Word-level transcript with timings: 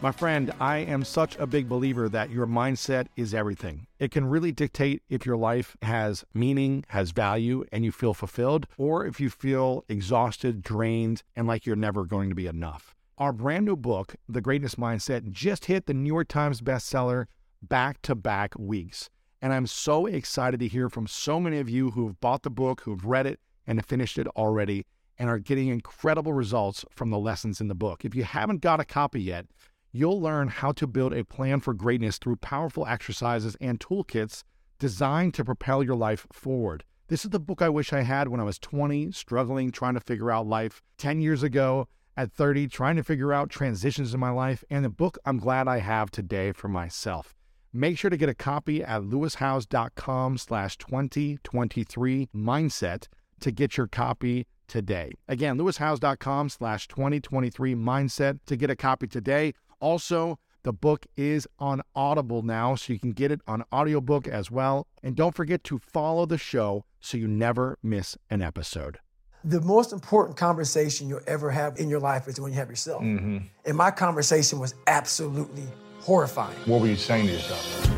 My 0.00 0.12
friend, 0.12 0.52
I 0.60 0.76
am 0.76 1.02
such 1.02 1.34
a 1.38 1.46
big 1.46 1.68
believer 1.68 2.08
that 2.08 2.30
your 2.30 2.46
mindset 2.46 3.08
is 3.16 3.34
everything. 3.34 3.88
It 3.98 4.12
can 4.12 4.26
really 4.26 4.52
dictate 4.52 5.02
if 5.08 5.26
your 5.26 5.36
life 5.36 5.76
has 5.82 6.24
meaning, 6.32 6.84
has 6.90 7.10
value, 7.10 7.64
and 7.72 7.84
you 7.84 7.90
feel 7.90 8.14
fulfilled, 8.14 8.68
or 8.76 9.04
if 9.04 9.18
you 9.18 9.28
feel 9.28 9.84
exhausted, 9.88 10.62
drained, 10.62 11.24
and 11.34 11.48
like 11.48 11.66
you're 11.66 11.74
never 11.74 12.04
going 12.04 12.28
to 12.28 12.36
be 12.36 12.46
enough. 12.46 12.94
Our 13.18 13.32
brand 13.32 13.64
new 13.64 13.74
book, 13.74 14.14
The 14.28 14.40
Greatness 14.40 14.76
Mindset, 14.76 15.32
just 15.32 15.64
hit 15.64 15.86
the 15.86 15.94
New 15.94 16.06
York 16.06 16.28
Times 16.28 16.60
bestseller 16.60 17.26
back 17.60 18.00
to 18.02 18.14
back 18.14 18.54
weeks. 18.56 19.10
And 19.42 19.52
I'm 19.52 19.66
so 19.66 20.06
excited 20.06 20.60
to 20.60 20.68
hear 20.68 20.88
from 20.88 21.08
so 21.08 21.40
many 21.40 21.58
of 21.58 21.68
you 21.68 21.90
who've 21.90 22.20
bought 22.20 22.44
the 22.44 22.50
book, 22.50 22.82
who've 22.82 23.04
read 23.04 23.26
it, 23.26 23.40
and 23.66 23.84
finished 23.84 24.16
it 24.16 24.28
already, 24.28 24.86
and 25.18 25.28
are 25.28 25.40
getting 25.40 25.66
incredible 25.66 26.32
results 26.32 26.84
from 26.90 27.10
the 27.10 27.18
lessons 27.18 27.60
in 27.60 27.66
the 27.66 27.74
book. 27.74 28.04
If 28.04 28.14
you 28.14 28.22
haven't 28.22 28.60
got 28.60 28.78
a 28.78 28.84
copy 28.84 29.20
yet, 29.20 29.46
you'll 29.92 30.20
learn 30.20 30.48
how 30.48 30.72
to 30.72 30.86
build 30.86 31.12
a 31.12 31.24
plan 31.24 31.60
for 31.60 31.74
greatness 31.74 32.18
through 32.18 32.36
powerful 32.36 32.86
exercises 32.86 33.56
and 33.60 33.80
toolkits 33.80 34.42
designed 34.78 35.34
to 35.34 35.44
propel 35.44 35.82
your 35.82 35.96
life 35.96 36.26
forward. 36.32 36.84
This 37.08 37.24
is 37.24 37.30
the 37.30 37.40
book 37.40 37.62
I 37.62 37.68
wish 37.68 37.92
I 37.92 38.02
had 38.02 38.28
when 38.28 38.40
I 38.40 38.44
was 38.44 38.58
20, 38.58 39.12
struggling, 39.12 39.72
trying 39.72 39.94
to 39.94 40.00
figure 40.00 40.30
out 40.30 40.46
life. 40.46 40.82
10 40.98 41.20
years 41.20 41.42
ago, 41.42 41.88
at 42.18 42.32
30, 42.32 42.66
trying 42.66 42.96
to 42.96 43.04
figure 43.04 43.32
out 43.32 43.48
transitions 43.48 44.12
in 44.12 44.18
my 44.18 44.30
life, 44.30 44.64
and 44.68 44.84
the 44.84 44.90
book 44.90 45.18
I'm 45.24 45.38
glad 45.38 45.68
I 45.68 45.78
have 45.78 46.10
today 46.10 46.50
for 46.50 46.66
myself. 46.66 47.36
Make 47.72 47.96
sure 47.96 48.10
to 48.10 48.16
get 48.16 48.28
a 48.28 48.34
copy 48.34 48.82
at 48.82 49.02
lewishowes.com 49.02 50.38
slash 50.38 50.76
2023 50.78 52.28
mindset 52.34 53.06
to 53.40 53.52
get 53.52 53.76
your 53.76 53.86
copy 53.86 54.46
today. 54.66 55.12
Again, 55.28 55.56
lewishowes.com 55.58 56.48
slash 56.48 56.88
2023 56.88 57.74
mindset 57.76 58.40
to 58.46 58.56
get 58.56 58.68
a 58.68 58.76
copy 58.76 59.06
today. 59.06 59.52
Also, 59.80 60.38
the 60.64 60.72
book 60.72 61.06
is 61.16 61.46
on 61.58 61.82
Audible 61.94 62.42
now, 62.42 62.74
so 62.74 62.92
you 62.92 62.98
can 62.98 63.12
get 63.12 63.30
it 63.30 63.40
on 63.46 63.64
audiobook 63.72 64.26
as 64.26 64.50
well. 64.50 64.86
And 65.02 65.16
don't 65.16 65.34
forget 65.34 65.64
to 65.64 65.78
follow 65.78 66.26
the 66.26 66.38
show 66.38 66.84
so 67.00 67.16
you 67.16 67.28
never 67.28 67.78
miss 67.82 68.18
an 68.28 68.42
episode. 68.42 68.98
The 69.44 69.60
most 69.60 69.92
important 69.92 70.36
conversation 70.36 71.08
you'll 71.08 71.20
ever 71.26 71.50
have 71.50 71.78
in 71.78 71.88
your 71.88 72.00
life 72.00 72.26
is 72.26 72.40
when 72.40 72.52
you 72.52 72.58
have 72.58 72.68
yourself. 72.68 73.02
Mm-hmm. 73.02 73.38
And 73.64 73.76
my 73.76 73.90
conversation 73.90 74.58
was 74.58 74.74
absolutely 74.88 75.64
horrifying. 76.00 76.56
What 76.66 76.80
were 76.80 76.88
you 76.88 76.96
saying 76.96 77.28
to 77.28 77.32
yourself? 77.32 77.97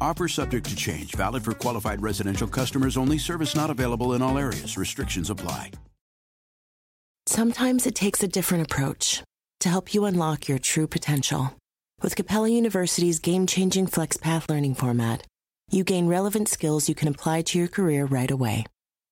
Offer 0.00 0.28
subject 0.28 0.68
to 0.68 0.76
change, 0.76 1.14
valid 1.14 1.44
for 1.44 1.52
qualified 1.54 2.02
residential 2.02 2.48
customers 2.48 2.96
only, 2.96 3.18
service 3.18 3.54
not 3.54 3.70
available 3.70 4.14
in 4.14 4.22
all 4.22 4.38
areas. 4.38 4.76
Restrictions 4.76 5.30
apply. 5.30 5.70
Sometimes 7.26 7.86
it 7.86 7.94
takes 7.96 8.22
a 8.22 8.28
different 8.28 8.70
approach 8.70 9.22
to 9.60 9.68
help 9.68 9.92
you 9.92 10.04
unlock 10.04 10.48
your 10.48 10.58
true 10.58 10.86
potential. 10.86 11.56
With 12.00 12.14
Capella 12.14 12.48
University's 12.48 13.18
game 13.18 13.46
changing 13.46 13.88
FlexPath 13.88 14.48
learning 14.48 14.74
format, 14.74 15.26
you 15.70 15.82
gain 15.82 16.06
relevant 16.06 16.48
skills 16.48 16.88
you 16.88 16.94
can 16.94 17.08
apply 17.08 17.42
to 17.42 17.58
your 17.58 17.68
career 17.68 18.04
right 18.04 18.30
away. 18.30 18.64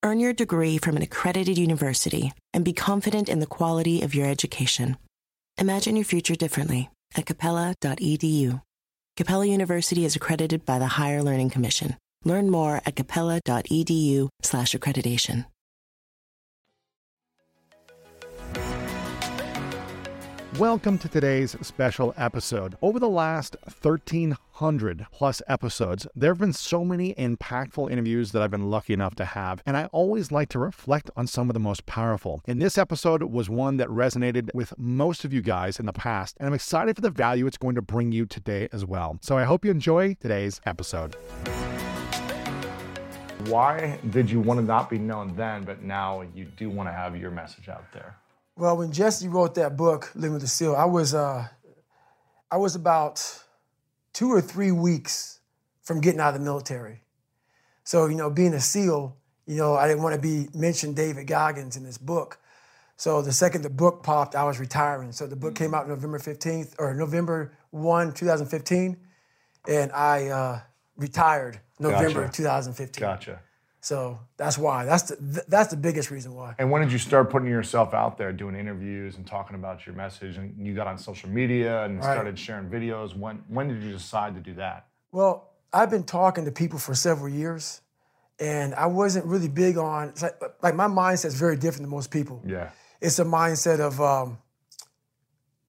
Earn 0.03 0.19
your 0.19 0.33
degree 0.33 0.77
from 0.77 0.95
an 0.95 1.01
accredited 1.01 1.57
university 1.57 2.31
and 2.53 2.63
be 2.63 2.73
confident 2.73 3.27
in 3.27 3.39
the 3.39 3.47
quality 3.47 4.01
of 4.01 4.15
your 4.15 4.27
education. 4.27 4.97
Imagine 5.57 5.95
your 5.95 6.05
future 6.05 6.35
differently 6.35 6.89
at 7.15 7.25
capella.edu. 7.25 8.61
Capella 9.17 9.45
University 9.45 10.03
is 10.03 10.17
accredited 10.17 10.65
by 10.65 10.77
the 10.77 10.87
Higher 10.87 11.23
Learning 11.23 11.49
Commission. 11.49 11.95
Learn 12.25 12.51
more 12.51 12.81
at 12.85 12.97
capella.edu/accreditation. 12.97 15.45
Welcome 20.59 20.99
to 20.99 21.09
today's 21.09 21.57
special 21.61 22.13
episode. 22.15 22.77
Over 22.81 22.97
the 22.97 23.09
last 23.09 23.57
1,300 23.81 25.07
plus 25.11 25.41
episodes, 25.49 26.07
there 26.15 26.31
have 26.31 26.39
been 26.39 26.53
so 26.53 26.85
many 26.85 27.13
impactful 27.15 27.91
interviews 27.91 28.31
that 28.31 28.41
I've 28.41 28.51
been 28.51 28.69
lucky 28.69 28.93
enough 28.93 29.15
to 29.15 29.25
have, 29.25 29.61
and 29.65 29.75
I 29.75 29.87
always 29.87 30.31
like 30.31 30.47
to 30.49 30.59
reflect 30.59 31.11
on 31.17 31.27
some 31.27 31.49
of 31.49 31.55
the 31.55 31.59
most 31.59 31.85
powerful. 31.85 32.41
And 32.47 32.61
this 32.61 32.77
episode 32.77 33.21
was 33.23 33.49
one 33.49 33.75
that 33.77 33.89
resonated 33.89 34.49
with 34.53 34.73
most 34.77 35.25
of 35.25 35.33
you 35.33 35.41
guys 35.41 35.77
in 35.77 35.87
the 35.87 35.93
past, 35.93 36.37
and 36.39 36.47
I'm 36.47 36.53
excited 36.53 36.95
for 36.95 37.01
the 37.01 37.09
value 37.09 37.47
it's 37.47 37.57
going 37.57 37.75
to 37.75 37.81
bring 37.81 38.13
you 38.13 38.25
today 38.25 38.69
as 38.71 38.85
well. 38.85 39.17
So 39.21 39.37
I 39.37 39.43
hope 39.43 39.65
you 39.65 39.71
enjoy 39.71 40.13
today's 40.21 40.61
episode. 40.65 41.17
Why 43.47 43.99
did 44.09 44.29
you 44.29 44.39
want 44.39 44.61
to 44.61 44.65
not 44.65 44.89
be 44.89 44.99
known 44.99 45.35
then, 45.35 45.65
but 45.65 45.81
now 45.81 46.23
you 46.33 46.45
do 46.45 46.69
want 46.69 46.87
to 46.87 46.93
have 46.93 47.17
your 47.17 47.31
message 47.31 47.67
out 47.67 47.91
there? 47.91 48.15
Well, 48.57 48.77
when 48.77 48.91
Jesse 48.91 49.27
wrote 49.27 49.55
that 49.55 49.75
book, 49.75 50.11
Living 50.15 50.33
with 50.33 50.41
the 50.41 50.47
SEAL, 50.47 50.75
I 50.75 50.85
was 50.85 51.13
uh, 51.13 51.47
I 52.49 52.57
was 52.57 52.75
about 52.75 53.43
two 54.13 54.31
or 54.31 54.39
three 54.39 54.71
weeks 54.71 55.39
from 55.81 55.99
getting 55.99 56.19
out 56.19 56.33
of 56.33 56.39
the 56.39 56.45
military. 56.45 57.01
So, 57.83 58.07
you 58.07 58.15
know, 58.15 58.29
being 58.29 58.53
a 58.53 58.61
SEAL, 58.61 59.15
you 59.45 59.57
know, 59.57 59.75
I 59.75 59.87
didn't 59.87 60.01
want 60.01 60.15
to 60.15 60.21
be 60.21 60.47
mentioned 60.57 60.95
David 60.95 61.27
Goggins 61.27 61.77
in 61.77 61.83
this 61.83 61.97
book. 61.97 62.39
So 62.97 63.21
the 63.21 63.33
second 63.33 63.61
the 63.61 63.69
book 63.69 64.03
popped, 64.03 64.35
I 64.35 64.45
was 64.45 64.59
retiring. 64.59 65.11
So 65.11 65.27
the 65.27 65.35
book 65.35 65.53
came 65.53 65.73
out 65.73 65.87
November 65.87 66.17
15th 66.17 66.75
or 66.79 66.93
November 66.93 67.53
1, 67.71 68.13
2015. 68.13 68.97
And 69.67 69.91
I 69.91 70.27
uh, 70.27 70.59
retired 70.95 71.59
November 71.79 72.21
Gotcha. 72.21 72.37
2015. 72.37 73.01
Gotcha. 73.01 73.41
So 73.85 74.17
that's 74.35 74.57
why. 74.57 74.83
That's 74.83 75.03
the 75.03 75.45
that's 75.47 75.69
the 75.69 75.77
biggest 75.77 76.09
reason 76.09 76.33
why. 76.33 76.55
And 76.57 76.71
when 76.71 76.81
did 76.81 76.91
you 76.91 76.97
start 76.97 77.29
putting 77.29 77.47
yourself 77.47 77.93
out 77.93 78.17
there, 78.17 78.33
doing 78.33 78.55
interviews 78.55 79.17
and 79.17 79.27
talking 79.27 79.55
about 79.55 79.85
your 79.85 79.93
message? 79.93 80.37
And 80.37 80.55
you 80.57 80.73
got 80.73 80.87
on 80.87 80.97
social 80.97 81.29
media 81.29 81.83
and 81.83 81.99
Right. 81.99 82.11
started 82.11 82.39
sharing 82.39 82.67
videos. 82.67 83.15
When 83.15 83.43
when 83.47 83.67
did 83.67 83.83
you 83.83 83.91
decide 83.91 84.33
to 84.33 84.41
do 84.41 84.55
that? 84.55 84.87
Well, 85.11 85.51
I've 85.71 85.91
been 85.91 86.03
talking 86.03 86.45
to 86.45 86.51
people 86.51 86.79
for 86.79 86.95
several 86.95 87.29
years, 87.29 87.81
and 88.39 88.73
I 88.73 88.87
wasn't 88.87 89.27
really 89.27 89.49
big 89.49 89.77
on 89.77 90.09
it's 90.09 90.23
like, 90.23 90.41
like 90.63 90.73
my 90.73 90.87
mindset 90.87 91.25
is 91.25 91.35
very 91.35 91.55
different 91.55 91.83
than 91.83 91.91
most 91.91 92.09
people. 92.09 92.41
Yeah. 92.43 92.69
It's 93.01 93.19
a 93.19 93.23
mindset 93.23 93.79
of 93.79 94.01
um, 94.01 94.39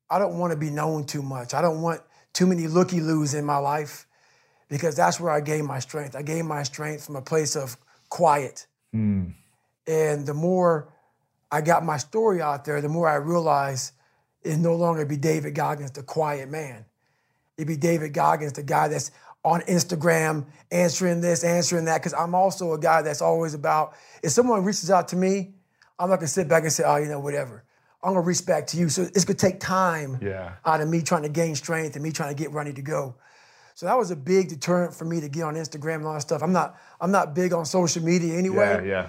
I 0.09 0.19
don't 0.19 0.38
want 0.38 0.53
to 0.53 0.59
be 0.59 0.71
known 0.71 1.05
too 1.05 1.21
much. 1.21 1.52
I 1.52 1.61
don't 1.61 1.82
want 1.82 2.00
too 2.32 2.46
many 2.46 2.67
looky 2.67 3.02
loos 3.02 3.35
in 3.35 3.44
my 3.44 3.58
life 3.58 4.06
because 4.69 4.96
that's 4.96 5.20
where 5.20 5.31
I 5.31 5.43
gain 5.43 5.67
my 5.67 5.81
strength. 5.81 6.17
I 6.17 6.23
gain 6.23 6.46
my 6.46 6.62
strength 6.62 7.05
from 7.05 7.17
a 7.17 7.23
place 7.23 7.56
of 7.56 7.76
quiet. 8.16 8.66
Hmm. 8.92 9.24
And 9.86 10.26
the 10.26 10.32
more 10.32 10.88
I 11.52 11.60
got 11.60 11.84
my 11.84 11.98
story 11.98 12.40
out 12.40 12.64
there, 12.64 12.80
the 12.80 12.88
more 12.88 13.08
I 13.08 13.16
realized 13.16 13.92
it 14.42 14.56
no 14.56 14.74
longer 14.74 15.04
be 15.04 15.18
David 15.18 15.54
Goggins, 15.54 15.90
the 15.90 16.02
quiet 16.02 16.48
man. 16.48 16.86
It'd 17.58 17.68
be 17.68 17.76
David 17.76 18.14
Goggins, 18.14 18.54
the 18.54 18.62
guy 18.62 18.88
that's 18.88 19.10
on 19.44 19.60
Instagram 19.62 20.46
answering 20.70 21.20
this, 21.20 21.44
answering 21.44 21.84
that. 21.84 21.98
Because 21.98 22.14
I'm 22.14 22.34
also 22.34 22.72
a 22.72 22.78
guy 22.78 23.02
that's 23.02 23.20
always 23.20 23.52
about 23.52 23.94
if 24.22 24.30
someone 24.32 24.64
reaches 24.64 24.90
out 24.90 25.08
to 25.08 25.16
me, 25.16 25.52
I'm 25.98 26.08
not 26.08 26.16
gonna 26.16 26.28
sit 26.28 26.48
back 26.48 26.62
and 26.62 26.72
say, 26.72 26.84
oh, 26.86 26.96
you 26.96 27.08
know, 27.08 27.20
whatever. 27.20 27.64
I'm 28.02 28.14
gonna 28.14 28.22
reach 28.22 28.46
back 28.46 28.66
to 28.68 28.78
you. 28.78 28.88
So 28.88 29.02
it's 29.02 29.24
gonna 29.26 29.36
take 29.36 29.60
time 29.60 30.18
Yeah. 30.22 30.52
out 30.64 30.80
of 30.80 30.88
me 30.88 31.02
trying 31.02 31.22
to 31.24 31.28
gain 31.28 31.54
strength 31.54 31.96
and 31.96 32.02
me 32.02 32.12
trying 32.12 32.34
to 32.34 32.42
get 32.42 32.50
ready 32.52 32.72
to 32.72 32.82
go. 32.82 33.14
So 33.76 33.84
that 33.84 33.99
was 33.99 34.11
a 34.11 34.17
big 34.17 34.49
deterrent 34.49 34.94
for 34.94 35.05
me 35.05 35.20
to 35.20 35.28
get 35.28 35.43
on 35.43 35.55
Instagram 35.55 35.96
and 35.96 36.06
all 36.06 36.14
that 36.14 36.23
stuff. 36.23 36.43
I'm 36.43 36.52
not 36.52 36.81
I'm 36.99 37.11
not 37.11 37.34
big 37.34 37.52
on 37.52 37.67
social 37.67 38.02
media 38.02 38.34
anyway. 38.34 38.81
Yeah, 38.82 38.88
yeah. 38.88 39.08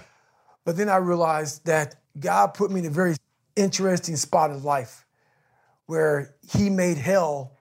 But 0.66 0.75
then 0.75 0.90
I 0.90 0.98
realized 0.98 1.66
that 1.68 1.96
God 2.19 2.48
put 2.48 2.69
me 2.69 2.81
in 2.81 2.86
a 2.86 2.90
very 2.90 3.16
interesting 3.56 4.18
spot 4.18 4.52
of 4.52 4.66
life 4.66 5.06
where 5.86 6.36
he 6.52 6.69
made 6.69 6.98
hell 6.98 7.54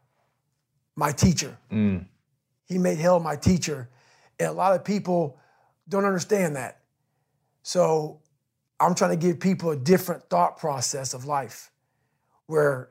my 0.97 1.13
teacher. 1.13 1.57
Mm. 1.71 2.07
He 2.65 2.77
made 2.77 2.99
hell 2.99 3.21
my 3.21 3.37
teacher. 3.37 3.89
And 4.41 4.49
a 4.49 4.53
lot 4.53 4.75
of 4.75 4.85
people 4.85 5.39
don't 5.89 6.05
understand 6.05 6.57
that. 6.57 6.81
So 7.63 8.19
I'm 8.81 8.97
trying 8.97 9.13
to 9.13 9.17
give 9.17 9.39
people 9.39 9.71
a 9.71 9.77
different 9.77 10.29
thought 10.29 10.59
process 10.59 11.15
of 11.15 11.25
life 11.25 11.71
where 12.47 12.91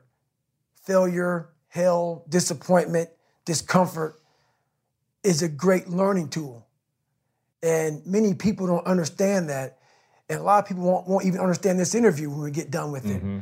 failure, 0.84 1.50
hell, 1.68 2.24
disappointment, 2.30 3.10
discomfort 3.46 4.20
is 5.22 5.42
a 5.42 5.48
great 5.48 5.88
learning 5.88 6.28
tool. 6.28 6.66
And 7.62 8.04
many 8.06 8.34
people 8.34 8.66
don't 8.66 8.86
understand 8.86 9.48
that. 9.48 9.78
And 10.28 10.40
a 10.40 10.42
lot 10.42 10.62
of 10.62 10.68
people 10.68 10.84
won't, 10.84 11.08
won't 11.08 11.24
even 11.24 11.40
understand 11.40 11.80
this 11.80 11.94
interview 11.94 12.28
when 12.28 12.40
we 12.40 12.50
get 12.50 12.70
done 12.70 12.92
with 12.92 13.06
it. 13.06 13.16
Mm-hmm. 13.16 13.38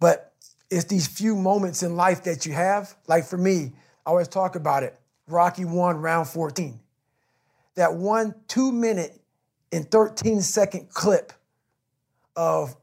But 0.00 0.32
it's 0.70 0.84
these 0.84 1.06
few 1.06 1.36
moments 1.36 1.82
in 1.82 1.94
life 1.94 2.24
that 2.24 2.44
you 2.44 2.52
have. 2.52 2.94
Like 3.06 3.24
for 3.24 3.36
me, 3.36 3.72
I 4.04 4.10
always 4.10 4.28
talk 4.28 4.56
about 4.56 4.82
it. 4.82 4.98
Rocky 5.28 5.64
won 5.64 5.98
round 5.98 6.28
14. 6.28 6.80
That 7.76 7.94
one 7.94 8.34
two 8.48 8.72
minute 8.72 9.20
and 9.72 9.88
13 9.90 10.40
second 10.40 10.88
clip 10.90 11.32
of 12.34 12.76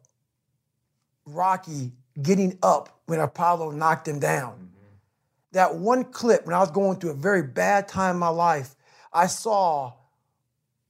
Rocky 1.26 1.92
getting 2.22 2.58
up 2.62 3.00
when 3.06 3.20
Apollo 3.20 3.72
knocked 3.72 4.08
him 4.08 4.20
down. 4.20 4.73
That 5.54 5.76
one 5.76 6.06
clip, 6.06 6.46
when 6.46 6.56
I 6.56 6.60
was 6.60 6.72
going 6.72 7.00
through 7.00 7.12
a 7.12 7.16
very 7.16 7.44
bad 7.44 7.88
time 7.88 8.16
in 8.16 8.20
my 8.20 8.30
life, 8.30 8.76
I 9.12 9.28
saw 9.28 9.94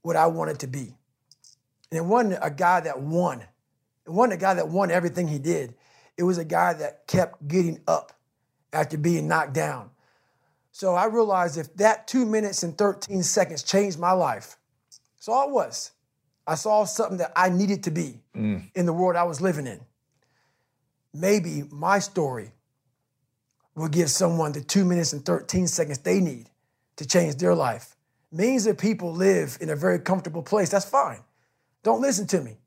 what 0.02 0.16
I 0.16 0.28
wanted 0.28 0.60
to 0.60 0.68
be. 0.68 0.96
And 1.92 1.98
it 1.98 2.06
wasn't 2.06 2.40
a 2.42 2.50
guy 2.50 2.80
that 2.82 3.02
won. 3.02 3.42
It 3.42 4.10
wasn't 4.10 4.34
a 4.34 4.38
guy 4.38 4.56
that 4.56 4.68
won 4.68 4.90
everything 4.92 5.28
he 5.28 5.40
did. 5.40 5.76
It 6.18 6.24
was 6.24 6.38
a 6.38 6.46
guy 6.46 6.74
that 6.74 7.08
kept 7.08 7.48
getting 7.48 7.82
up 7.88 8.14
after 8.72 8.98
being 8.98 9.28
knocked 9.28 9.54
down. 9.54 9.92
So 10.72 10.96
I 10.96 11.06
realized 11.06 11.58
if 11.58 11.74
that 11.76 12.08
two 12.08 12.26
minutes 12.26 12.64
and 12.64 12.78
13 12.78 13.22
seconds 13.22 13.64
changed 13.64 14.00
my 14.00 14.12
life, 14.12 14.58
that's 15.16 15.28
all 15.28 15.50
it 15.50 15.52
was. 15.52 15.92
I 16.48 16.56
saw 16.56 16.84
something 16.86 17.20
that 17.20 17.32
I 17.36 17.50
needed 17.50 17.84
to 17.84 17.92
be 17.92 18.22
mm. 18.36 18.64
in 18.76 18.86
the 18.86 18.94
world 18.94 19.16
I 19.16 19.24
was 19.24 19.40
living 19.40 19.68
in. 19.68 19.80
Maybe 21.14 21.64
my 21.70 22.00
story 22.00 22.52
will 23.76 23.88
give 23.88 24.10
someone 24.10 24.52
the 24.52 24.62
two 24.62 24.86
minutes 24.86 25.14
and 25.14 25.26
13 25.26 25.68
seconds 25.68 26.00
they 26.00 26.20
need 26.20 26.50
to 26.98 27.08
change 27.08 27.36
their 27.36 27.56
life. 27.56 27.96
Millions 28.32 28.66
of 28.68 28.78
people 28.78 29.14
live 29.14 29.58
in 29.62 29.70
a 29.70 29.76
very 29.76 30.00
comfortable 30.00 30.42
place. 30.44 30.70
That's 30.70 30.86
fine. 30.86 31.20
Don't 31.84 32.02
listen 32.02 32.28
to 32.28 32.42
me. 32.42 32.58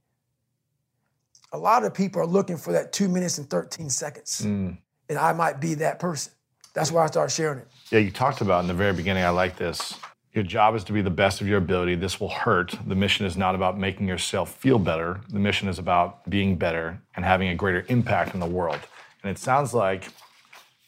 A 1.53 1.59
lot 1.59 1.85
of 1.85 1.95
people 1.95 2.21
are 2.21 2.27
looking 2.27 2.57
for 2.57 2.73
that 2.73 2.93
two 2.93 3.09
minutes 3.09 3.39
and 3.39 3.49
13 3.49 3.89
seconds. 3.89 4.43
Mm. 4.45 4.79
And 5.09 5.19
I 5.19 5.33
might 5.33 5.61
be 5.61 5.75
that 5.75 5.99
person. 5.99 6.33
That's 6.75 6.93
why 6.93 7.05
I 7.05 7.07
started 7.07 7.35
sharing 7.35 7.61
it. 7.61 7.69
Yeah, 7.91 8.01
you 8.01 8.11
talked 8.11 8.43
about 8.43 8.61
in 8.61 8.69
the 8.69 8.75
very 8.75 8.93
beginning, 8.93 9.25
I 9.25 9.31
like 9.31 9.57
this. 9.57 9.95
Your 10.35 10.45
job 10.45 10.75
is 10.75 10.85
to 10.85 10.93
be 10.93 11.01
the 11.01 11.09
best 11.09 11.41
of 11.41 11.49
your 11.49 11.57
ability. 11.57 11.95
This 11.95 12.21
will 12.21 12.29
hurt. 12.29 12.75
The 12.87 12.95
mission 12.95 13.25
is 13.25 13.39
not 13.39 13.55
about 13.55 13.79
making 13.79 14.07
yourself 14.07 14.55
feel 14.57 14.79
better. 14.79 15.21
The 15.31 15.39
mission 15.39 15.67
is 15.69 15.79
about 15.79 16.29
being 16.29 16.57
better 16.57 17.01
and 17.15 17.25
having 17.25 17.49
a 17.49 17.55
greater 17.55 17.87
impact 17.89 18.35
in 18.35 18.41
the 18.41 18.47
world. 18.47 18.81
And 19.23 19.31
it 19.31 19.39
sounds 19.39 19.73
like 19.73 20.09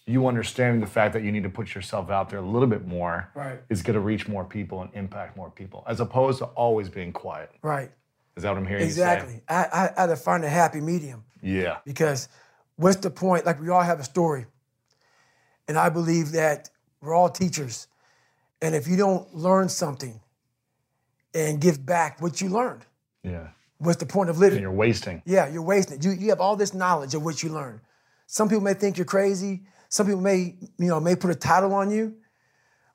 you 0.08 0.26
understanding 0.26 0.80
the 0.80 0.86
fact 0.86 1.12
that 1.12 1.22
you 1.22 1.30
need 1.30 1.42
to 1.42 1.48
put 1.50 1.74
yourself 1.74 2.10
out 2.10 2.30
there 2.30 2.38
a 2.38 2.42
little 2.42 2.68
bit 2.68 2.86
more 2.86 3.28
Right. 3.34 3.60
is 3.68 3.82
going 3.82 3.94
to 3.94 4.00
reach 4.00 4.26
more 4.26 4.44
people 4.44 4.80
and 4.82 4.90
impact 4.94 5.36
more 5.36 5.50
people, 5.50 5.84
as 5.86 6.00
opposed 6.00 6.38
to 6.38 6.46
always 6.46 6.88
being 6.88 7.12
quiet. 7.12 7.50
Right. 7.62 7.90
Is 8.36 8.42
that 8.42 8.50
what 8.50 8.58
I'm 8.58 8.66
hearing 8.66 8.82
you 8.82 8.86
Exactly. 8.86 9.34
say? 9.34 9.42
I, 9.48 9.64
I, 9.64 9.90
I 9.96 10.00
had 10.02 10.06
to 10.06 10.16
find 10.16 10.44
a 10.44 10.48
happy 10.48 10.80
medium. 10.80 11.24
Yeah. 11.42 11.78
because 11.84 12.28
what's 12.76 12.96
the 12.96 13.10
point? 13.10 13.46
Like 13.46 13.60
we 13.60 13.68
all 13.68 13.82
have 13.82 14.00
a 14.00 14.04
story. 14.04 14.46
And 15.68 15.76
I 15.78 15.88
believe 15.88 16.32
that 16.32 16.70
we're 17.00 17.14
all 17.14 17.28
teachers. 17.28 17.86
And 18.62 18.74
if 18.74 18.88
you 18.88 18.96
don't 18.96 19.32
learn 19.34 19.68
something 19.68 20.20
and 21.34 21.60
give 21.60 21.84
back 21.84 22.20
what 22.20 22.40
you 22.40 22.48
learned, 22.48 22.86
Yeah. 23.22 23.48
what's 23.78 23.98
the 23.98 24.06
point 24.06 24.30
of 24.30 24.36
And 24.36 24.40
living? 24.40 24.60
you're 24.62 24.72
wasting. 24.72 25.22
Yeah, 25.26 25.46
you're 25.48 25.62
wasting 25.62 25.98
it. 25.98 26.04
You, 26.04 26.10
you 26.12 26.30
have 26.30 26.40
all 26.40 26.56
this 26.56 26.72
knowledge 26.74 27.14
of 27.14 27.22
what 27.22 27.42
you 27.42 27.50
learned. 27.50 27.80
Some 28.26 28.48
people 28.48 28.62
may 28.64 28.74
think 28.74 28.96
you're 28.96 29.04
crazy. 29.04 29.62
Some 29.88 30.06
people 30.06 30.20
may, 30.20 30.56
you 30.78 30.88
know, 30.88 31.00
may 31.00 31.16
put 31.16 31.30
a 31.30 31.34
title 31.34 31.74
on 31.74 31.90
you. 31.90 32.16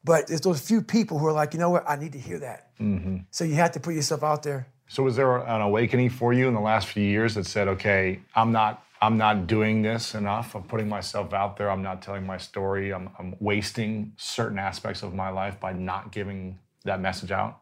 But 0.04 0.28
there's 0.28 0.42
those 0.42 0.60
few 0.60 0.81
people 0.81 1.18
who 1.18 1.28
are 1.28 1.31
like, 1.31 1.54
you 1.54 1.60
know 1.60 1.69
what, 1.69 1.86
I 1.88 1.95
need 1.95 2.12
to 2.12 2.19
hear 2.19 2.40
that. 2.40 2.78
Mm-hmm. 2.80 3.19
So 3.31 3.45
you 3.45 3.56
have 3.56 3.72
to 3.72 3.80
put 3.80 3.95
yourself 3.95 4.22
out 4.22 4.44
there. 4.44 4.68
So 4.88 5.04
was 5.04 5.16
there 5.16 5.38
an 5.38 5.62
awakening 5.62 6.10
for 6.10 6.34
you 6.34 6.48
in 6.48 6.54
the 6.54 6.60
last 6.60 6.88
few 6.88 7.04
years 7.04 7.36
that 7.36 7.45
said, 7.45 7.68
okay, 7.69 8.19
I'm 8.36 8.51
not 8.51 8.84
I'm 9.01 9.18
not 9.18 9.48
doing 9.48 9.81
this 9.81 10.16
enough. 10.16 10.56
I'm 10.56 10.63
putting 10.63 10.88
myself 10.88 11.34
out 11.34 11.57
there. 11.57 11.69
I'm 11.69 11.81
not 11.81 12.01
telling 12.01 12.25
my 12.25 12.38
story. 12.38 12.94
I'm, 12.94 13.10
I'm 13.19 13.36
wasting 13.42 14.13
certain 14.16 14.57
aspects 14.57 15.04
of 15.04 15.13
my 15.13 15.30
life 15.30 15.60
by 15.60 15.74
not 15.74 16.13
giving 16.13 16.57
that 16.86 17.01
message 17.01 17.31
out. 17.31 17.60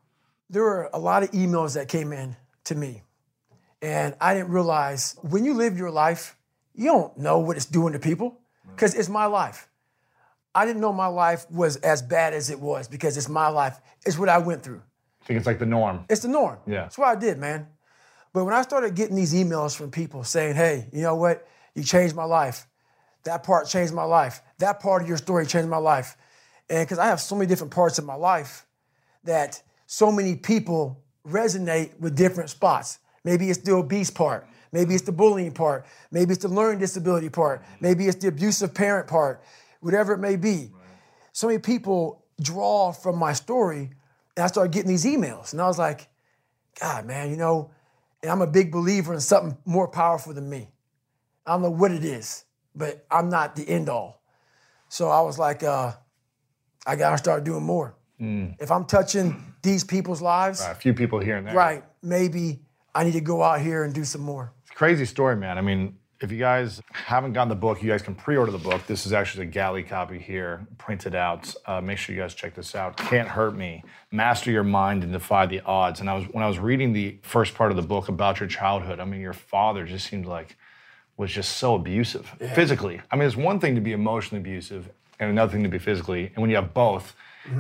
there 0.52 0.62
were 0.62 0.90
a 0.94 1.00
lot 1.00 1.24
of 1.24 1.32
emails 1.32 1.74
that 1.74 1.88
came 1.88 2.14
in 2.14 2.36
to 2.66 2.76
me. 2.76 3.02
And 3.82 4.16
I 4.22 4.36
didn't 4.36 4.50
realize 4.50 5.16
when 5.22 5.44
you 5.44 5.56
live 5.56 5.80
your 5.80 5.90
life, 5.90 6.36
you 6.76 6.86
don't 6.86 7.18
know 7.18 7.40
what 7.40 7.58
it's 7.58 7.66
doing 7.66 7.94
to 7.94 8.00
people 8.00 8.41
because 8.70 8.94
it's 8.94 9.10
my 9.10 9.26
life. 9.26 9.68
I 10.54 10.66
didn't 10.66 10.82
know 10.82 10.92
my 10.92 11.08
life 11.08 11.50
was 11.50 11.78
as 11.78 12.02
bad 12.02 12.34
as 12.34 12.50
it 12.50 12.60
was 12.60 12.88
because 12.88 13.16
it's 13.18 13.30
my 13.30 13.48
life. 13.48 13.80
It's 14.06 14.18
what 14.18 14.30
I 14.30 14.38
went 14.38 14.64
through. 14.64 14.82
I 15.22 15.26
think 15.26 15.38
it's 15.38 15.46
like 15.46 15.60
the 15.60 15.66
norm. 15.66 16.06
It's 16.10 16.22
the 16.22 16.28
norm. 16.28 16.58
Yeah. 16.68 16.82
That's 16.82 16.98
what 16.98 17.08
I 17.08 17.16
did, 17.16 17.38
man. 17.38 17.68
But 18.34 18.46
when 18.46 18.54
I 18.54 18.62
started 18.62 18.96
getting 18.96 19.16
these 19.16 19.34
emails 19.34 19.76
from 19.76 19.92
people 19.92 20.24
saying, 20.24 20.56
hey, 20.56 20.88
you 20.92 21.02
know 21.02 21.16
what? 21.16 21.48
You 21.76 21.84
changed 21.84 22.16
my 22.16 22.24
life. 22.24 22.68
That 23.24 23.44
part 23.44 23.68
changed 23.68 23.94
my 23.94 24.04
life. 24.04 24.42
That 24.58 24.80
part 24.80 25.02
of 25.02 25.08
your 25.08 25.18
story 25.18 25.46
changed 25.46 25.70
my 25.70 25.78
life. 25.78 26.18
And 26.70 26.86
because 26.86 26.98
I 26.98 27.08
have 27.08 27.22
so 27.22 27.36
many 27.36 27.48
different 27.48 27.72
parts 27.72 28.00
of 28.00 28.06
my 28.06 28.16
life 28.16 28.66
that 29.24 29.62
so 29.86 30.12
many 30.12 30.36
people 30.36 31.04
resonate 31.28 32.00
with 32.00 32.16
different 32.16 32.50
spots. 32.50 33.00
Maybe 33.24 33.50
it's 33.50 33.60
the 33.60 33.74
obese 33.74 34.10
part. 34.10 34.48
Maybe 34.72 34.94
it's 34.94 35.04
the 35.04 35.12
bullying 35.12 35.52
part. 35.52 35.86
Maybe 36.12 36.34
it's 36.34 36.42
the 36.44 36.48
learning 36.48 36.80
disability 36.80 37.30
part. 37.30 37.64
Maybe 37.80 38.08
it's 38.08 38.18
the 38.18 38.30
abusive 38.30 38.74
parent 38.74 39.08
part. 39.08 39.44
Whatever 39.82 40.14
it 40.14 40.20
may 40.20 40.36
be. 40.36 40.72
So 41.34 41.48
many 41.48 41.60
people 41.60 42.24
draw 42.42 42.92
from 42.92 43.18
my 43.18 43.34
story, 43.34 43.92
and 44.36 44.44
I 44.44 44.48
started 44.48 44.72
getting 44.74 44.90
these 44.90 45.06
emails. 45.06 45.54
And 45.54 45.62
I 45.62 45.68
was 45.68 45.78
like, 45.78 46.08
God, 46.80 47.06
man, 47.06 47.30
you 47.32 47.38
know, 47.38 47.72
and 48.22 48.32
I'm 48.32 48.42
a 48.42 48.48
big 48.48 48.72
believer 48.72 49.14
in 49.14 49.20
something 49.20 49.58
more 49.66 49.88
powerful 49.88 50.34
than 50.34 50.50
me. 50.50 50.70
I 51.46 51.54
don't 51.54 51.64
know 51.64 51.70
what 51.72 51.92
it 51.92 52.04
is, 52.06 52.46
but 52.76 53.06
I'm 53.10 53.30
not 53.30 53.56
the 53.56 53.68
end 53.68 53.90
all. 53.90 54.22
So 54.90 55.10
I 55.10 55.22
was 55.22 55.40
like, 55.40 55.64
uh, 55.64 55.94
I 56.86 56.96
gotta 56.96 57.18
start 57.18 57.44
doing 57.44 57.64
more. 57.64 57.96
If 58.20 58.70
I'm 58.70 58.86
touching 58.86 59.44
these 59.64 59.84
people's 59.84 60.22
lives, 60.22 60.62
A 60.62 60.76
few 60.76 60.94
people 60.94 61.20
here 61.20 61.38
and 61.38 61.48
there. 61.48 61.56
right, 61.56 61.84
maybe 62.04 62.60
I 62.94 63.04
need 63.04 63.14
to 63.14 63.22
go 63.22 63.42
out 63.42 63.62
here 63.62 63.84
and 63.84 63.96
do 63.96 64.04
some 64.04 64.22
more. 64.22 64.54
Crazy 64.82 65.06
story, 65.06 65.36
man. 65.36 65.60
I 65.60 65.62
mean, 65.62 65.96
if 66.22 66.32
you 66.32 66.40
guys 66.40 66.82
haven't 66.92 67.34
gotten 67.34 67.50
the 67.50 67.56
book, 67.56 67.84
you 67.84 67.90
guys 67.92 68.02
can 68.02 68.16
pre-order 68.16 68.52
the 68.52 68.58
book. 68.58 68.88
This 68.88 69.06
is 69.06 69.14
actually 69.14 69.44
a 69.44 69.50
galley 69.50 69.84
copy 69.84 70.18
here, 70.18 70.66
printed 70.80 71.14
out. 71.14 71.54
Uh, 71.68 71.82
make 71.82 72.00
sure 72.00 72.16
you 72.16 72.20
guys 72.20 72.34
check 72.34 72.56
this 72.56 72.74
out. 72.74 72.98
Can't 72.98 73.28
hurt 73.28 73.56
me. 73.56 73.84
Master 74.10 74.50
your 74.50 74.64
mind 74.64 75.04
and 75.04 75.14
defy 75.14 75.46
the 75.46 75.62
odds. 75.62 76.00
And 76.00 76.10
I 76.10 76.16
was 76.16 76.26
when 76.30 76.44
I 76.44 76.48
was 76.48 76.58
reading 76.58 76.94
the 76.94 77.20
first 77.22 77.54
part 77.54 77.70
of 77.70 77.78
the 77.78 77.84
book 77.84 78.10
about 78.10 78.40
your 78.40 78.50
childhood. 78.50 79.00
I 79.00 79.06
mean, 79.06 79.22
your 79.22 79.34
father 79.34 79.86
just 79.86 80.08
seemed 80.08 80.26
like 80.26 80.58
was 81.16 81.32
just 81.32 81.60
so 81.60 81.76
abusive 81.76 82.26
physically. 82.56 83.02
I 83.12 83.18
mean, 83.18 83.28
it's 83.28 83.38
one 83.38 83.60
thing 83.60 83.76
to 83.76 83.82
be 83.82 83.92
emotionally 83.92 84.42
abusive 84.42 84.90
and 85.20 85.30
another 85.30 85.52
thing 85.52 85.62
to 85.62 85.70
be 85.70 85.78
physically. 85.78 86.32
And 86.34 86.38
when 86.38 86.50
you 86.50 86.56
have 86.56 86.74
both, 86.74 87.16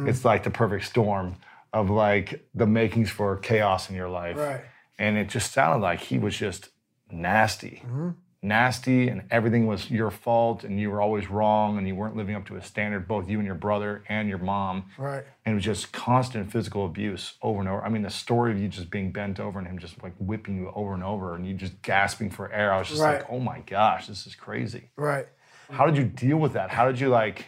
it's 0.07 0.25
like 0.25 0.41
the 0.41 0.49
perfect 0.49 0.85
storm 0.85 1.35
of 1.71 1.91
like 1.91 2.47
the 2.55 2.65
makings 2.65 3.11
for 3.11 3.37
chaos 3.37 3.91
in 3.91 3.95
your 3.95 4.09
life. 4.09 4.37
Right. 4.37 4.61
And 4.97 5.19
it 5.19 5.29
just 5.29 5.53
sounded 5.53 5.83
like 5.83 5.99
he 5.99 6.17
was 6.17 6.35
just 6.35 6.69
nasty. 7.11 7.81
Mm-hmm. 7.85 8.09
Nasty, 8.43 9.07
and 9.07 9.21
everything 9.29 9.67
was 9.67 9.91
your 9.91 10.09
fault, 10.09 10.63
and 10.63 10.79
you 10.79 10.89
were 10.89 10.99
always 10.99 11.29
wrong, 11.29 11.77
and 11.77 11.87
you 11.87 11.93
weren't 11.93 12.15
living 12.15 12.33
up 12.33 12.43
to 12.47 12.55
a 12.55 12.63
standard, 12.63 13.07
both 13.07 13.29
you 13.29 13.37
and 13.37 13.45
your 13.45 13.53
brother 13.53 14.03
and 14.09 14.27
your 14.27 14.39
mom. 14.39 14.85
Right. 14.97 15.23
And 15.45 15.53
it 15.53 15.55
was 15.55 15.63
just 15.63 15.91
constant 15.93 16.51
physical 16.51 16.87
abuse 16.87 17.35
over 17.43 17.59
and 17.59 17.69
over. 17.69 17.83
I 17.85 17.89
mean, 17.89 18.01
the 18.01 18.09
story 18.09 18.51
of 18.51 18.59
you 18.59 18.67
just 18.67 18.89
being 18.89 19.11
bent 19.11 19.39
over 19.39 19.59
and 19.59 19.67
him 19.67 19.77
just 19.77 20.01
like 20.01 20.13
whipping 20.17 20.57
you 20.57 20.71
over 20.73 20.95
and 20.95 21.03
over, 21.03 21.35
and 21.35 21.45
you 21.45 21.53
just 21.53 21.79
gasping 21.83 22.31
for 22.31 22.51
air. 22.51 22.73
I 22.73 22.79
was 22.79 22.87
just 22.87 22.99
Right. 23.01 23.17
like, 23.17 23.27
oh 23.29 23.39
my 23.39 23.59
gosh, 23.59 24.07
this 24.07 24.25
is 24.25 24.33
crazy. 24.33 24.89
Right. 24.95 25.27
How 25.69 25.85
did 25.85 25.95
you 25.95 26.05
deal 26.05 26.37
with 26.37 26.53
that? 26.53 26.71
How 26.71 26.87
did 26.87 26.99
you 26.99 27.09
like 27.09 27.45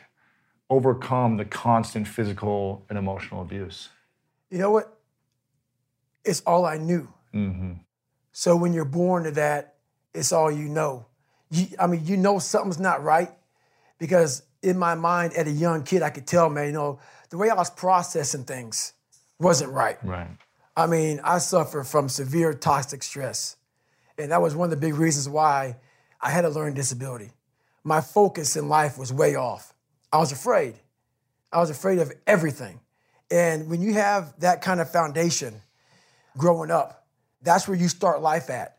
overcome 0.70 1.38
the 1.38 1.46
constant 1.46 2.08
physical 2.08 2.86
and 2.88 3.00
emotional 3.00 3.42
abuse? 3.42 3.90
You 4.52 4.60
know 4.60 4.70
what? 4.70 4.96
It's 6.24 6.42
all 6.42 6.66
I 6.66 6.78
knew. 6.78 7.12
Mm-hmm. 7.34 7.74
So 8.34 8.58
when 8.58 8.74
you're 8.74 8.84
born 8.84 9.24
to 9.24 9.32
that, 9.32 9.76
it's 10.14 10.32
all 10.34 10.52
you 10.52 10.68
know. 10.68 11.06
You, 11.50 11.68
I 11.80 11.88
mean, 11.88 12.06
you 12.06 12.18
know 12.18 12.40
something's 12.40 12.80
not 12.80 13.04
right 13.04 13.32
because 14.00 14.44
in 14.62 14.78
my 14.78 14.96
mind, 14.96 15.34
at 15.34 15.48
a 15.48 15.52
young 15.52 15.84
kid, 15.84 16.02
I 16.02 16.10
could 16.10 16.28
tell, 16.28 16.50
man, 16.50 16.66
you 16.66 16.74
know, 16.74 17.00
the 17.30 17.38
way 17.38 17.50
I 17.50 17.54
was 17.54 17.70
processing 17.70 18.44
things 18.44 18.94
wasn't 19.40 19.72
right. 19.72 19.98
Right. 20.04 20.28
I 20.76 20.88
mean, 20.88 21.22
I 21.24 21.38
suffered 21.38 21.86
from 21.86 22.10
severe 22.10 22.54
toxic 22.54 23.04
stress. 23.04 23.56
And 24.18 24.32
that 24.32 24.42
was 24.42 24.56
one 24.56 24.66
of 24.66 24.72
the 24.72 24.78
big 24.78 24.96
reasons 24.96 25.30
why 25.30 25.78
I 26.22 26.32
had 26.32 26.46
a 26.46 26.50
learning 26.50 26.76
disability. 26.76 27.32
my 27.84 28.02
focus 28.02 28.56
in 28.56 28.70
life 28.70 28.98
was 28.98 29.12
way 29.12 29.36
off. 29.36 29.74
I 30.12 30.18
was 30.18 30.32
afraid. 30.32 30.76
I 31.52 31.60
was 31.60 31.70
afraid 31.70 32.00
of 32.00 32.12
everything. 32.26 32.80
And 33.30 33.70
when 33.70 33.82
you 33.82 33.94
have 33.94 34.40
that 34.40 34.62
kind 34.62 34.80
of 34.80 34.90
foundation 34.90 35.62
growing 36.38 36.72
up, 36.72 37.03
that's 37.44 37.68
where 37.68 37.78
you 37.78 37.88
start 37.90 38.22
life 38.22 38.50
at, 38.50 38.78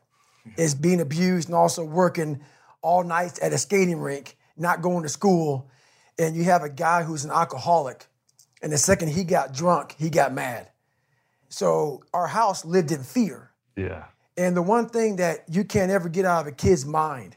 is 0.57 0.75
being 0.75 1.01
abused 1.01 1.49
and 1.49 1.55
also 1.55 1.85
working 1.85 2.41
all 2.83 3.03
nights 3.05 3.39
at 3.43 3.53
a 3.53 3.59
skating 3.59 3.99
rink, 3.99 4.37
not 4.57 4.83
going 4.83 5.03
to 5.03 5.09
school. 5.09 5.71
And 6.19 6.37
you 6.37 6.45
have 6.45 6.63
a 6.63 6.69
guy 6.69 7.03
who's 7.03 7.25
an 7.25 7.31
alcoholic. 7.31 8.07
And 8.63 8.73
the 8.73 8.79
second 8.79 9.09
he 9.09 9.25
got 9.25 9.53
drunk, 9.55 9.95
he 9.99 10.11
got 10.11 10.33
mad. 10.33 10.71
So 11.49 12.03
our 12.13 12.27
house 12.27 12.65
lived 12.65 12.93
in 12.93 13.03
fear. 13.03 13.51
Yeah. 13.77 14.05
And 14.37 14.57
the 14.57 14.63
one 14.63 14.89
thing 14.89 15.17
that 15.17 15.45
you 15.49 15.65
can't 15.65 15.91
ever 15.91 16.09
get 16.09 16.25
out 16.25 16.43
of 16.43 16.47
a 16.47 16.53
kid's 16.53 16.85
mind 16.85 17.37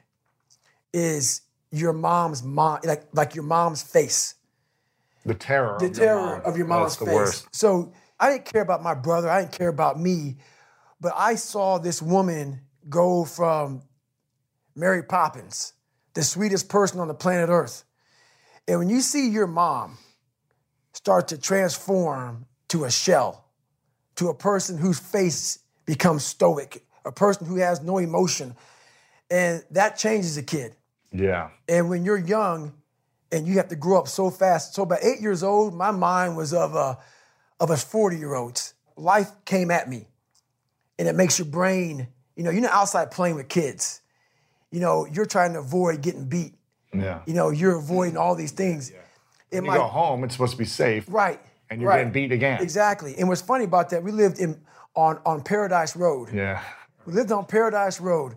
is 0.93 1.41
your 1.71 1.93
mom's 1.93 2.43
mind, 2.43 2.85
like 2.85 3.03
like 3.13 3.35
your 3.35 3.43
mom's 3.43 3.83
face, 3.83 4.35
The 5.25 5.33
terror. 5.35 5.77
the 5.79 5.85
of 5.87 5.97
your 5.97 6.05
terror 6.05 6.21
mom. 6.37 6.41
of 6.45 6.57
your 6.57 6.65
mom's 6.67 6.93
That's 6.93 6.99
the 6.99 7.05
face. 7.05 7.15
worst. 7.15 7.47
So 7.51 7.93
I 8.19 8.31
didn't 8.31 8.45
care 8.45 8.61
about 8.61 8.81
my 8.81 8.93
brother. 8.95 9.29
I 9.29 9.41
didn't 9.41 9.51
care 9.51 9.67
about 9.67 9.99
me, 9.99 10.37
but 10.99 11.13
I 11.15 11.35
saw 11.35 11.77
this 11.77 12.01
woman 12.01 12.61
go 12.89 13.25
from 13.25 13.81
Mary 14.75 15.03
Poppins, 15.03 15.73
the 16.13 16.23
sweetest 16.23 16.69
person 16.69 16.99
on 16.99 17.07
the 17.07 17.13
planet 17.13 17.49
Earth, 17.49 17.83
and 18.67 18.79
when 18.79 18.89
you 18.89 19.01
see 19.01 19.29
your 19.29 19.47
mom 19.47 19.97
start 20.93 21.29
to 21.29 21.37
transform 21.37 22.45
to 22.69 22.83
a 22.83 22.91
shell, 22.91 23.45
to 24.15 24.27
a 24.29 24.33
person 24.33 24.77
whose 24.77 24.99
face 24.99 25.59
becomes 25.85 26.25
stoic, 26.25 26.83
a 27.05 27.11
person 27.11 27.47
who 27.47 27.57
has 27.57 27.81
no 27.81 27.97
emotion, 27.97 28.55
and 29.29 29.63
that 29.71 29.97
changes 29.97 30.37
a 30.37 30.43
kid. 30.43 30.75
Yeah. 31.11 31.49
And 31.69 31.89
when 31.89 32.03
you're 32.03 32.17
young 32.17 32.73
and 33.31 33.47
you 33.47 33.55
have 33.57 33.69
to 33.69 33.75
grow 33.75 33.99
up 33.99 34.07
so 34.07 34.29
fast, 34.29 34.73
so 34.73 34.85
by 34.85 34.97
eight 35.01 35.21
years 35.21 35.43
old, 35.43 35.73
my 35.73 35.91
mind 35.91 36.35
was 36.35 36.53
of 36.53 36.75
a 36.75 36.97
of 37.59 37.69
a 37.69 37.77
40 37.77 38.17
year 38.17 38.35
olds. 38.35 38.73
Life 38.95 39.31
came 39.45 39.71
at 39.71 39.89
me, 39.89 40.07
and 40.99 41.07
it 41.07 41.15
makes 41.15 41.37
your 41.39 41.47
brain. 41.47 42.07
You 42.35 42.43
know, 42.43 42.49
you're 42.51 42.61
not 42.61 42.73
outside 42.73 43.11
playing 43.11 43.35
with 43.35 43.47
kids. 43.49 44.01
You 44.71 44.79
know, 44.79 45.05
you're 45.05 45.25
trying 45.25 45.53
to 45.53 45.59
avoid 45.59 46.01
getting 46.01 46.25
beat. 46.25 46.53
Yeah. 46.93 47.21
You 47.25 47.33
know, 47.33 47.49
you're 47.49 47.77
avoiding 47.77 48.17
all 48.17 48.35
these 48.35 48.51
things. 48.51 48.91
In 49.51 49.65
you 49.65 49.71
go 49.73 49.83
home, 49.83 50.23
it's 50.23 50.33
supposed 50.33 50.51
to 50.53 50.57
be 50.57 50.65
safe. 50.65 51.05
right, 51.07 51.39
And 51.69 51.79
you're 51.81 51.89
right. 51.89 51.97
getting 51.99 52.11
beat 52.11 52.31
again. 52.33 52.61
Exactly. 52.61 53.15
And 53.17 53.29
what's 53.29 53.41
funny 53.41 53.63
about 53.63 53.89
that, 53.91 54.03
we 54.03 54.11
lived 54.11 54.39
in 54.39 54.59
on 54.95 55.19
on 55.25 55.41
Paradise 55.41 55.95
Road. 55.95 56.33
Yeah. 56.33 56.61
We 57.05 57.13
lived 57.13 57.31
on 57.31 57.45
Paradise 57.45 58.01
Road, 58.01 58.35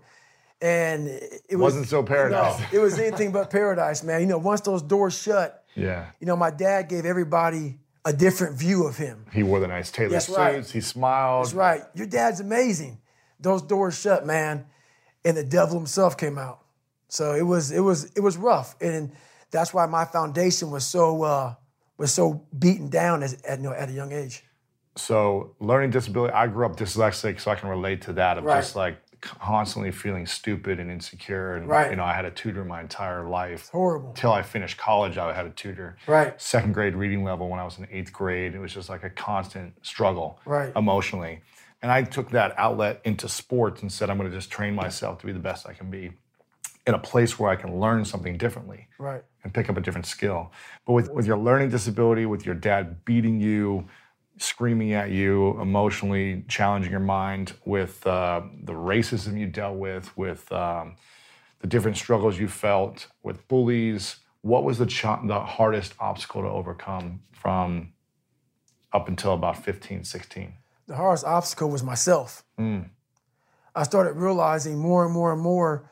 and 0.62 1.09
it 1.09 1.43
was, 1.57 1.75
Wasn't 1.75 1.88
so 1.88 2.02
paradise. 2.05 2.61
No, 2.61 2.67
it 2.73 2.81
was 2.81 2.99
anything 2.99 3.33
but 3.33 3.50
paradise, 3.50 4.05
man. 4.05 4.21
You 4.21 4.26
know, 4.29 4.38
once 4.38 4.61
those 4.61 4.83
doors 4.83 5.19
shut, 5.21 5.64
Yeah. 5.75 6.07
you 6.21 6.26
know, 6.26 6.37
my 6.37 6.50
dad 6.50 6.88
gave 6.88 7.05
everybody 7.05 7.79
a 8.04 8.12
different 8.12 8.57
view 8.59 8.87
of 8.87 8.97
him. 8.97 9.26
He 9.33 9.42
wore 9.42 9.61
the 9.61 9.69
nice 9.69 9.90
tailor 9.90 10.11
That's 10.11 10.26
suits. 10.26 10.38
right. 10.38 10.66
He 10.66 10.80
smiled. 10.80 11.45
That's 11.47 11.54
right. 11.54 11.83
Your 11.95 12.07
dad's 12.07 12.40
amazing. 12.40 12.99
Those 13.38 13.62
doors 13.62 13.99
shut, 13.99 14.26
man, 14.26 14.66
and 15.25 15.37
the 15.37 15.45
devil 15.45 15.76
himself 15.76 16.16
came 16.16 16.38
out. 16.38 16.61
So 17.09 17.35
it 17.35 17.42
was 17.42 17.71
it 17.71 17.80
was 17.80 18.04
it 18.16 18.21
was 18.21 18.37
rough, 18.37 18.76
and 18.80 19.12
that's 19.50 19.75
why 19.75 19.87
my 19.87 20.04
foundation 20.04 20.71
was 20.71 20.85
so 20.87 21.23
uh, 21.23 21.54
was 21.99 22.12
so 22.12 22.47
beaten 22.59 22.88
down 22.88 23.23
as, 23.23 23.35
at 23.42 23.59
you 23.59 23.64
know, 23.64 23.73
at 23.73 23.88
a 23.88 23.92
young 23.92 24.12
age. 24.12 24.45
So 24.97 25.54
learning 25.61 25.90
disability, 25.90 26.33
I 26.35 26.47
grew 26.47 26.66
up 26.66 26.76
dyslexic, 26.76 27.40
so 27.40 27.50
I 27.50 27.54
can 27.54 27.69
relate 27.69 28.02
to 28.02 28.12
that 28.14 28.38
of 28.38 28.45
Right. 28.45 28.61
just 28.61 28.76
like 28.76 28.99
constantly 29.21 29.91
feeling 29.91 30.27
stupid 30.27 30.81
and 30.81 30.91
insecure. 30.91 31.55
And 31.57 31.69
Right. 31.69 31.91
you 31.91 31.97
know, 31.97 32.05
I 32.05 32.15
had 32.15 32.25
a 32.25 32.31
tutor 32.31 32.65
my 32.65 32.81
entire 32.81 33.25
life. 33.29 33.69
Horrible. 33.71 34.12
Till 34.15 34.33
I 34.33 34.43
finished 34.43 34.79
college, 34.79 35.19
I 35.19 35.33
had 35.33 35.47
a 35.47 35.50
tutor. 35.50 35.97
Right. 36.07 36.41
Second 36.41 36.73
grade 36.75 36.95
reading 36.95 37.25
level 37.25 37.49
when 37.49 37.61
I 37.61 37.65
was 37.65 37.79
in 37.79 37.87
eighth 37.91 38.12
grade. 38.12 38.55
It 38.55 38.59
was 38.61 38.73
just 38.73 38.89
like 38.89 39.05
a 39.05 39.11
constant 39.11 39.75
struggle 39.85 40.41
Right. 40.45 40.73
emotionally. 40.77 41.41
And 41.83 41.91
I 41.91 42.03
took 42.03 42.31
that 42.31 42.55
outlet 42.59 43.00
into 43.05 43.29
sports 43.29 43.81
and 43.83 43.91
said, 43.91 44.11
I'm 44.11 44.19
going 44.19 44.31
to 44.31 44.37
just 44.37 44.50
train 44.50 44.75
myself 44.75 45.19
to 45.21 45.27
be 45.27 45.33
the 45.33 45.39
best 45.39 45.67
I 45.67 45.73
can 45.73 45.91
be 45.91 46.12
in 46.87 46.95
a 46.95 46.99
place 46.99 47.39
where 47.39 47.50
I 47.50 47.57
can 47.57 47.79
learn 47.79 48.05
something 48.05 48.37
differently 48.39 48.89
Right. 48.99 49.23
and 49.45 49.53
pick 49.53 49.69
up 49.71 49.77
a 49.77 49.81
different 49.81 50.07
skill. 50.07 50.50
But 50.87 50.95
with, 50.95 51.11
with 51.11 51.27
your 51.27 51.37
learning 51.39 51.71
disability, 51.71 52.27
with 52.27 52.45
your 52.47 52.55
dad 52.55 53.05
beating 53.05 53.41
you, 53.41 53.87
screaming 54.42 54.92
at 54.92 55.11
you, 55.11 55.61
emotionally 55.61 56.44
challenging 56.49 56.90
your 56.90 57.00
mind, 57.00 57.52
with 57.64 58.06
uh, 58.06 58.42
the 58.62 58.73
racism 58.73 59.38
you 59.38 59.47
dealt 59.47 59.76
with, 59.76 60.16
with 60.16 60.50
um, 60.52 60.97
the 61.61 61.66
different 61.66 61.97
struggles 61.97 62.38
you 62.38 62.49
felt, 62.49 63.06
with 63.23 63.47
bullies, 63.49 64.16
what 64.42 64.64
was 64.64 64.78
the, 64.78 64.87
cha- 64.87 65.20
the 65.25 65.40
hardest 65.40 65.94
obstacle 66.00 66.42
to 66.42 66.49
overcome 66.49 67.20
from 67.32 67.92
up 68.92 69.09
until 69.09 69.35
about 69.35 69.62
15, 69.62 70.04
16? 70.04 70.54
the 70.90 70.97
hardest 70.97 71.25
obstacle 71.25 71.70
was 71.70 71.85
myself. 71.85 72.42
I 73.76 73.85
started 73.85 74.14
realizing 74.14 74.76
more 74.76 75.04
and 75.04 75.14
more 75.14 75.32
and 75.32 75.40
more 75.40 75.88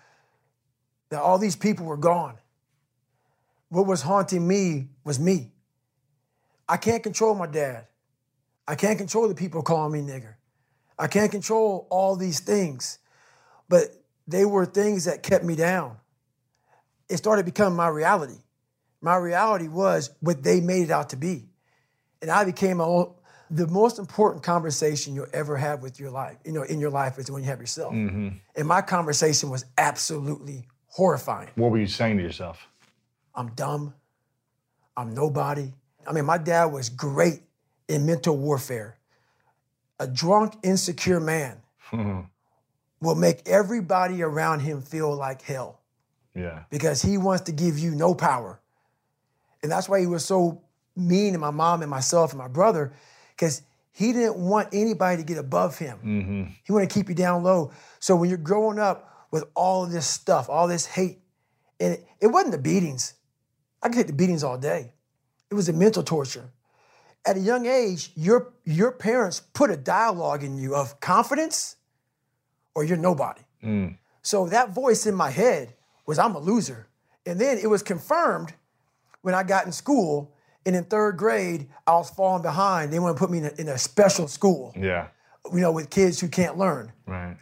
that 1.10 1.22
all 1.22 1.38
these 1.38 1.54
people 1.54 1.86
were 1.86 1.96
gone. 1.96 2.34
What 3.68 3.86
was 3.86 4.02
haunting 4.02 4.48
me 4.48 4.88
was 5.04 5.20
me. 5.20 5.52
I 6.68 6.78
can't 6.78 7.00
control 7.00 7.36
my 7.36 7.46
dad. 7.46 7.86
I 8.68 8.74
can't 8.74 8.98
control 8.98 9.26
the 9.26 9.34
people 9.34 9.62
calling 9.62 9.92
me 9.92 10.12
nigger. 10.12 10.34
I 10.98 11.06
can't 11.06 11.30
control 11.30 11.86
all 11.90 12.16
these 12.16 12.40
things, 12.40 12.98
but 13.68 13.86
they 14.26 14.44
were 14.44 14.66
things 14.66 15.06
that 15.06 15.22
kept 15.22 15.42
me 15.42 15.56
down. 15.56 15.96
It 17.08 17.16
started 17.16 17.46
becoming 17.46 17.76
my 17.76 17.88
reality. 17.88 18.36
My 19.00 19.16
reality 19.16 19.68
was 19.68 20.10
what 20.20 20.42
they 20.42 20.60
made 20.60 20.82
it 20.82 20.90
out 20.90 21.10
to 21.10 21.16
be. 21.16 21.48
And 22.20 22.30
I 22.30 22.44
became 22.44 22.80
own, 22.82 23.14
the 23.50 23.66
most 23.68 23.98
important 23.98 24.42
conversation 24.42 25.14
you'll 25.14 25.26
ever 25.32 25.56
have 25.56 25.82
with 25.82 25.98
your 25.98 26.10
life, 26.10 26.36
you 26.44 26.52
know, 26.52 26.62
in 26.62 26.78
your 26.78 26.90
life 26.90 27.18
is 27.18 27.30
when 27.30 27.42
you 27.42 27.48
have 27.48 27.60
yourself. 27.60 27.94
Mm-hmm. 27.94 28.28
And 28.54 28.68
my 28.68 28.82
conversation 28.82 29.48
was 29.48 29.64
absolutely 29.78 30.66
horrifying. 30.88 31.48
What 31.54 31.70
were 31.70 31.78
you 31.78 31.86
saying 31.86 32.18
to 32.18 32.22
yourself? 32.22 32.68
I'm 33.34 33.54
dumb. 33.54 33.94
I'm 34.94 35.14
nobody. 35.14 35.72
I 36.06 36.12
mean, 36.12 36.26
my 36.26 36.36
dad 36.36 36.66
was 36.66 36.90
great 36.90 37.42
in 37.88 38.06
mental 38.06 38.36
warfare. 38.36 38.98
A 39.98 40.06
drunk, 40.06 40.54
insecure 40.62 41.20
man 41.20 41.60
hmm. 41.90 42.20
will 43.00 43.14
make 43.14 43.42
everybody 43.46 44.22
around 44.22 44.60
him 44.60 44.80
feel 44.80 45.14
like 45.14 45.42
hell 45.42 45.80
Yeah. 46.34 46.64
because 46.70 47.02
he 47.02 47.18
wants 47.18 47.44
to 47.44 47.52
give 47.52 47.78
you 47.78 47.94
no 47.94 48.14
power. 48.14 48.60
And 49.62 49.72
that's 49.72 49.88
why 49.88 50.00
he 50.00 50.06
was 50.06 50.24
so 50.24 50.62
mean 50.94 51.32
to 51.32 51.38
my 51.38 51.50
mom 51.50 51.82
and 51.82 51.90
myself 51.90 52.32
and 52.32 52.38
my 52.38 52.48
brother, 52.48 52.92
because 53.34 53.62
he 53.90 54.12
didn't 54.12 54.36
want 54.36 54.68
anybody 54.72 55.16
to 55.16 55.24
get 55.24 55.38
above 55.38 55.78
him. 55.78 55.98
Mm-hmm. 55.98 56.44
He 56.62 56.72
wanted 56.72 56.90
to 56.90 56.94
keep 56.94 57.08
you 57.08 57.14
down 57.16 57.42
low. 57.42 57.72
So 57.98 58.14
when 58.14 58.28
you're 58.28 58.38
growing 58.38 58.78
up 58.78 59.26
with 59.32 59.44
all 59.54 59.84
of 59.84 59.90
this 59.90 60.06
stuff, 60.06 60.48
all 60.48 60.68
this 60.68 60.86
hate, 60.86 61.18
and 61.80 61.94
it, 61.94 62.06
it 62.20 62.26
wasn't 62.28 62.52
the 62.52 62.58
beatings. 62.58 63.14
I 63.82 63.88
could 63.88 63.96
take 63.96 64.06
the 64.06 64.12
beatings 64.12 64.44
all 64.44 64.58
day. 64.58 64.92
It 65.50 65.54
was 65.54 65.66
the 65.66 65.72
mental 65.72 66.02
torture. 66.02 66.50
At 67.28 67.36
a 67.36 67.40
young 67.40 67.66
age, 67.66 68.10
your 68.14 68.54
your 68.64 68.90
parents 68.90 69.40
put 69.52 69.70
a 69.70 69.76
dialogue 69.76 70.42
in 70.42 70.56
you 70.56 70.74
of 70.74 70.98
confidence 71.00 71.76
or 72.74 72.84
you're 72.84 72.96
nobody. 72.96 73.42
Mm. 73.62 73.98
So 74.22 74.46
that 74.48 74.70
voice 74.70 75.04
in 75.04 75.14
my 75.14 75.28
head 75.28 75.74
was 76.06 76.18
I'm 76.18 76.34
a 76.34 76.38
loser. 76.38 76.88
And 77.26 77.38
then 77.38 77.58
it 77.58 77.66
was 77.66 77.82
confirmed 77.82 78.54
when 79.20 79.34
I 79.34 79.42
got 79.42 79.66
in 79.66 79.72
school. 79.72 80.32
And 80.64 80.74
in 80.74 80.84
third 80.84 81.18
grade, 81.18 81.68
I 81.86 81.92
was 81.92 82.08
falling 82.08 82.40
behind. 82.40 82.92
They 82.92 82.98
want 82.98 83.14
to 83.14 83.20
put 83.20 83.30
me 83.30 83.38
in 83.38 83.44
a, 83.44 83.52
in 83.58 83.68
a 83.68 83.76
special 83.76 84.26
school, 84.26 84.72
Yeah. 84.74 85.08
you 85.52 85.60
know, 85.60 85.72
with 85.72 85.90
kids 85.90 86.20
who 86.20 86.28
can't 86.28 86.56
learn. 86.56 86.92
Right. 87.06 87.36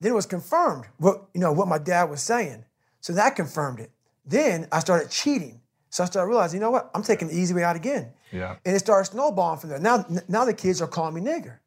Then 0.00 0.12
it 0.12 0.14
was 0.14 0.26
confirmed 0.26 0.86
what 0.96 1.24
you 1.34 1.40
know 1.42 1.52
what 1.52 1.68
my 1.68 1.78
dad 1.78 2.04
was 2.04 2.22
saying. 2.22 2.64
So 3.02 3.12
that 3.12 3.36
confirmed 3.36 3.80
it. 3.80 3.90
Then 4.24 4.66
I 4.72 4.78
started 4.78 5.10
cheating. 5.10 5.60
So 5.94 6.02
I 6.02 6.06
started 6.06 6.28
realizing, 6.28 6.58
you 6.58 6.60
know 6.60 6.72
what? 6.72 6.90
I'm 6.92 7.04
taking 7.04 7.28
the 7.28 7.36
easy 7.36 7.54
way 7.54 7.62
out 7.62 7.76
again. 7.76 8.12
Yeah. 8.32 8.56
And 8.64 8.74
it 8.74 8.80
started 8.80 9.08
snowballing 9.12 9.60
from 9.60 9.70
there. 9.70 9.78
Now, 9.78 10.04
now 10.26 10.44
the 10.44 10.52
kids 10.52 10.82
are 10.82 10.88
calling 10.88 11.14
me 11.14 11.20
nigger. 11.20 11.58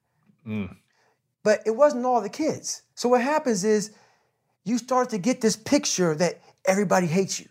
Mm. 0.46 0.76
But 1.44 1.62
it 1.66 1.72
wasn't 1.72 2.06
all 2.06 2.20
the 2.20 2.28
kids. 2.28 2.82
So 2.94 3.08
what 3.08 3.22
happens 3.22 3.64
is 3.64 3.92
you 4.66 4.80
start 4.80 5.12
to 5.12 5.18
get 5.18 5.40
this 5.40 5.56
picture 5.56 6.14
that 6.16 6.42
everybody 6.66 7.08
hates 7.08 7.40
you 7.40 7.48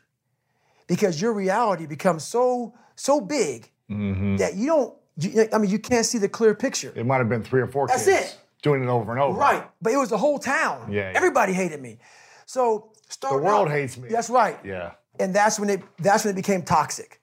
because 0.87 1.19
your 1.19 1.33
reality 1.33 1.87
becomes 1.87 2.25
so 2.25 2.75
so 2.95 3.23
big 3.23 3.71
mm-hmm. 3.91 4.37
that 4.37 4.55
you 4.55 4.67
don't. 4.67 4.95
You, 5.17 5.49
I 5.55 5.57
mean, 5.57 5.71
you 5.71 5.79
can't 5.79 6.05
see 6.05 6.19
the 6.19 6.29
clear 6.29 6.55
picture. 6.55 6.93
It 6.95 7.07
might 7.07 7.19
have 7.19 7.31
been 7.31 7.43
three 7.43 7.63
or 7.63 7.69
four 7.69 7.87
That's 7.87 8.05
kids 8.05 8.33
it. 8.33 8.39
doing 8.61 8.83
it 8.83 8.89
over 8.89 9.13
and 9.13 9.21
over. 9.21 9.39
Right. 9.39 9.67
But 9.81 9.95
it 9.95 9.97
was 9.97 10.11
the 10.11 10.19
whole 10.19 10.39
town. 10.39 10.93
Yeah, 10.93 11.11
yeah. 11.11 11.17
Everybody 11.17 11.55
hated 11.55 11.81
me. 11.81 11.97
So 12.45 12.93
start 13.09 13.33
The 13.33 13.39
world 13.39 13.69
out- 13.69 13.73
hates 13.73 13.97
me. 13.97 14.11
That's 14.11 14.29
right. 14.29 14.59
Yeah. 14.63 14.93
And 15.19 15.35
that's 15.35 15.59
when 15.59 15.71
it 15.71 15.83
that's 15.99 16.25
when 16.25 16.33
it 16.33 16.37
became 16.37 16.63
toxic. 16.63 17.21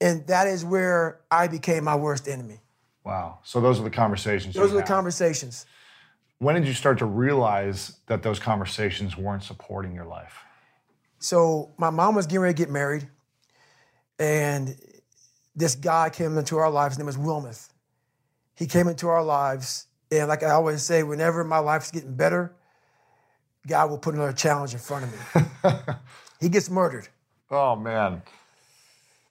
And 0.00 0.26
that 0.28 0.46
is 0.46 0.64
where 0.64 1.20
I 1.30 1.46
became 1.48 1.84
my 1.84 1.94
worst 1.94 2.26
enemy. 2.26 2.60
Wow. 3.04 3.38
So 3.42 3.60
those 3.60 3.80
are 3.80 3.82
the 3.82 3.90
conversations. 3.90 4.54
Those 4.54 4.70
are 4.70 4.74
the 4.74 4.80
had. 4.80 4.88
conversations. 4.88 5.66
When 6.38 6.54
did 6.54 6.66
you 6.66 6.72
start 6.72 6.98
to 6.98 7.04
realize 7.04 7.96
that 8.06 8.22
those 8.22 8.38
conversations 8.38 9.16
weren't 9.16 9.42
supporting 9.42 9.94
your 9.94 10.06
life? 10.06 10.38
So 11.18 11.72
my 11.76 11.90
mom 11.90 12.14
was 12.14 12.26
getting 12.26 12.40
ready 12.40 12.54
to 12.54 12.58
get 12.58 12.70
married, 12.70 13.08
and 14.18 14.74
this 15.54 15.74
guy 15.74 16.08
came 16.08 16.38
into 16.38 16.56
our 16.56 16.70
lives. 16.70 16.94
His 16.94 16.98
name 16.98 17.06
was 17.06 17.18
Wilmoth. 17.18 17.68
He 18.54 18.66
came 18.66 18.88
into 18.88 19.08
our 19.08 19.22
lives, 19.22 19.86
and 20.10 20.28
like 20.28 20.42
I 20.42 20.50
always 20.50 20.82
say, 20.82 21.02
whenever 21.02 21.44
my 21.44 21.58
life's 21.58 21.90
getting 21.90 22.14
better, 22.14 22.54
God 23.66 23.90
will 23.90 23.98
put 23.98 24.14
another 24.14 24.32
challenge 24.32 24.72
in 24.72 24.80
front 24.80 25.04
of 25.04 25.12
me. 25.64 25.70
he 26.40 26.48
gets 26.48 26.70
murdered. 26.70 27.08
Oh 27.50 27.76
man. 27.76 28.22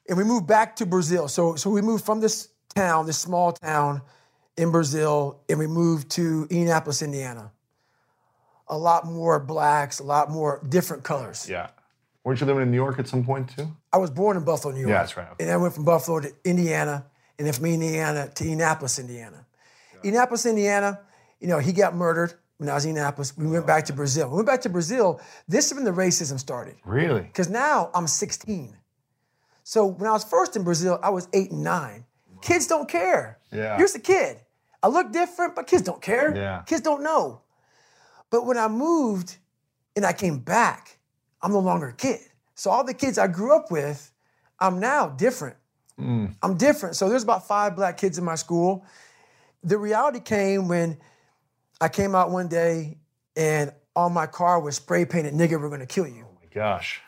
And 0.08 0.18
we 0.18 0.24
moved 0.24 0.48
back 0.48 0.76
to 0.78 0.86
Brazil. 0.86 1.28
So 1.28 1.56
so 1.56 1.70
we 1.70 1.82
moved 1.82 2.06
from 2.06 2.20
this 2.20 2.50
town, 2.76 3.06
this 3.06 3.18
small 3.18 3.52
town 3.52 4.02
in 4.58 4.72
Brazil, 4.72 5.40
and 5.50 5.60
we 5.60 5.68
moved 5.68 6.12
to 6.12 6.48
Indianapolis, 6.50 7.02
Indiana. 7.02 7.52
A 8.68 8.78
lot 8.78 9.06
more 9.06 9.40
blacks, 9.40 10.00
a 10.00 10.04
lot 10.04 10.30
more 10.30 10.62
different 10.70 11.04
colors. 11.04 11.50
Yeah. 11.50 11.70
Weren't 12.24 12.42
you 12.42 12.46
living 12.46 12.64
in 12.64 12.72
New 12.72 12.78
York 12.78 13.00
at 13.00 13.08
some 13.08 13.26
point 13.26 13.56
too? 13.56 13.68
I 13.92 13.98
was 13.98 14.12
born 14.12 14.38
in 14.38 14.44
Buffalo, 14.44 14.74
New 14.74 14.82
York. 14.82 14.92
Yeah, 14.92 15.00
that's 15.00 15.18
right. 15.18 15.28
And 15.40 15.50
I 15.50 15.58
went 15.58 15.74
from 15.74 15.86
Buffalo 15.86 16.20
to 16.20 16.32
Indiana, 16.44 17.06
and 17.38 17.48
then 17.48 17.54
from 17.54 17.66
Indiana 17.66 18.30
to 18.36 18.44
Indianapolis, 18.44 19.00
Indiana. 19.00 19.46
Indianapolis, 20.04 20.46
Indiana, 20.46 21.00
you 21.40 21.48
know, 21.48 21.60
he 21.60 21.74
got 21.74 21.96
murdered 21.96 22.34
when 22.60 22.68
I 22.68 22.74
was 22.74 22.84
in 22.84 22.90
Indianapolis. 22.90 23.36
We 23.38 23.48
went 23.48 23.66
back 23.66 23.86
to 23.86 23.94
Brazil. 23.94 24.30
We 24.30 24.36
went 24.36 24.48
back 24.48 24.62
to 24.62 24.70
Brazil. 24.70 25.22
This 25.48 25.68
is 25.68 25.74
when 25.74 25.86
the 25.86 25.92
racism 25.92 26.38
started. 26.38 26.76
Really? 26.86 27.22
Because 27.22 27.50
now 27.50 27.90
I'm 27.96 28.06
16. 28.06 28.76
So 29.64 29.86
when 29.88 30.10
I 30.10 30.12
was 30.12 30.26
first 30.26 30.58
in 30.58 30.64
Brazil, 30.64 31.00
I 31.02 31.10
was 31.10 31.30
eight 31.34 31.52
and 31.52 31.64
nine. 31.64 32.06
Kids 32.42 32.68
don't 32.68 32.88
care. 32.88 33.40
Yeah. 33.52 33.78
You're 33.78 33.86
just 33.86 33.96
a 33.96 34.02
kid. 34.02 34.42
I 34.84 34.90
look 34.90 35.12
different, 35.14 35.56
but 35.56 35.68
kids 35.68 35.84
don't 35.84 36.02
care. 36.02 36.36
Yeah. 36.36 36.64
Kids 36.66 36.82
don't 36.82 37.02
know. 37.02 37.42
But 38.30 38.46
when 38.46 38.58
I 38.58 38.68
moved 38.68 39.38
and 39.96 40.06
I 40.06 40.12
came 40.12 40.40
back, 40.40 41.00
I'm 41.42 41.54
no 41.54 41.60
longer 41.60 41.90
a 41.90 41.94
kid. 41.94 42.20
So 42.56 42.72
all 42.72 42.84
the 42.84 42.94
kids 42.94 43.18
I 43.18 43.28
grew 43.28 43.56
up 43.56 43.72
with, 43.72 44.12
I'm 44.60 44.82
now 44.82 45.08
different. 45.08 45.56
Mm. 45.98 46.36
I'm 46.44 46.58
different. 46.58 46.98
So 46.98 47.08
there's 47.08 47.24
about 47.24 47.48
five 47.48 47.78
black 47.78 47.98
kids 47.98 48.18
in 48.18 48.26
my 48.26 48.36
school. 48.36 48.86
The 49.64 49.78
reality 49.78 50.20
came 50.20 50.68
when 50.68 50.98
I 51.82 51.88
came 51.90 52.16
out 52.16 52.30
one 52.32 52.48
day 52.48 52.98
and 53.36 53.72
on 53.96 54.14
my 54.14 54.26
car 54.28 54.60
was 54.60 54.76
spray 54.76 55.06
painted, 55.06 55.34
nigga, 55.34 55.60
we're 55.60 55.70
gonna 55.70 55.86
kill 55.86 56.08
you. 56.08 56.26
Oh 56.30 56.38
my 56.42 56.48
gosh. 56.54 57.02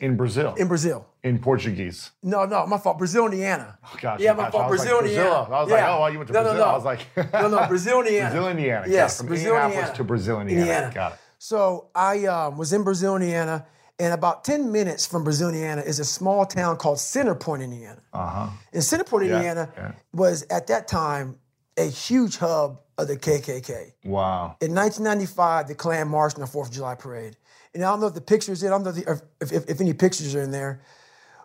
In 0.00 0.16
Brazil. 0.16 0.54
In 0.58 0.66
Brazil. 0.66 1.06
In 1.22 1.38
Portuguese. 1.38 2.10
No, 2.24 2.44
no, 2.44 2.66
my 2.66 2.76
fault. 2.78 2.98
Brazil, 2.98 3.26
Indiana. 3.26 3.78
Oh, 3.84 3.96
gosh, 4.00 4.18
Yeah, 4.20 4.32
my 4.32 4.48
I 4.48 4.50
fault. 4.50 4.68
was 4.70 4.80
Brazil, 4.80 4.96
like, 4.96 5.04
Indiana. 5.06 5.28
Brazil. 5.30 5.54
I 5.54 5.60
was 5.62 5.70
Yeah. 5.70 5.74
like, 5.76 6.00
oh, 6.00 6.06
you 6.06 6.18
went 6.18 6.26
to 6.28 6.32
No, 6.34 6.40
no, 6.42 6.48
Brazil. 6.50 6.66
no. 6.66 6.70
I 6.72 6.74
was 6.74 6.84
like, 6.84 7.00
No, 7.32 7.48
no, 7.48 7.66
Brazil, 7.68 7.98
Indiana. 8.00 8.30
Brazil, 8.30 8.48
Indiana. 8.48 8.86
Yes, 8.88 9.18
From 9.18 9.26
Brazil, 9.28 9.46
Indianapolis 9.54 9.76
Indiana. 9.78 9.96
to 9.96 10.04
Brazil, 10.04 10.40
Indiana. 10.40 10.90
Got 10.92 11.12
it. 11.12 11.18
So 11.38 11.88
I 11.94 12.26
um, 12.26 12.56
was 12.58 12.72
in 12.72 12.82
Brazil, 12.82 13.14
Indiana, 13.16 13.64
and 14.00 14.12
about 14.12 14.42
10 14.44 14.72
minutes 14.72 15.06
from 15.06 15.22
Brazil, 15.22 15.48
Indiana 15.50 15.82
is 15.82 16.00
a 16.00 16.04
small 16.04 16.46
town 16.46 16.76
called 16.76 16.98
Center 16.98 17.34
Point, 17.36 17.62
Indiana. 17.62 18.00
Uh-huh. 18.12 18.48
And 18.72 18.82
Center 18.82 19.04
Point, 19.04 19.26
Yeah, 19.28 19.36
Indiana 19.36 19.72
yeah. 19.76 19.92
was 20.12 20.44
at 20.50 20.66
that 20.68 20.88
time 20.88 21.38
a 21.76 21.84
huge 21.84 22.38
hub 22.38 22.80
of 22.98 23.08
the 23.08 23.16
KKK. 23.16 23.92
Wow. 24.04 24.56
In 24.60 24.74
1995, 24.74 25.68
the 25.68 25.74
Klan 25.74 26.08
marched 26.08 26.36
on 26.36 26.40
the 26.42 26.46
4th 26.46 26.66
of 26.68 26.72
July 26.72 26.94
parade. 26.94 27.36
And 27.74 27.82
I 27.82 27.90
don't 27.90 28.00
know 28.00 28.06
if 28.06 28.14
the 28.14 28.20
pictures, 28.20 28.62
I 28.64 28.68
don't 28.68 28.82
know 28.82 28.90
if, 28.90 28.96
the, 28.96 29.22
if, 29.40 29.52
if, 29.52 29.70
if 29.70 29.80
any 29.80 29.94
pictures 29.94 30.34
are 30.34 30.42
in 30.42 30.50
there, 30.50 30.82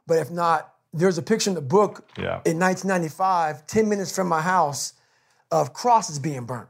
but 0.05 0.17
if 0.17 0.29
not, 0.29 0.73
there's 0.93 1.17
a 1.17 1.21
picture 1.21 1.49
in 1.49 1.55
the 1.55 1.61
book 1.61 2.09
Yeah. 2.17 2.41
in 2.45 2.59
1995, 2.59 3.65
10 3.67 3.89
minutes 3.89 4.13
from 4.15 4.27
my 4.27 4.41
house, 4.41 4.93
of 5.51 5.73
crosses 5.73 6.19
being 6.19 6.45
burnt. 6.45 6.67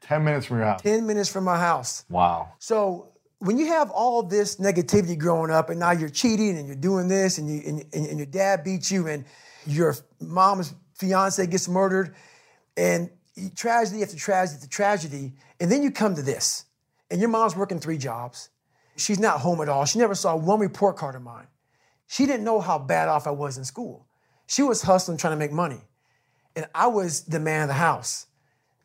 10 0.00 0.24
minutes 0.24 0.46
from 0.46 0.58
your 0.58 0.66
house. 0.66 0.80
10 0.82 1.06
minutes 1.06 1.28
from 1.28 1.44
my 1.44 1.58
house. 1.58 2.04
Wow. 2.08 2.52
So 2.58 3.08
when 3.40 3.58
you 3.58 3.66
have 3.66 3.90
all 3.90 4.22
this 4.22 4.56
negativity 4.56 5.18
growing 5.18 5.50
up, 5.50 5.68
and 5.68 5.78
now 5.78 5.90
you're 5.90 6.08
cheating 6.08 6.56
and 6.56 6.66
you're 6.66 6.76
doing 6.76 7.08
this, 7.08 7.36
and 7.36 7.48
you 7.48 7.62
and, 7.66 7.84
and, 7.92 8.06
and 8.06 8.18
your 8.18 8.26
dad 8.26 8.64
beats 8.64 8.90
you, 8.90 9.06
and 9.08 9.24
your 9.66 9.94
mom's 10.20 10.74
fiance 10.94 11.46
gets 11.46 11.68
murdered, 11.68 12.14
and 12.76 13.10
tragedy 13.54 14.02
after 14.02 14.16
tragedy 14.16 14.56
after 14.56 14.68
tragedy, 14.68 15.32
and 15.60 15.70
then 15.70 15.82
you 15.82 15.90
come 15.90 16.14
to 16.14 16.22
this, 16.22 16.64
and 17.10 17.20
your 17.20 17.30
mom's 17.30 17.56
working 17.56 17.80
three 17.80 17.98
jobs, 17.98 18.50
she's 18.96 19.18
not 19.18 19.40
home 19.40 19.60
at 19.60 19.68
all. 19.68 19.84
She 19.84 19.98
never 19.98 20.14
saw 20.14 20.36
one 20.36 20.60
report 20.60 20.96
card 20.96 21.14
of 21.14 21.22
mine. 21.22 21.46
She 22.06 22.26
didn't 22.26 22.44
know 22.44 22.60
how 22.60 22.78
bad 22.78 23.08
off 23.08 23.26
I 23.26 23.30
was 23.30 23.58
in 23.58 23.64
school. 23.64 24.06
She 24.46 24.62
was 24.62 24.82
hustling, 24.82 25.18
trying 25.18 25.32
to 25.34 25.38
make 25.38 25.52
money, 25.52 25.80
and 26.56 26.66
I 26.74 26.86
was 26.86 27.22
the 27.24 27.40
man 27.40 27.62
of 27.62 27.68
the 27.68 27.74
house, 27.74 28.26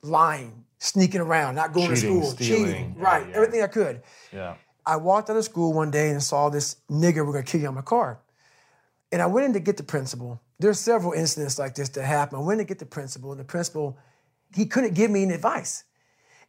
lying, 0.02 0.66
sneaking 0.80 1.22
around, 1.22 1.56
not 1.56 1.72
going 1.74 1.96
Cheating, 1.96 2.20
to 2.22 2.26
school, 2.28 2.32
stealing. 2.32 2.66
cheating, 2.66 2.96
right, 2.98 3.28
yeah. 3.28 3.36
everything 3.36 3.62
I 3.64 3.68
could. 3.68 4.02
Yeah. 4.32 4.56
I 4.86 4.98
walked 4.98 5.30
out 5.30 5.38
of 5.38 5.46
school 5.46 5.72
one 5.72 5.92
day 5.92 6.10
and 6.10 6.22
saw 6.22 6.50
this 6.50 6.76
nigger, 6.92 7.26
we're 7.26 7.32
gonna 7.32 7.44
kill 7.44 7.62
you 7.62 7.68
on 7.68 7.76
my 7.76 7.82
car. 7.82 8.20
And 9.14 9.22
I 9.22 9.28
went 9.28 9.46
in 9.46 9.54
to 9.54 9.60
get 9.62 9.78
the 9.78 9.84
principal. 9.84 10.42
There's 10.60 10.80
several 10.80 11.14
incidents 11.14 11.58
like 11.58 11.76
this 11.76 11.88
that 11.90 12.04
happen. 12.04 12.40
I 12.40 12.42
went 12.42 12.60
in 12.60 12.66
to 12.66 12.70
get 12.70 12.80
the 12.80 12.86
principal, 12.86 13.32
and 13.32 13.40
the 13.40 13.46
principal, 13.46 13.98
he 14.56 14.66
couldn't 14.66 14.94
give 14.94 15.10
me 15.12 15.24
any 15.24 15.34
advice. 15.34 15.84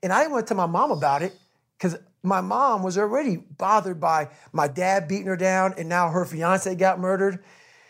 And 0.02 0.12
I 0.12 0.20
didn't 0.20 0.32
want 0.32 0.46
to 0.46 0.54
tell 0.54 0.66
my 0.66 0.70
mom 0.70 0.90
about 0.90 1.22
it 1.22 1.32
because 1.78 1.96
my 2.22 2.40
mom 2.40 2.82
was 2.82 2.96
already 2.98 3.36
bothered 3.36 4.00
by 4.00 4.28
my 4.52 4.68
dad 4.68 5.08
beating 5.08 5.26
her 5.26 5.36
down, 5.36 5.74
and 5.78 5.88
now 5.88 6.08
her 6.10 6.24
fiance 6.24 6.74
got 6.76 6.98
murdered. 6.98 7.44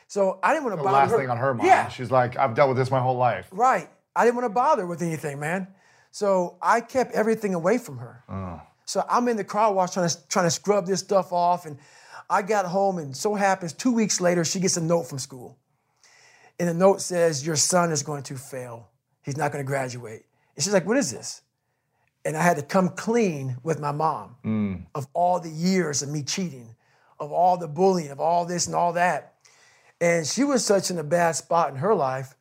So 0.09 0.39
I 0.43 0.53
didn't 0.53 0.65
want 0.65 0.75
to 0.75 0.79
The 0.79 0.83
bother 0.85 0.97
last 0.99 1.11
her. 1.11 1.19
thing 1.19 1.31
on 1.31 1.37
her 1.39 1.55
mind. 1.55 1.67
Yeah, 1.67 1.89
She's 1.89 2.11
like, 2.11 2.37
I've 2.37 2.55
dealt 2.55 2.69
with 2.69 2.79
this 2.79 2.91
my 2.91 3.01
whole 3.01 3.17
life. 3.17 3.49
Right. 3.53 3.89
I 4.15 4.25
didn't 4.25 4.37
want 4.37 4.47
to 4.47 4.55
bother 4.55 4.87
with 4.87 5.03
anything, 5.03 5.41
man. 5.41 5.69
So 6.11 6.57
I 6.63 6.81
kept 6.81 7.13
everything 7.13 7.55
away 7.55 7.79
from 7.79 7.99
her. 7.99 8.23
Mm. 8.29 8.61
So 8.85 9.05
I'm 9.09 9.27
in 9.29 9.37
the 9.37 9.45
car 9.45 9.73
wash 9.73 9.93
trying 9.93 10.09
to 10.09 10.29
trying 10.29 10.47
to 10.47 10.51
scrub 10.51 10.87
this 10.87 11.01
stuff 11.01 11.33
off, 11.33 11.67
and 11.67 11.79
I 12.31 12.43
got 12.43 12.67
home, 12.67 12.99
and 12.99 13.17
so 13.17 13.35
happens 13.35 13.73
two 13.73 13.93
weeks 13.93 14.21
later 14.21 14.45
she 14.45 14.61
gets 14.61 14.77
a 14.77 14.81
note 14.81 15.05
from 15.05 15.19
school, 15.19 15.59
and 16.61 16.69
the 16.69 16.75
note 16.75 17.01
says 17.01 17.45
your 17.47 17.57
son 17.57 17.91
is 17.91 18.03
going 18.03 18.23
to 18.25 18.37
fail. 18.37 18.91
He's 19.25 19.37
not 19.37 19.53
going 19.53 19.65
to 19.65 19.67
graduate. 19.67 20.25
And 20.55 20.63
she's 20.63 20.73
like, 20.73 20.87
"What 20.87 20.97
is 20.97 21.11
this?" 21.11 21.43
And 22.25 22.37
I 22.37 22.43
had 22.43 22.57
to 22.57 22.63
come 22.63 22.91
clean 22.91 23.59
with 23.63 23.81
my 23.81 23.93
mom 23.93 24.37
mm. 24.45 24.87
of 24.95 25.07
all 25.13 25.41
the 25.41 25.51
years 25.51 26.03
of 26.03 26.09
me 26.09 26.23
cheating, 26.23 26.75
of 27.19 27.33
all 27.33 27.57
the 27.57 27.69
bullying, 27.69 28.11
of 28.11 28.21
all 28.21 28.47
this 28.47 28.67
and 28.67 28.75
all 28.75 28.93
that. 28.95 29.35
And 30.01 30.27
she 30.27 30.45
was 30.45 30.65
such 30.65 30.91
in 30.91 30.99
a 30.99 31.05
bad 31.05 31.33
spot 31.33 31.71
in 31.71 31.77
her 31.77 31.95
life 31.95 32.35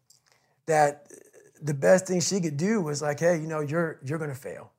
that 0.66 1.12
the 1.62 1.74
best 1.74 2.08
thing 2.08 2.20
she 2.20 2.42
could 2.42 2.58
do 2.58 2.82
was 2.82 3.02
like, 3.02 3.20
hey, 3.20 3.38
you 3.38 3.48
know, 3.48 3.62
you're 3.62 4.00
you're 4.04 4.20
gonna 4.20 4.36
fail. 4.36 4.72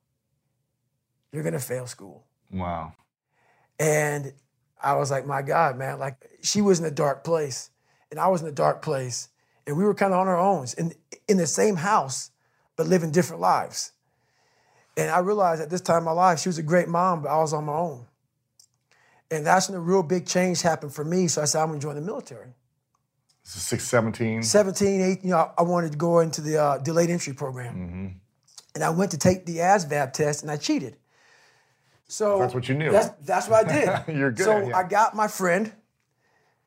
You're 1.31 1.43
gonna 1.43 1.59
fail 1.59 1.87
school. 1.87 2.25
Wow. 2.51 2.93
And 3.79 4.33
I 4.81 4.93
was 4.95 5.11
like, 5.11 5.25
my 5.25 5.41
God, 5.41 5.77
man, 5.77 5.99
like 5.99 6.15
she 6.41 6.61
was 6.61 6.79
in 6.79 6.85
a 6.85 6.91
dark 6.91 7.23
place, 7.23 7.71
and 8.11 8.19
I 8.19 8.27
was 8.27 8.41
in 8.41 8.47
a 8.47 8.51
dark 8.51 8.81
place, 8.81 9.29
and 9.67 9.77
we 9.77 9.83
were 9.83 9.93
kind 9.93 10.13
of 10.13 10.19
on 10.19 10.27
our 10.27 10.39
own 10.39 10.67
in 10.77 10.93
in 11.27 11.37
the 11.37 11.47
same 11.47 11.75
house, 11.77 12.31
but 12.75 12.87
living 12.87 13.11
different 13.11 13.41
lives. 13.41 13.91
And 14.97 15.09
I 15.09 15.19
realized 15.19 15.61
at 15.61 15.69
this 15.69 15.81
time 15.81 15.99
in 15.99 16.03
my 16.05 16.11
life, 16.11 16.39
she 16.39 16.49
was 16.49 16.57
a 16.57 16.63
great 16.63 16.87
mom, 16.87 17.23
but 17.23 17.29
I 17.29 17.37
was 17.37 17.53
on 17.53 17.65
my 17.65 17.73
own. 17.73 18.05
And 19.29 19.45
that's 19.45 19.67
when 19.67 19.77
a 19.77 19.81
real 19.81 20.03
big 20.03 20.25
change 20.25 20.61
happened 20.61 20.93
for 20.93 21.03
me. 21.03 21.27
So 21.27 21.41
I 21.41 21.45
said, 21.45 21.61
I'm 21.61 21.69
gonna 21.69 21.79
join 21.79 21.95
the 21.95 22.01
military. 22.01 22.53
This 23.43 23.57
is 23.57 23.61
617. 23.63 24.43
17, 24.43 25.01
18, 25.01 25.23
you 25.23 25.29
know, 25.31 25.51
I 25.57 25.61
wanted 25.63 25.91
to 25.91 25.97
go 25.97 26.19
into 26.19 26.41
the 26.41 26.57
uh, 26.57 26.77
delayed 26.79 27.09
entry 27.09 27.33
program. 27.33 27.75
Mm-hmm. 27.75 28.07
And 28.75 28.83
I 28.83 28.89
went 28.89 29.11
to 29.11 29.17
take 29.17 29.45
the 29.45 29.57
ASVAB 29.57 30.13
test 30.13 30.41
and 30.41 30.51
I 30.51 30.57
cheated. 30.57 30.97
So 32.07 32.39
That's 32.39 32.53
what 32.53 32.67
you 32.67 32.75
knew. 32.75 32.91
That's, 32.91 33.09
that's 33.23 33.47
what 33.47 33.67
I 33.67 34.03
did. 34.05 34.15
You're 34.17 34.31
good 34.31 34.45
So 34.45 34.57
it. 34.57 34.73
I 34.73 34.83
got 34.83 35.15
my 35.15 35.27
friend 35.27 35.71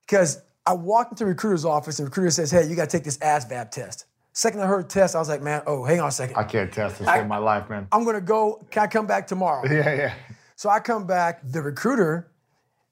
because 0.02 0.40
I 0.68 0.74
walked 0.74 1.12
into 1.12 1.24
the 1.24 1.28
recruiter's 1.30 1.64
office 1.64 1.98
and 1.98 2.04
the 2.06 2.10
recruiter 2.10 2.30
says, 2.30 2.50
hey, 2.50 2.68
you 2.68 2.76
got 2.76 2.90
to 2.90 2.96
take 2.96 3.02
this 3.04 3.16
ASVAB 3.18 3.70
test. 3.70 4.04
Second 4.34 4.60
I 4.60 4.66
heard 4.66 4.90
test, 4.90 5.16
I 5.16 5.18
was 5.18 5.28
like, 5.28 5.40
man, 5.40 5.62
oh, 5.66 5.82
hang 5.82 5.98
on 5.98 6.08
a 6.08 6.12
second. 6.12 6.36
I 6.36 6.44
can't 6.44 6.70
test 6.70 6.98
this 6.98 7.08
in 7.08 7.26
my 7.26 7.38
life, 7.38 7.70
man. 7.70 7.88
I'm 7.90 8.04
going 8.04 8.16
to 8.16 8.20
go. 8.20 8.62
Can 8.70 8.82
I 8.82 8.86
come 8.86 9.06
back 9.06 9.26
tomorrow? 9.26 9.66
Yeah, 9.72 9.94
yeah. 9.94 10.14
So 10.56 10.68
I 10.68 10.80
come 10.80 11.06
back, 11.06 11.40
the 11.42 11.62
recruiter 11.62 12.28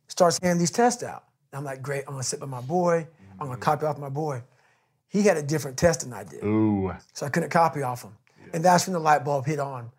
starts 0.09 0.39
handing 0.41 0.59
these 0.59 0.71
tests 0.71 1.03
out. 1.03 1.25
I'm 1.53 1.65
like, 1.65 1.83
great, 1.83 2.05
I'm 2.07 2.13
gonna 2.15 2.23
sit 2.23 2.39
by 2.39 2.47
my 2.47 2.61
boy, 2.61 3.07
I'm 3.41 3.47
gonna 3.49 3.59
copy 3.59 3.87
off 3.87 3.99
my 3.99 4.09
boy. 4.09 4.43
He 5.09 5.23
had 5.23 5.37
a 5.37 5.43
different 5.43 5.77
test 5.77 6.03
than 6.03 6.13
I 6.13 6.25
did. 6.25 6.45
Ooh. 6.45 6.93
So 7.13 7.27
I 7.27 7.29
couldn't 7.29 7.51
copy 7.51 7.83
off 7.83 8.03
him. 8.03 8.13
And 8.53 8.65
that's 8.65 8.87
when 8.87 8.93
the 8.93 9.01
light 9.01 9.25
bulb 9.25 9.47
hit 9.47 9.59
on. 9.59 9.91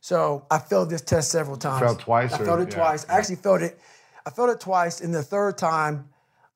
So 0.00 0.46
I 0.50 0.58
failed 0.58 0.90
this 0.90 1.00
test 1.00 1.30
several 1.30 1.56
times. 1.56 1.80
failed 1.80 2.00
twice, 2.00 2.32
I 2.32 2.40
or- 2.40 2.44
failed 2.44 2.60
it 2.60 2.68
yeah, 2.70 2.76
twice. 2.76 3.06
I 3.08 3.18
actually 3.18 3.36
failed 3.36 3.62
it. 3.62 3.80
I 4.26 4.30
failed 4.30 4.50
it 4.50 4.60
twice. 4.60 5.00
And 5.00 5.14
the 5.14 5.22
third 5.22 5.56
time, 5.58 6.08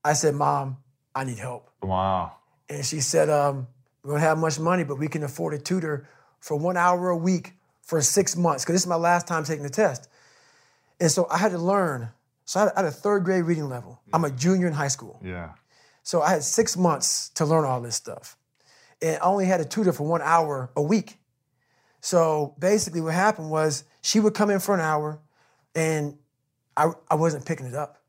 I 0.05 0.15
said, 0.15 0.35
Mom, 0.35 0.79
I 1.15 1.25
need 1.25 1.39
help. 1.39 1.71
Wow. 1.83 2.33
And 2.69 2.85
she 2.85 3.01
said, 3.01 3.29
um, 3.31 3.67
we 4.03 4.11
don't 4.11 4.21
have 4.21 4.39
much 4.39 4.59
money, 4.59 4.85
but 4.85 4.99
we 4.99 5.09
can 5.09 5.23
afford 5.23 5.55
a 5.55 5.59
tutor 5.59 6.09
for 6.41 6.57
one 6.57 6.77
hour 6.77 7.11
a 7.11 7.17
week 7.17 7.53
for 7.83 8.01
six 8.01 8.37
months, 8.37 8.65
because 8.65 8.75
this 8.75 8.83
is 8.83 8.89
my 8.89 8.97
last 8.97 9.27
time 9.27 9.45
taking 9.45 9.63
the 9.63 9.71
test. 9.71 10.09
And 11.01 11.11
so 11.11 11.27
I 11.31 11.39
had 11.39 11.53
to 11.53 11.59
learn. 11.59 12.11
So 12.45 12.61
I 12.61 12.73
had, 12.77 12.85
a 12.85 12.91
third 12.91 13.25
grade 13.25 13.45
reading 13.45 13.69
level. 13.69 14.01
I'm 14.13 14.25
a 14.25 14.31
junior 14.31 14.67
in 14.67 14.73
high 14.73 14.89
school. 14.89 15.21
Yeah. 15.25 15.53
So 16.03 16.23
I 16.23 16.31
had 16.31 16.43
six 16.43 16.77
months 16.77 17.29
to 17.31 17.45
learn 17.45 17.65
all 17.65 17.81
this 17.81 17.95
stuff. 17.95 18.37
And 19.01 19.17
I 19.17 19.25
only 19.25 19.47
had 19.47 19.61
a 19.61 19.65
tutor 19.65 19.93
for 19.93 20.07
one 20.07 20.21
hour 20.23 20.71
a 20.77 20.83
week. 20.83 21.19
So 22.01 22.55
basically, 22.59 23.01
what 23.01 23.15
happened 23.15 23.51
was 23.51 23.85
she 24.01 24.19
would 24.21 24.35
come 24.35 24.51
in 24.51 24.59
for 24.59 24.75
an 24.75 24.81
hour 24.81 25.21
and 25.75 26.19
I, 26.77 26.91
I 27.11 27.15
wasn't 27.15 27.47
picking 27.47 27.67
it 27.67 27.75
up. 27.75 28.02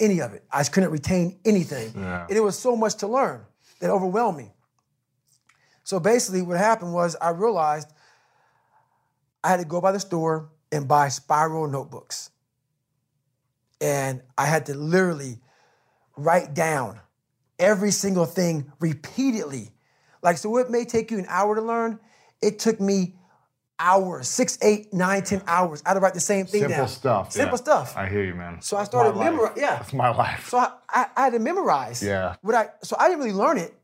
Any 0.00 0.20
of 0.20 0.32
it. 0.32 0.44
I 0.50 0.60
just 0.60 0.72
couldn't 0.72 0.90
retain 0.90 1.38
anything. 1.44 1.92
Yeah. 1.96 2.26
And 2.28 2.36
it 2.36 2.40
was 2.40 2.58
so 2.58 2.76
much 2.76 2.96
to 2.96 3.06
learn 3.06 3.44
that 3.80 3.90
overwhelmed 3.90 4.38
me. 4.38 4.52
So 5.84 6.00
basically, 6.00 6.42
what 6.42 6.58
happened 6.58 6.92
was 6.92 7.16
I 7.20 7.30
realized 7.30 7.92
I 9.42 9.48
had 9.48 9.60
to 9.60 9.66
go 9.66 9.80
by 9.80 9.92
the 9.92 10.00
store 10.00 10.50
and 10.70 10.86
buy 10.86 11.08
spiral 11.08 11.68
notebooks. 11.68 12.30
And 13.80 14.22
I 14.38 14.46
had 14.46 14.66
to 14.66 14.74
literally 14.74 15.40
write 16.16 16.54
down 16.54 17.00
every 17.58 17.90
single 17.90 18.26
thing 18.26 18.70
repeatedly. 18.80 19.70
Like, 20.22 20.38
so 20.38 20.56
it 20.58 20.70
may 20.70 20.84
take 20.84 21.10
you 21.10 21.18
an 21.18 21.26
hour 21.28 21.56
to 21.56 21.60
learn, 21.60 21.98
it 22.40 22.58
took 22.58 22.80
me 22.80 23.16
hours, 23.82 24.28
six, 24.28 24.56
eight, 24.62 24.94
nine, 24.94 25.22
ten 25.24 25.42
hours. 25.46 25.82
I 25.84 25.90
had 25.90 25.94
to 25.94 26.00
write 26.00 26.14
the 26.14 26.20
same 26.20 26.46
thing 26.46 26.60
Simple 26.62 26.78
down. 26.78 26.88
stuff. 26.88 27.32
Simple 27.32 27.58
yeah. 27.58 27.62
stuff. 27.64 27.96
I 27.96 28.08
hear 28.08 28.24
you, 28.24 28.34
man. 28.34 28.62
So 28.62 28.76
I 28.76 28.84
started 28.84 29.18
memorizing. 29.18 29.62
yeah. 29.62 29.76
That's 29.76 29.92
my 29.92 30.08
life. 30.14 30.48
So 30.48 30.58
I, 30.58 30.70
I, 30.88 31.06
I 31.16 31.20
had 31.24 31.32
to 31.34 31.38
memorize. 31.40 32.02
Yeah. 32.02 32.36
What 32.42 32.54
I 32.54 32.68
so 32.82 32.96
I 32.98 33.08
didn't 33.08 33.18
really 33.24 33.32
learn 33.36 33.58
it. 33.58 33.74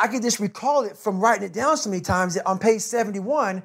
I 0.00 0.08
could 0.08 0.22
just 0.22 0.40
recall 0.40 0.84
it 0.84 0.96
from 0.96 1.20
writing 1.20 1.44
it 1.44 1.52
down 1.52 1.76
so 1.76 1.90
many 1.90 2.02
times 2.02 2.34
that 2.34 2.46
on 2.46 2.58
page 2.58 2.80
71, 2.80 3.62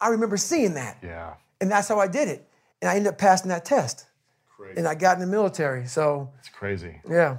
I 0.00 0.08
remember 0.08 0.36
seeing 0.36 0.74
that. 0.74 0.98
yeah. 1.02 1.34
And 1.60 1.70
that's 1.70 1.88
how 1.88 1.98
I 2.00 2.06
did 2.08 2.28
it. 2.28 2.48
And 2.80 2.90
I 2.90 2.96
ended 2.96 3.12
up 3.12 3.18
passing 3.18 3.48
that 3.50 3.64
test. 3.64 4.06
Crazy. 4.56 4.78
And 4.78 4.88
I 4.88 4.94
got 4.94 5.14
in 5.16 5.20
the 5.20 5.26
military. 5.26 5.86
So 5.86 6.30
It's 6.38 6.48
crazy. 6.48 7.00
yeah. 7.08 7.38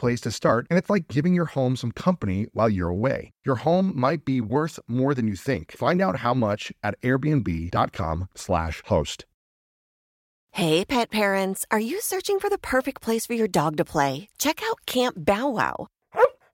place 0.01 0.21
to 0.21 0.31
start, 0.31 0.67
and 0.69 0.77
it's 0.79 0.89
like 0.89 1.07
giving 1.07 1.33
your 1.33 1.49
home 1.57 1.75
some 1.77 1.91
company 1.91 2.47
while 2.51 2.69
you're 2.69 2.95
away. 2.99 3.31
Your 3.45 3.57
home 3.67 3.93
might 3.95 4.25
be 4.25 4.41
worth 4.41 4.77
more 4.87 5.13
than 5.15 5.27
you 5.27 5.35
think. 5.35 5.71
Find 5.71 6.01
out 6.01 6.17
how 6.25 6.33
much 6.33 6.73
at 6.83 6.99
airbnb.com/slash 7.01 8.81
host. 8.85 9.25
Hey, 10.53 10.83
pet 10.83 11.11
parents, 11.11 11.65
are 11.71 11.79
you 11.79 12.01
searching 12.01 12.37
for 12.39 12.49
the 12.49 12.57
perfect 12.75 13.01
place 13.01 13.25
for 13.25 13.35
your 13.35 13.47
dog 13.47 13.77
to 13.77 13.85
play? 13.85 14.27
Check 14.37 14.61
out 14.67 14.85
Camp 14.85 15.15
Bow 15.17 15.47
Wow. 15.47 15.87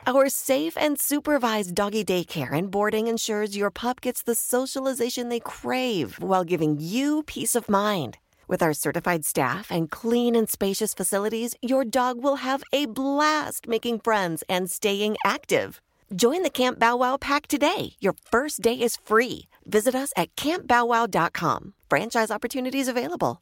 Our 0.07 0.29
safe 0.29 0.77
and 0.77 0.97
supervised 0.97 1.75
doggy 1.75 2.05
daycare 2.05 2.53
and 2.53 2.71
boarding 2.71 3.07
ensures 3.07 3.57
your 3.57 3.71
pup 3.71 3.99
gets 3.99 4.23
the 4.23 4.35
socialization 4.35 5.27
they 5.27 5.41
crave 5.41 6.15
while 6.21 6.45
giving 6.45 6.77
you 6.79 7.23
peace 7.23 7.55
of 7.55 7.67
mind. 7.67 8.17
With 8.47 8.63
our 8.63 8.73
certified 8.73 9.25
staff 9.25 9.71
and 9.71 9.91
clean 9.91 10.35
and 10.35 10.49
spacious 10.49 10.93
facilities, 10.93 11.55
your 11.61 11.83
dog 11.83 12.23
will 12.23 12.37
have 12.37 12.63
a 12.71 12.85
blast 12.85 13.67
making 13.67 13.99
friends 13.99 14.43
and 14.47 14.71
staying 14.71 15.17
active. 15.25 15.81
Join 16.15 16.43
the 16.43 16.49
Camp 16.49 16.79
Bow 16.79 16.95
Wow 16.97 17.17
pack 17.17 17.47
today. 17.47 17.93
Your 17.99 18.13
first 18.31 18.61
day 18.61 18.79
is 18.79 18.95
free. 18.95 19.49
Visit 19.65 19.93
us 19.95 20.13
at 20.15 20.33
campbowwow.com. 20.37 21.73
Franchise 21.89 22.31
opportunities 22.31 22.87
available. 22.87 23.41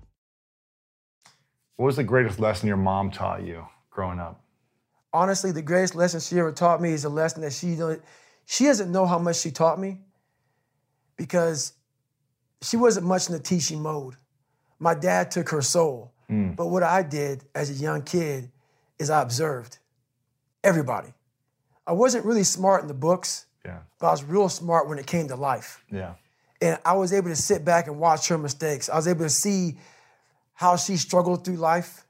What 1.81 1.87
was 1.87 1.95
the 1.95 2.03
greatest 2.03 2.39
lesson 2.39 2.67
your 2.67 2.77
mom 2.77 3.09
taught 3.09 3.41
you 3.43 3.65
growing 3.89 4.19
up? 4.19 4.39
Honestly, 5.11 5.51
the 5.51 5.63
greatest 5.63 5.95
lesson 5.95 6.19
she 6.19 6.37
ever 6.37 6.51
taught 6.51 6.79
me 6.79 6.91
is 6.91 7.05
a 7.05 7.09
lesson 7.09 7.41
that 7.41 7.53
she 7.53 7.73
don't, 7.73 7.99
she 8.45 8.65
doesn't 8.65 8.91
know 8.91 9.07
how 9.07 9.17
much 9.17 9.37
she 9.37 9.49
taught 9.49 9.79
me 9.79 9.97
because 11.17 11.73
she 12.61 12.77
wasn't 12.77 13.07
much 13.07 13.29
in 13.29 13.33
the 13.33 13.39
teaching 13.39 13.81
mode. 13.81 14.13
My 14.77 14.93
dad 14.93 15.31
took 15.31 15.49
her 15.49 15.63
soul. 15.63 16.13
Hmm. 16.27 16.51
But 16.51 16.67
what 16.67 16.83
I 16.83 17.01
did 17.01 17.45
as 17.55 17.71
a 17.71 17.73
young 17.73 18.03
kid 18.03 18.51
is 18.99 19.09
I 19.09 19.23
observed 19.23 19.79
everybody. 20.63 21.11
I 21.87 21.93
wasn't 21.93 22.25
really 22.25 22.43
smart 22.43 22.83
in 22.83 22.89
the 22.89 22.93
books, 22.93 23.47
Yeah. 23.65 23.79
but 23.97 24.05
I 24.05 24.11
was 24.11 24.23
real 24.23 24.49
smart 24.49 24.87
when 24.87 24.99
it 24.99 25.07
came 25.07 25.29
to 25.29 25.35
life. 25.35 25.83
Yeah. 25.91 26.13
And 26.61 26.77
I 26.85 26.93
was 26.93 27.11
able 27.11 27.29
to 27.29 27.35
sit 27.35 27.65
back 27.65 27.87
and 27.87 27.97
watch 27.97 28.27
her 28.27 28.37
mistakes. 28.37 28.87
I 28.87 28.97
was 28.97 29.07
able 29.07 29.25
to 29.25 29.31
see 29.31 29.77
how 30.61 30.75
she 30.75 30.95
struggled 30.95 31.43
through 31.43 31.55
life 31.55 32.05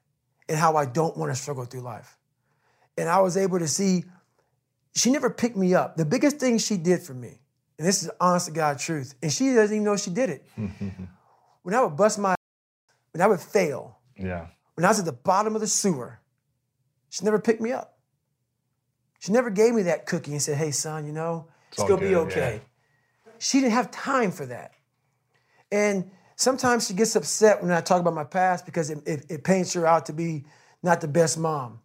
and 0.50 0.58
how 0.58 0.76
I 0.76 0.84
don't 0.84 1.16
want 1.16 1.34
to 1.34 1.42
struggle 1.42 1.64
through 1.64 1.80
life. 1.84 2.18
And 2.98 3.08
I 3.08 3.22
was 3.22 3.38
able 3.38 3.60
to 3.60 3.68
see 3.68 4.04
she 4.94 5.10
never 5.10 5.30
picked 5.30 5.56
me 5.56 5.74
up. 5.74 5.96
The 5.96 6.04
biggest 6.04 6.36
thing 6.36 6.58
she 6.58 6.76
did 6.76 7.02
for 7.02 7.14
me, 7.14 7.40
and 7.80 7.88
this 7.88 8.04
is 8.04 8.10
honest 8.20 8.48
to 8.48 8.52
God 8.52 8.78
truth, 8.78 9.16
and 9.24 9.32
she 9.32 9.54
doesn't 9.54 9.74
even 9.74 9.86
know 9.86 9.96
she 9.96 10.10
did 10.10 10.30
it. 10.30 10.46
when 11.64 11.74
I 11.74 11.82
would 11.82 11.96
bust 11.96 12.20
my 12.20 12.36
when 13.14 13.22
I 13.22 13.28
would 13.28 13.40
fail, 13.40 14.00
Yeah. 14.18 14.48
when 14.76 14.84
I 14.84 14.90
was 14.90 15.00
at 15.00 15.06
the 15.06 15.14
bottom 15.14 15.56
of 15.56 15.62
the 15.62 15.68
sewer, 15.68 16.20
she 17.10 17.24
never 17.24 17.40
picked 17.40 17.62
me 17.62 17.72
up. 17.72 18.00
She 19.20 19.32
never 19.32 19.50
gave 19.50 19.74
me 19.74 19.84
that 19.84 20.06
cookie 20.06 20.34
and 20.34 20.42
said, 20.42 20.58
hey, 20.58 20.72
son, 20.72 21.06
you 21.06 21.14
know, 21.14 21.48
it's, 21.70 21.80
all 21.80 21.88
gonna 21.88 22.02
be 22.02 22.10
good, 22.10 22.28
okay. 22.28 22.62
She 23.40 23.62
didn't 23.62 23.74
have 23.74 23.92
time 23.92 24.32
for 24.32 24.46
that. 24.48 24.74
And 25.72 26.12
sometimes 26.42 26.88
she 26.88 26.94
gets 26.94 27.16
upset 27.16 27.62
when 27.62 27.72
I 27.72 27.82
talk 27.82 28.02
about 28.02 28.16
my 28.16 28.24
past 28.24 28.66
because 28.66 28.90
it, 28.90 29.00
it, 29.06 29.26
it 29.30 29.44
paints 29.44 29.74
her 29.74 29.86
out 29.86 30.08
to 30.08 30.14
be 30.14 30.46
not 30.82 31.00
the 31.00 31.08
best 31.08 31.38
mom. 31.38 31.80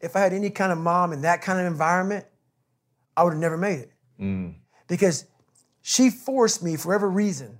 If 0.00 0.16
I 0.16 0.20
had 0.20 0.32
any 0.32 0.50
kind 0.50 0.72
of 0.72 0.78
mom 0.78 1.12
in 1.12 1.22
that 1.22 1.42
kind 1.42 1.60
of 1.60 1.66
environment, 1.66 2.24
I 3.16 3.24
would 3.24 3.34
have 3.34 3.40
never 3.40 3.58
made 3.58 3.80
it. 3.80 3.92
Mm. 4.18 4.54
Because 4.86 5.26
she 5.82 6.08
forced 6.08 6.62
me, 6.62 6.76
for 6.76 6.94
every 6.94 7.10
reason, 7.10 7.58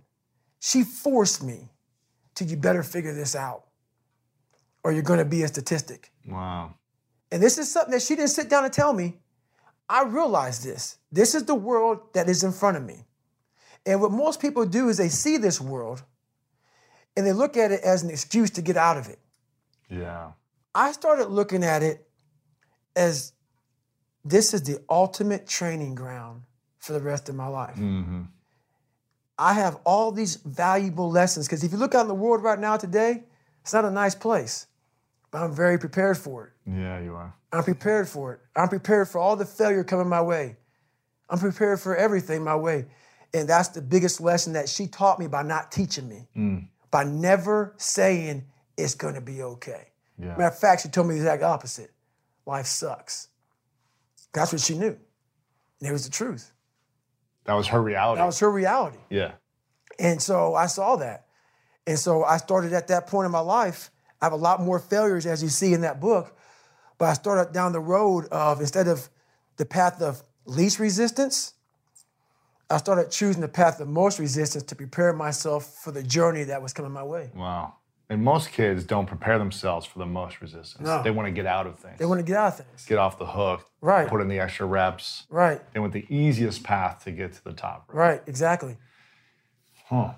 she 0.61 0.85
forced 0.85 1.43
me 1.43 1.69
to, 2.37 2.45
you 2.45 2.57
better 2.57 2.83
figure 2.83 3.13
this 3.13 3.37
out 3.37 3.65
or 4.83 4.93
you're 4.93 5.03
gonna 5.03 5.25
be 5.25 5.43
a 5.43 5.49
statistic. 5.49 6.13
Wow. 6.27 6.75
And 7.31 7.43
this 7.43 7.59
is 7.59 7.71
something 7.71 7.93
that 7.93 8.03
she 8.03 8.17
didn't 8.17 8.31
sit 8.31 8.49
down 8.49 8.65
and 8.65 8.73
tell 8.73 8.93
me. 8.93 9.19
I 9.89 10.05
realized 10.05 10.65
this. 10.65 10.99
This 11.13 11.35
is 11.35 11.45
the 11.45 11.55
world 11.55 12.01
that 12.15 12.29
is 12.29 12.43
in 12.45 12.53
front 12.53 12.77
of 12.77 12.85
me. 12.85 13.05
And 13.85 14.01
what 14.01 14.13
most 14.13 14.41
people 14.41 14.65
do 14.65 14.89
is 14.89 14.97
they 14.97 15.09
see 15.09 15.37
this 15.37 15.61
world 15.61 16.03
and 17.19 17.27
they 17.27 17.33
look 17.33 17.57
at 17.57 17.73
it 17.73 17.81
as 17.81 18.05
an 18.05 18.11
excuse 18.11 18.49
to 18.51 18.63
get 18.63 18.77
out 18.77 18.97
of 18.97 19.09
it. 19.09 19.19
Yeah. 19.91 20.31
I 20.73 20.93
started 20.93 21.27
looking 21.27 21.65
at 21.65 21.83
it 21.83 22.07
as 22.95 23.33
this 24.25 24.55
is 24.55 24.63
the 24.63 24.79
ultimate 24.89 25.49
training 25.49 25.97
ground 25.97 26.43
for 26.79 26.93
the 26.93 27.01
rest 27.01 27.29
of 27.29 27.35
my 27.35 27.49
life. 27.49 27.75
Mm-hmm. 27.75 28.23
I 29.37 29.55
have 29.55 29.81
all 29.85 30.13
these 30.13 30.37
valuable 30.37 31.11
lessons 31.11 31.49
because 31.49 31.65
if 31.65 31.73
you 31.73 31.79
look 31.79 31.97
out 31.97 32.03
in 32.03 32.09
the 32.09 32.15
world 32.15 32.45
right 32.45 32.59
now 32.59 32.77
today, 32.77 33.25
it's 33.63 33.75
not 33.75 33.85
a 33.85 33.91
nice 33.91 34.15
place, 34.15 34.69
but 35.33 35.43
I'm 35.43 35.53
very 35.53 35.77
prepared 35.77 36.19
for 36.19 36.47
it. 36.47 36.53
Yeah, 36.71 37.01
you 37.01 37.17
are. 37.17 37.35
I'm 37.53 37.65
prepared 37.65 38.09
for 38.09 38.35
it. 38.35 38.41
I'm 38.55 38.69
prepared 38.69 39.09
for 39.09 39.19
all 39.19 39.35
the 39.35 39.45
failure 39.45 39.83
coming 39.83 40.09
my 40.09 40.23
way. 40.23 40.57
I'm 41.29 41.41
prepared 41.41 41.81
for 41.81 41.97
everything 41.97 42.45
my 42.45 42.55
way. 42.55 42.87
And 43.35 43.49
that's 43.49 43.71
the 43.71 43.83
biggest 43.83 44.21
lesson 44.21 44.53
that 44.53 44.69
she 44.69 44.87
taught 44.87 45.19
me 45.19 45.27
by 45.27 45.43
not 45.43 45.73
teaching 45.73 46.09
me, 46.09 46.69
by 46.91 47.05
never 47.05 47.75
saying 47.77 48.45
it's 48.77 48.95
gonna 48.95 49.21
be 49.21 49.43
okay. 49.43 49.89
Yeah. 50.19 50.29
Matter 50.29 50.45
of 50.45 50.59
fact, 50.59 50.83
she 50.83 50.89
told 50.89 51.07
me 51.09 51.15
the 51.15 51.21
exact 51.21 51.43
opposite. 51.43 51.93
Life 52.47 52.67
sucks. 52.67 53.29
That's 54.33 54.53
what 54.53 54.61
she 54.61 54.77
knew. 54.77 54.97
And 55.81 55.89
it 55.89 55.93
was 55.93 56.05
the 56.05 56.11
truth. 56.11 56.53
That 57.45 57.55
was 57.55 57.69
her 57.69 57.81
reality. 57.83 58.21
That 58.21 58.27
was 58.27 58.39
her 58.41 58.51
reality. 58.51 58.99
yeah. 59.11 59.33
And 59.99 60.23
so 60.23 60.55
I 60.55 60.67
saw 60.67 60.97
that. 60.97 61.27
And 61.87 61.99
so 61.99 62.23
I 62.23 62.37
started 62.37 62.73
at 62.73 62.89
that 62.89 63.07
point 63.09 63.27
in 63.27 63.33
my 63.33 63.41
life. 63.41 63.91
I 64.21 64.27
have 64.27 64.33
a 64.33 64.37
lot 64.37 64.61
more 64.61 64.79
failures, 64.79 65.27
as 65.27 65.43
you 65.43 65.49
see 65.49 65.73
in 65.73 65.81
that 65.81 66.01
book. 66.01 66.37
But 66.99 67.07
I 67.07 67.13
started 67.15 67.53
down 67.53 67.73
the 67.73 67.81
road 67.81 68.27
of 68.31 68.61
instead 68.61 68.87
of 68.87 69.09
the 69.57 69.65
path 69.65 70.01
of 70.03 70.23
least 70.45 70.79
resistance, 70.79 71.55
I 72.71 72.77
started 72.77 73.11
choosing 73.11 73.41
the 73.41 73.49
path 73.49 73.81
of 73.81 73.89
most 73.89 74.19
resistance 74.19 74.65
to 74.65 74.75
prepare 74.75 75.13
myself 75.13 75.79
for 75.83 75.91
the 75.91 76.03
journey 76.03 76.45
that 76.45 76.61
was 76.61 76.73
coming 76.73 76.93
my 76.93 77.03
way. 77.03 77.31
Wow. 77.35 77.75
And 78.11 78.23
most 78.23 78.53
kids 78.53 78.85
don't 78.85 79.07
prepare 79.07 79.39
themselves 79.39 79.85
for 79.87 79.99
the 79.99 80.07
most 80.07 80.41
resistance. 80.41 80.87
No. 80.87 81.03
They 81.03 81.11
want 81.11 81.27
to 81.27 81.31
get 81.33 81.47
out 81.47 81.67
of 81.67 81.79
things. 81.79 81.99
They 81.99 82.07
want 82.07 82.21
to 82.21 82.25
get 82.25 82.37
out 82.37 82.49
of 82.59 82.67
things. 82.67 82.85
get 82.87 82.99
off 82.99 83.19
the 83.19 83.27
hook. 83.27 83.67
Right. 83.81 84.09
Put 84.09 84.21
in 84.21 84.29
the 84.29 84.39
extra 84.41 84.67
reps. 84.67 85.25
Right, 85.31 85.61
They 85.73 85.81
want 85.81 85.93
the 85.93 86.07
easiest 86.09 86.63
path 86.63 87.05
to 87.05 87.11
get 87.13 87.33
to 87.35 87.45
the 87.45 87.53
top. 87.53 87.91
right, 87.93 88.23
exactly. 88.27 88.77
Huh. 89.87 90.15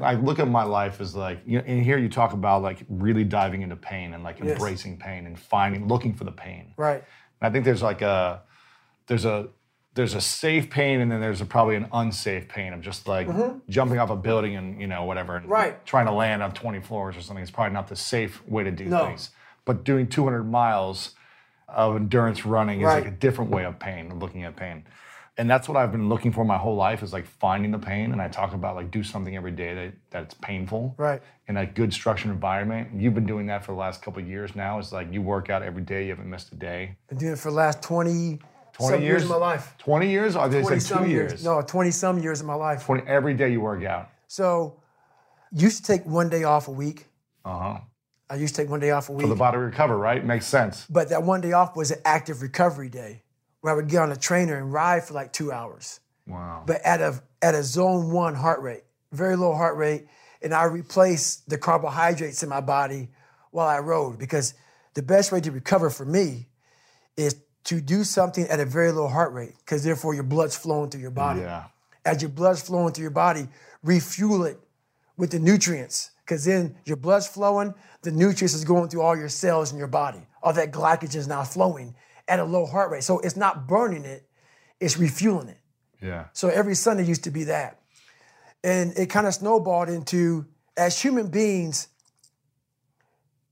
I 0.00 0.14
look 0.14 0.38
at 0.38 0.48
my 0.48 0.64
life 0.64 1.00
as 1.00 1.14
like, 1.14 1.40
you 1.46 1.58
know, 1.58 1.64
in 1.64 1.82
here 1.84 1.98
you 1.98 2.08
talk 2.08 2.32
about 2.32 2.62
like 2.62 2.84
really 2.88 3.24
diving 3.24 3.62
into 3.62 3.76
pain 3.76 4.12
and 4.12 4.24
like 4.24 4.40
Yes. 4.40 4.48
embracing 4.56 4.98
pain 4.98 5.26
and 5.26 5.38
finding, 5.38 5.86
looking 5.86 6.14
for 6.14 6.24
the 6.24 6.32
pain. 6.32 6.74
Right, 6.76 7.02
And 7.40 7.48
I 7.48 7.50
think 7.50 7.64
there's 7.64 7.82
like 7.82 8.02
a, 8.02 8.42
there's 9.06 9.24
a, 9.24 9.48
there's 9.94 10.14
a 10.14 10.20
safe 10.20 10.70
pain 10.70 11.00
and 11.00 11.10
then 11.10 11.20
there's 11.20 11.40
a, 11.40 11.44
probably 11.44 11.76
an 11.76 11.86
unsafe 11.92 12.48
pain 12.48 12.72
of 12.72 12.80
just 12.80 13.06
like 13.06 13.28
jumping 13.68 13.98
off 13.98 14.10
a 14.10 14.16
building 14.16 14.56
and 14.56 14.80
you 14.80 14.86
know 14.86 15.04
whatever 15.04 15.36
and 15.36 15.44
Mm-hmm. 15.44 15.52
Right. 15.52 15.86
trying 15.86 16.06
to 16.06 16.12
land 16.12 16.42
on 16.42 16.52
20 16.52 16.80
floors 16.80 17.16
or 17.16 17.20
something. 17.20 17.42
It's 17.42 17.50
probably 17.50 17.74
not 17.74 17.88
the 17.88 17.96
safe 17.96 18.46
way 18.48 18.64
to 18.64 18.70
do 18.70 18.86
No. 18.86 19.06
things. 19.06 19.30
But 19.64 19.84
doing 19.84 20.08
200 20.08 20.42
miles 20.44 21.14
of 21.68 21.96
endurance 21.96 22.44
running 22.44 22.80
is 22.80 22.86
like 22.86 23.06
a 23.06 23.10
different 23.10 23.50
way 23.50 23.64
of 23.64 23.78
pain, 23.78 24.10
of 24.10 24.18
looking 24.18 24.42
at 24.44 24.56
pain. 24.56 24.84
And 25.36 25.50
that's 25.50 25.68
what 25.68 25.76
I've 25.76 25.90
been 25.90 26.08
looking 26.08 26.30
for 26.32 26.44
my 26.44 26.56
whole 26.58 26.76
life 26.76 27.02
is 27.02 27.12
like 27.12 27.26
finding 27.26 27.72
the 27.72 27.78
pain. 27.78 28.12
And 28.12 28.22
I 28.22 28.28
talk 28.28 28.52
about 28.54 28.76
like 28.76 28.90
do 28.92 29.02
something 29.02 29.34
every 29.34 29.50
day 29.50 29.74
that, 29.74 29.92
that's 30.10 30.34
painful. 30.34 30.94
Right. 30.96 31.20
In 31.48 31.56
a 31.56 31.66
good 31.66 31.92
structured 31.92 32.30
environment. 32.30 32.90
You've 32.96 33.14
been 33.14 33.26
doing 33.26 33.46
that 33.46 33.64
for 33.64 33.72
the 33.72 33.78
last 33.78 34.00
couple 34.02 34.22
of 34.22 34.28
years 34.28 34.54
now. 34.54 34.78
It's 34.78 34.92
like 34.92 35.12
you 35.12 35.22
work 35.22 35.50
out 35.50 35.62
every 35.62 35.82
day, 35.82 36.04
you 36.04 36.10
haven't 36.10 36.30
missed 36.30 36.52
a 36.52 36.56
day. 36.56 36.96
been 37.08 37.18
doing 37.18 37.32
it 37.32 37.38
for 37.38 37.50
the 37.50 37.56
last 37.56 37.82
20, 37.82 38.38
20 38.74 38.96
some 38.96 39.02
years 39.02 39.22
of 39.22 39.30
my 39.30 39.36
life. 39.36 39.74
20 39.78 40.10
years? 40.10 40.36
Or 40.36 40.48
they 40.48 40.60
20 40.60 40.80
said 40.80 40.88
two 40.88 41.02
some 41.02 41.10
years. 41.10 41.44
No, 41.44 41.62
20 41.62 41.90
some 41.90 42.18
years 42.18 42.40
of 42.40 42.46
my 42.46 42.54
life. 42.54 42.84
20, 42.84 43.06
every 43.06 43.34
day 43.34 43.50
you 43.50 43.60
work 43.60 43.84
out. 43.84 44.10
So, 44.26 44.80
used 45.52 45.84
to 45.84 45.92
take 45.92 46.04
one 46.04 46.28
day 46.28 46.44
off 46.44 46.68
a 46.68 46.72
week. 46.72 47.06
Uh 47.44 47.58
huh. 47.58 47.80
I 48.28 48.36
used 48.36 48.54
to 48.56 48.62
take 48.62 48.70
one 48.70 48.80
day 48.80 48.90
off 48.90 49.08
a 49.08 49.12
week. 49.12 49.22
For 49.22 49.28
the 49.28 49.36
body 49.36 49.56
to 49.56 49.60
recover, 49.60 49.96
right? 49.96 50.24
Makes 50.24 50.46
sense. 50.46 50.86
But 50.90 51.10
that 51.10 51.22
one 51.22 51.40
day 51.40 51.52
off 51.52 51.76
was 51.76 51.90
an 51.90 52.00
active 52.04 52.42
recovery 52.42 52.88
day 52.88 53.22
where 53.60 53.72
I 53.72 53.76
would 53.76 53.88
get 53.88 54.02
on 54.02 54.10
a 54.10 54.16
trainer 54.16 54.56
and 54.56 54.72
ride 54.72 55.04
for 55.04 55.14
like 55.14 55.32
two 55.32 55.52
hours. 55.52 56.00
Wow. 56.26 56.64
But 56.66 56.80
at 56.82 57.00
a 57.00 57.22
at 57.42 57.54
a 57.54 57.62
zone 57.62 58.10
one 58.10 58.34
heart 58.34 58.60
rate, 58.60 58.82
very 59.12 59.36
low 59.36 59.54
heart 59.54 59.76
rate, 59.76 60.06
and 60.42 60.52
I 60.54 60.64
replaced 60.64 61.48
the 61.48 61.58
carbohydrates 61.58 62.42
in 62.42 62.48
my 62.48 62.60
body 62.60 63.10
while 63.50 63.68
I 63.68 63.78
rode 63.78 64.18
because 64.18 64.54
the 64.94 65.02
best 65.02 65.30
way 65.30 65.40
to 65.42 65.52
recover 65.52 65.90
for 65.90 66.04
me 66.04 66.48
is 67.16 67.36
to 67.64 67.80
do 67.80 68.04
something 68.04 68.46
at 68.48 68.60
a 68.60 68.64
very 68.64 68.92
low 68.92 69.08
heart 69.08 69.32
rate 69.32 69.54
because 69.58 69.82
therefore 69.82 70.14
your 70.14 70.22
blood's 70.22 70.56
flowing 70.56 70.90
through 70.90 71.00
your 71.00 71.10
body. 71.10 71.40
Yeah. 71.40 71.64
As 72.04 72.20
your 72.20 72.30
blood's 72.30 72.62
flowing 72.62 72.92
through 72.92 73.02
your 73.02 73.10
body, 73.10 73.48
refuel 73.82 74.44
it 74.44 74.58
with 75.16 75.30
the 75.30 75.38
nutrients 75.38 76.10
because 76.24 76.44
then 76.44 76.76
your 76.84 76.96
blood's 76.96 77.26
flowing, 77.26 77.74
the 78.02 78.10
nutrients 78.10 78.54
is 78.54 78.64
going 78.64 78.88
through 78.88 79.02
all 79.02 79.16
your 79.16 79.28
cells 79.28 79.72
in 79.72 79.78
your 79.78 79.86
body. 79.86 80.20
All 80.42 80.52
that 80.52 80.72
glycogen 80.72 81.16
is 81.16 81.26
now 81.26 81.42
flowing 81.44 81.94
at 82.28 82.38
a 82.38 82.44
low 82.44 82.66
heart 82.66 82.90
rate. 82.90 83.02
So 83.02 83.18
it's 83.20 83.36
not 83.36 83.66
burning 83.66 84.04
it, 84.04 84.24
it's 84.80 84.98
refueling 84.98 85.48
it. 85.48 85.58
Yeah. 86.02 86.26
So 86.34 86.48
every 86.48 86.74
Sunday 86.74 87.04
used 87.04 87.24
to 87.24 87.30
be 87.30 87.44
that. 87.44 87.80
And 88.62 88.96
it 88.98 89.10
kind 89.10 89.26
of 89.26 89.34
snowballed 89.34 89.88
into, 89.88 90.46
as 90.76 91.00
human 91.00 91.28
beings, 91.28 91.88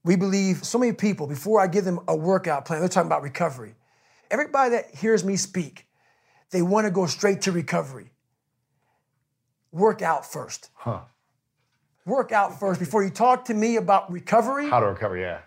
we 0.04 0.16
believe 0.16 0.64
so 0.64 0.78
many 0.78 0.92
people, 0.92 1.26
before 1.26 1.60
I 1.60 1.66
give 1.66 1.84
them 1.84 2.00
a 2.08 2.16
workout 2.16 2.64
plan, 2.64 2.80
they're 2.80 2.88
talking 2.88 3.08
about 3.08 3.22
recovery. 3.22 3.74
Everybody 4.32 4.70
that 4.70 4.94
hears 4.94 5.22
me 5.24 5.36
speak, 5.36 5.86
they 6.50 6.62
want 6.62 6.86
to 6.86 6.90
go 6.90 7.04
straight 7.04 7.42
to 7.42 7.52
recovery. 7.52 8.10
Work 9.72 10.00
out 10.00 10.24
first. 10.24 10.70
Huh. 10.72 11.00
Work 12.06 12.32
out 12.32 12.58
first. 12.58 12.80
Before 12.80 13.04
you 13.04 13.10
talk 13.10 13.44
to 13.44 13.54
me 13.54 13.76
about 13.76 14.10
recovery, 14.10 14.70
How 14.70 14.80
to 14.80 14.86
recover, 14.86 15.18
yeah. 15.18 15.40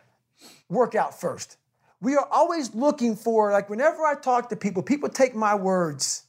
work 0.70 0.94
out 0.94 1.20
first. 1.20 1.58
We 2.00 2.16
are 2.16 2.28
always 2.32 2.76
looking 2.76 3.16
for, 3.16 3.52
like 3.52 3.72
whenever 3.72 4.06
I 4.06 4.14
talk 4.14 4.50
to 4.50 4.56
people, 4.56 4.84
people 4.84 5.10
take 5.10 5.36
my 5.36 5.56
words 5.56 6.24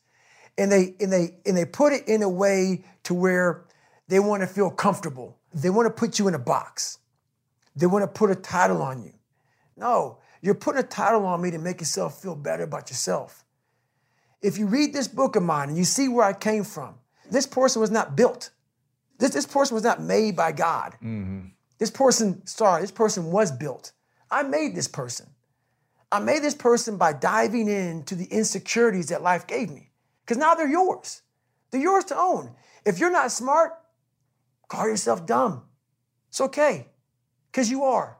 and 0.56 0.72
they 0.72 0.94
and 0.98 1.12
they 1.12 1.36
and 1.44 1.54
they 1.54 1.66
put 1.66 1.92
it 1.92 2.08
in 2.08 2.22
a 2.22 2.28
way 2.28 2.84
to 3.02 3.12
where 3.12 3.66
they 4.08 4.18
want 4.18 4.40
to 4.40 4.46
feel 4.46 4.70
comfortable. 4.70 5.36
They 5.52 5.68
want 5.68 5.86
to 5.86 5.90
put 5.90 6.18
you 6.18 6.26
in 6.26 6.34
a 6.34 6.38
box. 6.38 6.98
They 7.76 7.84
want 7.86 8.02
to 8.02 8.08
put 8.08 8.30
a 8.30 8.34
title 8.34 8.80
on 8.80 9.02
you. 9.04 9.12
No, 9.76 10.18
you're 10.46 10.54
putting 10.54 10.80
a 10.80 10.86
title 10.86 11.26
on 11.26 11.42
me 11.42 11.50
to 11.50 11.58
make 11.58 11.80
yourself 11.80 12.22
feel 12.22 12.34
better 12.34 12.62
about 12.62 12.88
yourself. 12.88 13.44
If 14.40 14.58
you 14.58 14.66
read 14.66 14.92
this 14.92 15.08
book 15.08 15.34
of 15.36 15.42
mine 15.42 15.68
and 15.68 15.76
you 15.76 15.84
see 15.84 16.08
where 16.08 16.24
I 16.24 16.32
came 16.32 16.62
from, 16.62 16.94
this 17.30 17.46
person 17.46 17.80
was 17.80 17.90
not 17.90 18.16
built. 18.16 18.50
This, 19.18 19.30
this 19.30 19.46
person 19.46 19.74
was 19.74 19.82
not 19.82 20.00
made 20.00 20.36
by 20.36 20.52
God. 20.52 20.92
Mm-hmm. 21.02 21.48
This 21.78 21.90
person, 21.90 22.46
sorry, 22.46 22.82
this 22.82 22.92
person 22.92 23.32
was 23.32 23.50
built. 23.50 23.92
I 24.30 24.42
made 24.42 24.74
this 24.74 24.88
person. 24.88 25.26
I 26.12 26.20
made 26.20 26.42
this 26.42 26.54
person 26.54 26.96
by 26.96 27.12
diving 27.12 27.68
into 27.68 28.14
the 28.14 28.26
insecurities 28.26 29.08
that 29.08 29.22
life 29.22 29.46
gave 29.46 29.70
me. 29.70 29.90
Because 30.24 30.38
now 30.38 30.54
they're 30.54 30.68
yours. 30.68 31.22
They're 31.70 31.80
yours 31.80 32.04
to 32.04 32.16
own. 32.16 32.54
If 32.84 32.98
you're 32.98 33.10
not 33.10 33.32
smart, 33.32 33.72
call 34.68 34.86
yourself 34.86 35.26
dumb. 35.26 35.64
It's 36.28 36.40
okay, 36.40 36.88
because 37.50 37.70
you 37.70 37.84
are. 37.84 38.18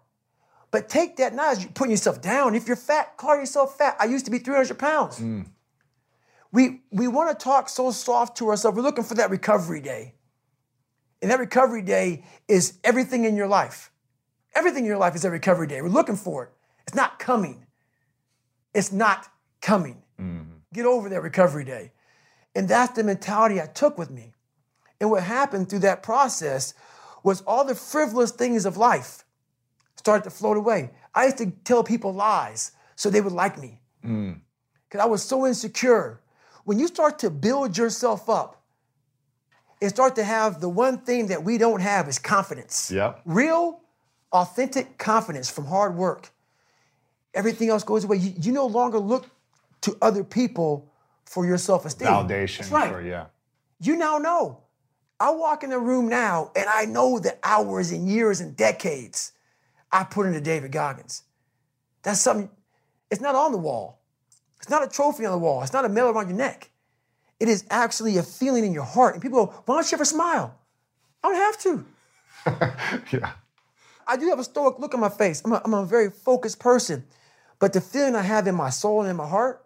But 0.71 0.89
take 0.89 1.17
that 1.17 1.35
not 1.35 1.53
as 1.53 1.63
you 1.63 1.71
putting 1.71 1.93
yourself 1.93 2.21
down. 2.21 2.55
If 2.55 2.67
you're 2.67 2.77
fat, 2.77 3.17
call 3.17 3.37
yourself 3.37 3.79
fat. 3.79 3.97
I 4.01 4.07
used 4.07 4.25
to 4.25 4.31
be 4.31 4.39
300 4.39 4.79
pounds. 4.79 5.19
Mm. 5.19 5.47
We, 6.53 6.83
we 6.91 7.09
want 7.09 7.39
to 7.39 7.43
talk 7.43 7.69
so 7.69 7.91
soft 7.91 8.39
to 8.39 8.49
ourselves. 8.49 8.77
We're 8.77 8.83
looking 8.83 9.05
for 9.05 9.15
that 9.15 9.31
recovery 9.31 9.81
day. 9.81 10.15
And 11.23 11.31
that 11.31 11.39
recovery 11.39 11.83
day 11.83 12.25
is 12.49 12.79
everything 12.85 13.25
in 13.25 13.37
your 13.37 13.47
life. 13.47 13.91
Everything 14.55 14.85
in 14.85 14.89
your 14.89 14.99
life 14.99 15.15
is 15.15 15.25
a 15.25 15.31
recovery 15.31 15.67
day. 15.67 15.83
We're 15.83 15.89
looking 15.89 16.17
for 16.17 16.45
it. 16.45 16.51
It's 16.87 16.95
not 16.95 17.19
coming. 17.19 17.67
It's 18.75 18.93
not 18.93 19.29
coming. 19.61 20.03
Mm-hmm. 20.21 20.53
Get 20.73 20.87
over 20.87 21.09
that 21.09 21.23
recovery 21.23 21.65
day. 21.65 21.93
And 22.55 22.69
that's 22.69 22.95
the 22.95 23.05
mentality 23.05 23.61
I 23.61 23.67
took 23.67 23.99
with 23.99 24.11
me. 24.11 24.33
And 24.99 25.11
what 25.11 25.23
happened 25.23 25.69
through 25.69 25.81
that 25.81 26.03
process 26.03 26.73
was 27.23 27.43
all 27.43 27.65
the 27.65 27.75
frivolous 27.75 28.31
things 28.31 28.65
of 28.65 28.79
life 28.79 29.26
started 30.07 30.23
to 30.23 30.31
float 30.31 30.57
away. 30.57 30.91
I 31.17 31.25
used 31.25 31.39
to 31.39 31.51
tell 31.65 31.83
people 31.83 32.13
lies 32.15 32.71
so 32.95 33.11
they 33.11 33.21
would 33.21 33.33
like 33.33 33.59
me. 33.59 33.81
Mm. 34.05 34.39
Because 34.85 35.05
I 35.05 35.09
was 35.09 35.21
so 35.21 35.45
insecure. 35.45 36.21
When 36.63 36.79
you 36.79 36.87
start 36.87 37.19
to 37.21 37.29
build 37.29 37.77
yourself 37.77 38.31
up 38.31 38.63
and 39.83 39.91
start 39.91 40.15
to 40.15 40.23
have 40.23 40.61
the 40.61 40.69
one 40.69 40.99
thing 40.99 41.27
that 41.27 41.43
we 41.43 41.59
don't 41.59 41.81
have 41.81 42.09
is 42.09 42.21
confidence. 42.21 42.89
Yep. 42.93 43.23
Real, 43.25 43.81
authentic 44.31 44.97
confidence 44.97 45.51
from 45.51 45.65
hard 45.65 45.97
work. 45.97 46.31
Everything 47.35 47.69
else 47.69 47.83
goes 47.83 48.05
away. 48.05 48.19
You, 48.19 48.33
you 48.41 48.53
no 48.53 48.67
longer 48.67 49.01
look 49.01 49.27
to 49.81 49.99
other 50.01 50.23
people 50.23 50.89
for 51.25 51.45
your 51.45 51.59
self-esteem. 51.59 52.07
Validation. 52.07 52.59
That's 52.59 52.71
right. 52.71 52.91
Sure, 52.91 53.03
yeah. 53.03 53.27
You 53.81 53.97
now 53.97 54.19
know. 54.19 54.63
I 55.19 55.31
walk 55.31 55.65
in 55.65 55.71
the 55.71 55.81
room 55.81 56.09
now 56.09 56.53
and 56.55 56.67
I 56.69 56.85
know 56.85 57.19
the 57.19 57.37
hours 57.43 57.91
and 57.91 58.09
years 58.09 58.41
and 58.41 58.57
decades 58.57 59.33
I 59.93 60.05
put 60.05 60.27
into 60.27 60.41
David 60.41 60.73
Goggins. 60.73 61.23
That's 62.03 62.21
something, 62.21 62.51
it's 63.11 63.21
not 63.21 63.35
on 63.35 63.53
the 63.53 63.59
wall. 63.59 64.01
It's 64.59 64.71
not 64.71 64.83
a 64.83 64.89
trophy 64.89 65.25
on 65.27 65.33
the 65.33 65.39
wall. 65.39 65.63
It's 65.63 65.73
not 65.73 65.85
a 65.85 65.89
medal 65.89 66.11
around 66.11 66.29
your 66.29 66.37
neck. 66.37 66.71
It 67.39 67.49
is 67.49 67.65
actually 67.71 68.17
a 68.17 68.23
feeling 68.23 68.65
in 68.65 68.73
your 68.73 68.85
heart. 68.85 69.15
And 69.15 69.23
people 69.23 69.47
go, 69.47 69.53
why 69.67 69.75
don't 69.75 69.91
you 69.91 69.97
ever 69.97 70.05
smile? 70.05 70.59
I 71.23 71.29
don't 71.29 71.37
have 71.37 71.59
to. 71.63 71.85
Yeah. 73.13 73.33
I 74.07 74.17
do 74.17 74.29
have 74.29 74.39
a 74.39 74.45
stoic 74.45 74.79
look 74.79 74.95
on 74.95 75.01
my 75.01 75.09
face. 75.09 75.43
I'm 75.45 75.53
a, 75.53 75.61
I'm 75.65 75.75
a 75.75 75.85
very 75.85 76.11
focused 76.11 76.61
person. 76.61 77.05
But 77.59 77.73
the 77.73 77.81
feeling 77.81 78.15
I 78.15 78.23
have 78.23 78.47
in 78.47 78.55
my 78.55 78.71
soul 78.71 79.01
and 79.01 79.11
in 79.11 79.17
my 79.17 79.27
heart, 79.27 79.65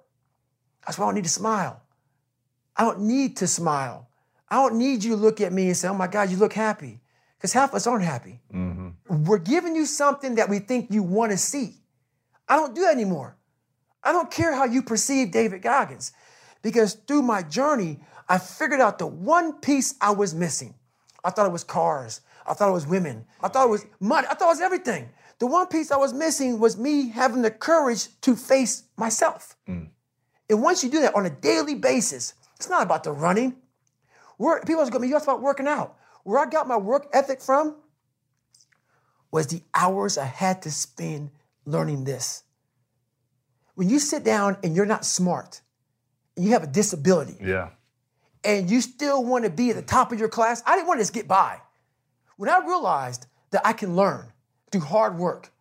that's 0.87 0.99
why 0.99 1.05
I 1.05 1.09
don't 1.09 1.17
need 1.17 1.25
to 1.25 1.31
smile. 1.31 1.83
I 2.77 2.85
don't 2.85 3.01
need 3.01 3.37
to 3.39 3.47
smile. 3.47 4.09
I 4.49 4.57
don't 4.57 4.77
need 4.77 5.05
you 5.05 5.11
to 5.11 5.17
look 5.17 5.41
at 5.41 5.53
me 5.53 5.67
and 5.67 5.77
say, 5.77 5.89
oh 5.89 5.95
my 5.95 6.07
God, 6.07 6.31
you 6.31 6.39
look 6.39 6.55
happy. 6.55 7.01
Because 7.37 7.53
half 7.53 7.71
of 7.71 7.77
us 7.77 7.87
aren't 7.87 8.05
happy. 8.05 8.41
Mm-hmm. 8.53 8.80
We're 9.11 9.39
giving 9.39 9.75
you 9.75 9.87
something 9.87 10.37
that 10.37 10.49
we 10.49 10.61
think 10.61 10.93
you 10.93 11.03
want 11.03 11.33
to 11.33 11.37
see. 11.37 11.75
I 12.49 12.55
don't 12.55 12.77
do 12.77 12.83
that 12.83 12.93
anymore. 12.93 13.37
I 14.05 14.13
don't 14.13 14.31
care 14.31 14.55
how 14.55 14.65
you 14.65 14.83
perceive 14.83 15.33
David 15.33 15.63
Goggins. 15.63 16.13
Because 16.63 16.95
through 16.95 17.23
my 17.23 17.43
journey, 17.43 17.99
I 18.29 18.39
figured 18.39 18.81
out 18.81 18.99
the 18.99 19.09
one 19.09 19.55
piece 19.55 19.97
I 20.01 20.13
was 20.13 20.33
missing. 20.33 20.75
I 21.25 21.31
thought 21.31 21.47
it 21.47 21.53
was 21.53 21.65
cars. 21.65 22.21
I 22.47 22.55
thought 22.55 22.69
it 22.69 22.73
was 22.73 22.87
women. 22.87 23.25
I 23.43 23.49
thought 23.49 23.67
it 23.67 23.71
was 23.71 23.85
money. 23.99 24.29
I 24.31 24.35
thought 24.35 24.47
it 24.47 24.57
was 24.57 24.61
everything. 24.61 25.11
The 25.41 25.47
one 25.47 25.67
piece 25.67 25.91
I 25.91 25.97
was 25.97 26.13
missing 26.13 26.61
was 26.61 26.79
me 26.79 27.09
having 27.09 27.43
the 27.43 27.51
courage 27.51 28.09
to 28.21 28.37
face 28.37 28.85
myself. 28.97 29.57
Mm. 29.69 29.89
And 30.49 30.63
once 30.63 30.85
you 30.85 30.91
do 30.91 31.01
that 31.01 31.17
on 31.17 31.27
a 31.27 31.31
daily 31.31 31.75
basis, 31.75 32.35
it's 32.57 32.69
not 32.69 32.83
about 32.85 33.03
the 33.03 33.13
running. 33.13 33.57
Work, 34.39 34.67
people 34.67 34.83
are 34.83 34.91
going 34.91 34.93
to 34.93 35.01
be, 35.01 35.09
you 35.09 35.17
about 35.17 35.43
working 35.43 35.67
out. 35.67 35.97
Where 36.23 36.39
I 36.39 36.49
got 36.49 36.69
my 36.69 36.77
work 36.77 37.09
ethic 37.13 37.41
from 37.41 37.77
was 39.31 39.47
the 39.47 39.63
hours 39.75 40.19
I 40.19 40.25
had 40.25 40.63
to 40.63 40.71
spend 40.71 41.31
learning 41.65 42.05
this. 42.05 42.43
When 43.75 43.89
you 43.89 43.99
sit 43.99 44.25
down 44.25 44.57
and 44.63 44.75
you're 44.75 44.87
not 44.87 45.05
smart, 45.05 45.63
and 46.37 46.45
you 46.45 46.53
have 46.53 46.63
a 46.63 46.67
disability, 46.67 47.37
Yeah. 47.41 47.71
and 48.45 48.71
you 48.71 48.81
still 48.81 49.25
want 49.25 49.45
to 49.45 49.51
be 49.51 49.71
at 49.71 49.77
the 49.77 49.83
top 49.83 50.13
of 50.13 50.19
your 50.19 50.29
class, 50.29 50.63
I 50.67 50.75
didn't 50.77 50.89
want 50.89 50.99
to 50.99 51.03
just 51.03 51.13
get 51.13 51.29
by. 51.29 51.61
When 52.37 52.49
I 52.49 52.59
realized 52.59 53.27
that 53.51 53.63
I 53.67 53.73
can 53.73 53.97
learn 53.97 54.33
through 54.71 54.83
hard 54.83 55.19
work 55.19 55.53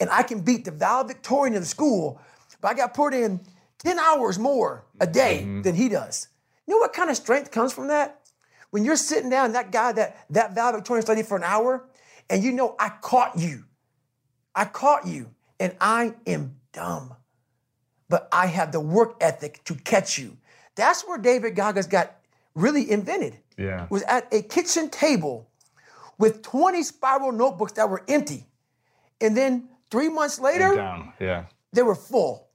and 0.00 0.10
I 0.10 0.22
can 0.22 0.40
beat 0.40 0.64
the 0.64 0.70
valedictorian 0.70 1.54
of 1.54 1.62
the 1.62 1.68
school, 1.68 2.20
but 2.60 2.68
I 2.68 2.74
got 2.74 2.94
put 2.94 3.14
in 3.14 3.40
10 3.78 3.98
hours 3.98 4.38
more 4.38 4.84
a 5.00 5.06
day 5.06 5.40
mm-hmm. 5.42 5.62
than 5.62 5.74
he 5.74 5.88
does. 5.88 6.28
You 6.66 6.74
know 6.74 6.78
what 6.78 6.92
kind 6.92 7.10
of 7.10 7.16
strength 7.16 7.50
comes 7.50 7.72
from 7.72 7.88
that? 7.88 8.20
When 8.70 8.84
you're 8.84 8.96
sitting 8.96 9.28
down, 9.28 9.52
that 9.52 9.70
guy 9.70 9.92
that 9.92 10.24
that 10.30 10.54
valedictorian 10.54 11.02
studied 11.02 11.26
for 11.26 11.36
an 11.36 11.44
hour, 11.44 11.84
and 12.32 12.42
you 12.42 12.50
know 12.50 12.74
I 12.78 12.88
caught 12.88 13.38
you. 13.38 13.64
I 14.54 14.64
caught 14.64 15.06
you, 15.06 15.30
and 15.60 15.76
I 15.80 16.14
am 16.26 16.56
dumb. 16.72 17.14
But 18.08 18.28
I 18.32 18.46
have 18.46 18.72
the 18.72 18.80
work 18.80 19.16
ethic 19.20 19.62
to 19.64 19.74
catch 19.74 20.18
you. 20.18 20.36
That's 20.74 21.06
where 21.06 21.18
David 21.18 21.54
Goggins 21.54 21.86
got 21.86 22.16
really 22.54 22.90
invented. 22.90 23.38
Yeah. 23.56 23.86
Was 23.90 24.02
at 24.02 24.32
a 24.32 24.42
kitchen 24.42 24.88
table 24.90 25.48
with 26.18 26.42
20 26.42 26.82
spiral 26.82 27.32
notebooks 27.32 27.72
that 27.72 27.88
were 27.88 28.02
empty. 28.08 28.46
And 29.20 29.36
then 29.36 29.68
three 29.90 30.08
months 30.08 30.38
later, 30.40 30.74
Yeah. 31.20 31.44
they 31.72 31.82
were 31.82 31.94
full. 31.94 32.48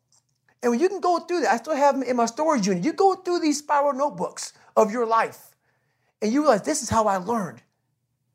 And 0.61 0.71
when 0.71 0.79
you 0.79 0.89
can 0.89 0.99
go 0.99 1.19
through 1.19 1.41
that, 1.41 1.53
I 1.53 1.57
still 1.57 1.75
have 1.75 1.93
them 1.95 2.03
in 2.03 2.15
my 2.15 2.25
storage 2.25 2.67
unit. 2.67 2.83
You 2.83 2.93
go 2.93 3.13
through 3.15 3.39
these 3.39 3.59
spiral 3.59 3.93
notebooks 3.93 4.53
of 4.75 4.91
your 4.91 5.05
life, 5.05 5.55
and 6.21 6.31
you 6.33 6.41
realize 6.41 6.63
this 6.63 6.81
is 6.81 6.89
how 6.89 7.05
I 7.07 7.17
learned. 7.17 7.61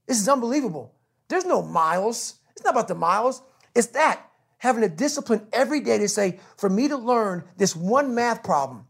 This 0.07 0.21
is 0.21 0.29
unbelievable. 0.29 0.95
There's 1.33 1.47
no 1.47 1.63
miles. 1.63 2.35
It's 2.51 2.63
not 2.63 2.75
about 2.75 2.89
the 2.89 2.95
miles. 2.95 3.41
It's 3.75 3.87
that 3.89 4.29
having 4.59 4.85
a 4.85 4.89
discipline 4.89 5.47
every 5.51 5.81
day 5.81 5.97
to 5.97 6.07
say, 6.07 6.39
for 6.59 6.69
me 6.69 6.89
to 6.89 6.97
learn 6.99 7.45
this 7.57 7.75
one 7.75 8.15
math 8.15 8.43
problem, 8.43 8.87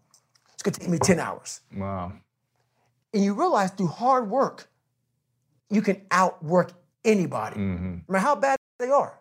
it's 0.52 0.64
gonna 0.64 0.76
take 0.76 0.88
me 0.88 0.98
10 0.98 1.20
hours. 1.20 1.60
Wow. 1.76 2.14
And 3.14 3.22
you 3.22 3.34
realize 3.34 3.70
through 3.70 3.86
hard 3.86 4.28
work, 4.28 4.68
you 5.70 5.82
can 5.82 6.02
outwork 6.10 6.72
anybody, 7.04 7.60
mm-hmm. 7.60 7.92
no 7.94 8.02
matter 8.08 8.24
how 8.24 8.34
bad 8.34 8.58
they 8.80 8.90
are. 8.90 9.20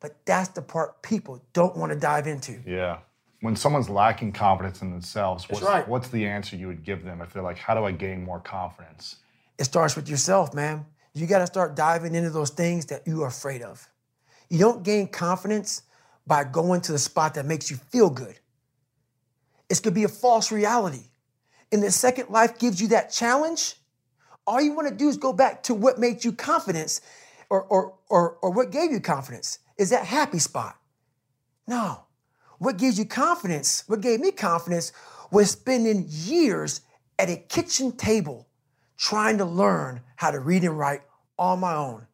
But 0.00 0.26
that's 0.26 0.50
the 0.50 0.60
part 0.60 1.00
people 1.00 1.42
don't 1.54 1.74
want 1.78 1.92
to 1.92 1.98
dive 1.98 2.26
into. 2.26 2.60
Yeah. 2.66 2.98
When 3.40 3.56
someone's 3.56 3.88
lacking 3.88 4.32
confidence 4.32 4.82
in 4.82 4.90
themselves, 4.90 5.48
what's, 5.48 5.62
right. 5.62 5.88
what's 5.88 6.08
the 6.08 6.26
answer 6.26 6.56
you 6.56 6.66
would 6.66 6.84
give 6.84 7.04
them 7.04 7.22
if 7.22 7.32
they're 7.32 7.42
like, 7.42 7.56
how 7.56 7.72
do 7.72 7.86
I 7.86 7.92
gain 7.92 8.22
more 8.22 8.38
confidence? 8.38 9.16
It 9.58 9.64
starts 9.64 9.96
with 9.96 10.10
yourself, 10.10 10.52
man. 10.52 10.84
You 11.14 11.26
got 11.26 11.38
to 11.38 11.46
start 11.46 11.76
diving 11.76 12.14
into 12.14 12.30
those 12.30 12.50
things 12.50 12.86
that 12.86 13.06
you 13.06 13.22
are 13.22 13.28
afraid 13.28 13.62
of. 13.62 13.88
You 14.50 14.58
don't 14.58 14.82
gain 14.82 15.08
confidence 15.08 15.82
by 16.26 16.44
going 16.44 16.80
to 16.82 16.92
the 16.92 16.98
spot 16.98 17.34
that 17.34 17.46
makes 17.46 17.70
you 17.70 17.76
feel 17.76 18.10
good. 18.10 18.38
It's 19.70 19.80
going 19.80 19.94
to 19.94 20.00
be 20.00 20.04
a 20.04 20.08
false 20.08 20.50
reality. 20.50 21.04
And 21.72 21.82
the 21.82 21.90
second 21.90 22.30
life 22.30 22.58
gives 22.58 22.80
you 22.80 22.88
that 22.88 23.12
challenge, 23.12 23.76
all 24.46 24.60
you 24.60 24.72
want 24.72 24.88
to 24.88 24.94
do 24.94 25.08
is 25.08 25.16
go 25.16 25.32
back 25.32 25.62
to 25.64 25.74
what 25.74 25.98
made 25.98 26.24
you 26.24 26.32
confidence 26.32 27.00
or, 27.48 27.62
or, 27.62 27.94
or, 28.08 28.36
or 28.42 28.50
what 28.50 28.70
gave 28.70 28.90
you 28.90 29.00
confidence. 29.00 29.58
Is 29.78 29.90
that 29.90 30.04
happy 30.04 30.38
spot? 30.38 30.76
No. 31.66 32.04
What 32.58 32.76
gives 32.76 32.98
you 32.98 33.04
confidence, 33.04 33.84
what 33.86 34.00
gave 34.00 34.20
me 34.20 34.30
confidence, 34.30 34.92
was 35.30 35.50
spending 35.50 36.06
years 36.08 36.82
at 37.18 37.30
a 37.30 37.36
kitchen 37.36 37.92
table 37.92 38.46
trying 38.96 39.38
to 39.38 39.44
learn 39.44 40.00
how 40.16 40.30
to 40.30 40.40
read 40.40 40.64
and 40.64 40.78
write 40.78 41.02
on 41.38 41.60
my 41.60 41.74
own, 41.74 42.06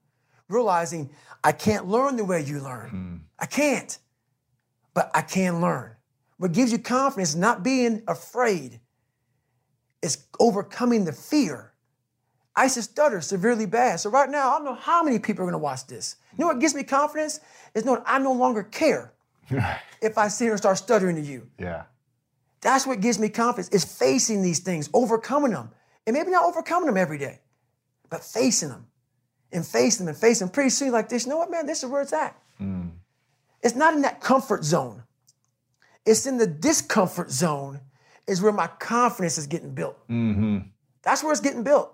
realizing 0.48 1.10
I 1.44 1.52
can't 1.52 1.86
learn 1.86 2.16
the 2.16 2.24
way 2.24 2.42
you 2.42 2.60
learn. 2.60 2.90
Hmm. 2.90 3.16
I 3.38 3.46
can't, 3.46 3.98
but 4.94 5.10
I 5.14 5.22
can 5.22 5.60
learn. 5.60 5.92
What 6.38 6.52
gives 6.52 6.72
you 6.72 6.78
confidence, 6.78 7.34
not 7.34 7.62
being 7.62 8.02
afraid, 8.08 8.80
is 10.02 10.26
overcoming 10.38 11.04
the 11.04 11.12
fear. 11.12 11.72
I 12.56 12.64
used 12.64 12.76
to 12.76 12.82
stutter 12.82 13.20
severely 13.20 13.66
bad. 13.66 14.00
So 14.00 14.10
right 14.10 14.28
now, 14.28 14.50
I 14.50 14.56
don't 14.56 14.64
know 14.64 14.74
how 14.74 15.02
many 15.02 15.18
people 15.18 15.44
are 15.44 15.46
gonna 15.46 15.58
watch 15.58 15.86
this. 15.86 16.16
You 16.32 16.42
know 16.42 16.48
what 16.48 16.58
gives 16.58 16.74
me 16.74 16.82
confidence? 16.82 17.40
Is 17.74 17.84
knowing 17.84 18.02
I 18.06 18.18
no 18.18 18.32
longer 18.32 18.62
care 18.62 19.12
if 20.02 20.18
I 20.18 20.28
sit 20.28 20.44
here 20.44 20.52
and 20.52 20.60
start 20.60 20.78
stuttering 20.78 21.16
to 21.16 21.22
you. 21.22 21.48
Yeah. 21.58 21.84
That's 22.60 22.86
what 22.86 23.00
gives 23.00 23.18
me 23.18 23.28
confidence 23.28 23.68
is 23.70 23.84
facing 23.84 24.42
these 24.42 24.60
things, 24.60 24.90
overcoming 24.92 25.52
them. 25.52 25.70
And 26.06 26.14
maybe 26.14 26.30
not 26.30 26.44
overcoming 26.44 26.86
them 26.86 26.96
every 26.96 27.18
day, 27.18 27.40
but 28.08 28.24
facing 28.24 28.68
them 28.70 28.86
and 29.52 29.66
facing 29.66 30.06
them 30.06 30.14
and 30.14 30.20
facing 30.20 30.46
them. 30.46 30.52
Pretty 30.52 30.70
soon, 30.70 30.92
like 30.92 31.08
this, 31.08 31.24
you 31.24 31.30
know 31.30 31.38
what, 31.38 31.50
man, 31.50 31.66
this 31.66 31.82
is 31.82 31.90
where 31.90 32.02
it's 32.02 32.12
at. 32.12 32.36
Mm. 32.60 32.90
It's 33.62 33.74
not 33.76 33.94
in 33.94 34.02
that 34.02 34.20
comfort 34.20 34.64
zone. 34.64 35.02
It's 36.06 36.26
in 36.26 36.38
the 36.38 36.46
discomfort 36.46 37.30
zone 37.30 37.80
is 38.26 38.40
where 38.40 38.52
my 38.52 38.66
confidence 38.66 39.36
is 39.38 39.46
getting 39.46 39.74
built. 39.74 39.98
Mm-hmm. 40.08 40.58
That's 41.02 41.22
where 41.22 41.32
it's 41.32 41.40
getting 41.40 41.62
built. 41.62 41.92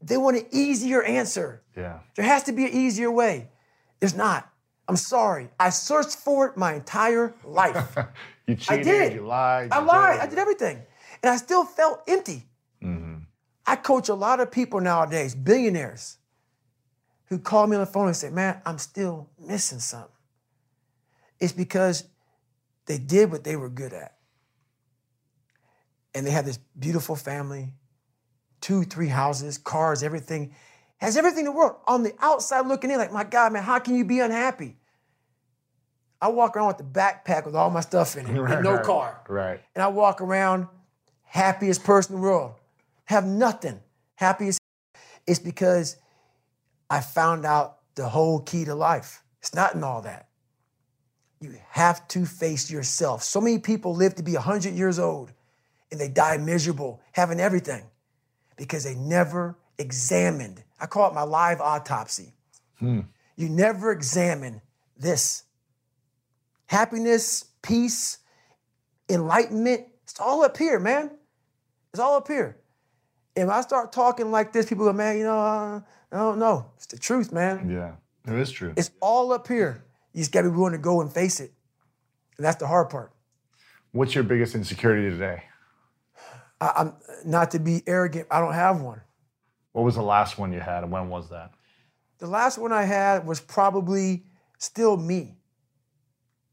They 0.00 0.16
want 0.16 0.36
an 0.36 0.46
easier 0.50 1.02
answer. 1.02 1.62
Yeah. 1.76 2.00
There 2.16 2.24
has 2.24 2.44
to 2.44 2.52
be 2.52 2.64
an 2.64 2.72
easier 2.72 3.10
way. 3.10 3.48
There's 4.00 4.14
not. 4.14 4.50
I'm 4.86 4.96
sorry. 4.96 5.48
I 5.58 5.70
searched 5.70 6.16
for 6.16 6.46
it 6.46 6.56
my 6.56 6.74
entire 6.74 7.34
life. 7.44 7.96
You 8.46 8.56
I 8.68 8.76
cheated, 8.76 8.84
did. 8.84 9.12
you 9.14 9.26
lied. 9.26 9.72
I 9.72 9.78
lied. 9.78 10.16
did. 10.16 10.20
I 10.20 10.26
did 10.26 10.38
everything. 10.38 10.82
And 11.22 11.32
I 11.32 11.36
still 11.36 11.64
felt 11.64 12.02
empty. 12.06 12.44
I 13.66 13.76
coach 13.76 14.08
a 14.08 14.14
lot 14.14 14.40
of 14.40 14.50
people 14.50 14.80
nowadays, 14.80 15.34
billionaires, 15.34 16.18
who 17.26 17.38
call 17.38 17.66
me 17.66 17.76
on 17.76 17.80
the 17.80 17.86
phone 17.86 18.06
and 18.06 18.16
say, 18.16 18.30
Man, 18.30 18.60
I'm 18.66 18.78
still 18.78 19.30
missing 19.38 19.78
something. 19.78 20.10
It's 21.40 21.52
because 21.52 22.04
they 22.86 22.98
did 22.98 23.30
what 23.30 23.44
they 23.44 23.56
were 23.56 23.68
good 23.68 23.92
at. 23.92 24.16
And 26.14 26.26
they 26.26 26.30
have 26.30 26.44
this 26.44 26.58
beautiful 26.78 27.16
family, 27.16 27.72
two, 28.60 28.84
three 28.84 29.08
houses, 29.08 29.58
cars, 29.58 30.02
everything. 30.02 30.54
Has 30.98 31.16
everything 31.16 31.40
in 31.40 31.44
the 31.46 31.52
world. 31.52 31.76
On 31.86 32.02
the 32.02 32.14
outside 32.20 32.66
looking 32.66 32.90
in, 32.90 32.98
like, 32.98 33.12
my 33.12 33.24
God, 33.24 33.52
man, 33.52 33.62
how 33.62 33.78
can 33.78 33.96
you 33.96 34.04
be 34.04 34.20
unhappy? 34.20 34.76
I 36.20 36.28
walk 36.28 36.56
around 36.56 36.68
with 36.68 36.78
the 36.78 36.84
backpack 36.84 37.44
with 37.44 37.54
all 37.54 37.68
my 37.68 37.80
stuff 37.80 38.16
in 38.16 38.26
it, 38.26 38.28
and 38.28 38.64
no 38.64 38.74
Right, 38.76 38.84
car. 38.84 39.22
Right. 39.28 39.60
And 39.74 39.82
I 39.82 39.88
walk 39.88 40.20
around 40.20 40.68
happiest 41.24 41.84
person 41.84 42.14
in 42.14 42.20
the 42.20 42.26
world. 42.26 42.54
Have 43.04 43.26
nothing. 43.26 43.80
Happy 44.16 44.44
Happiest. 44.46 44.60
It's 45.26 45.38
because 45.38 45.96
I 46.90 47.00
found 47.00 47.44
out 47.44 47.78
the 47.94 48.08
whole 48.08 48.40
key 48.40 48.64
to 48.64 48.74
life. 48.74 49.22
It's 49.40 49.54
not 49.54 49.74
in 49.74 49.82
all 49.82 50.02
that. 50.02 50.28
You 51.40 51.54
have 51.70 52.06
to 52.08 52.24
face 52.24 52.70
yourself. 52.70 53.22
So 53.22 53.40
many 53.40 53.58
people 53.58 53.94
live 53.94 54.14
to 54.16 54.22
be 54.22 54.34
100 54.34 54.74
years 54.74 54.98
old 54.98 55.32
and 55.90 56.00
they 56.00 56.08
die 56.08 56.36
miserable, 56.38 57.00
having 57.12 57.40
everything 57.40 57.84
because 58.56 58.84
they 58.84 58.94
never 58.94 59.58
examined. 59.78 60.62
I 60.80 60.86
call 60.86 61.10
it 61.10 61.14
my 61.14 61.22
live 61.22 61.60
autopsy. 61.60 62.32
Hmm. 62.78 63.00
You 63.36 63.48
never 63.48 63.92
examine 63.92 64.62
this. 64.96 65.44
Happiness, 66.66 67.44
peace, 67.62 68.18
enlightenment, 69.08 69.86
it's 70.04 70.20
all 70.20 70.44
up 70.44 70.56
here, 70.56 70.78
man. 70.78 71.10
It's 71.92 72.00
all 72.00 72.16
up 72.16 72.28
here. 72.28 72.58
When 73.34 73.50
I 73.50 73.60
start 73.62 73.92
talking 73.92 74.30
like 74.30 74.52
this, 74.52 74.66
people 74.66 74.84
go, 74.84 74.92
man, 74.92 75.18
you 75.18 75.24
know, 75.24 75.38
uh, 75.38 75.80
I 76.12 76.16
don't 76.16 76.38
know. 76.38 76.70
It's 76.76 76.86
the 76.86 76.98
truth, 76.98 77.32
man. 77.32 77.68
Yeah. 77.68 78.32
It 78.32 78.38
is 78.38 78.50
true. 78.50 78.72
It's 78.76 78.90
all 79.00 79.32
up 79.32 79.48
here. 79.48 79.84
You 80.12 80.20
just 80.20 80.32
gotta 80.32 80.48
be 80.48 80.56
willing 80.56 80.72
to 80.72 80.78
go 80.78 81.00
and 81.00 81.12
face 81.12 81.40
it. 81.40 81.52
And 82.36 82.46
that's 82.46 82.56
the 82.56 82.66
hard 82.66 82.90
part. 82.90 83.12
What's 83.92 84.14
your 84.14 84.24
biggest 84.24 84.54
insecurity 84.54 85.10
today? 85.10 85.44
I, 86.60 86.72
I'm 86.76 86.94
not 87.24 87.50
to 87.52 87.58
be 87.58 87.82
arrogant, 87.86 88.28
I 88.30 88.40
don't 88.40 88.54
have 88.54 88.80
one. 88.80 89.00
What 89.72 89.84
was 89.84 89.96
the 89.96 90.02
last 90.02 90.38
one 90.38 90.52
you 90.52 90.60
had, 90.60 90.84
and 90.84 90.92
when 90.92 91.08
was 91.08 91.30
that? 91.30 91.52
The 92.18 92.28
last 92.28 92.58
one 92.58 92.72
I 92.72 92.84
had 92.84 93.26
was 93.26 93.40
probably 93.40 94.24
still 94.58 94.96
me. 94.96 95.36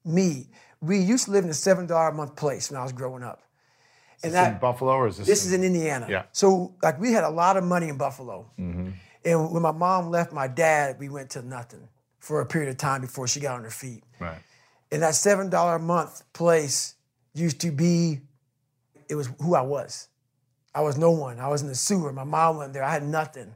Me. 0.03 0.49
We 0.81 0.97
used 0.97 1.25
to 1.25 1.31
live 1.31 1.43
in 1.43 1.51
a 1.51 1.53
seven 1.53 1.85
dollar 1.85 2.09
a 2.09 2.13
month 2.13 2.35
place 2.35 2.71
when 2.71 2.79
I 2.79 2.83
was 2.83 2.91
growing 2.91 3.23
up. 3.23 3.43
And 4.23 4.33
Is 4.33 4.39
this 4.39 4.47
in 4.47 4.59
Buffalo 4.59 4.93
or 4.93 5.07
is 5.07 5.17
this? 5.17 5.27
This 5.27 5.45
is 5.45 5.53
in 5.53 5.63
Indiana. 5.63 6.07
Yeah. 6.09 6.23
So 6.31 6.75
like 6.83 6.99
we 6.99 7.11
had 7.11 7.23
a 7.23 7.29
lot 7.29 7.57
of 7.57 7.63
money 7.63 7.89
in 7.89 7.97
Buffalo. 7.97 8.51
Mm-hmm. 8.59 8.89
And 9.25 9.51
when 9.51 9.61
my 9.61 9.71
mom 9.71 10.09
left 10.09 10.31
my 10.31 10.47
dad, 10.47 10.97
we 10.99 11.09
went 11.09 11.31
to 11.31 11.41
nothing 11.41 11.87
for 12.19 12.41
a 12.41 12.45
period 12.45 12.69
of 12.69 12.77
time 12.77 13.01
before 13.01 13.27
she 13.27 13.39
got 13.39 13.55
on 13.55 13.63
her 13.63 13.71
feet. 13.71 14.03
Right. 14.19 14.37
And 14.91 15.01
that 15.03 15.15
seven 15.15 15.49
dollar 15.49 15.75
a 15.75 15.79
month 15.79 16.21
place 16.33 16.95
used 17.33 17.61
to 17.61 17.71
be, 17.71 18.19
it 19.09 19.15
was 19.15 19.29
who 19.41 19.55
I 19.55 19.61
was. 19.61 20.07
I 20.73 20.81
was 20.81 20.97
no 20.97 21.11
one. 21.11 21.39
I 21.39 21.47
was 21.47 21.61
in 21.61 21.67
the 21.67 21.75
sewer. 21.75 22.11
My 22.13 22.23
mom 22.23 22.57
went 22.57 22.73
there. 22.73 22.83
I 22.83 22.91
had 22.91 23.03
nothing. 23.03 23.53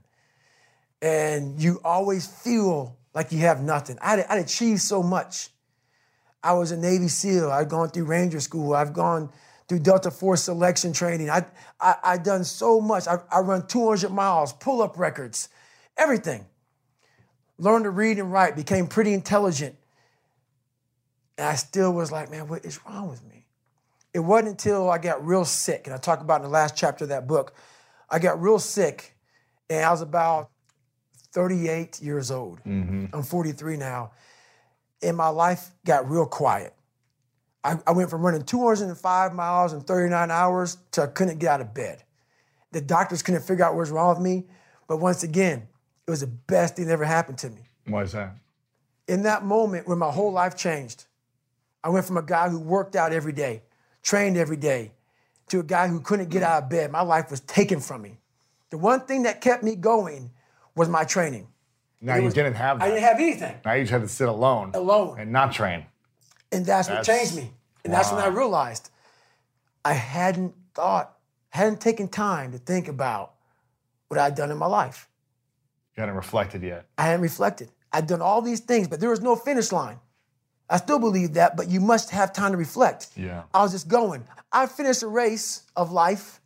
And 1.02 1.62
you 1.62 1.80
always 1.84 2.28
feel 2.28 2.98
like 3.14 3.32
you 3.32 3.39
have 3.39 3.62
nothing. 3.62 3.98
I'd, 4.02 4.26
I'd 4.28 4.39
achieved 4.39 4.82
so 4.82 5.02
much. 5.04 5.50
I 6.44 6.54
was 6.54 6.72
a 6.72 6.78
Navy 6.78 7.08
SEAL. 7.08 7.52
I'd 7.52 7.70
gone 7.70 7.89
through 7.89 8.06
Ranger 8.06 8.39
School. 8.39 8.74
I've 8.74 8.94
gone 8.94 9.30
through 9.68 9.80
Delta 9.80 10.11
Force 10.11 10.43
selection 10.43 10.93
training. 10.93 11.30
I, 11.30 11.45
I, 11.80 11.95
I've 12.03 12.24
done 12.24 12.43
so 12.43 12.80
much. 12.80 13.07
I, 13.07 13.18
I 13.32 13.39
run 13.39 13.68
200 13.68 14.11
miles, 14.11 14.53
pull 14.53 14.82
up 14.82 14.97
records, 14.97 15.49
everything. 15.97 16.45
Learned 17.57 17.86
to 17.86 17.89
read 17.89 18.20
and 18.20 18.32
write, 18.32 18.55
became 18.55 18.88
pretty 18.88 19.13
intelligent. 19.13 19.76
And 21.38 21.47
I 21.47 21.55
still 21.55 21.93
was 21.93 22.11
like, 22.11 22.30
man, 22.30 22.47
what 22.47 22.66
is 22.66 22.80
wrong 22.86 23.09
with 23.09 23.24
me? 23.24 23.45
It 24.13 24.20
wasn't 24.20 24.49
until 24.49 24.89
I 24.89 24.97
got 24.97 25.26
real 25.26 25.43
sick, 25.43 25.88
and 25.88 25.93
I 25.93 25.97
talk 25.97 26.22
about 26.22 26.38
in 26.38 26.43
the 26.43 26.49
last 26.49 26.78
chapter 26.78 27.03
of 27.03 27.09
that 27.09 27.28
book. 27.28 27.53
I 28.09 28.20
got 28.20 28.41
real 28.41 28.59
sick, 28.59 29.13
and 29.70 29.84
I 29.84 29.91
was 29.91 30.01
about 30.01 30.51
38 31.34 32.01
years 32.01 32.32
old. 32.32 32.59
Mm-hmm. 32.63 33.07
I'm 33.13 33.24
43 33.24 33.76
now, 33.76 34.11
and 35.01 35.18
my 35.18 35.28
life 35.28 35.72
got 35.86 36.09
real 36.09 36.26
quiet. 36.26 36.75
I, 37.66 37.80
I 37.88 37.91
went 37.93 38.09
from 38.11 38.22
running 38.22 38.43
205 38.43 39.34
miles 39.34 39.74
in 39.74 39.82
39 39.82 40.30
hours 40.32 40.78
to 40.91 41.01
I 41.03 41.07
couldn't 41.07 41.39
get 41.39 41.49
out 41.49 41.61
of 41.61 41.74
bed. 41.74 42.03
The 42.72 42.80
doctors 42.82 43.24
couldn't 43.24 43.41
figure 43.41 43.66
out 43.66 43.74
what 43.74 43.80
was 43.80 43.91
wrong 43.91 44.09
with 44.16 44.24
me, 44.24 44.45
but 44.88 44.97
once 44.97 45.24
again, 45.24 45.68
it 46.07 46.11
was 46.11 46.22
the 46.22 46.28
best 46.28 46.76
thing 46.76 46.86
that 46.86 46.91
ever 46.93 47.05
happened 47.05 47.39
to 47.39 47.49
me 47.49 47.61
Why 47.88 48.03
is 48.03 48.11
that? 48.11 48.36
in 49.07 49.24
that 49.24 49.43
moment 49.43 49.88
when 49.88 49.97
my 49.97 50.11
whole 50.11 50.32
life 50.32 50.55
changed. 50.55 51.05
I 51.84 51.89
went 51.89 52.05
from 52.05 52.18
a 52.18 52.22
guy 52.24 52.49
who 52.49 52.59
worked 52.59 52.95
out 52.95 53.13
every 53.13 53.34
day, 53.34 53.63
trained 54.03 54.38
every 54.38 54.57
day, 54.57 54.91
to 55.49 55.59
a 55.59 55.63
guy 55.63 55.88
who 55.88 55.99
couldn't 56.01 56.30
get 56.30 56.41
out 56.43 56.63
of 56.63 56.70
bed. 56.70 56.91
My 56.91 57.01
life 57.01 57.30
was 57.32 57.39
taken 57.41 57.80
from 57.80 58.01
me. 58.01 58.20
The 58.72 58.78
one 58.78 59.01
thing 59.01 59.24
that 59.24 59.41
kept 59.41 59.63
me 59.63 59.76
going 59.76 60.32
was 60.76 60.89
my 60.89 61.03
training. 61.03 61.47
Now 62.01 62.16
It 62.16 62.20
you 62.20 62.26
was- 62.26 62.34
didn't 62.34 62.55
have 62.55 62.80
that. 62.80 62.86
I 62.86 62.88
didn't 62.89 63.03
have 63.03 63.18
anything. 63.20 63.55
now 63.63 63.74
you 63.74 63.84
just 63.84 63.91
had 63.91 64.01
to 64.01 64.07
sit 64.07 64.28
alone. 64.28 64.72
Alone. 64.74 65.20
And 65.20 65.32
not 65.32 65.51
train. 65.53 65.86
And 66.52 66.66
that's, 66.66 66.89
what 66.89 67.04
changed 67.04 67.36
me. 67.36 67.52
And 67.84 67.93
that's 67.93 68.12
when 68.12 68.22
I 68.22 68.28
realized 68.28 68.89
I 69.84 69.93
hadn't 69.93 70.54
thought, 70.74 71.18
hadn't 71.50 71.82
taken 71.82 72.08
time 72.08 72.52
to 72.52 72.58
think 72.58 72.88
about 72.88 73.34
what 74.08 74.20
I'd 74.20 74.36
done 74.36 74.52
in 74.52 74.58
my 74.58 74.66
life. 74.66 75.08
You 75.96 76.02
hadn't 76.02 76.16
reflected 76.16 76.64
yet. 76.64 76.88
I 76.98 77.04
hadn't 77.04 77.22
reflected. 77.22 77.72
I'd 77.91 78.08
done 78.08 78.22
all 78.22 78.41
these 78.41 78.60
things, 78.60 78.88
but 78.88 79.00
there 79.00 79.10
was 79.10 79.22
no 79.22 79.36
finish 79.36 79.72
line. 79.72 80.00
I 80.70 80.78
still 80.78 81.00
believe 81.00 81.34
that, 81.36 81.56
but 81.56 81.70
you 81.70 81.80
must 81.80 82.10
have 82.10 82.34
time 82.34 82.52
to 82.52 82.58
reflect. 82.58 83.10
Yeah. 83.16 83.43
I 83.54 83.62
was 83.62 83.72
just 83.72 83.88
going. 83.88 84.24
I 84.52 84.66
finished 84.66 85.04
a 85.04 85.08
race 85.08 85.64
of 85.76 85.91
life, 85.91 86.41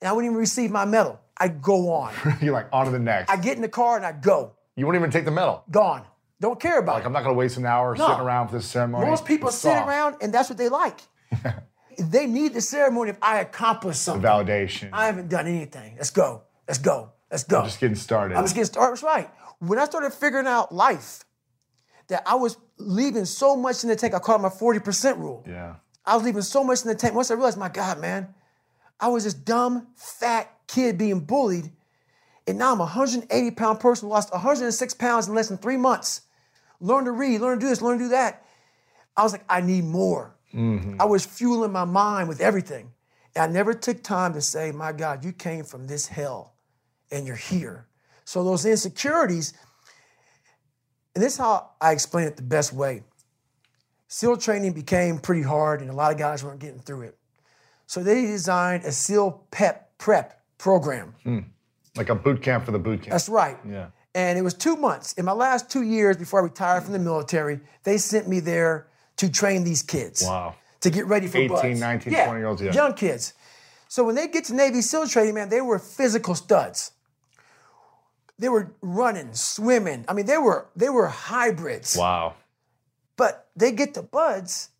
and 0.00 0.08
I 0.08 0.12
wouldn't 0.12 0.30
even 0.30 0.40
receive 0.40 0.70
my 0.70 0.84
medal. 0.84 1.20
I'd 1.36 1.62
go 1.62 1.92
on. 1.92 2.12
You're 2.40 2.52
like, 2.52 2.68
on 2.72 2.86
to 2.86 2.90
the 2.90 2.98
next. 2.98 3.30
I 3.30 3.36
get 3.36 3.56
in 3.56 3.62
the 3.62 3.68
car 3.68 3.96
and 3.96 4.04
I 4.04 4.12
go. 4.12 4.52
you 4.76 4.86
wouldn't 4.86 5.00
even 5.00 5.10
take 5.10 5.24
the 5.24 5.30
medal. 5.30 5.64
Gone. 5.70 6.04
Don't 6.40 6.58
care 6.58 6.78
about 6.78 6.94
Like, 6.94 7.02
it. 7.04 7.06
I'm 7.06 7.12
not 7.12 7.22
going 7.22 7.34
to 7.34 7.38
waste 7.38 7.56
an 7.58 7.66
hour 7.66 7.94
No. 7.94 8.06
sitting 8.08 8.22
around 8.22 8.48
for 8.48 8.56
this 8.56 8.66
ceremony. 8.66 9.06
Most 9.06 9.24
people 9.24 9.48
It's 9.48 9.58
sit 9.58 9.72
soft. 9.72 9.88
around 9.88 10.16
and 10.22 10.32
that's 10.32 10.48
what 10.48 10.56
they 10.58 10.68
like. 10.68 11.00
they 11.98 12.26
need 12.26 12.54
the 12.54 12.60
ceremony 12.60 13.10
if 13.10 13.18
I 13.22 13.40
accomplish 13.40 13.98
something. 13.98 14.22
Validation. 14.28 14.90
I 14.92 15.06
haven't 15.06 15.28
done 15.28 15.46
anything. 15.46 15.96
Let's 15.96 16.10
go. 16.10 16.42
Let's 16.66 16.78
go. 16.78 17.10
Let's 17.30 17.44
go. 17.44 17.58
I'm 17.60 17.64
just 17.66 17.80
getting 17.80 17.94
started. 17.96 18.36
I'm 18.36 18.44
just 18.44 18.54
getting 18.54 18.66
started. 18.66 18.92
That's 18.92 19.02
right. 19.02 19.30
When 19.58 19.78
I 19.78 19.84
started 19.84 20.12
figuring 20.12 20.46
out 20.46 20.74
life, 20.74 21.24
that 22.08 22.22
I 22.26 22.34
was 22.34 22.56
leaving 22.78 23.24
so 23.26 23.54
much 23.54 23.84
in 23.84 23.90
the 23.90 23.96
tank. 23.96 24.14
I 24.14 24.18
call 24.18 24.36
it 24.36 24.38
my 24.40 24.48
40% 24.48 25.18
rule. 25.18 25.44
yeah. 25.46 25.76
I 26.04 26.16
was 26.16 26.24
leaving 26.24 26.42
so 26.42 26.64
much 26.64 26.82
in 26.82 26.88
the 26.88 26.94
tank. 26.94 27.14
Once 27.14 27.30
I 27.30 27.34
realized, 27.34 27.58
my 27.58 27.68
God, 27.68 28.00
man, 28.00 28.34
I 28.98 29.08
was 29.08 29.24
this 29.24 29.34
dumb, 29.34 29.88
fat 29.94 30.50
kid 30.66 30.96
being 30.98 31.20
bullied. 31.20 31.70
And 32.48 32.58
now 32.58 32.72
I'm 32.72 32.80
a 32.80 32.84
180 32.84 33.50
pound 33.52 33.78
person, 33.78 34.08
lost 34.08 34.32
106 34.32 34.94
pounds 34.94 35.28
in 35.28 35.34
less 35.34 35.48
than 35.48 35.58
three 35.58 35.76
months. 35.76 36.22
Learn 36.80 37.04
to 37.04 37.12
read, 37.12 37.40
learn 37.40 37.58
to 37.58 37.64
do 37.64 37.68
this, 37.68 37.82
learn 37.82 37.98
to 37.98 38.04
do 38.04 38.10
that. 38.10 38.44
I 39.16 39.22
was 39.22 39.32
like, 39.32 39.44
I 39.48 39.60
need 39.60 39.84
more. 39.84 40.34
Mm-hmm. 40.54 41.00
I 41.00 41.04
was 41.04 41.24
fueling 41.26 41.72
my 41.72 41.84
mind 41.84 42.28
with 42.28 42.40
everything. 42.40 42.92
And 43.34 43.44
I 43.44 43.52
never 43.52 43.74
took 43.74 44.02
time 44.02 44.32
to 44.34 44.40
say, 44.40 44.72
my 44.72 44.92
God, 44.92 45.24
you 45.24 45.32
came 45.32 45.64
from 45.64 45.86
this 45.86 46.06
hell 46.06 46.54
and 47.10 47.26
you're 47.26 47.36
here. 47.36 47.86
So 48.24 48.44
those 48.44 48.64
insecurities, 48.64 49.52
and 51.14 51.22
this 51.22 51.34
is 51.34 51.38
how 51.38 51.70
I 51.80 51.92
explain 51.92 52.26
it 52.26 52.36
the 52.36 52.42
best 52.42 52.72
way. 52.72 53.02
SEAL 54.08 54.38
training 54.38 54.72
became 54.72 55.18
pretty 55.18 55.42
hard, 55.42 55.80
and 55.80 55.90
a 55.90 55.92
lot 55.92 56.12
of 56.12 56.18
guys 56.18 56.42
weren't 56.42 56.58
getting 56.58 56.80
through 56.80 57.02
it. 57.02 57.18
So 57.86 58.02
they 58.02 58.22
designed 58.22 58.84
a 58.84 58.92
SEAL 58.92 59.46
PEP 59.50 59.98
prep 59.98 60.42
program. 60.58 61.14
Hmm. 61.22 61.38
Like 61.96 62.08
a 62.08 62.14
boot 62.14 62.42
camp 62.42 62.64
for 62.64 62.72
the 62.72 62.78
boot 62.78 63.02
camp. 63.02 63.10
That's 63.10 63.28
right. 63.28 63.56
Yeah. 63.68 63.88
And 64.14 64.38
it 64.38 64.42
was 64.42 64.54
two 64.54 64.76
months. 64.76 65.12
In 65.14 65.24
my 65.24 65.32
last 65.32 65.70
two 65.70 65.82
years 65.82 66.16
before 66.16 66.40
I 66.40 66.44
retired 66.44 66.82
from 66.82 66.92
the 66.92 66.98
military, 66.98 67.60
they 67.84 67.96
sent 67.96 68.28
me 68.28 68.40
there 68.40 68.88
to 69.16 69.30
train 69.30 69.64
these 69.64 69.82
kids. 69.82 70.22
Wow. 70.22 70.54
To 70.80 70.90
get 70.90 71.06
ready 71.06 71.26
for 71.26 71.38
18, 71.38 71.48
BUD/S. 71.48 71.80
19, 71.80 72.12
yeah, 72.12 72.24
20 72.24 72.40
year 72.40 72.48
olds, 72.48 72.62
yeah. 72.62 72.72
Young 72.72 72.94
kids. 72.94 73.34
So 73.86 74.02
when 74.04 74.14
they 74.14 74.28
get 74.28 74.44
to 74.46 74.54
Navy 74.54 74.80
SEAL 74.80 75.08
training, 75.08 75.34
man, 75.34 75.48
they 75.48 75.60
were 75.60 75.78
physical 75.78 76.34
studs. 76.34 76.92
They 78.38 78.48
were 78.48 78.72
running, 78.80 79.34
swimming. 79.34 80.06
I 80.08 80.14
mean, 80.14 80.24
they 80.24 80.38
were 80.38 80.68
they 80.74 80.88
were 80.88 81.08
hybrids. 81.08 81.96
Wow. 81.96 82.34
But 83.16 83.48
they 83.54 83.72
get 83.72 83.92
to 83.94 84.02
BUD/S, 84.02 84.70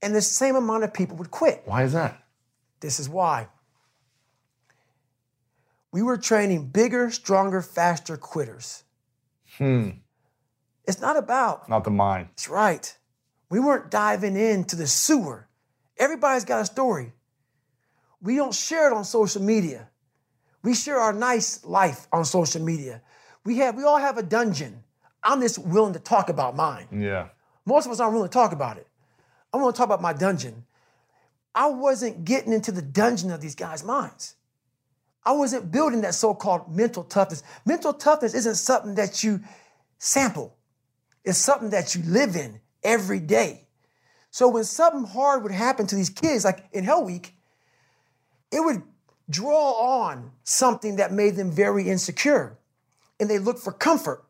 and 0.00 0.14
the 0.14 0.22
same 0.22 0.54
amount 0.54 0.84
of 0.84 0.94
people 0.94 1.16
would 1.16 1.32
quit. 1.32 1.62
Why 1.64 1.82
is 1.82 1.92
that? 1.94 2.22
This 2.78 3.00
is 3.00 3.08
why. 3.08 3.48
We 5.92 6.02
were 6.02 6.16
training 6.16 6.68
bigger, 6.68 7.10
stronger, 7.10 7.62
faster 7.62 8.16
quitters. 8.16 8.84
Hmm. 9.58 9.90
It's 10.84 11.00
not 11.00 11.16
about, 11.16 11.68
Not 11.68 11.84
the 11.84 11.90
mind. 11.90 12.28
it's 12.32 12.48
right. 12.48 12.96
We 13.50 13.60
weren't 13.60 13.90
diving 13.90 14.36
into 14.36 14.76
the 14.76 14.86
sewer. 14.86 15.48
Everybody's 15.98 16.44
got 16.44 16.60
a 16.60 16.64
story. 16.66 17.12
We 18.20 18.36
don't 18.36 18.54
share 18.54 18.90
it 18.90 18.92
on 18.92 19.04
social 19.04 19.42
media. 19.42 19.88
We 20.62 20.74
share 20.74 20.98
our 20.98 21.12
nice 21.12 21.64
life 21.64 22.06
on 22.12 22.24
social 22.24 22.60
media. 22.62 23.02
We 23.44 23.58
have 23.58 23.76
we 23.76 23.84
all 23.84 23.98
have 23.98 24.18
a 24.18 24.22
dungeon. 24.22 24.82
I'm 25.22 25.40
just 25.40 25.58
willing 25.58 25.92
to 25.94 26.00
talk 26.00 26.28
about 26.28 26.56
mine. 26.56 26.86
Yeah. 26.92 27.28
Most 27.64 27.86
of 27.86 27.92
us 27.92 28.00
aren't 28.00 28.14
willing 28.14 28.28
to 28.28 28.32
talk 28.32 28.52
about 28.52 28.76
it. 28.76 28.86
I'm 29.52 29.60
willing 29.60 29.72
to 29.74 29.76
talk 29.76 29.86
about 29.86 30.02
my 30.02 30.12
dungeon. 30.12 30.64
I 31.54 31.68
wasn't 31.68 32.24
getting 32.24 32.52
into 32.52 32.72
the 32.72 32.82
dungeon 32.82 33.30
of 33.30 33.40
these 33.40 33.54
guys' 33.54 33.82
minds. 33.84 34.34
I 35.26 35.32
wasn't 35.32 35.72
building 35.72 36.02
that 36.02 36.14
so-called 36.14 36.74
mental 36.74 37.02
toughness. 37.02 37.42
Mental 37.66 37.92
toughness 37.92 38.32
isn't 38.32 38.54
something 38.54 38.94
that 38.94 39.24
you 39.24 39.40
sample. 39.98 40.56
It's 41.24 41.36
something 41.36 41.70
that 41.70 41.96
you 41.96 42.02
live 42.04 42.36
in 42.36 42.60
every 42.84 43.18
day. 43.18 43.66
So 44.30 44.46
when 44.48 44.62
something 44.62 45.04
hard 45.04 45.42
would 45.42 45.50
happen 45.50 45.88
to 45.88 45.96
these 45.96 46.10
kids, 46.10 46.44
like 46.44 46.64
in 46.70 46.84
Hell 46.84 47.04
Week, 47.04 47.34
it 48.52 48.60
would 48.60 48.82
draw 49.28 49.72
on 50.04 50.30
something 50.44 50.96
that 50.96 51.12
made 51.12 51.34
them 51.34 51.50
very 51.50 51.88
insecure. 51.88 52.56
And 53.18 53.28
they 53.28 53.40
look 53.40 53.58
for 53.58 53.72
comfort. 53.72 54.24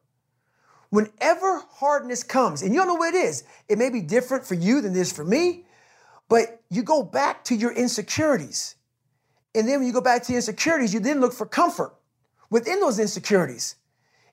Whenever 0.89 1.63
hardness 1.73 2.23
comes, 2.23 2.63
and 2.63 2.73
you 2.73 2.79
don't 2.79 2.89
know 2.89 2.95
what 2.95 3.15
it 3.15 3.19
is, 3.19 3.45
it 3.69 3.77
may 3.77 3.91
be 3.91 4.01
different 4.01 4.47
for 4.47 4.55
you 4.55 4.81
than 4.81 4.97
it 4.97 5.01
is 5.01 5.13
for 5.13 5.25
me, 5.25 5.67
but 6.31 6.63
you 6.71 6.83
go 6.83 7.03
back 7.03 7.45
to 7.45 7.55
your 7.55 7.73
insecurities. 7.73 8.76
And 9.57 9.67
then 9.67 9.79
when 9.79 9.87
you 9.87 9.93
go 9.93 10.03
back 10.03 10.23
to 10.25 10.35
insecurities, 10.35 10.93
you 10.93 11.01
then 11.01 11.21
look 11.21 11.33
for 11.33 11.47
comfort 11.47 11.95
within 12.51 12.79
those 12.79 12.99
insecurities. 12.99 13.77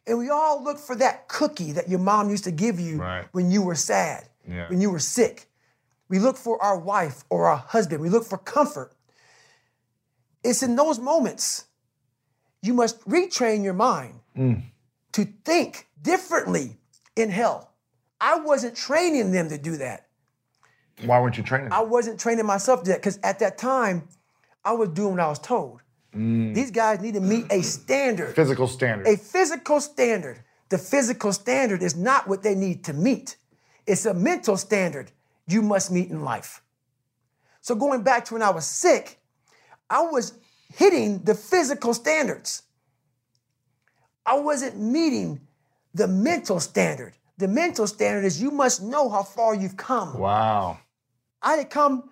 And 0.06 0.18
we 0.18 0.30
all 0.30 0.62
look 0.62 0.78
for 0.78 0.98
that 0.98 1.30
cookie 1.30 1.72
that 1.72 1.88
your 1.88 2.00
mom 2.00 2.30
used 2.30 2.44
to 2.44 2.52
give 2.52 2.78
you 2.78 2.98
Right. 2.98 3.26
when 3.32 3.50
you 3.50 3.62
were 3.62 3.76
sad, 3.76 4.28
Yeah. 4.46 4.68
when 4.70 4.82
you 4.82 4.92
were 4.92 5.00
sick. 5.00 5.50
We 6.10 6.20
look 6.20 6.36
for 6.36 6.62
our 6.62 6.78
wife 6.78 7.24
or 7.30 7.48
our 7.48 7.56
husband. 7.56 8.02
We 8.02 8.10
look 8.10 8.26
for 8.26 8.38
comfort. 8.38 8.94
It's 10.44 10.62
in 10.62 10.76
those 10.76 11.00
moments 11.00 11.66
you 12.62 12.74
must 12.74 13.00
retrain 13.08 13.64
your 13.64 13.74
mind 13.74 14.20
mm. 14.38 14.62
to 15.14 15.26
think 15.46 15.88
differently 16.02 16.78
in 17.16 17.30
hell. 17.30 17.72
I 18.20 18.40
wasn't 18.40 18.76
training 18.76 19.32
them 19.32 19.48
to 19.50 19.58
do 19.58 19.78
that. 19.78 20.08
Why 21.06 21.20
weren't 21.22 21.38
you 21.38 21.44
training? 21.44 21.72
I 21.72 21.82
wasn't 21.82 22.20
training 22.20 22.46
myself 22.46 22.84
to 22.84 22.90
that 22.92 23.00
because 23.00 23.20
at 23.24 23.40
that 23.40 23.58
time, 23.58 24.08
I 24.66 24.74
was 24.74 24.90
doing 24.90 25.12
what 25.12 25.20
I 25.20 25.28
was 25.28 25.40
told. 25.40 25.82
Mm. 26.16 26.54
These 26.54 26.72
guys 26.72 27.02
need 27.02 27.16
to 27.16 27.20
meet 27.22 27.46
a 27.52 27.62
standard, 27.62 28.36
Physical 28.36 28.68
standard. 28.68 29.08
a 29.08 29.18
physical 29.18 29.80
standard. 29.82 30.44
The 30.70 30.78
physical 30.78 31.34
standard 31.34 31.82
is 31.84 31.96
not 31.96 32.28
what 32.28 32.44
they 32.44 32.56
need 32.56 32.84
to 32.86 32.94
meet, 32.94 33.38
it's 33.86 34.06
a 34.06 34.14
mental 34.14 34.58
standard 34.58 35.12
you 35.48 35.62
must 35.62 35.92
meet 35.92 36.10
in 36.10 36.24
life. 36.24 36.62
So, 37.62 37.76
going 37.76 38.02
back 38.04 38.26
to 38.26 38.34
when 38.34 38.42
I 38.44 38.50
was 38.52 38.66
sick, 38.66 39.20
I 39.90 40.02
was 40.04 40.34
hitting 40.74 41.20
the 41.24 41.36
physical 41.36 41.94
standards. 41.94 42.64
I 44.26 44.40
wasn't 44.40 44.80
meeting 44.80 45.42
the 45.94 46.08
mental 46.08 46.60
standard. 46.60 47.14
The 47.38 47.48
mental 47.48 47.88
standard 47.88 48.24
is 48.26 48.42
you 48.42 48.52
must 48.52 48.82
know 48.82 49.10
how 49.10 49.24
far 49.24 49.54
you've 49.56 49.78
come. 49.78 50.18
wow. 50.18 50.80
I 51.42 51.56
had 51.58 51.70
come 51.70 52.10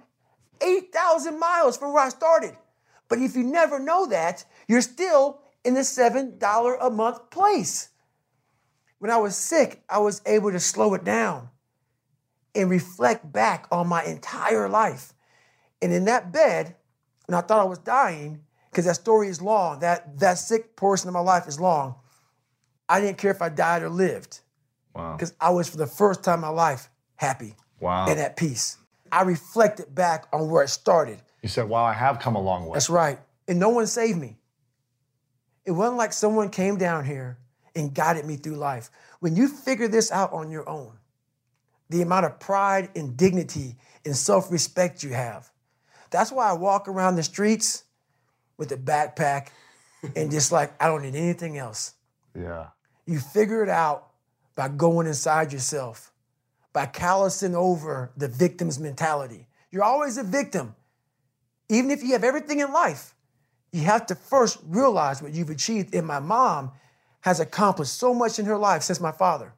8,000 0.62 1.40
miles 1.40 1.78
from 1.78 1.94
where 1.94 2.04
I 2.06 2.10
started. 2.10 2.56
But 3.08 3.20
if 3.20 3.36
you 3.36 3.44
never 3.44 3.80
know 3.80 4.06
that, 4.08 4.46
you're 4.68 4.82
still 4.82 5.42
in 5.64 5.74
the 5.74 5.82
$7 5.82 6.78
a 6.82 6.90
month 6.90 7.30
place. 7.30 7.90
When 9.00 9.12
I 9.12 9.18
was 9.18 9.36
sick, 9.36 9.84
I 9.90 10.00
was 10.00 10.22
able 10.26 10.52
to 10.52 10.60
slow 10.60 10.94
it 10.94 11.04
down 11.04 11.50
and 12.54 12.70
reflect 12.70 13.32
back 13.32 13.68
on 13.72 13.88
my 13.88 14.04
entire 14.04 14.70
life. 14.70 15.14
And 15.82 15.92
in 15.92 16.06
that 16.06 16.32
bed, 16.32 16.76
when 17.26 17.36
I 17.36 17.42
thought 17.42 17.60
I 17.60 17.66
was 17.66 17.80
dying, 17.80 18.44
because 18.70 18.86
that 18.86 18.96
story 18.96 19.28
is 19.28 19.42
long, 19.42 19.80
that, 19.80 20.20
that 20.20 20.36
sick 20.36 20.76
portion 20.76 21.08
of 21.08 21.14
my 21.14 21.20
life 21.20 21.48
is 21.48 21.60
long, 21.60 21.96
I 22.88 23.00
didn't 23.02 23.18
care 23.18 23.32
if 23.32 23.42
I 23.42 23.50
died 23.50 23.84
or 23.84 23.90
lived 23.90 24.42
Wow. 24.94 25.16
because 25.16 25.34
I 25.40 25.50
was, 25.52 25.70
for 25.70 25.78
the 25.78 25.88
first 25.88 26.24
time 26.24 26.36
in 26.36 26.42
my 26.42 26.50
life, 26.50 26.90
happy 27.16 27.56
Wow. 27.80 28.08
and 28.08 28.20
at 28.20 28.36
peace. 28.36 28.78
I 29.12 29.24
reflected 29.24 29.94
back 29.94 30.28
on 30.32 30.50
where 30.50 30.64
it 30.64 30.70
started. 30.70 31.22
You 31.42 31.50
said, 31.50 31.68
"Wow, 31.68 31.84
I 31.84 31.94
have 31.94 32.20
come 32.20 32.36
a 32.36 32.42
long 32.42 32.66
way." 32.66 32.74
That's 32.74 32.90
right. 32.90 33.20
And 33.48 33.60
no 33.60 33.70
one 33.70 33.88
saved 33.88 34.20
me. 34.20 34.38
It 35.66 35.72
wasn't 35.72 35.98
like 35.98 36.14
someone 36.14 36.50
came 36.50 36.78
down 36.78 37.06
here 37.06 37.38
and 37.76 37.94
guided 37.94 38.26
me 38.26 38.36
through 38.36 38.56
life. 38.56 38.90
When 39.20 39.36
you 39.36 39.48
figure 39.48 39.88
this 39.88 40.12
out 40.12 40.34
on 40.34 40.50
your 40.50 40.68
own, 40.68 40.98
the 41.90 42.02
amount 42.02 42.26
of 42.26 42.40
pride 42.40 42.90
and 42.96 43.18
dignity 43.18 43.76
and 44.06 44.16
self 44.16 44.52
respect 44.52 45.04
you 45.04 45.12
have. 45.12 45.52
That's 46.10 46.32
why 46.32 46.50
I 46.50 46.54
walk 46.54 46.88
around 46.88 47.16
the 47.16 47.24
streets 47.24 47.84
with 48.58 48.72
a 48.72 48.78
backpack 48.78 49.48
and 50.16 50.32
just 50.32 50.52
like, 50.52 50.74
I 50.82 50.88
don't 50.88 51.04
need 51.04 51.16
anything 51.16 51.58
else. 51.58 51.94
Yeah. 52.36 52.68
You 53.06 53.20
figure 53.20 53.64
it 53.64 53.70
out 53.70 54.08
by 54.56 54.68
going 54.68 55.08
inside 55.08 55.54
yourself, 55.54 56.11
by 56.74 56.86
callousing 56.86 57.56
over 57.56 58.12
the 58.16 58.28
victim's 58.28 58.80
mentality. 58.80 59.48
You're 59.72 59.84
always 59.84 60.18
a 60.18 60.24
victim. 60.24 60.76
Even 61.70 61.92
if 61.92 62.04
you 62.04 62.14
have 62.14 62.24
everything 62.24 62.60
in 62.60 62.72
life, 62.72 63.16
you 63.72 63.84
have 63.84 64.06
to 64.08 64.16
first 64.16 64.60
realize 64.66 65.22
what 65.22 65.34
you've 65.34 65.50
achieved. 65.50 65.94
And 65.96 66.06
my 66.06 66.20
mom 66.20 66.72
has 67.22 67.40
accomplished 67.40 67.94
so 67.94 68.14
much 68.14 68.40
in 68.40 68.46
her 68.46 68.58
life 68.58 68.82
since 68.84 69.00
my 69.00 69.12
father, 69.12 69.54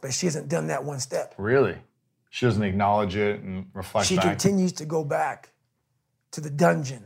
but 0.00 0.12
she 0.12 0.26
hasn't 0.26 0.48
done 0.48 0.68
that 0.68 0.84
one 0.84 1.00
step. 1.00 1.34
Really? 1.36 1.76
She 2.30 2.46
doesn't 2.46 2.62
acknowledge 2.62 3.16
it 3.16 3.40
and 3.40 3.66
reflect 3.74 4.08
She 4.08 4.16
back 4.16 4.24
continues 4.24 4.72
to 4.74 4.84
go 4.84 5.04
back 5.04 5.50
to 6.32 6.40
the 6.40 6.50
dungeon 6.50 7.04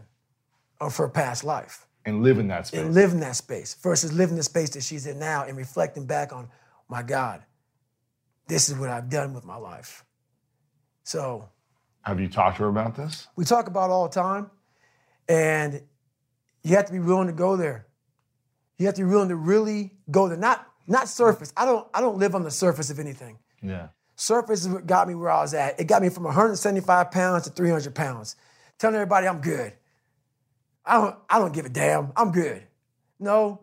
of 0.81 0.97
her 0.97 1.09
past 1.09 1.45
life 1.45 1.87
and 2.05 2.23
live 2.23 2.39
in 2.39 2.49
that 2.49 2.69
space. 2.69 2.81
and 2.81 2.95
live 2.95 3.13
in 3.13 3.21
that 3.21 3.37
space 3.37 3.75
versus 3.75 4.13
living 4.13 4.37
the 4.37 4.43
space 4.43 4.71
that 4.71 4.83
she's 4.83 5.07
in 5.07 5.19
now 5.19 5.45
and 5.45 5.57
reflecting 5.57 6.07
back 6.07 6.33
on, 6.33 6.49
my 6.89 7.03
God, 7.03 7.43
this 8.49 8.69
is 8.69 8.77
what 8.77 8.91
I've 8.91 9.09
done 9.09 9.35
with 9.35 9.45
my 9.45 9.57
life. 9.57 10.05
So 11.05 11.49
have 12.03 12.21
you 12.21 12.29
talked 12.29 12.57
to 12.57 12.65
her 12.65 12.69
about 12.69 12.97
this? 12.97 13.29
we 13.37 13.45
talk 13.45 13.69
about 13.69 13.91
it 13.91 13.93
all 13.93 14.09
the 14.09 14.15
time, 14.15 14.51
and 15.29 15.83
you 16.63 16.77
have 16.77 16.87
to 16.87 16.93
be 16.93 17.01
willing 17.01 17.29
to 17.29 17.33
go 17.33 17.57
there. 17.57 17.87
You 18.79 18.87
have 18.87 18.95
to 18.97 19.03
be 19.03 19.09
willing 19.09 19.29
to 19.29 19.37
really 19.37 19.93
go 20.11 20.29
there. 20.29 20.39
Not 20.39 20.67
not 20.87 21.09
surface. 21.09 21.53
I 21.57 21.65
don't 21.65 21.87
I 21.95 22.01
don't 22.01 22.19
live 22.19 22.35
on 22.35 22.43
the 22.43 22.51
surface 22.51 22.91
of 22.91 22.99
anything. 22.99 23.39
Yeah. 23.63 23.89
Surface 24.17 24.63
is 24.63 24.69
what 24.69 24.85
got 24.85 25.07
me 25.07 25.15
where 25.15 25.31
I 25.31 25.43
was 25.43 25.55
at. 25.55 25.79
It 25.79 25.85
got 25.85 26.03
me 26.03 26.09
from 26.09 26.25
175 26.25 27.13
pounds 27.13 27.45
to 27.45 27.51
300 27.51 27.95
pounds. 27.95 28.35
Telling 28.77 28.97
everybody 28.97 29.29
I'm 29.29 29.41
good. 29.41 29.73
I 30.85 30.95
don't, 30.95 31.17
I 31.29 31.39
don't 31.39 31.53
give 31.53 31.67
a 31.67 31.69
damn. 31.69 32.13
I'm 32.17 32.33
good. 32.33 32.67
No, 33.21 33.61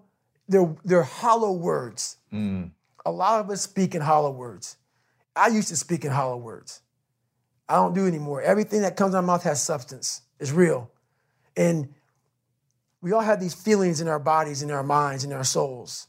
they're, 0.47 0.73
they're 0.86 1.03
hollow 1.03 1.51
words. 1.51 2.17
Mm. 2.31 2.71
A 3.06 3.12
lot 3.12 3.39
of 3.39 3.49
us 3.49 3.62
speak 3.62 3.95
in 3.95 4.01
hollow 4.01 4.32
words. 4.32 4.78
I 5.36 5.47
used 5.47 5.68
to 5.68 5.76
speak 5.76 6.06
in 6.06 6.12
hollow 6.12 6.38
words. 6.38 6.82
I 7.68 7.76
don't 7.76 7.93
do 7.93 8.08
anymore. 8.08 8.41
Everything 8.41 8.82
that 8.82 8.95
comes 8.95 9.16
out 9.16 9.20
of 9.20 9.26
my 9.26 9.34
mouth 9.34 9.43
has 9.43 9.62
substance. 9.62 10.22
It's 10.39 10.51
real. 10.51 10.91
And 11.58 11.93
we 13.01 13.12
all 13.12 13.22
have 13.22 13.39
these 13.39 13.53
feelings 13.53 14.01
in 14.01 14.08
our 14.08 14.20
bodies, 14.20 14.62
in 14.62 14.72
our 14.72 14.84
minds, 14.84 15.24
in 15.24 15.34
our 15.34 15.43
souls. 15.43 16.08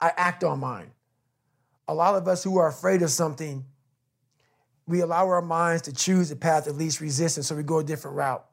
I 0.00 0.12
act 0.16 0.44
on 0.44 0.60
mine. 0.60 0.90
A 1.88 1.94
lot 1.94 2.14
of 2.14 2.26
us 2.28 2.42
who 2.42 2.58
are 2.58 2.68
afraid 2.68 3.02
of 3.02 3.10
something, 3.10 3.64
we 4.86 5.00
allow 5.00 5.26
our 5.26 5.42
minds 5.42 5.82
to 5.82 5.92
choose 5.92 6.28
the 6.28 6.36
path 6.36 6.66
of 6.66 6.76
least 6.76 7.00
resistance, 7.00 7.46
so 7.48 7.54
we 7.54 7.62
go 7.62 7.78
a 7.78 7.84
different 7.84 8.16
route. 8.16 8.44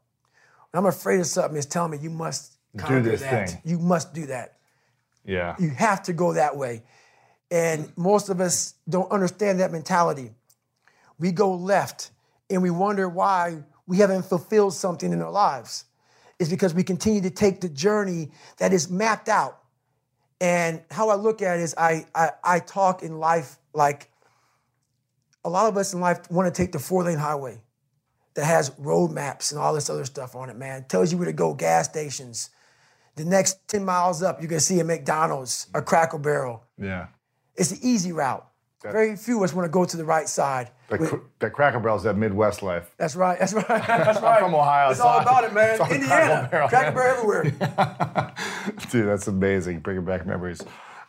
When 0.72 0.80
I'm 0.80 0.86
afraid 0.88 1.20
of 1.20 1.28
something, 1.28 1.58
it's 1.58 1.66
telling 1.66 1.92
me 1.92 1.98
you 1.98 2.10
must 2.10 2.58
conquer 2.78 3.02
this 3.02 3.22
that. 3.22 3.50
thing. 3.50 3.62
You 3.66 3.80
must 3.80 4.14
do 4.14 4.26
that. 4.28 4.58
Yeah. 5.26 5.56
You 5.60 5.70
have 5.70 6.04
to 6.04 6.14
go 6.14 6.34
that 6.34 6.56
way. 6.56 6.84
And 7.52 7.91
most 7.97 8.30
of 8.30 8.39
us 8.39 8.76
don't 8.89 9.12
understand 9.12 9.60
that 9.60 9.72
mentality. 9.72 10.32
We 11.20 11.32
go 11.32 11.54
left 11.54 12.12
and 12.49 12.64
we 12.64 12.70
wonder 12.70 13.10
why 13.10 13.64
we 13.86 13.97
haven't 13.97 14.24
fulfilled 14.24 14.74
something 14.74 15.12
in 15.12 15.22
our 15.22 15.32
lives. 15.32 15.84
It's 16.39 16.49
because 16.49 16.74
we 16.74 16.84
continue 16.84 17.22
to 17.22 17.30
take 17.30 17.62
the 17.62 17.70
journey 17.70 18.32
that 18.58 18.74
is 18.74 18.89
mapped 18.89 19.28
out. 19.30 19.60
And 20.39 20.82
how 20.89 21.10
I 21.10 21.16
look 21.16 21.41
at 21.41 21.60
it 21.60 21.62
is 21.62 21.76
I, 21.78 22.06
I, 22.16 22.32
I 22.43 22.60
talk 22.60 23.04
in 23.04 23.20
life 23.20 23.58
like 23.74 24.10
a 25.43 25.49
lot 25.49 25.68
of 25.68 25.78
us 25.78 25.93
in 25.93 25.99
life 25.99 26.32
want 26.32 26.54
to 26.54 26.62
take 26.62 26.72
the 26.72 26.80
four 26.80 27.04
lane 27.04 27.18
highway 27.18 27.62
that 28.34 28.45
has 28.45 28.72
road 28.78 29.12
maps 29.12 29.52
and 29.52 29.60
all 29.60 29.74
this 29.74 29.89
other 29.89 30.06
stuff 30.06 30.36
on 30.36 30.49
it, 30.49 30.56
man. 30.56 30.86
tells 30.86 31.12
you 31.12 31.18
where 31.18 31.26
to 31.26 31.34
go, 31.34 31.54
gas 31.54 31.89
stations. 31.89 32.49
The 33.16 33.26
next 33.26 33.68
10 33.68 33.84
miles 33.84 34.24
up, 34.24 34.39
you're 34.39 34.47
gonna 34.47 34.62
see 34.62 34.80
a 34.80 34.84
McDonald's, 34.84 35.68
a 35.74 35.82
Cracker 35.82 36.18
Barrel. 36.18 36.64
Yeah. 36.78 37.08
It's 37.56 37.70
the 37.70 37.88
easy 37.88 38.12
route. 38.12 38.45
Very 38.84 39.16
few 39.16 39.38
of 39.38 39.43
us 39.43 39.54
want 39.54 39.66
to 39.66 39.70
go 39.70 39.86
to 39.86 39.95
the 39.95 40.04
right 40.06 40.28
side. 40.28 40.72
That, 40.89 40.99
We- 40.99 41.08
cr- 41.08 41.16
that 41.39 41.54
Cracker 41.54 41.80
Barrel's 41.80 42.02
that 42.04 42.18
Midwest 42.18 42.64
life. 42.64 42.91
that's 42.97 43.16
right. 43.16 43.38
That's 43.39 43.54
right. 43.54 43.68
That's 43.68 44.20
right. 44.22 44.39
from 44.41 44.56
Ohio, 44.56 44.89
It's 44.89 44.99
so 44.99 45.06
all 45.08 45.20
about 45.20 45.43
it, 45.43 45.54
man. 45.54 45.80
Indiana, 45.91 46.47
Cracker 46.49 46.49
Barrel. 46.49 46.70
Cracker 46.70 46.91
Barrel 46.91 47.18
everywhere. 47.34 48.34
Dude, 48.91 49.08
that's 49.08 49.28
amazing. 49.28 49.80
Bringing 49.82 50.04
back 50.06 50.26
memories. 50.26 50.62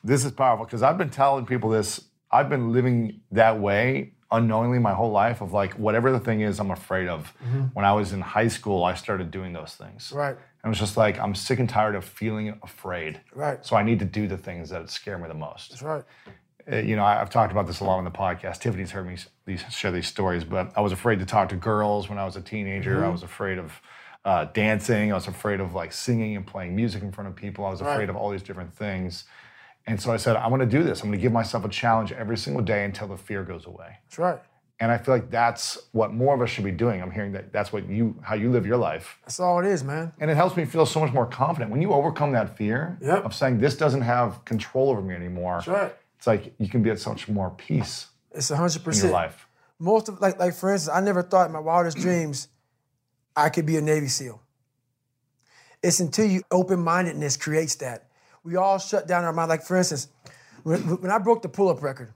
This 0.05 0.25
is 0.25 0.33
powerful 0.33 0.67
because 0.67 0.83
I've 0.83 0.99
been 0.99 1.11
telling 1.11 1.47
people 1.47 1.71
this. 1.71 2.05
I've 2.31 2.49
been 2.51 2.73
living 2.73 3.21
that 3.33 3.59
way 3.59 4.13
unknowingly 4.31 4.79
my 4.79 4.95
whole 4.95 5.11
life 5.11 5.43
of 5.43 5.53
like 5.53 5.75
whatever 5.75 6.11
the 6.11 6.19
thing 6.21 6.41
is 6.41 6.59
I'm 6.59 6.71
afraid 6.71 7.07
of. 7.09 7.33
When 7.75 7.85
I 7.85 7.93
was 7.93 8.13
in 8.15 8.21
high 8.23 8.49
school, 8.49 8.83
I 8.85 8.95
started 8.95 9.31
doing 9.31 9.53
those 9.53 9.75
things. 9.75 10.09
Mm-hmm. 10.09 10.17
Right. 10.19 10.37
And 10.63 10.69
it 10.69 10.71
was 10.71 10.79
just 10.79 10.97
like, 10.97 11.19
I'm 11.19 11.35
sick 11.35 11.59
and 11.59 11.69
tired 11.69 11.95
of 11.97 12.05
feeling 12.05 12.57
afraid. 12.63 13.21
Right. 13.35 13.65
So 13.67 13.75
I 13.77 13.83
need 13.83 13.99
to 13.99 14.05
do 14.05 14.29
the 14.29 14.37
things 14.37 14.71
that 14.71 14.89
scare 14.91 15.19
me 15.19 15.27
the 15.29 15.35
most. 15.35 15.71
That's 15.71 15.83
right. 15.83 16.05
Uh, 16.71 16.77
you 16.77 16.95
know, 16.95 17.03
I- 17.03 17.21
I've 17.21 17.31
talked 17.31 17.51
about 17.51 17.67
this 17.67 17.81
a 17.81 17.85
lot 17.85 17.99
on 17.99 18.05
the 18.05 18.11
podcast. 18.13 18.61
Tiffany's 18.61 18.93
heard 18.93 19.07
me 19.09 19.17
these, 19.45 19.65
share 19.71 19.91
these 19.91 20.07
stories, 20.07 20.45
but 20.45 20.73
I 20.77 20.81
was 20.81 20.93
afraid 20.93 21.19
to 21.19 21.27
talk 21.27 21.49
to 21.49 21.57
girls 21.57 22.09
when 22.09 22.19
I 22.19 22.25
was 22.25 22.37
a 22.37 22.41
teenager. 22.41 23.05
I 23.05 23.09
was 23.09 23.25
afraid 23.25 23.59
of 23.59 23.73
uh, 24.25 24.45
dancing. 24.55 25.11
I 25.11 25.17
was 25.17 25.27
afraid 25.27 25.59
of 25.59 25.75
like 25.75 25.93
singing 25.93 26.37
and 26.37 26.47
playing 26.47 26.77
music 26.77 27.03
in 27.03 27.11
front 27.11 27.27
of 27.29 27.35
people. 27.35 27.65
I 27.67 27.71
was 27.71 27.81
afraid 27.81 27.97
Right. 27.97 28.09
of 28.11 28.15
all 28.17 28.31
these 28.31 28.45
different 28.45 28.73
things. 28.73 29.25
And 29.89 30.01
so 30.01 30.13
I 30.13 30.17
said, 30.17 30.37
I'm 30.37 30.51
going 30.51 30.61
to 30.61 30.67
do 30.67 30.85
this. 30.85 31.01
I'm 31.03 31.09
going 31.09 31.19
to 31.19 31.23
give 31.23 31.33
myself 31.33 31.65
a 31.65 31.69
challenge 31.69 32.13
every 32.13 32.37
single 32.37 32.63
day 32.63 32.85
until 32.85 33.09
the 33.09 33.17
fear 33.17 33.43
goes 33.43 33.67
away. 33.67 33.97
That's 34.05 34.19
right. 34.21 34.39
And 34.83 34.91
I 34.91 34.99
feel 34.99 35.15
like 35.15 35.31
that's 35.31 35.79
what 35.93 36.13
more 36.13 36.35
of 36.35 36.41
us 36.43 36.51
should 36.51 36.65
be 36.65 36.73
doing. 36.73 37.01
I'm 37.01 37.13
hearing 37.13 37.31
that 37.35 37.53
that's 37.53 37.73
what 37.73 37.89
you, 37.89 38.17
how 38.21 38.35
you 38.35 38.51
live 38.51 38.67
your 38.67 38.77
life. 38.77 39.17
That's 39.25 39.39
all 39.39 39.61
it 39.61 39.67
is, 39.67 39.85
man. 39.85 40.13
And 40.19 40.29
it 40.29 40.35
helps 40.35 40.57
me 40.57 40.65
feel 40.65 40.87
so 40.87 40.99
much 40.99 41.13
more 41.13 41.25
confident. 41.25 41.71
When 41.71 41.81
you 41.81 41.93
overcome 41.93 42.33
that 42.33 42.57
fear 42.57 42.99
Yep. 43.01 43.25
of 43.25 43.33
saying, 43.33 43.59
this 43.59 43.77
doesn't 43.77 44.01
have 44.03 44.45
control 44.45 44.91
over 44.91 45.01
me 45.01 45.15
anymore, 45.15 45.59
That's 45.65 45.69
right. 45.69 45.95
it's 46.19 46.27
like 46.27 46.53
you 46.59 46.69
can 46.69 46.83
be 46.83 46.91
at 46.91 46.99
so 46.99 47.11
much 47.11 47.29
more 47.29 47.51
peace 47.51 48.09
It's 48.33 48.49
hundred 48.49 48.83
percent. 48.83 49.05
in 49.05 49.11
your 49.11 49.13
life. 49.21 49.47
Most 49.79 50.09
of 50.09 50.21
like 50.21 50.41
like 50.41 50.53
for 50.53 50.73
instance, 50.73 50.93
I 50.93 51.01
never 51.01 51.23
thought 51.23 51.47
in 51.47 51.53
my 51.53 51.61
wildest 51.61 51.99
dreams 52.07 52.49
I 53.37 53.51
could 53.51 53.67
be 53.67 53.77
a 53.77 53.81
Navy 53.81 54.09
SEAL. 54.09 54.43
It's 55.81 56.01
until 56.01 56.27
you 56.27 56.43
open-mindedness 56.51 57.37
creates 57.37 57.77
that. 57.77 58.09
We 58.43 58.57
all 58.57 58.81
shut 58.81 59.07
down 59.07 59.23
our 59.23 59.33
mind. 59.33 59.49
Like 59.49 59.63
for 59.63 59.77
instance, 59.77 60.09
when, 60.65 60.81
when 61.01 61.13
I 61.13 61.19
broke 61.19 61.43
the 61.43 61.49
pull-up 61.49 61.83
record, 61.85 62.13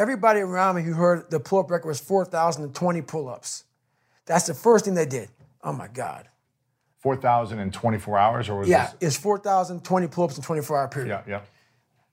everybody 0.00 0.40
around 0.40 0.76
me 0.76 0.82
who 0.82 0.94
heard 0.94 1.30
the 1.30 1.38
pull-up 1.38 1.70
record 1.70 1.86
was 1.86 2.00
4,020 2.00 3.02
pull-ups. 3.02 3.64
That's 4.24 4.46
the 4.46 4.54
first 4.54 4.86
thing 4.86 4.94
they 4.94 5.04
did. 5.04 5.28
Oh 5.62 5.74
my 5.74 5.88
God. 5.88 6.26
4,024 7.00 8.18
hours, 8.18 8.48
or 8.48 8.58
was 8.60 8.68
Yeah, 8.68 8.86
this? 8.98 9.14
it's 9.14 9.16
4,020 9.16 10.08
pull-ups 10.08 10.38
in 10.38 10.42
24-hour 10.42 10.88
period. 10.88 11.08
Yeah, 11.08 11.22
yeah. 11.28 11.40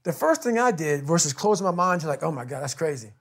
The 0.04 0.12
first 0.12 0.44
thing 0.44 0.60
I 0.60 0.72
did 0.72 1.04
versus 1.04 1.32
closing 1.32 1.64
my 1.66 1.72
mind 1.72 2.02
to 2.02 2.08
like, 2.08 2.24
oh 2.24 2.32
my 2.32 2.44
God, 2.44 2.62
that's 2.62 2.74
crazy. 2.74 3.12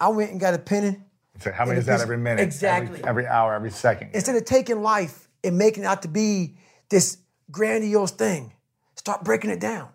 I 0.00 0.08
went 0.08 0.30
and 0.30 0.40
got 0.40 0.54
a 0.54 0.58
penny. 0.58 0.96
So 1.40 1.50
how 1.52 1.64
many 1.66 1.78
is 1.80 1.86
that 1.86 2.00
every 2.00 2.16
minute? 2.18 2.42
exactly. 2.42 2.98
Every, 2.98 3.08
every 3.08 3.26
hour, 3.26 3.54
every 3.54 3.70
second. 3.70 4.10
Instead 4.14 4.36
of 4.36 4.44
taking 4.44 4.80
life 4.82 5.28
and 5.42 5.58
making 5.58 5.82
it 5.82 5.86
out 5.86 6.02
to 6.02 6.08
be 6.08 6.56
this 6.88 7.18
grandiose 7.50 8.12
thing, 8.12 8.52
start 8.94 9.24
breaking 9.24 9.50
it 9.50 9.60
down. 9.60 9.88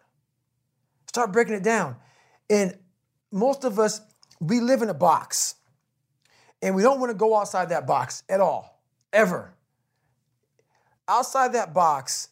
Start 1.08 1.32
breaking 1.32 1.56
it 1.56 1.64
down. 1.64 1.96
And 2.50 2.78
most 3.32 3.64
of 3.64 3.80
us, 3.80 4.02
we 4.40 4.60
live 4.60 4.82
in 4.82 4.90
a 4.90 4.94
box. 4.94 5.56
And 6.62 6.76
we 6.76 6.84
don't 6.84 7.00
want 7.00 7.10
to 7.12 7.18
go 7.18 7.38
outside 7.38 7.70
that 7.70 7.88
box 7.88 8.24
at 8.30 8.40
all, 8.40 8.82
ever. 9.12 9.54
Outside 11.08 11.54
that 11.54 11.74
box 11.74 12.30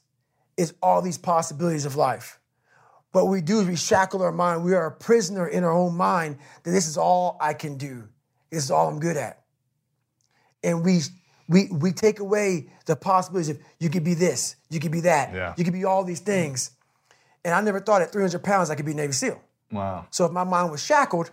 is 0.56 0.74
all 0.82 1.02
these 1.02 1.18
possibilities 1.18 1.86
of 1.86 1.96
life. 1.96 2.40
What 3.12 3.28
we 3.28 3.42
do 3.42 3.62
is 3.62 3.68
we 3.68 3.76
shackle 3.76 4.22
our 4.22 4.32
mind. 4.32 4.64
We 4.64 4.76
are 4.76 4.86
a 4.86 4.92
prisoner 4.92 5.48
in 5.48 5.64
our 5.64 5.72
own 5.74 5.96
mind 5.96 6.38
that 6.64 6.72
this 6.72 6.88
is 6.88 6.96
all 6.96 7.38
I 7.42 7.54
can 7.56 7.78
do. 7.78 8.08
This 8.52 8.64
is 8.66 8.72
all 8.72 8.88
I'm 8.88 9.00
good 9.00 9.18
at 9.18 9.40
and 10.64 10.84
we 10.84 11.02
we 11.48 11.68
we 11.72 11.92
take 11.92 12.20
away 12.20 12.70
the 12.86 12.96
possibilities 12.96 13.50
of 13.50 13.60
you 13.80 13.90
could 13.90 14.04
be 14.04 14.14
this, 14.14 14.56
you 14.70 14.80
could 14.80 14.92
be 14.92 15.02
that, 15.02 15.34
Yeah. 15.34 15.54
you 15.58 15.64
could 15.64 15.74
be 15.74 15.86
all 15.86 16.04
these 16.04 16.20
things. 16.20 16.72
And 17.44 17.54
I 17.54 17.62
never 17.62 17.80
thought 17.80 18.02
at 18.02 18.12
300 18.12 18.44
pounds 18.44 18.70
I 18.70 18.76
could 18.76 18.86
be 18.86 18.94
Navy 18.94 19.14
SEAL. 19.14 19.42
Wow. 19.72 20.06
So 20.10 20.26
if 20.26 20.32
my 20.32 20.44
mind 20.44 20.72
was 20.72 20.84
shackled, 20.84 21.32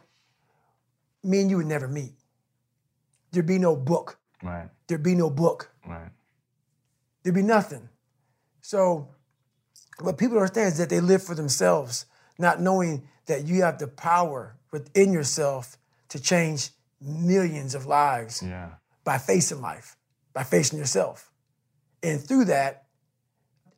me 1.23 1.41
and 1.41 1.51
you 1.51 1.57
would 1.59 1.67
never 1.67 1.89
meet. 1.89 2.13
There'd 3.33 3.47
be 3.47 3.59
no 3.59 3.77
book. 3.77 4.19
Right, 4.43 4.69
There'd 4.87 5.03
be 5.03 5.15
no 5.15 5.31
book. 5.31 5.71
right. 5.87 6.11
There'd 7.23 7.35
be 7.35 7.43
nothing. 7.43 7.89
So 8.61 9.09
what 10.01 10.19
people 10.19 10.37
understand 10.39 10.73
is 10.73 10.79
that 10.79 10.91
they 10.91 11.01
live 11.01 11.23
for 11.23 11.35
themselves, 11.35 12.07
not 12.39 12.61
knowing 12.61 13.09
that 13.27 13.47
you 13.47 13.63
have 13.63 13.79
the 13.79 13.89
power 13.89 14.57
within 14.73 15.13
yourself 15.13 15.77
to 16.11 16.21
change 16.21 16.71
millions 17.01 17.75
of 17.75 17.87
lives 17.87 18.43
Yeah. 18.43 18.75
by 19.05 19.19
facing 19.19 19.61
life, 19.61 19.97
by 20.33 20.45
facing 20.45 20.79
yourself. 20.79 21.33
And 22.03 22.21
through 22.23 22.45
that, 22.47 22.85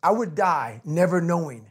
I 0.02 0.10
would 0.10 0.34
die 0.34 0.82
never 0.84 1.20
knowing 1.20 1.70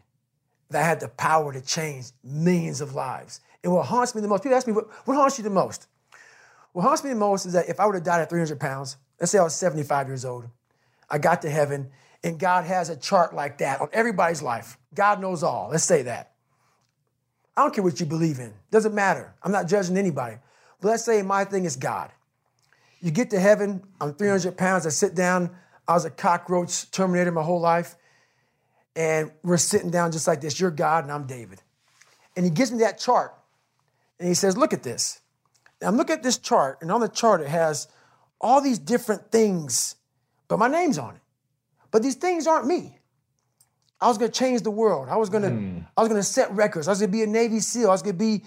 that 0.70 0.84
had 0.84 0.99
the 0.99 1.07
power 1.07 1.53
to 1.53 1.61
change 1.61 2.07
millions 2.24 2.82
of 2.82 2.95
lives. 2.95 3.41
And 3.63 3.74
what 3.74 3.86
haunts 3.86 4.15
me 4.15 4.22
the 4.22 4.28
most, 4.28 4.43
people 4.43 4.57
ask 4.57 4.68
me, 4.68 4.74
what, 4.74 4.88
what 5.05 5.15
haunts 5.15 5.38
you 5.38 5.43
the 5.43 5.49
most? 5.49 5.88
What 6.74 6.84
haunts 6.84 7.03
me 7.03 7.09
the 7.09 7.15
most 7.15 7.45
is 7.45 7.53
that 7.53 7.70
if 7.70 7.80
I 7.80 7.86
would 7.86 7.95
have 7.95 8.03
died 8.03 8.22
at 8.22 8.30
300 8.30 8.59
pounds, 8.59 8.97
let's 9.20 9.32
say 9.32 9.39
I 9.39 9.43
was 9.43 9.55
75 9.55 10.07
years 10.07 10.26
old, 10.26 10.45
I 11.09 11.18
got 11.18 11.41
to 11.43 11.49
heaven, 11.49 11.89
and 12.24 12.38
God 12.39 12.65
has 12.65 12.89
a 12.89 12.95
chart 12.95 13.34
like 13.34 13.59
that 13.59 13.82
on 13.82 13.89
everybody's 13.93 14.41
life. 14.41 14.78
God 14.93 15.22
knows 15.22 15.43
all. 15.43 15.70
Let's 15.72 15.84
say 15.84 16.03
that. 16.03 16.34
I 17.55 17.63
don't 17.63 17.74
care 17.74 17.84
what 17.84 17.99
you 17.99 18.05
believe 18.05 18.39
in. 18.39 18.53
Doesn't 18.70 18.93
matter. 18.93 19.34
I'm 19.41 19.51
not 19.51 19.68
judging 19.68 19.97
anybody. 19.97 20.38
But 20.80 20.89
let's 20.89 21.03
say 21.03 21.22
my 21.24 21.43
thing 21.43 21.65
is 21.65 21.76
God. 21.76 22.11
You 22.99 23.11
get 23.11 23.30
to 23.32 23.39
heaven, 23.39 23.84
I'm 24.01 24.13
300 24.13 24.57
pounds, 24.57 24.86
I 24.86 24.89
sit 24.89 25.15
down, 25.15 25.51
I 25.88 25.93
was 25.93 26.05
a 26.05 26.09
cockroach 26.09 26.89
terminator 26.91 27.32
my 27.32 27.43
whole 27.43 27.61
life, 27.61 27.95
and 28.97 29.31
we're 29.43 29.57
sitting 29.57 29.91
down 29.91 30.11
just 30.11 30.27
like 30.27 30.41
this. 30.41 30.59
You're 30.59 30.71
God 30.71 31.03
and 31.03 31.13
I'm 31.13 31.27
David. 31.27 31.61
And 32.35 32.43
he 32.43 32.51
gives 32.51 32.71
me 32.71 32.79
that 32.79 32.99
chart, 32.99 33.33
and 34.19 34.27
he 34.27 34.33
says, 34.33 34.57
Look 34.57 34.73
at 34.73 34.83
this. 34.83 35.21
Now 35.81 35.91
look 35.91 36.09
at 36.09 36.23
this 36.23 36.37
chart, 36.39 36.79
and 36.81 36.91
on 36.91 36.99
the 36.99 37.07
chart 37.07 37.39
it 37.39 37.47
has 37.47 37.87
all 38.41 38.59
these 38.61 38.79
different 38.79 39.31
things, 39.31 39.95
but 40.47 40.57
my 40.57 40.67
name's 40.67 40.97
on 40.97 41.15
it. 41.15 41.21
But 41.91 42.01
these 42.01 42.15
things 42.15 42.47
aren't 42.47 42.67
me. 42.67 42.97
I 44.01 44.07
was 44.07 44.17
gonna 44.17 44.31
change 44.31 44.61
the 44.61 44.71
world. 44.71 45.07
I 45.09 45.17
was 45.17 45.29
gonna, 45.29 45.49
hmm. 45.49 45.79
I 45.95 46.01
was 46.01 46.09
gonna 46.09 46.23
set 46.23 46.51
records. 46.51 46.87
I 46.87 46.91
was 46.91 46.99
gonna 46.99 47.11
be 47.11 47.23
a 47.23 47.27
Navy 47.27 47.59
SEAL. 47.59 47.89
I 47.89 47.91
was 47.91 48.01
gonna 48.01 48.13
be 48.13 48.43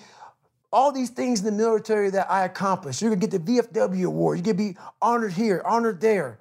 all 0.73 0.93
these 0.93 1.11
things 1.11 1.41
in 1.41 1.47
the 1.47 1.53
military 1.53 2.11
that 2.11 2.31
I 2.31 2.45
accomplished. 2.45 3.03
You're 3.03 3.11
gonna 3.11 3.27
get 3.27 3.45
the 3.45 3.61
VFW 3.63 4.07
award. 4.07 4.39
You're 4.39 4.55
gonna 4.55 4.73
be 4.73 4.77
honored 5.01 5.33
here, 5.33 5.63
honored 5.65 6.01
there. 6.01 6.39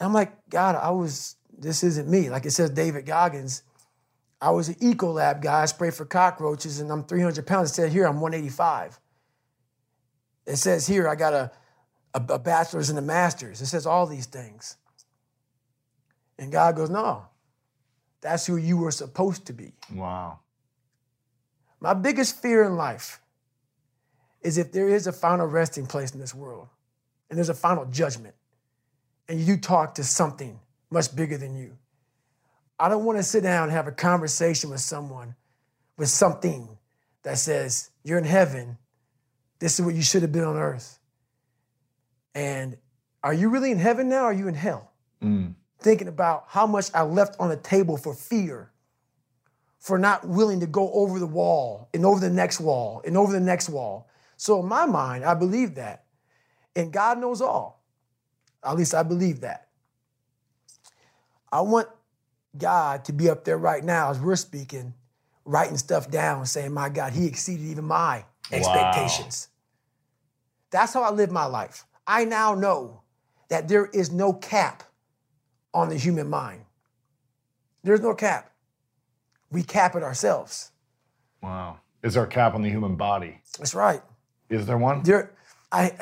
And 0.00 0.06
I'm 0.06 0.12
like, 0.12 0.32
God, 0.48 0.76
I 0.76 0.90
was, 0.90 1.36
this 1.58 1.82
isn't 1.82 2.08
me. 2.08 2.30
Like 2.30 2.46
it 2.46 2.52
says 2.52 2.70
David 2.70 3.06
Goggins. 3.06 3.62
I 4.40 4.50
was 4.50 4.68
an 4.68 4.74
Ecolab 4.76 5.42
guy. 5.42 5.62
I 5.62 5.66
sprayed 5.66 5.94
for 5.94 6.04
cockroaches 6.04 6.80
and 6.80 6.90
I'm 6.90 7.04
300 7.04 7.46
pounds. 7.46 7.70
It 7.70 7.74
said 7.74 7.92
here 7.92 8.06
I'm 8.06 8.20
185. 8.20 9.00
It 10.46 10.56
says 10.56 10.86
here 10.86 11.08
I 11.08 11.14
got 11.14 11.32
a, 11.32 11.50
a, 12.14 12.34
a 12.34 12.38
bachelor's 12.38 12.90
and 12.90 12.98
a 12.98 13.02
master's. 13.02 13.60
It 13.60 13.66
says 13.66 13.86
all 13.86 14.06
these 14.06 14.26
things. 14.26 14.76
And 16.38 16.52
God 16.52 16.76
goes, 16.76 16.90
no, 16.90 17.26
that's 18.20 18.46
who 18.46 18.56
you 18.56 18.76
were 18.76 18.90
supposed 18.90 19.46
to 19.46 19.52
be. 19.52 19.72
Wow. 19.92 20.40
My 21.80 21.94
biggest 21.94 22.40
fear 22.40 22.64
in 22.64 22.76
life 22.76 23.20
is 24.42 24.58
if 24.58 24.70
there 24.72 24.88
is 24.88 25.06
a 25.06 25.12
final 25.12 25.46
resting 25.46 25.86
place 25.86 26.12
in 26.12 26.20
this 26.20 26.34
world 26.34 26.68
and 27.28 27.36
there's 27.36 27.48
a 27.48 27.54
final 27.54 27.86
judgment 27.86 28.34
and 29.28 29.40
you 29.40 29.56
talk 29.56 29.94
to 29.94 30.04
something 30.04 30.60
much 30.90 31.14
bigger 31.14 31.36
than 31.36 31.56
you. 31.56 31.76
I 32.78 32.88
don't 32.88 33.04
want 33.04 33.18
to 33.18 33.22
sit 33.22 33.42
down 33.42 33.64
and 33.64 33.72
have 33.72 33.86
a 33.86 33.92
conversation 33.92 34.70
with 34.70 34.80
someone 34.80 35.34
with 35.96 36.08
something 36.08 36.68
that 37.22 37.38
says, 37.38 37.90
You're 38.04 38.18
in 38.18 38.24
heaven. 38.24 38.78
This 39.58 39.78
is 39.78 39.84
what 39.84 39.94
you 39.94 40.02
should 40.02 40.22
have 40.22 40.32
been 40.32 40.44
on 40.44 40.56
earth. 40.56 40.98
And 42.34 42.76
are 43.22 43.32
you 43.32 43.48
really 43.48 43.70
in 43.70 43.78
heaven 43.78 44.08
now? 44.08 44.24
Or 44.24 44.26
are 44.26 44.32
you 44.32 44.48
in 44.48 44.54
hell? 44.54 44.92
Mm. 45.22 45.54
Thinking 45.78 46.08
about 46.08 46.44
how 46.48 46.66
much 46.66 46.90
I 46.92 47.02
left 47.02 47.36
on 47.40 47.48
the 47.48 47.56
table 47.56 47.96
for 47.96 48.14
fear 48.14 48.70
for 49.78 49.98
not 49.98 50.26
willing 50.26 50.60
to 50.60 50.66
go 50.66 50.92
over 50.92 51.18
the 51.18 51.26
wall 51.26 51.88
and 51.94 52.04
over 52.04 52.20
the 52.20 52.30
next 52.30 52.60
wall 52.60 53.02
and 53.06 53.16
over 53.16 53.32
the 53.32 53.40
next 53.40 53.68
wall. 53.68 54.08
So 54.36 54.60
in 54.60 54.66
my 54.66 54.84
mind, 54.84 55.24
I 55.24 55.34
believe 55.34 55.76
that. 55.76 56.04
And 56.74 56.92
God 56.92 57.18
knows 57.18 57.40
all. 57.40 57.84
At 58.62 58.76
least 58.76 58.94
I 58.94 59.02
believe 59.02 59.40
that. 59.40 59.65
I 61.52 61.60
want 61.60 61.88
God 62.56 63.04
to 63.06 63.12
be 63.12 63.28
up 63.28 63.44
there 63.44 63.58
right 63.58 63.84
now 63.84 64.10
as 64.10 64.18
we're 64.18 64.36
speaking, 64.36 64.94
writing 65.44 65.76
stuff 65.76 66.10
down, 66.10 66.46
saying, 66.46 66.72
My 66.72 66.88
God, 66.88 67.12
He 67.12 67.26
exceeded 67.26 67.66
even 67.66 67.84
my 67.84 68.24
expectations. 68.52 69.48
That's 70.70 70.92
how 70.94 71.02
I 71.02 71.10
live 71.10 71.30
my 71.30 71.46
life. 71.46 71.84
I 72.06 72.24
now 72.24 72.54
know 72.54 73.02
that 73.48 73.68
there 73.68 73.86
is 73.86 74.10
no 74.10 74.32
cap 74.32 74.82
on 75.72 75.88
the 75.88 75.96
human 75.96 76.28
mind. 76.28 76.62
There's 77.82 78.00
no 78.00 78.14
cap. 78.14 78.52
We 79.50 79.62
cap 79.62 79.94
it 79.94 80.02
ourselves. 80.02 80.72
Wow. 81.42 81.78
Is 82.02 82.14
there 82.14 82.24
a 82.24 82.28
cap 82.28 82.54
on 82.54 82.62
the 82.62 82.70
human 82.70 82.96
body? 82.96 83.40
That's 83.58 83.74
right. 83.74 84.02
Is 84.48 84.66
there 84.66 84.78
one? 84.78 85.02
There, 85.02 85.32
I, 85.70 85.92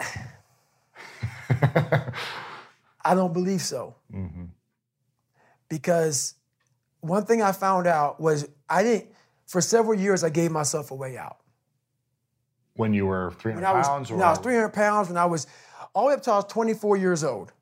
I 3.05 3.15
don't 3.15 3.33
believe 3.33 3.61
so. 3.61 3.95
Mm-hmm. 4.15 4.45
Because 5.69 6.35
one 7.01 7.25
thing 7.25 7.43
I 7.43 7.53
found 7.53 7.87
out 7.87 8.21
was 8.21 8.49
I 8.69 8.83
didn't. 8.83 9.11
For 9.47 9.61
several 9.61 9.99
years, 9.99 10.25
I 10.25 10.31
gave 10.31 10.51
myself 10.51 10.91
a 10.91 10.95
way 10.95 11.17
out. 11.19 11.37
when 12.77 12.93
you 12.95 13.07
were 13.07 13.33
300 13.39 13.63
When 13.63 13.65
I 13.71 13.79
was, 13.79 13.87
pounds? 13.87 14.11
when 14.11 14.23
I 14.23 14.31
was 14.31 14.39
300 14.39 14.69
pounds, 14.71 15.09
when 15.09 15.17
I 15.19 15.27
was 15.27 15.47
all 15.95 16.05
the 16.05 16.09
way 16.09 16.15
up 16.15 16.23
till 16.23 16.33
I 16.33 16.37
was 16.37 16.47
24 16.47 16.97
years 16.97 17.23
old, 17.23 17.53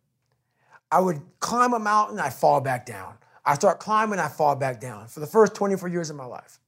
I 0.91 1.01
would 1.01 1.21
climb 1.41 1.73
a 1.75 1.79
mountain, 1.79 2.19
I 2.21 2.31
fall 2.31 2.61
back 2.61 2.87
down. 2.87 3.15
I 3.45 3.55
start 3.57 3.81
climbing, 3.81 4.21
I 4.21 4.29
fall 4.29 4.55
back 4.57 4.81
down 4.81 5.09
for 5.09 5.21
the 5.21 5.27
first 5.27 5.55
24 5.55 5.89
years 5.89 6.09
of 6.09 6.17
my 6.17 6.25
life. 6.25 6.61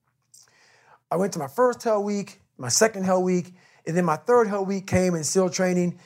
I 1.11 1.16
went 1.16 1.32
to 1.35 1.39
my 1.39 1.47
first 1.47 1.82
hell 1.82 2.03
week, 2.03 2.41
my 2.59 2.68
second 2.68 3.05
hell 3.05 3.22
week, 3.22 3.55
and 3.87 3.97
then 3.97 4.05
my 4.05 4.16
third 4.16 4.49
hell 4.49 4.64
week 4.64 4.87
came 4.87 5.14
in 5.14 5.22
SEAL 5.24 5.51
training. 5.51 5.99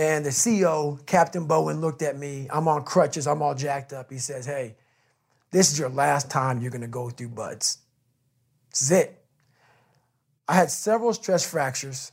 And 0.00 0.24
the 0.24 0.30
CEO, 0.30 1.04
Captain 1.04 1.44
Bowen, 1.44 1.82
looked 1.82 2.00
at 2.00 2.16
me. 2.16 2.48
I'm 2.50 2.66
on 2.68 2.84
crutches, 2.84 3.26
I'm 3.26 3.42
all 3.42 3.54
jacked 3.54 3.92
up. 3.92 4.10
He 4.10 4.16
says, 4.16 4.46
Hey, 4.46 4.76
this 5.50 5.70
is 5.70 5.78
your 5.78 5.90
last 5.90 6.30
time 6.30 6.62
you're 6.62 6.70
gonna 6.70 6.88
go 6.88 7.10
through 7.10 7.28
BUD/S. 7.28 7.76
This 8.70 8.80
is 8.80 8.90
it. 8.92 9.22
I 10.48 10.54
had 10.54 10.70
several 10.70 11.12
stress 11.12 11.44
fractures. 11.44 12.12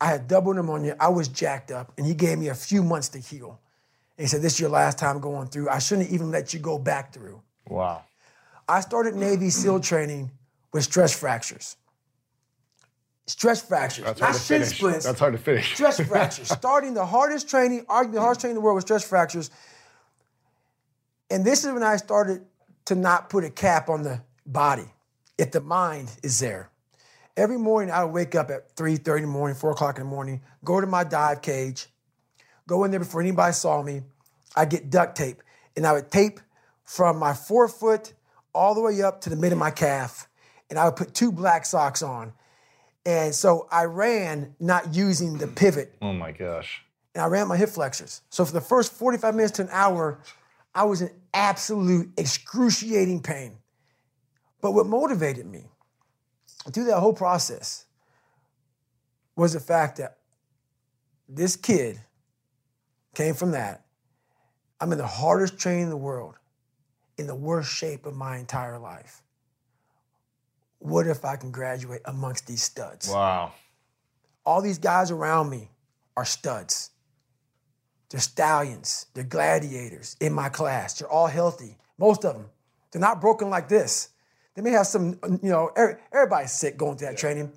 I 0.00 0.06
had 0.06 0.28
double 0.28 0.54
pneumonia. 0.54 0.94
I 1.00 1.08
was 1.08 1.26
jacked 1.26 1.72
up, 1.72 1.92
and 1.98 2.06
he 2.06 2.14
gave 2.14 2.38
me 2.38 2.46
a 2.46 2.54
few 2.54 2.84
months 2.84 3.08
to 3.08 3.18
heal. 3.18 3.58
And 4.16 4.24
he 4.24 4.28
said, 4.28 4.40
This 4.40 4.52
is 4.52 4.60
your 4.60 4.70
last 4.70 4.98
time 4.98 5.18
going 5.18 5.48
through. 5.48 5.68
I 5.68 5.80
shouldn't 5.80 6.10
even 6.10 6.30
let 6.30 6.54
you 6.54 6.60
go 6.60 6.78
back 6.78 7.12
through. 7.12 7.42
Wow. 7.68 8.04
I 8.68 8.82
started 8.82 9.16
Navy 9.16 9.50
SEAL 9.50 9.80
training 9.80 10.30
with 10.72 10.84
stress 10.84 11.12
fractures. 11.12 11.76
Stress 13.28 13.60
fractures, 13.60 14.06
That's 14.06 14.20
not 14.20 14.34
shin 14.36 14.62
finish. 14.62 14.76
splints. 14.78 15.04
That's 15.04 15.20
hard 15.20 15.34
to 15.34 15.38
finish. 15.38 15.74
stress 15.74 16.00
fractures. 16.00 16.48
Starting 16.52 16.94
the 16.94 17.04
hardest 17.04 17.48
training, 17.48 17.84
arguably 17.84 18.14
the 18.14 18.20
hardest 18.20 18.40
training 18.40 18.56
in 18.56 18.60
the 18.62 18.64
world 18.64 18.76
with 18.76 18.84
stress 18.84 19.06
fractures. 19.06 19.50
And 21.30 21.44
this 21.44 21.62
is 21.62 21.70
when 21.72 21.82
I 21.82 21.96
started 21.96 22.46
to 22.86 22.94
not 22.94 23.28
put 23.28 23.44
a 23.44 23.50
cap 23.50 23.90
on 23.90 24.02
the 24.02 24.22
body 24.46 24.86
if 25.36 25.50
the 25.50 25.60
mind 25.60 26.10
is 26.22 26.38
there. 26.40 26.70
Every 27.36 27.58
morning 27.58 27.90
I 27.90 28.02
would 28.02 28.14
wake 28.14 28.34
up 28.34 28.50
at 28.50 28.74
3.30 28.76 29.16
in 29.16 29.22
the 29.24 29.28
morning, 29.28 29.54
4 29.56 29.72
o'clock 29.72 29.98
in 29.98 30.04
the 30.04 30.10
morning, 30.10 30.40
go 30.64 30.80
to 30.80 30.86
my 30.86 31.04
dive 31.04 31.42
cage, 31.42 31.86
go 32.66 32.82
in 32.84 32.90
there 32.90 32.98
before 32.98 33.20
anybody 33.20 33.52
saw 33.52 33.82
me. 33.82 34.00
I 34.56 34.64
get 34.64 34.88
duct 34.88 35.16
tape, 35.18 35.42
and 35.76 35.86
I 35.86 35.92
would 35.92 36.10
tape 36.10 36.40
from 36.84 37.18
my 37.18 37.34
forefoot 37.34 38.14
all 38.54 38.74
the 38.74 38.80
way 38.80 39.02
up 39.02 39.20
to 39.20 39.30
the 39.30 39.36
mid 39.36 39.52
of 39.52 39.58
my 39.58 39.70
calf, 39.70 40.28
and 40.70 40.78
I 40.78 40.86
would 40.86 40.96
put 40.96 41.12
two 41.12 41.30
black 41.30 41.66
socks 41.66 42.02
on. 42.02 42.32
And 43.08 43.34
so 43.34 43.66
I 43.72 43.84
ran 43.84 44.54
not 44.60 44.94
using 44.94 45.38
the 45.38 45.46
pivot, 45.46 45.94
Oh 46.02 46.12
my 46.12 46.30
gosh. 46.30 46.82
and 47.14 47.22
I 47.22 47.26
ran 47.26 47.48
my 47.48 47.56
hip 47.56 47.70
flexors. 47.70 48.20
So 48.28 48.44
for 48.44 48.52
the 48.52 48.60
first 48.60 48.92
45 48.92 49.34
minutes 49.34 49.52
to 49.52 49.62
an 49.62 49.70
hour, 49.72 50.20
I 50.74 50.84
was 50.84 51.00
in 51.00 51.10
absolute 51.32 52.10
excruciating 52.18 53.22
pain. 53.22 53.56
But 54.60 54.72
what 54.72 54.86
motivated 54.86 55.46
me 55.46 55.70
through 56.70 56.84
that 56.84 56.98
whole 56.98 57.14
process 57.14 57.86
was 59.36 59.54
the 59.54 59.60
fact 59.60 59.96
that 59.96 60.18
this 61.30 61.56
kid 61.56 61.98
came 63.14 63.32
from 63.32 63.52
that. 63.52 63.86
I'm 64.82 64.92
in 64.92 64.98
the 64.98 65.06
hardest 65.06 65.58
training 65.58 65.84
in 65.84 65.88
the 65.88 65.96
world, 65.96 66.34
in 67.16 67.26
the 67.26 67.34
worst 67.34 67.74
shape 67.74 68.04
of 68.04 68.14
my 68.14 68.36
entire 68.36 68.78
life. 68.78 69.22
What 70.78 71.06
if 71.06 71.24
I 71.24 71.36
can 71.36 71.50
graduate 71.50 72.00
amongst 72.04 72.46
these 72.46 72.62
studs? 72.62 73.08
Wow. 73.08 73.52
all 74.46 74.62
these 74.62 74.78
guys 74.78 75.10
around 75.10 75.50
me 75.50 75.70
are 76.16 76.24
studs. 76.24 76.90
They're 78.10 78.20
stallions. 78.20 79.06
They're 79.12 79.24
gladiators 79.24 80.16
in 80.20 80.32
my 80.32 80.48
class. 80.48 80.98
They're 80.98 81.08
all 81.10 81.26
healthy. 81.26 81.76
Most 81.98 82.24
of 82.24 82.34
them. 82.34 82.46
They're 82.90 83.00
not 83.00 83.20
broken 83.20 83.50
like 83.50 83.68
this. 83.68 84.08
They 84.54 84.62
may 84.62 84.70
have 84.70 84.86
some, 84.86 85.18
you 85.42 85.50
know, 85.50 85.70
everybody's 86.12 86.52
sick 86.52 86.78
going 86.78 86.96
through 86.96 87.08
that 87.08 87.18
training. 87.18 87.52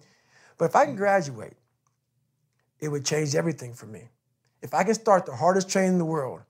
But 0.58 0.66
if 0.66 0.76
I 0.76 0.86
can 0.86 0.98
graduate, 0.98 1.54
it 2.80 2.90
would 2.90 3.06
change 3.06 3.36
everything 3.36 3.74
for 3.74 3.86
me. 3.86 4.10
If 4.62 4.74
I 4.74 4.84
can 4.84 4.94
start 4.94 5.26
the 5.26 5.36
hardest 5.36 5.70
training 5.70 5.94
in 5.94 5.98
the 6.00 6.06
world, 6.06 6.42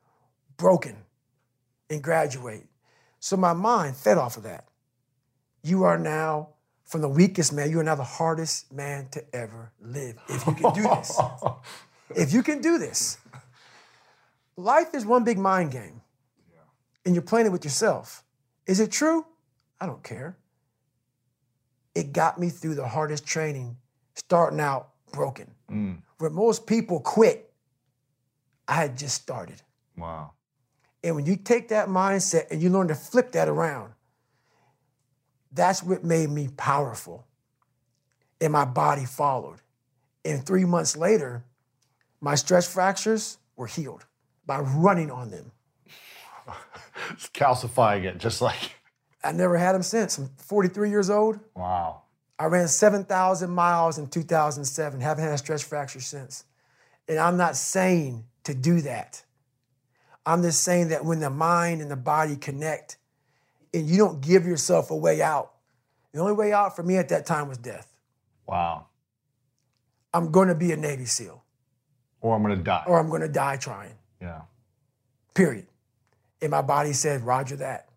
broken, 0.58 0.96
and 1.90 2.02
graduate. 2.02 2.66
So 3.20 3.38
my 3.38 3.54
mind 3.54 3.96
fed 3.96 4.18
off 4.18 4.38
of 4.38 4.44
that. 4.44 4.66
You 5.62 5.84
are 5.84 6.00
now 6.00 6.50
from 6.92 7.00
the 7.00 7.08
weakest 7.08 7.54
man, 7.54 7.72
you 7.72 7.80
are 7.80 7.86
now 7.86 7.96
the 7.96 8.04
hardest 8.04 8.70
man 8.74 9.08
to 9.12 9.24
ever 9.34 9.72
live. 9.80 10.18
If 10.28 10.46
you 10.46 10.54
can 10.54 10.74
do 10.74 10.82
this, 10.84 11.22
if 12.18 12.34
you 12.34 12.44
can 12.44 12.60
do 12.60 12.78
this, 12.78 13.18
life 14.58 14.94
is 14.94 15.06
one 15.06 15.24
big 15.24 15.40
mind 15.40 15.72
game, 15.72 16.02
and 17.06 17.16
you're 17.16 17.22
playing 17.22 17.48
it 17.48 17.52
with 17.52 17.64
yourself. 17.64 18.26
Is 18.68 18.82
it 18.82 18.92
true? 18.92 19.26
I 19.80 19.86
don't 19.86 20.04
care. 20.04 20.36
It 21.96 22.12
got 22.12 22.38
me 22.38 22.50
through 22.50 22.76
the 22.76 22.88
hardest 22.88 23.26
training, 23.26 23.78
starting 24.16 24.60
out 24.60 24.90
broken. 25.14 25.50
Mm. 25.72 26.02
Where 26.18 26.30
most 26.30 26.68
people 26.68 27.00
quit, 27.00 27.54
I 28.68 28.74
had 28.74 28.98
just 28.98 29.22
started. 29.22 29.62
Wow. 29.96 30.34
And 31.06 31.16
when 31.16 31.26
you 31.26 31.38
take 31.38 31.70
that 31.70 31.88
mindset 31.88 32.52
and 32.52 32.62
you 32.62 32.70
learn 32.70 32.90
to 32.90 32.96
flip 32.96 33.32
that 33.32 33.48
around, 33.48 33.94
that's 35.52 35.84
what 35.84 36.04
made 36.04 36.30
me 36.30 36.50
powerful. 36.56 37.26
And 38.40 38.54
my 38.54 38.66
body 38.66 39.06
followed. 39.06 39.60
And 40.24 40.46
three 40.46 40.66
months 40.66 40.96
later, 40.96 41.44
my 42.20 42.36
stress 42.36 42.72
fractures 42.72 43.38
were 43.56 43.68
healed 43.68 44.06
by 44.46 44.60
running 44.60 45.12
on 45.12 45.32
them. 45.32 45.52
It's 47.12 47.28
calcifying 47.30 48.04
it, 48.04 48.20
just 48.20 48.42
like, 48.42 48.76
I 49.24 49.32
never 49.32 49.58
had 49.58 49.74
them 49.74 49.84
since. 49.84 50.18
I'm 50.18 50.30
43 50.38 50.90
years 50.90 51.10
old. 51.10 51.40
wow. 51.56 52.04
I 52.38 52.46
ran 52.46 52.68
7,000 52.68 53.50
miles 53.50 53.98
in 53.98 54.08
2007, 54.08 55.00
haven't 55.00 55.24
had 55.24 55.34
a 55.34 55.38
stress 55.38 55.62
fracture 55.62 56.00
since. 56.00 56.44
And 57.08 57.20
I'm 57.20 57.38
not 57.38 57.56
saying 57.56 58.26
to 58.46 58.54
do 58.54 58.82
that. 58.82 59.24
I'm 60.26 60.42
just 60.42 60.64
saying 60.64 60.90
that 60.90 61.06
when 61.06 61.20
the 61.20 61.30
mind 61.30 61.82
and 61.82 61.92
the 61.92 61.96
body 61.96 62.36
connect 62.36 62.98
and 63.74 63.88
you 63.88 63.98
don't 63.98 64.22
give 64.22 64.46
yourself 64.46 64.92
a 64.92 64.96
way 64.96 65.22
out, 65.22 65.52
the 66.14 66.20
only 66.20 66.34
way 66.34 66.52
out 66.54 66.76
for 66.76 66.84
me 66.84 66.98
at 66.98 67.10
that 67.10 67.26
time 67.26 67.48
was 67.48 67.58
death. 67.58 67.92
Wow. 68.48 68.88
I'm 70.14 70.32
going 70.32 70.50
to 70.50 70.56
be 70.56 70.72
a 70.74 70.78
Navy 70.78 71.06
SEAL 71.06 71.42
Or 72.20 72.36
I'm 72.36 72.44
going 72.44 72.58
to 72.58 72.64
die. 72.64 72.84
or 72.88 73.00
I'm 73.00 73.10
going 73.10 73.22
to 73.22 73.30
die 73.30 73.56
trying, 73.58 73.94
yeah. 74.22 74.42
period. 75.34 75.68
And 76.42 76.52
my 76.52 76.62
body 76.62 76.92
said, 76.94 77.22
Roger 77.22 77.56
that. 77.58 77.88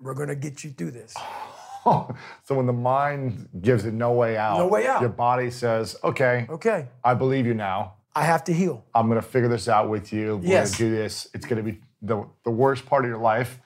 We're 0.00 0.14
going 0.14 0.28
to 0.28 0.36
get 0.36 0.62
you 0.62 0.70
through 0.70 0.92
this. 0.92 1.14
so 1.84 2.14
when 2.50 2.66
the 2.66 2.72
mind 2.72 3.48
gives 3.60 3.84
it 3.86 3.94
no 3.94 4.12
way 4.12 4.36
out, 4.36 4.58
No 4.58 4.68
way 4.68 4.86
out. 4.86 5.00
your 5.00 5.10
body 5.10 5.50
says, 5.50 5.96
okay, 6.04 6.46
Okay, 6.48 6.86
I 7.02 7.14
believe 7.14 7.46
you 7.46 7.54
now. 7.54 7.94
I 8.14 8.22
have 8.24 8.44
to 8.44 8.52
heal. 8.52 8.84
I'm 8.94 9.08
going 9.08 9.20
to 9.20 9.26
figure 9.26 9.48
this 9.48 9.68
out 9.68 9.88
with 9.88 10.12
you. 10.12 10.36
We're 10.36 10.46
Yes. 10.48 10.76
going 10.78 10.90
to 10.90 10.96
do 10.96 11.02
this. 11.02 11.28
It's 11.34 11.46
going 11.46 11.64
to 11.64 11.72
be 11.72 11.80
the, 12.02 12.24
the 12.44 12.50
worst 12.50 12.86
part 12.86 13.04
of 13.04 13.08
your 13.08 13.18
life, 13.18 13.58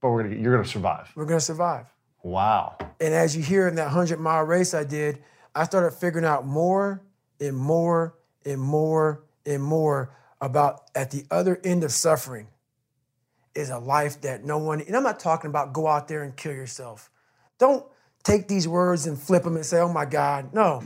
but 0.00 0.10
we're 0.10 0.24
to, 0.24 0.36
you're 0.36 0.52
going 0.52 0.64
to 0.64 0.70
survive. 0.70 1.10
We're 1.14 1.26
going 1.26 1.40
to 1.40 1.44
survive. 1.44 1.86
Wow. 2.22 2.76
And 3.00 3.14
as 3.14 3.36
you 3.36 3.42
hear 3.42 3.68
in 3.68 3.74
that 3.76 3.86
100 3.86 4.18
mile 4.20 4.44
race 4.44 4.74
I 4.74 4.84
did, 4.84 5.22
I 5.54 5.64
started 5.64 5.92
figuring 5.96 6.24
out 6.24 6.46
more 6.46 7.02
and 7.40 7.56
more 7.56 8.14
and 8.44 8.60
more 8.60 9.24
and 9.46 9.62
more 9.62 10.14
about 10.40 10.90
at 10.94 11.10
the 11.10 11.24
other 11.30 11.60
end 11.64 11.84
of 11.84 11.92
suffering 11.92 12.48
is 13.54 13.70
a 13.70 13.78
life 13.78 14.20
that 14.20 14.44
no 14.44 14.58
one, 14.58 14.80
and 14.80 14.96
I'm 14.96 15.02
not 15.02 15.18
talking 15.18 15.50
about 15.50 15.72
go 15.72 15.86
out 15.86 16.08
there 16.08 16.22
and 16.22 16.36
kill 16.36 16.52
yourself. 16.52 17.10
Don't 17.58 17.84
take 18.22 18.48
these 18.48 18.68
words 18.68 19.06
and 19.06 19.18
flip 19.18 19.42
them 19.42 19.56
and 19.56 19.66
say, 19.66 19.80
oh 19.80 19.92
my 19.92 20.04
God. 20.04 20.52
No. 20.54 20.82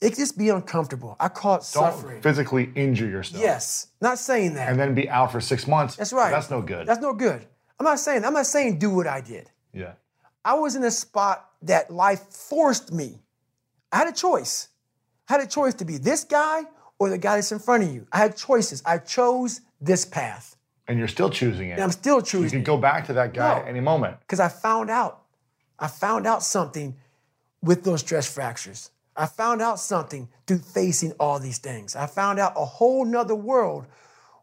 It 0.00 0.16
just 0.16 0.36
be 0.36 0.48
uncomfortable. 0.48 1.16
I 1.20 1.28
call 1.28 1.54
it 1.54 1.58
Don't 1.72 1.92
suffering. 1.92 2.20
physically 2.22 2.70
injure 2.74 3.08
yourself. 3.08 3.40
Yes. 3.42 3.86
Not 4.00 4.18
saying 4.18 4.54
that. 4.54 4.68
And 4.68 4.78
then 4.78 4.94
be 4.94 5.08
out 5.08 5.30
for 5.30 5.40
six 5.40 5.66
months. 5.66 5.96
That's 5.96 6.12
right. 6.12 6.30
That's 6.30 6.50
no 6.50 6.60
good. 6.60 6.86
That's 6.86 7.00
no 7.00 7.12
good. 7.12 7.46
I'm 7.82 7.90
not 7.94 7.98
saying, 7.98 8.24
I'm 8.24 8.32
not 8.32 8.46
saying 8.46 8.78
do 8.78 8.90
what 8.90 9.08
I 9.08 9.20
did. 9.20 9.50
yeah. 9.72 9.94
I 10.44 10.54
was 10.54 10.74
in 10.76 10.82
a 10.84 10.90
spot 10.90 11.50
that 11.62 11.90
life 11.92 12.20
forced 12.30 12.92
me. 12.92 13.20
I 13.92 13.98
had 13.98 14.08
a 14.08 14.12
choice. 14.12 14.68
I 15.28 15.34
had 15.34 15.40
a 15.42 15.46
choice 15.46 15.74
to 15.74 15.84
be 15.84 15.98
this 15.98 16.22
guy 16.24 16.62
or 16.98 17.10
the 17.10 17.18
guy 17.18 17.36
that's 17.36 17.50
in 17.52 17.58
front 17.60 17.82
of 17.84 17.92
you. 17.92 18.06
I 18.12 18.18
had 18.18 18.36
choices. 18.36 18.82
I 18.86 18.98
chose 18.98 19.60
this 19.80 20.04
path. 20.04 20.56
And 20.88 20.98
you're 20.98 21.06
still 21.08 21.30
choosing 21.30 21.68
it. 21.70 21.72
And 21.74 21.82
I'm 21.82 21.92
still 21.92 22.20
choosing. 22.22 22.48
So 22.50 22.56
you 22.56 22.58
can 22.62 22.64
go 22.64 22.76
back 22.76 23.06
to 23.06 23.12
that 23.14 23.34
guy 23.34 23.54
No. 23.56 23.62
at 23.62 23.68
any 23.68 23.80
moment. 23.80 24.18
because 24.20 24.38
I 24.40 24.48
found 24.48 24.90
out. 24.90 25.22
I 25.78 25.86
found 25.88 26.26
out 26.26 26.42
something 26.44 26.96
with 27.62 27.82
those 27.84 28.00
stress 28.00 28.32
fractures. 28.32 28.90
I 29.16 29.26
found 29.26 29.60
out 29.62 29.78
something 29.78 30.28
through 30.46 30.58
facing 30.58 31.12
all 31.20 31.38
these 31.40 31.58
things. 31.58 31.94
I 31.96 32.06
found 32.06 32.38
out 32.40 32.52
a 32.56 32.64
whole 32.64 33.04
nother 33.04 33.36
world, 33.36 33.86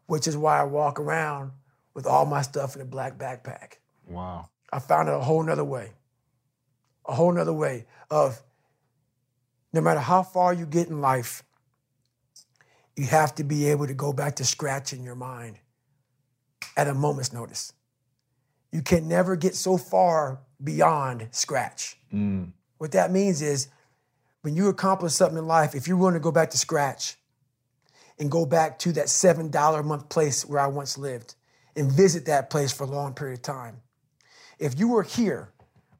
which 0.06 0.26
is 0.28 0.36
why 0.36 0.60
I 0.60 0.64
walk 0.64 0.98
around 1.00 1.52
with 1.94 2.06
all 2.06 2.26
my 2.26 2.42
stuff 2.42 2.76
in 2.76 2.82
a 2.82 2.84
black 2.84 3.18
backpack. 3.18 3.74
Wow. 4.06 4.48
I 4.72 4.78
found 4.78 5.08
out 5.08 5.20
a 5.20 5.24
whole 5.24 5.42
nother 5.42 5.64
way. 5.64 5.92
A 7.06 7.14
whole 7.14 7.32
nother 7.32 7.52
way 7.52 7.86
of 8.10 8.40
no 9.72 9.80
matter 9.80 10.00
how 10.00 10.22
far 10.22 10.52
you 10.52 10.66
get 10.66 10.88
in 10.88 11.00
life, 11.00 11.42
you 12.96 13.06
have 13.06 13.34
to 13.36 13.44
be 13.44 13.66
able 13.68 13.86
to 13.86 13.94
go 13.94 14.12
back 14.12 14.36
to 14.36 14.44
scratch 14.44 14.92
in 14.92 15.02
your 15.02 15.14
mind 15.14 15.58
at 16.76 16.86
a 16.86 16.94
moment's 16.94 17.32
notice. 17.32 17.72
You 18.72 18.82
can 18.82 19.08
never 19.08 19.36
get 19.36 19.54
so 19.54 19.76
far 19.76 20.40
beyond 20.62 21.28
scratch. 21.30 21.96
Mm. 22.12 22.52
What 22.78 22.92
that 22.92 23.10
means 23.10 23.42
is 23.42 23.68
when 24.42 24.54
you 24.54 24.68
accomplish 24.68 25.12
something 25.12 25.38
in 25.38 25.46
life, 25.46 25.74
if 25.74 25.88
you're 25.88 25.96
willing 25.96 26.14
to 26.14 26.20
go 26.20 26.32
back 26.32 26.50
to 26.50 26.58
scratch 26.58 27.16
and 28.18 28.30
go 28.30 28.46
back 28.46 28.78
to 28.80 28.92
that 28.92 29.06
$7 29.06 29.78
a 29.78 29.82
month 29.82 30.08
place 30.08 30.44
where 30.44 30.60
I 30.60 30.66
once 30.66 30.98
lived 30.98 31.34
and 31.80 31.90
visit 31.90 32.26
that 32.26 32.50
place 32.50 32.72
for 32.72 32.84
a 32.84 32.86
long 32.86 33.14
period 33.14 33.38
of 33.38 33.42
time, 33.42 33.80
if 34.58 34.78
you 34.78 34.88
were 34.88 35.02
here 35.02 35.50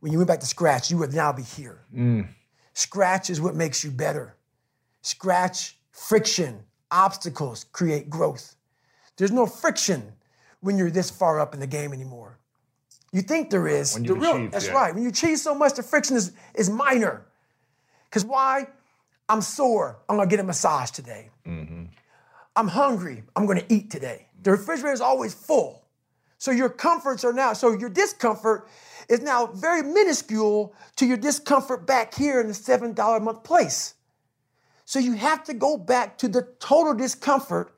when 0.01 0.13
you 0.13 0.19
went 0.19 0.29
back 0.29 0.41
to 0.41 0.47
scratch, 0.47 0.91
you 0.91 0.99
would 0.99 1.13
now 1.13 1.33
be 1.33 1.43
here. 1.43 1.81
Mm. 1.95 2.29
Scratch 2.75 3.31
is 3.31 3.41
what 3.41 3.55
makes 3.55 3.83
you 3.83 3.91
better. 3.91 4.37
Scratch, 5.03 5.79
friction, 5.91 6.61
obstacles 6.91 7.65
create 7.73 8.11
growth. 8.11 8.57
There's 9.17 9.33
no 9.33 9.47
friction 9.47 10.13
when 10.61 10.77
you're 10.77 10.91
this 10.91 11.11
far 11.11 11.41
up 11.41 11.55
in 11.55 11.61
the 11.61 11.67
game 11.67 11.93
anymore. 11.93 12.39
You 13.13 13.23
think 13.23 13.51
there 13.51 13.67
is. 13.67 13.95
The 13.95 14.15
real, 14.15 14.37
achieved, 14.37 14.53
that's 14.53 14.67
yeah. 14.67 14.73
right. 14.73 14.95
When 14.95 15.03
you 15.03 15.09
achieve 15.09 15.39
so 15.39 15.55
much, 15.55 15.75
the 15.75 15.83
friction 15.83 16.17
is, 16.17 16.33
is 16.55 16.71
minor. 16.71 17.27
Because 18.05 18.25
why? 18.25 18.67
I'm 19.29 19.41
sore. 19.41 19.99
I'm 20.09 20.17
gonna 20.17 20.29
get 20.29 20.41
a 20.41 20.45
massage 20.45 20.91
today. 20.91 21.31
Mm-hmm. 21.47 21.85
I'm 22.57 22.69
hungry. 22.69 23.23
I'm 23.37 23.47
gonna 23.47 23.65
eat 23.69 23.91
today. 23.91 24.27
The 24.43 24.53
refrigerator 24.53 24.93
is 24.93 25.01
always 25.01 25.35
full. 25.35 25.85
So 26.39 26.51
your 26.51 26.71
comforts 26.71 27.25
are 27.25 27.33
now, 27.33 27.53
so 27.53 27.73
your 27.73 27.91
discomfort 27.91 28.67
is 29.09 29.21
now 29.21 29.47
very 29.47 29.83
minuscule 29.83 30.75
to 30.97 31.05
your 31.07 31.17
discomfort 31.19 31.87
back 31.87 32.15
here 32.15 32.41
in 32.41 32.47
the 32.47 32.55
$7 32.55 33.17
a 33.17 33.21
month 33.21 33.45
place. 33.45 33.95
So 34.87 34.99
you 34.99 35.13
have 35.15 35.45
to 35.45 35.55
go 35.55 35.77
back 35.77 36.17
to 36.19 36.29
the 36.29 36.49
total 36.59 36.95
discomfort 36.95 37.75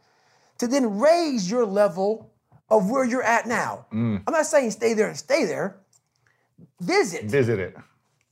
to 0.58 0.66
then 0.68 0.98
raise 0.98 1.50
your 1.50 1.66
level 1.66 2.30
of 2.70 2.88
where 2.88 3.04
you're 3.04 3.22
at 3.22 3.46
now. 3.46 3.86
Mm. 3.92 4.22
I'm 4.26 4.32
not 4.32 4.46
saying 4.46 4.70
stay 4.70 4.94
there 4.94 5.08
and 5.08 5.16
stay 5.16 5.44
there. 5.44 5.78
Visit, 6.80 7.24
Visit 7.24 7.58
it. 7.58 7.76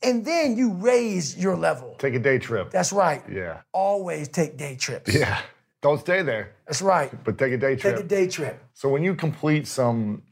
and 0.03 0.25
then 0.25 0.57
you 0.57 0.73
raise 0.75 1.37
your 1.37 1.57
level. 1.57 1.97
Take 1.99 2.15
a 2.15 2.19
day 2.21 2.39
trip. 2.39 2.71
That's 2.71 2.93
right. 2.93 3.23
yeah. 3.31 3.63
Always 3.73 4.29
take 4.29 4.57
day 4.57 4.77
trips. 4.77 5.13
Yeah. 5.15 5.41
Don't 5.83 5.99
stay 5.99 6.23
there, 6.23 6.53
That's 6.67 6.83
right. 6.83 7.11
but 7.25 7.39
take 7.39 7.53
a 7.53 7.57
day 7.59 7.75
trip. 7.77 7.97
Take 7.97 8.05
a 8.05 8.09
day 8.09 8.27
trip. 8.29 8.63
So 8.75 8.89
when 8.91 9.03
you 9.03 9.15
complete 9.15 9.67
some 9.67 10.23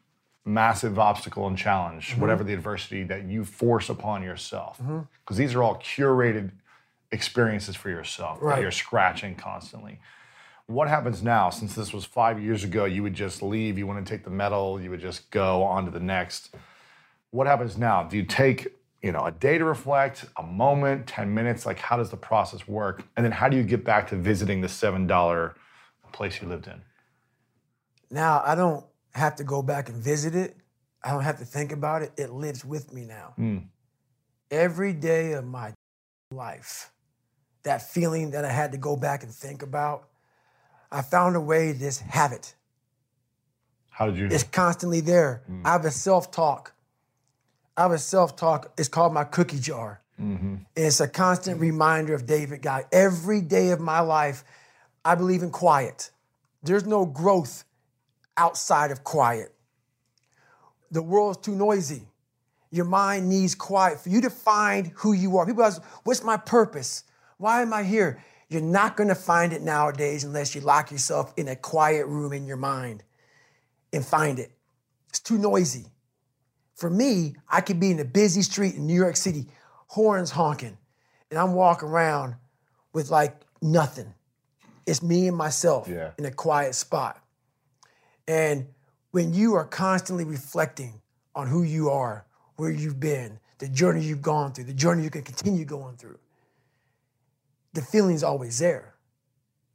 massive 0.44 0.98
obstacle 0.98 1.46
and 1.46 1.56
challenge, 1.56 2.10
Mm-hmm. 2.10 2.20
whatever 2.20 2.44
the 2.44 2.52
adversity 2.54 3.02
that 3.04 3.24
you 3.24 3.44
force 3.44 3.88
upon 3.88 4.22
yourself, 4.22 4.80
because 5.24 5.36
these 5.36 5.54
are 5.54 5.62
all 5.62 5.76
curated 5.76 6.50
experiences 7.12 7.76
for 7.76 7.88
yourself 7.88 8.38
Right. 8.42 8.56
that 8.56 8.62
you're 8.62 8.70
scratching 8.70 9.34
constantly. 9.34 10.00
What 10.66 10.88
happens 10.88 11.22
now? 11.22 11.48
Since 11.48 11.74
this 11.74 11.94
was 11.94 12.04
five 12.04 12.38
years 12.42 12.62
ago, 12.62 12.84
you 12.84 13.02
would 13.02 13.14
just 13.14 13.42
leave, 13.42 13.78
you 13.78 13.86
wouldn't 13.86 14.06
take 14.06 14.24
the 14.24 14.30
medal, 14.30 14.78
you 14.78 14.90
would 14.90 15.00
just 15.00 15.30
go 15.30 15.62
on 15.62 15.86
to 15.86 15.90
the 15.90 16.00
next. 16.00 16.54
What 17.30 17.46
happens 17.46 17.78
now? 17.78 18.02
Do 18.02 18.18
you 18.18 18.22
take 18.24 18.68
you 19.02 19.12
know 19.12 19.24
a 19.24 19.32
day 19.32 19.58
to 19.58 19.64
reflect, 19.64 20.24
a 20.36 20.42
moment, 20.42 21.06
10 21.06 21.32
minutes? 21.32 21.66
Like 21.66 21.78
how 21.78 21.96
does 21.96 22.10
the 22.10 22.16
process 22.16 22.66
work? 22.66 23.04
And 23.16 23.24
then 23.24 23.32
how 23.32 23.48
do 23.48 23.56
you 23.56 23.62
get 23.62 23.84
back 23.84 24.08
to 24.08 24.16
visiting 24.16 24.60
the 24.60 24.68
seven 24.68 25.06
dollar 25.06 25.54
place 26.12 26.40
you 26.40 26.48
lived 26.48 26.66
in? 26.66 26.82
Now 28.10 28.42
I 28.44 28.54
don't 28.54 28.84
have 29.12 29.36
to 29.36 29.44
go 29.44 29.62
back 29.62 29.88
and 29.88 30.02
visit 30.02 30.34
it. 30.34 30.56
I 31.02 31.12
don't 31.12 31.22
have 31.22 31.38
to 31.38 31.44
think 31.44 31.72
about 31.72 32.02
it. 32.02 32.12
It 32.16 32.30
lives 32.30 32.64
with 32.64 32.92
me 32.92 33.04
now. 33.04 33.34
Hmm. 33.36 33.58
Every 34.50 34.92
day 34.92 35.32
of 35.32 35.44
my 35.44 35.72
life, 36.30 36.90
that 37.62 37.82
feeling 37.82 38.32
that 38.32 38.44
I 38.44 38.50
had 38.50 38.72
to 38.72 38.78
go 38.78 38.96
back 38.96 39.22
and 39.22 39.32
think 39.32 39.62
about, 39.62 40.08
I 40.90 41.02
found 41.02 41.36
a 41.36 41.40
way 41.40 41.72
to 41.72 41.78
just 41.78 42.00
have 42.00 42.32
it. 42.32 42.54
How 43.90 44.06
did 44.06 44.16
you 44.16 44.26
It's 44.26 44.42
constantly 44.42 45.00
there. 45.00 45.42
Hmm. 45.46 45.66
I 45.66 45.72
have 45.72 45.84
a 45.84 45.90
self 45.90 46.30
talk. 46.30 46.72
I 47.78 47.82
have 47.82 47.92
a 47.92 47.98
self 47.98 48.34
talk. 48.34 48.72
It's 48.76 48.88
called 48.88 49.14
my 49.14 49.22
cookie 49.22 49.60
jar. 49.60 50.00
Mm-hmm. 50.20 50.46
And 50.46 50.66
it's 50.74 50.98
a 50.98 51.06
constant 51.06 51.60
reminder 51.60 52.12
of 52.12 52.26
David 52.26 52.60
God. 52.60 52.86
Every 52.90 53.40
day 53.40 53.70
of 53.70 53.78
my 53.78 54.00
life, 54.00 54.42
I 55.04 55.14
believe 55.14 55.44
in 55.44 55.50
quiet. 55.50 56.10
There's 56.64 56.84
no 56.84 57.06
growth 57.06 57.64
outside 58.36 58.90
of 58.90 59.04
quiet. 59.04 59.54
The 60.90 61.02
world's 61.02 61.38
too 61.38 61.54
noisy. 61.54 62.02
Your 62.72 62.84
mind 62.84 63.28
needs 63.28 63.54
quiet 63.54 64.00
for 64.00 64.08
you 64.08 64.22
to 64.22 64.30
find 64.30 64.88
who 64.96 65.12
you 65.12 65.38
are. 65.38 65.46
People 65.46 65.62
ask, 65.62 65.80
what's 66.02 66.24
my 66.24 66.36
purpose? 66.36 67.04
Why 67.36 67.62
am 67.62 67.72
I 67.72 67.84
here? 67.84 68.20
You're 68.48 68.60
not 68.60 68.96
going 68.96 69.08
to 69.08 69.14
find 69.14 69.52
it 69.52 69.62
nowadays 69.62 70.24
unless 70.24 70.52
you 70.52 70.62
lock 70.62 70.90
yourself 70.90 71.32
in 71.36 71.46
a 71.46 71.54
quiet 71.54 72.06
room 72.06 72.32
in 72.32 72.44
your 72.44 72.56
mind 72.56 73.04
and 73.92 74.04
find 74.04 74.40
it. 74.40 74.50
It's 75.10 75.20
too 75.20 75.38
noisy. 75.38 75.86
For 76.78 76.88
me, 76.88 77.34
I 77.48 77.60
could 77.60 77.80
be 77.80 77.90
in 77.90 77.98
a 77.98 78.04
busy 78.04 78.40
street 78.42 78.76
in 78.76 78.86
New 78.86 78.94
York 78.94 79.16
City, 79.16 79.46
horns 79.88 80.30
honking, 80.30 80.78
and 81.28 81.38
I'm 81.38 81.52
walking 81.54 81.88
around 81.88 82.36
with 82.92 83.10
like 83.10 83.34
nothing. 83.60 84.14
It's 84.86 85.02
me 85.02 85.26
and 85.26 85.36
myself 85.36 85.88
Yeah. 85.88 86.12
in 86.18 86.24
a 86.24 86.30
quiet 86.30 86.76
spot. 86.76 87.20
And 88.28 88.68
when 89.10 89.34
you 89.34 89.54
are 89.54 89.64
constantly 89.64 90.24
reflecting 90.24 91.02
on 91.34 91.48
who 91.48 91.64
you 91.64 91.90
are, 91.90 92.24
where 92.54 92.70
you've 92.70 93.00
been, 93.00 93.40
the 93.58 93.68
journey 93.68 94.04
you've 94.04 94.22
gone 94.22 94.52
through, 94.52 94.64
the 94.64 94.72
journey 94.72 95.02
you 95.02 95.10
can 95.10 95.22
continue 95.22 95.64
going 95.64 95.96
through, 95.96 96.18
the 97.72 97.82
feeling's 97.82 98.22
always 98.22 98.60
there. 98.60 98.94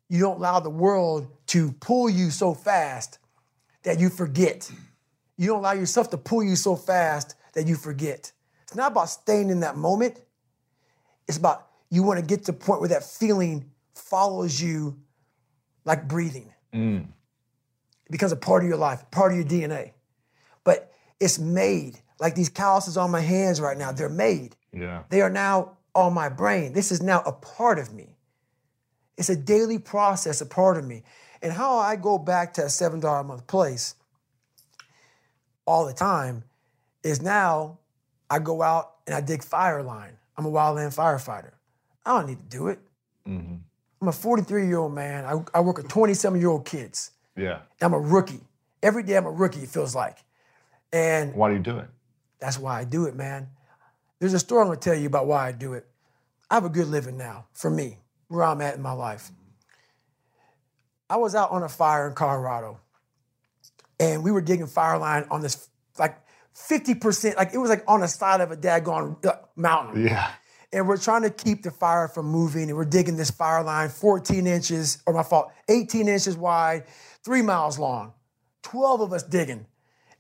You 0.08 0.22
don't 0.22 0.38
allow 0.38 0.62
the 0.62 0.70
world 0.70 1.28
to 1.47 1.74
pull 1.74 2.10
you 2.10 2.30
so 2.30 2.54
fast 2.54 3.20
that 3.84 3.99
you 3.99 4.10
forget. 4.10 4.72
You 5.38 5.47
don't 5.47 5.59
allow 5.59 5.73
yourself 5.73 6.09
to 6.11 6.17
pull 6.17 6.43
you 6.43 6.55
so 6.55 6.75
fast 6.75 7.36
that 7.53 7.67
you 7.67 7.75
forget. 7.75 8.31
It's 8.63 8.75
not 8.75 8.91
about 8.91 9.09
staying 9.09 9.49
in 9.49 9.61
that 9.61 9.77
moment. 9.77 10.21
It's 11.27 11.38
about 11.38 11.67
you 11.89 12.03
want 12.03 12.19
to 12.19 12.25
get 12.25 12.45
to 12.45 12.51
the 12.51 12.57
point 12.57 12.79
where 12.79 12.89
that 12.89 13.03
feeling 13.03 13.69
follows 13.93 14.59
you 14.59 14.97
like 15.86 16.07
breathing. 16.07 16.51
Mm. 16.73 17.05
It 18.05 18.11
becomes 18.11 18.31
a 18.31 18.38
part 18.38 18.63
of 18.63 18.69
your 18.69 18.77
life, 18.77 19.03
part 19.11 19.31
of 19.31 19.38
your 19.38 19.45
DNA. 19.45 19.91
But 20.63 20.91
it's 21.19 21.39
made. 21.39 21.99
Like 22.19 22.36
these 22.36 22.49
calluses 22.49 22.97
on 22.97 23.11
my 23.11 23.19
hands 23.19 23.61
right 23.61 23.77
now, 23.77 23.91
they're 23.91 24.09
made. 24.09 24.55
Yeah. 24.71 25.03
They 25.09 25.21
are 25.21 25.29
now 25.29 25.77
on 25.95 26.13
my 26.13 26.29
brain. 26.29 26.73
This 26.73 26.91
is 26.91 27.01
now 27.01 27.21
a 27.25 27.31
part 27.31 27.79
of 27.79 27.93
me. 27.93 28.17
It's 29.17 29.29
a 29.29 29.36
daily 29.36 29.77
process, 29.77 30.41
a 30.41 30.45
part 30.45 30.77
of 30.77 30.86
me. 30.86 31.03
And 31.41 31.53
how 31.53 31.77
I 31.77 31.95
go 31.95 32.17
back 32.17 32.53
to 32.55 32.63
a 32.63 32.67
$7 32.67 33.19
a 33.19 33.23
month 33.23 33.45
place 33.47 33.95
all 35.66 35.86
the 35.86 35.93
time 35.93 36.43
is 37.03 37.22
now 37.22 37.78
I 38.30 38.39
go 38.39 38.61
out 38.61 38.95
and 39.05 39.16
I 39.16 39.22
dig 39.22 39.43
fire 39.43 39.84
line. 39.84 40.18
I'm 40.38 40.45
a 40.45 40.51
wildland 40.51 40.95
firefighter. 40.95 41.51
I 42.05 42.18
don't 42.18 42.28
need 42.28 42.39
to 42.39 42.57
do 42.57 42.68
it. 42.68 42.80
Mm-hmm. 43.28 43.55
I'm 44.01 44.07
a 44.07 44.11
43 44.11 44.68
year 44.68 44.80
old 44.80 44.93
man. 44.93 45.26
I, 45.26 45.41
I 45.57 45.61
work 45.61 45.78
with 45.78 45.88
27 45.88 46.39
year 46.39 46.49
old 46.49 46.66
kids. 46.66 47.11
Yeah. 47.38 47.59
I'm 47.82 47.93
a 47.93 47.99
rookie. 47.99 48.41
Every 48.82 49.03
day 49.03 49.16
I'm 49.16 49.26
a 49.26 49.32
rookie, 49.32 49.61
it 49.61 49.70
feels 49.70 49.95
like. 49.95 50.18
And 50.91 51.34
Why 51.34 51.49
do 51.49 51.55
you 51.55 51.61
do 51.61 51.78
it? 51.80 51.89
that's 52.39 52.59
why 52.59 52.78
I 52.78 52.84
do 52.84 53.05
it, 53.05 53.16
man. 53.16 53.47
There's 54.20 54.34
a 54.34 54.39
story 54.39 54.61
I'm 54.61 54.68
gonna 54.68 54.80
tell 54.80 54.95
you 54.95 55.07
about 55.07 55.28
why 55.28 55.47
I 55.47 55.51
do 55.53 55.74
it. 55.74 55.88
I 56.51 56.55
have 56.55 56.66
a 56.66 56.70
good 56.70 56.88
living 56.88 57.18
now, 57.18 57.45
for 57.53 57.70
me, 57.70 57.99
where 58.28 58.43
I'm 58.43 58.59
at 58.59 58.76
in 58.76 58.82
my 58.82 58.91
life. 58.91 59.32
I 61.09 61.16
was 61.16 61.36
out 61.36 61.51
on 61.51 61.64
a 61.64 61.70
fire 61.70 62.07
in 62.07 62.14
Colorado, 62.16 62.80
and 64.00 64.24
we 64.24 64.32
were 64.32 64.41
digging 64.41 64.68
fire 64.68 64.98
line 64.98 65.26
on 65.30 65.41
this 65.41 65.70
like 65.98 66.18
50%, 66.56 67.36
like 67.36 67.54
it 67.54 67.58
was 67.58 67.70
like 67.70 67.84
on 67.88 68.02
the 68.02 68.08
side 68.08 68.41
of 68.41 68.52
a 68.52 68.58
daggone 68.58 69.24
uh, 69.26 69.34
mountain. 69.56 70.06
Yeah. 70.06 70.32
And 70.72 70.88
we're 70.88 70.98
trying 70.98 71.22
to 71.22 71.30
keep 71.30 71.62
the 71.62 71.72
fire 71.72 72.08
from 72.08 72.26
moving, 72.26 72.64
and 72.64 72.76
we're 72.76 72.86
digging 72.86 73.16
this 73.16 73.30
fire 73.30 73.64
line 73.64 73.89
14 73.89 74.48
inches, 74.48 75.04
or 75.06 75.14
my 75.14 75.24
fault, 75.24 75.52
18 75.70 76.08
inches 76.08 76.36
wide, 76.36 76.86
three 77.24 77.44
miles 77.44 77.78
long. 77.78 78.14
12 78.64 79.02
of 79.02 79.14
us 79.14 79.24
digging. 79.24 79.68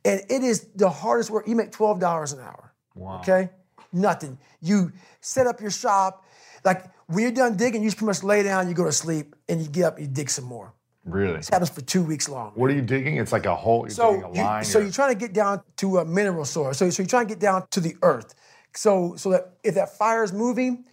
And 0.05 0.21
it 0.29 0.43
is 0.43 0.67
the 0.75 0.89
hardest 0.89 1.31
work. 1.31 1.47
You 1.47 1.55
make 1.55 1.71
$12 1.71 2.33
an 2.33 2.39
hour. 2.39 2.73
Wow. 2.93 3.19
Okay? 3.19 3.49
Nothing. 3.91 4.37
You 4.61 4.91
set 5.21 5.47
up 5.47 5.61
your 5.61 5.71
shop. 5.71 6.25
Like 6.63 6.85
when 7.07 7.23
you're 7.23 7.31
done 7.31 7.55
digging, 7.57 7.81
you 7.81 7.87
just 7.87 7.97
pretty 7.97 8.07
much 8.09 8.23
lay 8.23 8.43
down, 8.43 8.67
you 8.67 8.75
go 8.75 8.85
to 8.85 8.91
sleep, 8.91 9.35
and 9.49 9.61
you 9.61 9.67
get 9.67 9.85
up, 9.85 9.99
you 9.99 10.07
dig 10.07 10.29
some 10.29 10.45
more. 10.45 10.73
Really? 11.05 11.37
This 11.37 11.49
happens 11.49 11.69
for 11.69 11.81
two 11.81 12.01
weeks 12.03 12.29
long. 12.29 12.51
What 12.55 12.69
are 12.69 12.73
you 12.73 12.81
digging? 12.81 13.17
It's 13.17 13.31
like 13.33 13.45
a 13.45 13.55
hole. 13.55 13.81
You're 13.81 13.89
So, 13.89 14.11
digging 14.13 14.23
a 14.31 14.35
you, 14.35 14.41
line. 14.43 14.63
so 14.63 14.77
you're- 14.79 14.85
you're 14.87 14.93
trying 14.93 15.09
to 15.13 15.19
get 15.19 15.33
down 15.33 15.61
to 15.77 15.97
a 15.99 16.05
mineral 16.05 16.45
source. 16.45 16.77
So, 16.77 16.89
so 16.89 17.03
you're 17.03 17.07
trying 17.09 17.27
to 17.27 17.33
get 17.33 17.39
down 17.39 17.67
to 17.71 17.79
the 17.81 17.95
earth. 18.01 18.33
So, 18.75 19.15
so 19.17 19.29
that 19.31 19.53
if 19.63 19.75
that 19.75 19.97
fire 19.97 20.23
is 20.23 20.31
moving, 20.33 20.85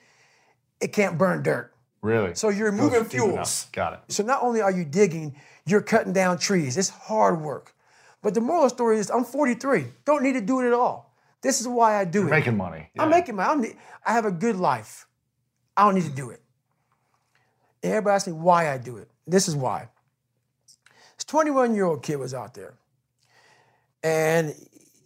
it 0.81 0.93
can't 0.93 1.17
burn 1.17 1.43
dirt. 1.43 1.73
really? 2.03 2.35
So 2.35 2.49
you're 2.49 2.71
Goes 2.71 2.81
moving 2.81 3.05
fuels. 3.05 3.67
Got 3.73 3.93
it. 3.93 4.01
So 4.09 4.23
not 4.25 4.43
only 4.43 4.61
are 4.63 4.71
you 4.71 4.85
digging, 4.85 5.37
you're 5.67 5.83
cutting 5.83 6.13
down 6.15 6.39
trees. 6.39 6.77
It's 6.79 6.89
hard 6.89 7.41
work. 7.43 7.75
But 8.23 8.35
the 8.35 8.41
moral 8.41 8.69
story 8.71 8.99
is 8.99 9.11
I'm 9.11 9.25
43. 9.25 9.87
Don't 10.07 10.23
need 10.23 10.33
to 10.33 10.41
do 10.41 10.61
it 10.61 10.67
at 10.67 10.73
all. 10.73 11.15
This 11.43 11.61
is 11.61 11.69
why 11.69 11.97
I 12.01 12.05
do 12.05 12.27
it. 12.27 12.31
Making 12.31 12.57
money. 12.57 12.91
I'm 12.99 13.09
making 13.11 13.37
my. 13.37 13.45
I'm, 13.47 13.65
I 14.05 14.13
have 14.13 14.25
a 14.27 14.31
good 14.33 14.57
life. 14.57 15.07
I 15.77 15.85
don't 15.85 15.95
need 15.95 16.05
to 16.05 16.11
do 16.11 16.31
it. 16.31 16.43
And 17.83 17.93
everybody 17.93 18.15
asks 18.15 18.27
me 18.29 18.35
why 18.35 18.71
I 18.73 18.77
do 18.79 18.97
it. 18.99 19.09
This 19.27 19.49
is 19.49 19.57
why. 19.57 19.89
This 21.21 21.27
21 21.27 21.75
year 21.75 21.85
old 21.85 22.03
kid 22.03 22.17
was 22.17 22.33
out 22.33 22.55
there, 22.55 22.73
and 24.03 24.55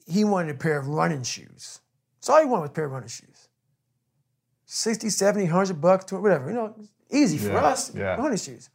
he 0.06 0.22
wanted 0.22 0.54
a 0.54 0.58
pair 0.58 0.78
of 0.78 0.86
running 0.86 1.24
shoes. 1.24 1.80
That's 2.20 2.28
all 2.30 2.38
he 2.38 2.46
wanted 2.46 2.60
was 2.62 2.70
a 2.70 2.72
pair 2.72 2.84
of 2.84 2.92
running 2.92 3.08
shoes. 3.08 3.48
60, 4.66 5.08
70, 5.10 5.46
100 5.46 5.80
bucks, 5.80 6.12
whatever. 6.12 6.50
You 6.50 6.54
know, 6.54 6.76
easy 7.10 7.36
for 7.36 7.48
Yeah, 7.48 7.64
us. 7.64 7.92
yeah. 7.92 8.14
Running 8.14 8.38
shoes. 8.38 8.70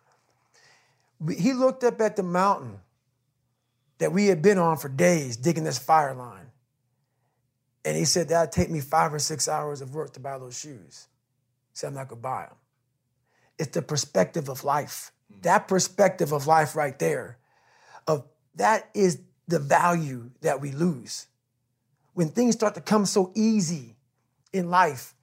But 1.21 1.35
he 1.35 1.53
looked 1.53 1.85
up 1.85 2.01
at 2.01 2.17
the 2.17 2.23
mountain 2.23 2.77
that 3.99 4.11
we 4.11 4.25
had 4.27 4.41
been 4.41 4.57
on 4.57 4.75
for 4.75 4.89
days 4.89 5.37
digging 5.37 5.63
this 5.63 5.79
fire 5.79 6.13
line. 6.13 6.51
And 7.85 7.95
he 7.95 8.03
said, 8.03 8.27
That'd 8.27 8.51
take 8.51 8.69
me 8.69 8.81
five 8.81 9.13
or 9.13 9.19
six 9.19 9.47
hours 9.47 9.79
of 9.79 9.95
work 9.95 10.11
to 10.15 10.19
buy 10.19 10.37
those 10.39 10.59
shoes. 10.59 11.07
He 11.71 11.77
said, 11.77 11.87
I'm 11.87 11.93
not 11.93 12.09
gonna 12.09 12.19
buy 12.19 12.47
them. 12.47 12.57
It's 13.57 13.71
the 13.71 13.81
perspective 13.81 14.49
of 14.49 14.65
life. 14.65 15.13
That 15.41 15.67
perspective 15.67 16.31
of 16.31 16.47
life 16.47 16.75
right 16.75 16.97
there, 16.99 17.37
of 18.07 18.25
that 18.55 18.89
is 18.93 19.19
the 19.47 19.59
value 19.59 20.31
that 20.41 20.61
we 20.61 20.71
lose. 20.71 21.27
When 22.13 22.29
things 22.29 22.55
start 22.55 22.75
to 22.75 22.81
come 22.81 23.05
so 23.05 23.31
easy 23.35 23.95
in 24.51 24.69
life, 24.69 25.13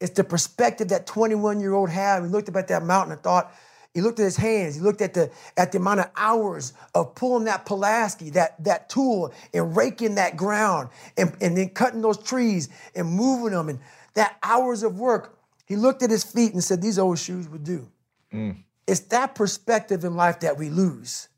it's 0.00 0.12
the 0.12 0.24
perspective 0.24 0.88
that 0.88 1.06
21 1.06 1.60
year 1.60 1.74
old 1.74 1.90
had. 1.90 2.22
He 2.22 2.28
looked 2.28 2.48
up 2.48 2.56
at 2.56 2.68
that 2.68 2.82
mountain 2.82 3.12
and 3.12 3.22
thought, 3.22 3.54
he 3.94 4.00
looked 4.00 4.18
at 4.18 4.24
his 4.24 4.36
hands, 4.36 4.74
he 4.74 4.80
looked 4.80 5.02
at 5.02 5.12
the 5.12 5.30
at 5.56 5.70
the 5.72 5.78
amount 5.78 6.00
of 6.00 6.10
hours 6.16 6.72
of 6.94 7.14
pulling 7.14 7.44
that 7.44 7.66
Pulaski, 7.66 8.30
that, 8.30 8.62
that 8.64 8.88
tool, 8.88 9.32
and 9.52 9.76
raking 9.76 10.14
that 10.14 10.36
ground, 10.36 10.88
and, 11.16 11.36
and 11.42 11.56
then 11.56 11.68
cutting 11.68 12.00
those 12.00 12.16
trees 12.16 12.70
and 12.94 13.06
moving 13.06 13.52
them, 13.52 13.68
and 13.68 13.80
that 14.14 14.36
hours 14.42 14.82
of 14.82 14.98
work. 14.98 15.38
He 15.66 15.76
looked 15.76 16.02
at 16.02 16.10
his 16.10 16.24
feet 16.24 16.52
and 16.52 16.64
said, 16.64 16.80
These 16.80 16.98
old 16.98 17.18
shoes 17.18 17.48
would 17.48 17.64
do. 17.64 17.88
Mm. 18.32 18.56
It's 18.92 19.00
that 19.08 19.34
perspective 19.34 20.04
in 20.04 20.16
life 20.16 20.40
that 20.40 20.58
we 20.58 20.68
lose. 20.68 21.28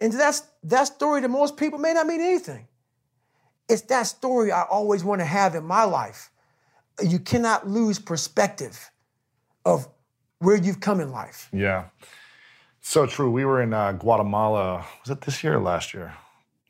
And 0.00 0.10
that's 0.10 0.44
that 0.62 0.84
story 0.84 1.20
to 1.20 1.28
most 1.28 1.58
people 1.58 1.78
may 1.78 1.92
not 1.92 2.06
mean 2.06 2.22
anything. 2.22 2.66
It's 3.68 3.82
that 3.82 4.04
story 4.04 4.50
I 4.50 4.62
always 4.62 5.04
want 5.04 5.20
to 5.20 5.26
have 5.26 5.54
in 5.54 5.64
my 5.64 5.84
life. 5.84 6.30
You 7.06 7.18
cannot 7.18 7.68
lose 7.68 7.98
perspective 7.98 8.90
of 9.66 9.86
where 10.38 10.56
you've 10.56 10.80
come 10.80 11.00
in 11.00 11.12
life. 11.12 11.50
Yeah. 11.52 11.88
So 12.80 13.04
true. 13.04 13.30
We 13.30 13.44
were 13.44 13.60
in 13.60 13.74
uh, 13.74 13.92
Guatemala. 13.92 14.86
Was 15.02 15.10
it 15.10 15.20
this 15.20 15.44
year 15.44 15.56
or 15.56 15.60
last 15.60 15.92
year? 15.92 16.14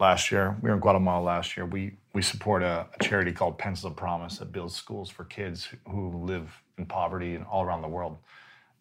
Last 0.01 0.33
year. 0.33 0.57
We 0.61 0.69
were 0.69 0.75
in 0.75 0.81
Guatemala 0.81 1.23
last 1.23 1.57
year. 1.57 1.65
We 1.65 1.97
we 2.13 2.23
support 2.23 2.65
a, 2.65 2.89
a 2.93 3.05
charity 3.05 3.31
called 3.31 3.57
Pencils 3.57 3.93
of 3.93 3.97
Promise 3.97 4.39
that 4.39 4.51
builds 4.51 4.75
schools 4.75 5.11
for 5.11 5.23
kids 5.23 5.69
who 5.89 6.25
live 6.25 6.61
in 6.77 6.87
poverty 6.87 7.37
and 7.37 7.45
all 7.45 7.63
around 7.63 7.83
the 7.83 7.89
world. 7.89 8.17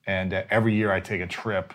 And 0.08 0.34
uh, 0.34 0.44
every 0.50 0.74
year 0.74 0.92
I 0.92 1.00
take 1.00 1.22
a 1.22 1.28
trip 1.28 1.74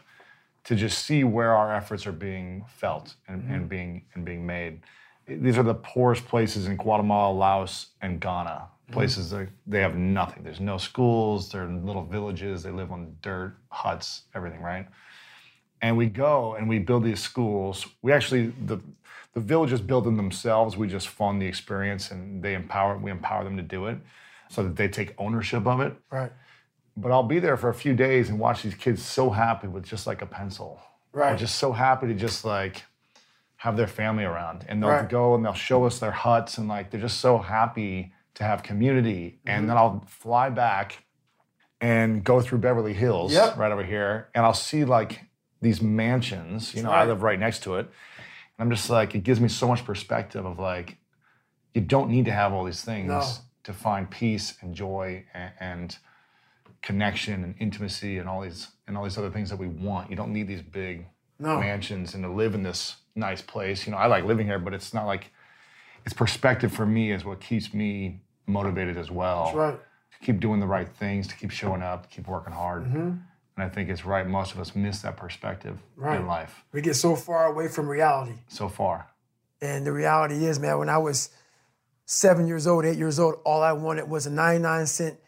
to 0.65 0.75
just 0.75 1.05
see 1.05 1.23
where 1.23 1.55
our 1.55 1.75
efforts 1.75 2.07
are 2.07 2.13
being 2.13 2.65
felt 2.69 3.15
and, 3.29 3.49
and 3.51 3.69
being 3.69 4.05
and 4.15 4.25
being 4.25 4.45
made. 4.47 4.81
These 5.27 5.59
are 5.59 5.63
the 5.63 5.75
poorest 5.75 6.27
places 6.27 6.67
in 6.67 6.77
Guatemala, 6.77 7.33
Laos, 7.33 7.89
and 8.01 8.21
Ghana. 8.21 8.69
Places 8.91 9.31
that 9.31 9.49
they 9.67 9.81
have 9.81 9.97
nothing. 9.97 10.43
There's 10.43 10.61
no 10.61 10.77
schools. 10.77 11.51
They're 11.51 11.65
in 11.65 11.87
little 11.87 12.05
villages. 12.05 12.63
They 12.63 12.71
live 12.71 12.93
on 12.93 13.17
dirt, 13.23 13.57
huts, 13.71 14.23
everything, 14.35 14.61
right? 14.61 14.87
And 15.81 15.97
we 15.97 16.07
go 16.07 16.57
and 16.57 16.69
we 16.69 16.79
build 16.79 17.05
these 17.05 17.21
schools. 17.21 17.87
We 18.03 18.13
actually 18.13 18.53
the 18.67 18.81
the 19.35 19.41
villages 19.41 19.81
build 19.81 20.05
them 20.05 20.17
themselves. 20.17 20.77
We 20.77 20.89
just 20.89 21.09
fund 21.09 21.41
the 21.41 21.47
experience 21.47 22.11
and 22.11 22.43
they 22.43 22.55
empower 22.55 22.99
we 22.99 23.11
empower 23.11 23.45
them 23.45 23.57
to 23.57 23.63
do 23.63 23.87
it 23.87 23.99
so 24.51 24.63
that 24.63 24.77
they 24.77 24.89
take 24.89 25.15
ownership 25.19 25.67
of 25.67 25.81
it 25.81 25.95
Right. 26.11 26.33
But 26.97 27.11
I'll 27.11 27.23
be 27.23 27.39
there 27.39 27.57
for 27.57 27.69
a 27.69 27.75
few 27.75 27.95
days 27.95 28.29
and 28.29 28.39
watch 28.39 28.63
these 28.63 28.75
kids 28.75 29.03
so 29.05 29.31
happy 29.31 29.67
with 29.69 29.85
just 29.85 30.07
like 30.07 30.23
a 30.23 30.27
pencil. 30.27 30.81
Right. 31.13 31.31
They're 31.31 31.39
just 31.39 31.57
so 31.57 31.73
happy 31.73 32.07
to 32.09 32.15
just 32.15 32.45
like 32.45 32.83
have 33.57 33.77
their 33.77 33.87
family 33.87 34.25
around. 34.25 34.65
And 34.69 34.83
they'll 34.83 34.91
Right. 34.91 35.09
go 35.09 35.35
and 35.35 35.45
they'll 35.45 35.53
show 35.55 35.85
us 35.85 35.99
their 35.99 36.11
huts 36.11 36.59
and 36.59 36.69
like 36.69 36.91
they're 36.91 37.01
just 37.01 37.21
so 37.21 37.39
happy 37.39 38.13
to 38.35 38.45
have 38.45 38.63
community. 38.63 39.39
Mm-hmm. 39.39 39.49
And 39.49 39.69
then 39.69 39.77
I'll 39.77 40.05
fly 40.07 40.51
back 40.51 41.05
and 41.81 42.23
go 42.25 42.41
through 42.41 42.59
Beverly 42.59 42.93
Hills 42.95 43.33
Yep. 43.33 43.57
right 43.57 43.73
over 43.73 43.85
here 43.85 44.29
and 44.35 44.45
I'll 44.45 44.55
see 44.55 44.85
like 44.85 45.21
these 45.61 45.81
mansions. 45.83 46.75
You 46.75 46.83
know, 46.83 46.91
I 46.91 47.05
live 47.05 47.23
right 47.23 47.39
next 47.39 47.63
to 47.65 47.77
it. 47.77 47.87
And 48.59 48.67
I'm 48.67 48.71
just 48.71 48.91
like, 48.91 49.15
it 49.15 49.23
gives 49.25 49.41
me 49.41 49.49
so 49.49 49.67
much 49.69 49.85
perspective 49.85 50.45
of 50.45 50.59
like, 50.59 50.97
you 51.75 51.81
don't 51.81 52.11
need 52.11 52.25
to 52.27 52.33
have 52.33 52.53
all 52.53 52.65
these 52.65 52.83
things 52.83 53.09
No. 53.09 53.23
to 53.65 53.73
find 53.73 54.11
peace 54.11 54.55
and 54.61 54.75
joy 54.75 55.25
and, 55.33 55.53
and 55.61 55.97
connection 56.83 57.45
and 57.45 57.55
intimacy 57.61 58.19
and 58.19 58.29
all 58.29 58.41
these 58.43 58.69
and 58.87 58.97
all 58.97 59.05
these 59.05 59.17
other 59.19 59.31
things 59.31 59.49
that 59.51 59.57
we 59.59 59.69
want. 59.69 60.11
You 60.11 60.17
don't 60.17 60.33
need 60.33 60.49
these 60.49 60.63
big 60.63 61.07
No. 61.39 61.59
mansions 61.61 62.15
and 62.15 62.23
to 62.25 62.31
live 62.31 62.55
in 62.55 62.63
this 62.63 62.97
nice 63.15 63.41
place. 63.43 63.87
You 63.87 63.93
know, 63.93 63.99
I 63.99 64.07
like 64.07 64.25
living 64.25 64.47
here, 64.47 64.59
but 64.59 64.75
it's 64.75 64.93
not 64.93 65.07
like 65.07 65.31
it's 66.05 66.15
perspective 66.15 66.73
for 66.73 66.85
me 66.85 67.13
is 67.13 67.25
what 67.25 67.41
keeps 67.41 67.73
me 67.73 68.21
motivated 68.47 68.97
as 68.99 69.11
well. 69.11 69.45
That's 69.47 69.57
right. 69.57 69.79
To 70.13 70.27
keep 70.27 70.41
doing 70.41 70.59
the 70.61 70.67
right 70.67 70.89
things, 70.89 71.29
to 71.29 71.37
keep 71.37 71.51
showing 71.51 71.83
up, 71.83 72.11
keep 72.11 72.27
working 72.27 72.53
hard. 72.53 72.85
Mm-hmm. 72.85 72.99
And 73.57 73.65
I 73.65 73.69
think 73.69 73.89
it's 73.89 74.05
right. 74.05 74.27
Most 74.27 74.53
of 74.55 74.61
us 74.61 74.75
miss 74.75 75.01
that 75.03 75.17
perspective 75.17 75.79
Right. 75.97 76.19
in 76.21 76.27
life 76.27 76.65
We 76.73 76.81
get 76.81 76.97
so 76.97 77.15
far 77.15 77.47
away 77.47 77.69
from 77.69 77.87
reality. 77.89 78.33
so 78.49 78.69
far. 78.69 79.07
And 79.61 79.87
the 79.87 79.93
reality 79.93 80.45
is, 80.47 80.59
man, 80.59 80.79
when 80.79 80.89
I 80.89 80.99
was 80.99 81.31
seven 82.05 82.47
years 82.49 82.67
old, 82.67 82.85
eight 82.85 82.99
years 82.99 83.19
old, 83.21 83.37
all 83.45 83.63
I 83.63 83.73
wanted 83.73 84.09
was 84.09 84.27
a 84.27 84.31
99 84.31 84.87
cent 84.87 85.19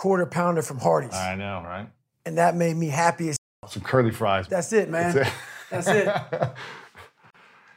quarter 0.00 0.24
pounder 0.24 0.62
from 0.62 0.78
Hardee's. 0.78 1.14
I 1.14 1.34
know, 1.34 1.62
right? 1.62 1.86
And 2.24 2.38
that 2.38 2.56
made 2.56 2.74
me 2.74 2.88
happy 2.88 3.28
as 3.28 3.36
Some 3.68 3.82
curly 3.82 4.10
fries. 4.10 4.48
That's 4.48 4.72
it, 4.72 4.88
man. 4.88 5.14
That's 5.14 5.28
it. 5.28 5.34
That's 5.70 5.88
it. 5.88 6.52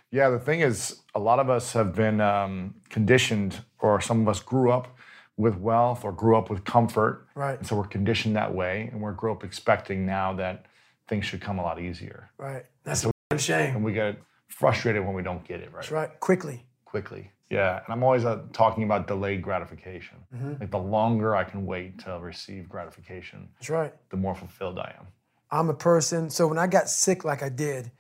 Yeah, 0.10 0.30
the 0.30 0.38
thing 0.38 0.60
is, 0.60 1.00
a 1.16 1.20
lot 1.20 1.40
of 1.40 1.50
us 1.50 1.74
have 1.74 1.96
been 1.96 2.22
um, 2.22 2.76
conditioned, 2.90 3.62
or 3.80 4.00
some 4.00 4.22
of 4.22 4.28
us 4.28 4.40
grew 4.40 4.72
up 4.72 4.96
with 5.38 5.58
wealth 5.58 6.06
or 6.06 6.12
grew 6.12 6.38
up 6.38 6.52
with 6.52 6.64
comfort. 6.66 7.26
Right. 7.34 7.58
And 7.58 7.66
so 7.66 7.76
we're 7.76 7.88
conditioned 7.88 8.36
that 8.36 8.54
way, 8.54 8.90
and 8.92 9.02
we're 9.02 9.14
grew 9.14 9.32
up 9.32 9.44
expecting 9.44 10.06
now 10.06 10.32
that 10.34 10.68
things 11.08 11.26
should 11.26 11.42
come 11.42 11.58
a 11.58 11.64
lot 11.64 11.82
easier. 11.82 12.30
Right. 12.38 12.64
That's 12.84 13.04
a 13.06 13.08
f***ing 13.08 13.40
shame. 13.40 13.76
And 13.78 13.84
we 13.84 13.92
get 13.92 14.22
frustrated 14.50 15.04
when 15.04 15.16
we 15.16 15.24
don't 15.24 15.44
get 15.48 15.62
it 15.62 15.74
right 15.74 15.82
That's 15.82 15.90
right. 15.92 16.20
Quickly. 16.20 16.64
quickly. 16.86 17.32
Yeah, 17.54 17.78
and 17.86 17.94
I'm 17.94 18.04
always 18.04 18.26
uh, 18.26 18.42
talking 18.52 18.84
about 18.84 19.08
delayed 19.08 19.42
gratification. 19.42 20.18
Mm-hmm. 20.36 20.54
Like 20.60 20.72
the 20.72 20.80
longer 20.80 21.36
I 21.36 21.44
can 21.44 21.66
wait 21.66 22.00
to 22.06 22.20
receive 22.20 22.68
gratification, 22.68 23.50
That's 23.60 23.70
right. 23.70 23.94
the 24.10 24.18
more 24.18 24.36
fulfilled 24.36 24.80
I 24.80 24.96
am. 25.00 25.08
I'm 25.52 25.70
a 25.70 25.74
person. 25.74 26.30
So 26.30 26.48
when 26.48 26.58
I 26.58 26.68
got 26.68 26.90
sick 26.90 27.24
like 27.24 27.44
I 27.44 27.50
did, 27.50 27.92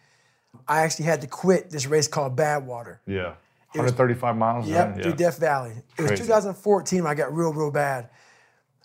I 0.67 0.81
actually 0.81 1.05
had 1.05 1.21
to 1.21 1.27
quit 1.27 1.69
this 1.69 1.85
race 1.85 2.07
called 2.07 2.35
Badwater. 2.35 2.99
Yeah. 3.05 3.33
135 3.73 4.37
miles. 4.37 4.67
Yep, 4.67 4.87
right? 4.87 5.01
through 5.01 5.11
Yeah. 5.11 5.17
Death 5.17 5.39
Valley. 5.39 5.73
It 5.97 6.01
was 6.01 6.19
2014 6.19 7.03
when 7.03 7.11
I 7.11 7.15
got 7.15 7.35
real, 7.35 7.53
real 7.53 7.71
bad. 7.71 8.09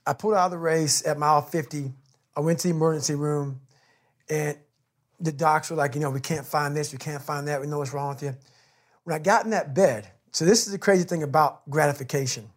I 0.07 0.14
pulled 0.14 0.35
out 0.35 0.47
of 0.47 0.51
the 0.53 0.59
race 0.59 1.07
at 1.07 1.19
mile 1.19 1.43
50. 1.43 1.93
I 2.37 2.41
went 2.41 2.61
to 2.61 2.69
the 2.69 2.75
emergency 2.75 3.14
room, 3.14 3.61
and 4.31 4.57
the 5.21 5.33
docs 5.33 5.71
were 5.71 5.77
like, 5.77 5.95
you 5.95 6.01
know, 6.01 6.11
we 6.11 6.21
can't 6.21 6.47
find 6.47 6.75
this, 6.75 6.93
we 6.93 6.99
can't 6.99 7.23
find 7.23 7.49
that, 7.49 7.61
we 7.61 7.66
know 7.66 7.79
what's 7.79 7.93
wrong 7.93 8.11
with 8.11 8.23
you. 8.23 8.37
When 9.05 9.14
I 9.14 9.19
got 9.19 9.45
in 9.45 9.51
that 9.51 9.75
bed, 9.75 10.09
so 10.33 10.45
this 10.45 10.66
is 10.66 10.72
the 10.72 10.79
crazy 10.79 11.05
thing 11.05 11.22
about 11.22 11.68
gratification, 11.70 12.51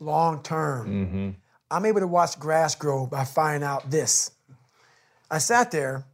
long 0.00 0.42
term. 0.42 0.88
Mm-hmm. 0.88 1.30
I'm 1.70 1.84
able 1.84 2.00
to 2.00 2.06
watch 2.06 2.38
grass 2.38 2.74
grow 2.74 3.06
by 3.06 3.24
finding 3.24 3.66
out 3.66 3.90
this. 3.90 4.30
I 5.30 5.38
sat 5.38 5.70
there, 5.70 6.04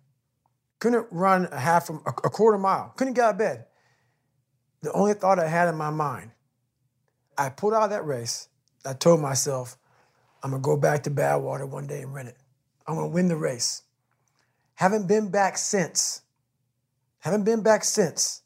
couldn't 0.78 1.06
run 1.10 1.48
a 1.50 1.58
half 1.58 1.90
a, 1.90 1.94
a 1.94 2.30
quarter 2.30 2.58
mile, 2.58 2.92
couldn't 2.96 3.14
get 3.14 3.24
out 3.24 3.32
of 3.32 3.38
bed. 3.38 3.66
The 4.82 4.92
only 4.92 5.14
thought 5.14 5.38
I 5.38 5.48
had 5.48 5.68
in 5.68 5.76
my 5.76 5.90
mind, 5.90 6.30
I 7.36 7.50
pulled 7.50 7.74
out 7.74 7.84
of 7.84 7.90
that 7.90 8.04
race. 8.04 8.48
I 8.84 8.94
told 8.94 9.20
myself, 9.20 9.76
I'm 10.42 10.50
gonna 10.50 10.62
go 10.62 10.76
back 10.76 11.04
to 11.04 11.10
Badwater 11.10 11.68
one 11.68 11.86
day 11.86 12.02
and 12.02 12.14
run 12.14 12.26
it. 12.26 12.36
I'm 12.86 12.96
gonna 12.96 13.08
win 13.08 13.28
the 13.28 13.36
race. 13.36 13.82
Haven't 14.74 15.06
been 15.06 15.30
back 15.30 15.56
since. 15.56 16.22
Haven't 17.20 17.44
been 17.44 17.62
back 17.62 17.84
since 17.84 18.41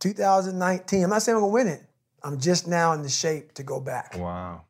2019. 0.00 1.04
I'm 1.04 1.10
not 1.10 1.22
saying 1.22 1.36
I'm 1.36 1.42
gonna 1.42 1.52
win 1.52 1.68
it. 1.68 1.82
I'm 2.22 2.38
just 2.40 2.66
now 2.66 2.92
in 2.92 3.02
the 3.02 3.08
shape 3.08 3.54
to 3.54 3.62
go 3.62 3.80
back. 3.80 4.16
Wow. 4.18 4.62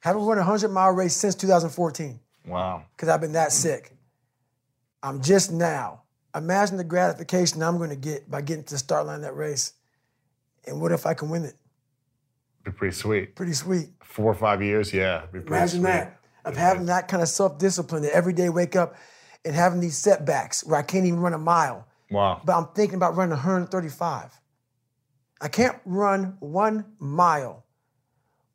Haven't 0.00 0.22
run 0.24 0.38
a 0.38 0.40
100 0.42 0.68
mile 0.68 0.90
race 0.90 1.16
since 1.16 1.34
2014 1.36 2.18
Wow. 2.46 2.84
because 2.96 3.08
I've 3.08 3.20
been 3.20 3.32
that 3.32 3.52
sick. 3.52 3.92
I'm 5.02 5.22
just 5.22 5.52
now. 5.52 6.02
Imagine 6.34 6.76
the 6.76 6.84
gratification 6.84 7.62
I'm 7.62 7.76
going 7.78 7.90
to 7.90 7.96
get 7.96 8.30
by 8.30 8.40
getting 8.40 8.64
to 8.64 8.74
the 8.74 8.78
start 8.78 9.06
line 9.06 9.16
of 9.16 9.22
that 9.22 9.36
race. 9.36 9.74
And 10.66 10.80
what 10.80 10.92
if 10.92 11.06
I 11.06 11.14
can 11.14 11.28
win 11.28 11.44
it? 11.44 11.54
Be 12.64 12.70
pretty 12.70 12.94
sweet. 12.94 13.34
Pretty 13.36 13.52
sweet. 13.52 13.88
Four 14.02 14.26
or 14.30 14.34
five 14.34 14.62
years, 14.62 14.92
yeah. 14.94 15.22
Imagine 15.34 15.80
sweet. 15.80 15.90
that. 15.90 16.18
Of 16.44 16.56
having 16.56 16.86
that 16.86 17.06
kind 17.08 17.22
of 17.22 17.28
self 17.28 17.58
discipline 17.58 18.02
to 18.02 18.14
every 18.14 18.32
day 18.32 18.48
wake 18.48 18.76
up 18.76 18.96
and 19.44 19.54
having 19.54 19.80
these 19.80 19.96
setbacks 19.96 20.64
where 20.64 20.78
I 20.78 20.82
can't 20.82 21.04
even 21.04 21.20
run 21.20 21.34
a 21.34 21.38
mile, 21.38 21.86
Wow. 22.10 22.40
but 22.44 22.56
I'm 22.56 22.66
thinking 22.74 22.96
about 22.96 23.16
running 23.16 23.30
135. 23.32 24.30
I 25.42 25.48
can't 25.48 25.76
run 25.84 26.36
one 26.38 26.84
mile, 27.00 27.64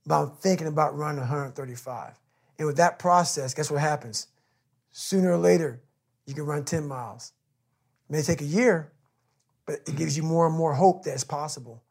but 0.05 0.21
I'm 0.21 0.31
thinking 0.37 0.67
about 0.67 0.97
running 0.97 1.19
135. 1.19 2.13
And 2.57 2.65
with 2.65 2.77
that 2.77 2.97
process, 2.97 3.53
guess 3.53 3.69
what 3.69 3.81
happens? 3.81 4.27
Sooner 4.91 5.33
or 5.33 5.37
later, 5.37 5.81
you 6.25 6.33
can 6.33 6.45
run 6.45 6.63
10 6.63 6.87
miles. 6.87 7.33
It 8.09 8.13
may 8.13 8.21
take 8.21 8.39
a 8.39 8.45
year, 8.45 8.93
but 9.65 9.81
it 9.85 9.97
gives 9.97 10.15
you 10.15 10.23
more 10.23 10.47
and 10.47 10.55
more 10.55 10.73
hope 10.73 11.03
that 11.03 11.13
it's 11.13 11.25
possible. 11.25 11.83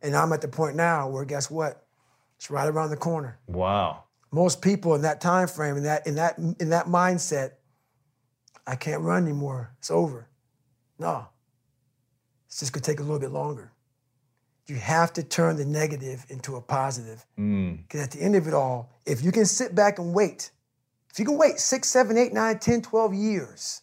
And 0.00 0.14
I'm 0.14 0.32
at 0.32 0.40
the 0.40 0.48
point 0.48 0.76
now 0.76 1.08
where 1.08 1.24
guess 1.24 1.50
what? 1.50 1.84
It's 2.36 2.48
right 2.48 2.68
around 2.68 2.90
the 2.90 2.96
corner. 2.96 3.40
Wow. 3.48 4.04
Most 4.30 4.62
people 4.62 4.94
in 4.94 5.02
that 5.02 5.20
time 5.20 5.48
frame, 5.48 5.76
in 5.76 5.84
that 5.84 6.06
in 6.06 6.16
that 6.16 6.38
in 6.38 6.70
that 6.70 6.86
mindset, 6.86 7.52
I 8.66 8.76
can't 8.76 9.02
run 9.02 9.22
anymore. 9.22 9.74
It's 9.78 9.90
over. 9.90 10.28
No. 10.98 11.28
It's 12.46 12.60
just 12.60 12.72
gonna 12.72 12.82
take 12.82 13.00
a 13.00 13.02
little 13.02 13.20
bit 13.20 13.30
longer. 13.30 13.73
You 14.66 14.76
have 14.76 15.12
to 15.14 15.22
turn 15.22 15.56
the 15.56 15.64
negative 15.64 16.24
into 16.28 16.56
a 16.56 16.60
positive. 16.60 17.24
Mm. 17.38 17.82
Because 17.82 18.00
at 18.00 18.10
the 18.10 18.22
end 18.22 18.34
of 18.34 18.48
it 18.48 18.54
all, 18.54 18.90
if 19.04 19.22
you 19.22 19.30
can 19.30 19.44
sit 19.44 19.74
back 19.74 19.98
and 19.98 20.14
wait, 20.14 20.50
if 21.10 21.18
you 21.18 21.24
can 21.24 21.36
wait 21.36 21.58
six, 21.58 21.88
seven, 21.88 22.16
eight, 22.16 22.32
nine, 22.32 22.58
10, 22.58 22.82
12 22.82 23.14
years, 23.14 23.82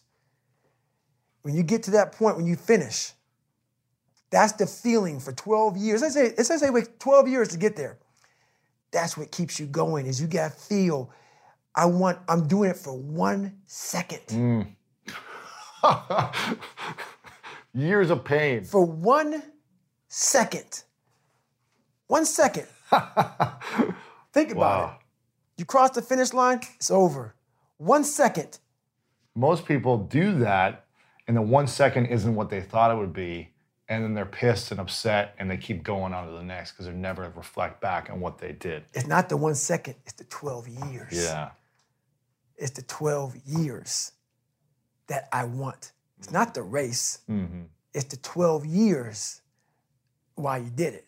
when 1.42 1.54
you 1.54 1.62
get 1.62 1.84
to 1.84 1.92
that 1.92 2.12
point, 2.12 2.36
when 2.36 2.46
you 2.46 2.56
finish, 2.56 3.12
that's 4.30 4.52
the 4.52 4.66
feeling 4.66 5.20
for 5.20 5.32
12 5.32 5.76
years. 5.76 6.02
Let's 6.02 6.14
say, 6.14 6.34
let's 6.36 6.48
say 6.48 6.70
wait 6.70 6.98
12 6.98 7.28
years 7.28 7.48
to 7.48 7.58
get 7.58 7.76
there. 7.76 7.98
That's 8.90 9.16
what 9.16 9.30
keeps 9.30 9.60
you 9.60 9.66
going, 9.66 10.06
is 10.06 10.20
you 10.20 10.26
gotta 10.26 10.52
feel, 10.52 11.10
I 11.74 11.86
want, 11.86 12.18
I'm 12.28 12.46
doing 12.46 12.70
it 12.70 12.76
for 12.76 12.96
one 12.96 13.58
second. 13.66 14.74
Years 17.74 18.10
of 18.10 18.24
pain. 18.24 18.64
For 18.64 18.84
one 18.84 19.42
second. 20.16 20.84
One 22.06 22.26
second. 22.26 22.66
Think 24.32 24.50
about 24.50 24.56
Wow. 24.56 24.96
it. 24.98 25.60
You 25.60 25.64
cross 25.64 25.90
the 25.90 26.02
finish 26.02 26.32
line, 26.34 26.60
it's 26.76 26.90
over. 26.90 27.34
One 27.78 28.04
second. 28.04 28.58
Most 29.34 29.64
people 29.64 29.96
do 29.98 30.38
that, 30.40 30.84
and 31.26 31.36
the 31.36 31.42
one 31.42 31.66
second 31.66 32.06
isn't 32.06 32.34
what 32.34 32.50
they 32.50 32.60
thought 32.60 32.90
it 32.90 32.98
would 32.98 33.12
be, 33.14 33.48
and 33.88 34.04
then 34.04 34.12
they're 34.14 34.26
pissed 34.26 34.70
and 34.70 34.80
upset, 34.80 35.34
and 35.38 35.50
they 35.50 35.56
keep 35.56 35.82
going 35.82 36.12
on 36.12 36.26
to 36.26 36.32
the 36.32 36.42
next 36.42 36.72
because 36.72 36.86
they 36.86 36.92
never 36.92 37.32
reflect 37.34 37.80
back 37.80 38.10
on 38.10 38.20
what 38.20 38.38
they 38.38 38.52
did. 38.52 38.84
It's 38.92 39.06
not 39.06 39.28
the 39.30 39.36
one 39.38 39.54
second, 39.54 39.94
it's 40.04 40.14
the 40.14 40.24
12 40.24 40.68
years. 40.68 41.12
Yeah. 41.12 41.50
It's 42.56 42.72
the 42.72 42.82
12 42.82 43.36
years 43.46 44.12
that 45.06 45.28
I 45.32 45.44
want. 45.44 45.92
It's 46.18 46.30
not 46.30 46.52
the 46.54 46.62
race, 46.62 47.20
Mm-hmm. 47.30 47.62
it's 47.94 48.04
the 48.06 48.16
12 48.18 48.66
years 48.66 49.41
while 50.34 50.62
you 50.62 50.70
did 50.70 50.94
it. 50.94 51.06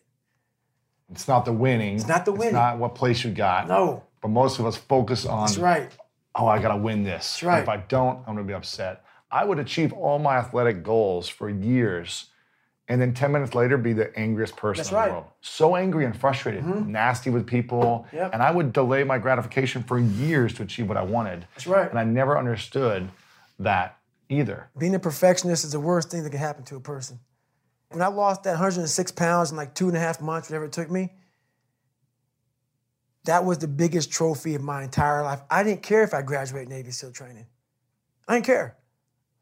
It's 1.11 1.27
not 1.27 1.45
the 1.45 1.53
winning. 1.53 1.95
It's 1.95 2.07
not 2.07 2.25
the 2.25 2.31
winning. 2.31 2.47
It's 2.47 2.53
not 2.53 2.77
what 2.79 2.95
place 2.95 3.23
you 3.23 3.31
got. 3.31 3.67
No, 3.67 4.03
But 4.21 4.29
most 4.29 4.59
of 4.59 4.65
us 4.65 4.75
focus 4.75 5.25
on, 5.25 5.45
that's 5.45 5.57
right. 5.57 5.91
oh, 6.33 6.47
I 6.47 6.59
got 6.59 6.69
to 6.69 6.77
win 6.77 7.03
this. 7.03 7.33
That's 7.33 7.43
right. 7.43 7.61
If 7.63 7.69
I 7.69 7.77
don't, 7.77 8.17
I'm 8.19 8.33
going 8.35 8.37
to 8.37 8.43
be 8.43 8.53
upset. 8.53 9.03
I 9.31 9.43
would 9.45 9.59
achieve 9.59 9.93
all 9.93 10.17
my 10.17 10.37
athletic 10.37 10.83
goals 10.83 11.27
for 11.29 11.49
years 11.49 12.27
and 12.87 13.01
then 13.01 13.13
10 13.13 13.31
minutes 13.31 13.55
later 13.55 13.77
be 13.77 13.93
the 13.93 14.17
angriest 14.17 14.55
person 14.55 14.79
That's 14.81 14.89
in 14.91 14.95
right. 14.95 15.03
Mm-hmm. 15.05 15.15
the 15.15 15.21
world. 15.21 15.31
So 15.41 15.75
angry 15.75 16.05
and 16.05 16.15
frustrated, 16.15 16.63
nasty 16.87 17.29
with 17.31 17.47
people. 17.47 18.05
Yep. 18.13 18.31
And 18.33 18.43
I 18.43 18.51
would 18.51 18.73
delay 18.73 19.03
my 19.03 19.17
gratification 19.17 19.81
for 19.83 19.97
years 19.99 20.53
to 20.55 20.63
achieve 20.63 20.87
what 20.87 20.97
I 20.97 21.01
wanted. 21.03 21.47
That's 21.55 21.65
right. 21.67 21.89
And 21.89 21.97
I 21.97 22.03
never 22.03 22.37
understood 22.37 23.09
that 23.59 23.97
either. 24.29 24.69
Being 24.77 24.93
a 24.95 24.99
perfectionist 24.99 25.63
is 25.65 25.71
the 25.71 25.79
worst 25.79 26.11
thing 26.11 26.23
that 26.23 26.29
can 26.29 26.39
happen 26.39 26.63
to 26.65 26.75
a 26.75 26.79
person. 26.79 27.19
When 27.89 28.01
I 28.01 28.07
lost 28.07 28.43
that 28.43 28.51
106 28.51 29.11
pounds 29.11 29.51
in 29.51 29.57
like 29.57 29.73
two 29.75 29.87
and 29.87 29.95
a 29.95 29.99
half 29.99 30.21
months, 30.21 30.49
whatever 30.49 30.65
it 30.65 30.71
took 30.71 30.89
me, 30.89 31.13
that 33.25 33.43
was 33.43 33.57
the 33.57 33.67
biggest 33.67 34.11
trophy 34.11 34.55
of 34.55 34.61
my 34.61 34.83
entire 34.83 35.23
life. 35.23 35.41
I 35.49 35.63
didn't 35.63 35.81
care 35.83 36.03
if 36.03 36.13
I 36.13 36.21
graduated 36.21 36.69
Navy 36.69 36.91
SEAL 36.91 37.11
training. 37.11 37.47
I 38.27 38.35
didn't 38.35 38.45
care. 38.45 38.77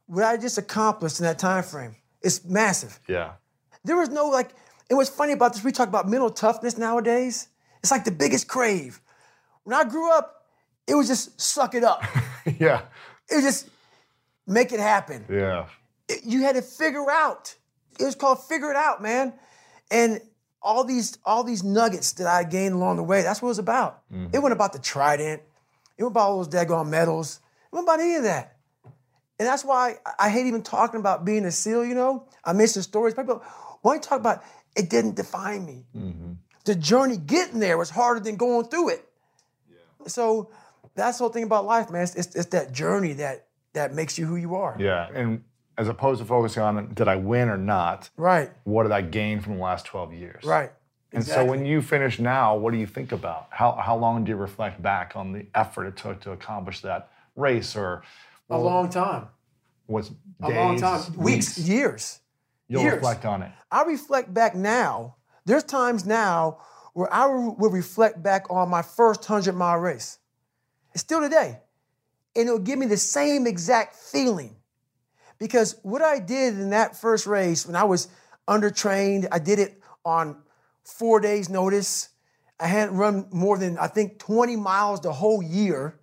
What 0.07 0.23
I 0.23 0.37
just 0.37 0.57
accomplished 0.57 1.19
in 1.19 1.25
that 1.25 1.39
time 1.39 1.63
frame, 1.63 1.95
it's 2.21 2.45
massive. 2.45 2.99
Yeah. 3.07 3.33
There 3.83 3.97
was 3.97 4.09
no 4.09 4.27
like, 4.27 4.51
and 4.89 4.97
what's 4.97 5.09
funny 5.09 5.33
about 5.33 5.53
this, 5.53 5.63
we 5.63 5.71
talk 5.71 5.87
about 5.89 6.07
mental 6.07 6.29
toughness 6.29 6.77
nowadays. 6.77 7.49
It's 7.81 7.91
like 7.91 8.05
the 8.05 8.11
biggest 8.11 8.47
crave. 8.47 9.01
When 9.63 9.73
I 9.73 9.83
grew 9.83 10.11
up, 10.11 10.45
it 10.87 10.95
was 10.95 11.07
just 11.07 11.39
suck 11.39 11.75
it 11.75 11.83
up. 11.83 12.03
yeah. 12.59 12.81
it 13.29 13.35
was 13.35 13.43
just 13.43 13.69
make 14.47 14.71
it 14.71 14.79
happen. 14.79 15.25
Yeah. 15.29 15.67
It- 16.07 16.23
you 16.25 16.41
had 16.43 16.55
to 16.55 16.61
figure 16.61 17.09
out. 17.09 17.55
It 17.99 18.05
was 18.05 18.15
called 18.15 18.43
figure 18.43 18.69
it 18.69 18.75
out, 18.75 19.01
man. 19.01 19.33
And 19.91 20.21
all 20.61 20.83
these 20.83 21.17
all 21.25 21.43
these 21.43 21.63
nuggets 21.63 22.13
that 22.13 22.27
I 22.27 22.43
gained 22.43 22.73
along 22.73 22.97
the 22.97 23.03
way, 23.03 23.21
that's 23.21 23.41
what 23.41 23.47
it 23.47 23.51
was 23.51 23.59
about. 23.59 24.03
It 24.09 24.13
mm-hmm. 24.13 24.31
wasn't 24.33 24.53
about 24.53 24.73
the 24.73 24.79
trident. 24.79 25.41
It 25.97 26.03
wasn't 26.03 26.13
about 26.13 26.29
all 26.29 26.43
those 26.43 26.47
daggone 26.47 26.89
medals. 26.89 27.39
It 27.65 27.75
wasn't 27.75 27.89
about 27.89 27.99
any 27.99 28.15
of 28.15 28.23
that. 28.23 28.57
And 29.39 29.47
that's 29.47 29.65
why 29.65 29.97
I- 30.05 30.27
I 30.27 30.29
hate 30.29 30.45
even 30.45 30.63
talking 30.63 30.99
about 30.99 31.25
being 31.25 31.45
a 31.45 31.51
SEAL, 31.51 31.85
you 31.85 31.95
know? 31.95 32.27
I 32.43 32.53
mention 32.53 32.81
stories. 32.81 33.13
People, 33.13 33.43
why 33.81 33.95
you 33.95 33.99
talk 33.99 34.19
about 34.19 34.43
it 34.75 34.89
didn't 34.89 35.15
define 35.15 35.65
me. 35.65 35.85
Mm-hmm. 35.95 36.33
The 36.65 36.75
journey 36.75 37.17
getting 37.17 37.59
there 37.59 37.77
was 37.77 37.89
harder 37.89 38.19
than 38.19 38.37
going 38.37 38.65
through 38.67 38.89
it. 38.89 39.07
Yeah. 39.69 40.07
So 40.07 40.49
that's 40.95 41.17
the 41.17 41.25
whole 41.25 41.33
thing 41.33 41.43
about 41.43 41.65
life, 41.65 41.91
man. 41.91 42.03
It's, 42.03 42.15
it's, 42.15 42.35
it's 42.35 42.45
that 42.47 42.71
journey 42.71 43.13
that 43.13 43.47
that 43.73 43.93
makes 43.93 44.17
you 44.17 44.25
who 44.25 44.35
you 44.35 44.55
are. 44.55 44.75
Yeah. 44.79 45.09
And 45.13 45.43
as 45.77 45.87
opposed 45.87 46.19
to 46.21 46.25
focusing 46.25 46.63
on 46.63 46.93
did 46.93 47.07
I 47.07 47.15
win 47.15 47.49
or 47.49 47.57
not, 47.57 48.09
Right, 48.17 48.51
what 48.63 48.83
did 48.83 48.91
I 48.91 49.01
gain 49.01 49.41
from 49.41 49.55
the 49.57 49.63
last 49.63 49.85
12 49.85 50.13
years? 50.13 50.43
right. 50.43 50.71
And 51.15 51.23
so 51.23 51.45
when 51.45 51.63
you 51.63 51.83
finish 51.83 52.17
now, 52.17 52.55
what 52.57 52.71
do 52.73 52.79
you 52.79 52.87
think 52.87 53.11
about? 53.11 53.45
How, 53.51 53.73
how 53.73 53.95
long 53.95 54.23
do 54.23 54.31
you 54.31 54.35
reflect 54.35 54.81
back 54.81 55.13
on 55.15 55.31
the 55.31 55.45
effort 55.53 55.85
it 55.85 55.95
took 55.95 56.19
to 56.21 56.31
accomplish 56.31 56.81
that 56.81 57.11
race 57.35 57.75
or 57.75 58.01
a 58.49 58.57
long 58.57 58.89
time. 58.89 59.27
was 59.87 60.11
A 60.41 60.49
long 60.49 60.79
time. 60.79 61.01
Weeks, 61.15 61.59
years. 61.59 62.19
You'll 62.67 62.81
years. 62.81 62.95
reflect 62.95 63.25
on 63.25 63.43
it. 63.43 63.51
I 63.71 63.83
reflect 63.83 64.33
back 64.33 64.55
now. 64.55 65.17
There's 65.45 65.63
times 65.63 66.03
now 66.05 66.57
where 66.93 67.13
I 67.13 67.27
will 67.27 67.69
reflect 67.69 68.23
back 68.23 68.49
on 68.49 68.69
my 68.69 68.81
first 68.81 69.21
100 69.21 69.53
mile 69.53 69.77
race. 69.77 70.17
It's 70.93 71.01
still 71.01 71.21
today. 71.21 71.59
And 72.35 72.47
it'll 72.47 72.57
give 72.59 72.79
me 72.79 72.87
the 72.87 72.97
same 72.97 73.45
exact 73.45 73.95
feeling. 73.95 74.55
Because 75.43 75.75
what 75.83 76.01
I 76.01 76.19
did 76.19 76.53
in 76.53 76.69
that 76.69 76.95
first 76.95 77.27
race, 77.27 77.67
when 77.67 77.75
I 77.75 77.83
was 77.83 78.07
undertrained, 78.47 79.27
I 79.29 79.39
did 79.39 79.59
it 79.59 79.77
on 80.05 80.37
four 80.85 81.19
days' 81.19 81.49
notice. 81.49 82.07
I 82.61 82.67
hadn't 82.67 82.95
run 82.95 83.27
more 83.29 83.57
than, 83.57 83.77
I 83.77 83.87
think, 83.87 84.19
20 84.19 84.55
miles 84.55 85.01
the 85.01 85.11
whole 85.11 85.43
year. 85.43 85.99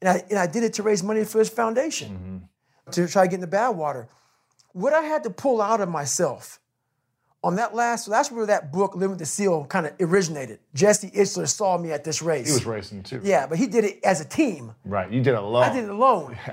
And 0.00 0.08
I, 0.08 0.24
and 0.28 0.40
I 0.40 0.48
did 0.48 0.64
it 0.64 0.72
to 0.72 0.82
raise 0.82 1.04
money 1.04 1.22
for 1.22 1.38
his 1.38 1.48
foundation 1.48 2.48
mm-hmm. 2.84 2.90
to 2.90 3.06
try 3.06 3.26
to 3.26 3.28
get 3.28 3.36
in 3.36 3.48
the 3.48 3.56
Badwater. 3.56 4.08
What 4.72 4.92
I 4.92 5.02
had 5.02 5.22
to 5.22 5.30
pull 5.30 5.62
out 5.62 5.80
of 5.80 5.88
myself 5.88 6.58
on 7.44 7.54
that 7.54 7.76
last, 7.76 8.06
so 8.06 8.10
that's 8.10 8.32
where 8.32 8.44
that 8.46 8.72
book, 8.72 8.96
Living 8.96 9.10
with 9.10 9.20
the 9.20 9.26
Seal, 9.26 9.66
kind 9.66 9.86
of 9.86 9.92
originated. 10.00 10.58
Jesse 10.74 11.12
Itzler 11.12 11.46
saw 11.46 11.78
me 11.78 11.92
at 11.92 12.02
this 12.02 12.22
race. 12.22 12.48
He 12.48 12.54
was 12.54 12.66
racing 12.66 13.04
too. 13.04 13.20
Yeah, 13.22 13.46
but 13.46 13.56
he 13.56 13.68
did 13.68 13.84
it 13.84 14.00
as 14.02 14.20
a 14.20 14.24
team. 14.24 14.74
Right. 14.84 15.08
You 15.12 15.20
did 15.20 15.34
it 15.34 15.38
alone. 15.38 15.62
I 15.62 15.72
did 15.72 15.84
it 15.84 15.90
alone. 15.90 16.36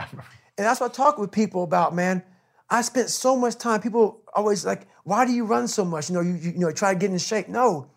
And 0.58 0.66
that's 0.66 0.80
what 0.80 0.92
I 0.92 0.94
talk 0.94 1.18
with 1.18 1.32
people 1.32 1.64
about, 1.64 1.96
man. 1.96 2.24
I 2.70 2.82
spent 2.82 3.10
so 3.10 3.36
much 3.36 3.58
time. 3.58 3.82
People 3.82 4.22
always 4.34 4.66
like, 4.66 4.88
why 5.04 5.26
do 5.26 5.34
you 5.34 5.46
run 5.46 5.68
so 5.68 5.84
much? 5.84 6.10
You 6.10 6.16
know, 6.16 6.22
you, 6.22 6.34
you, 6.34 6.52
you 6.52 6.60
know, 6.60 6.72
try 6.72 6.94
to 6.94 7.00
get 7.00 7.12
in 7.12 7.18
shape. 7.18 7.50
No, 7.50 7.92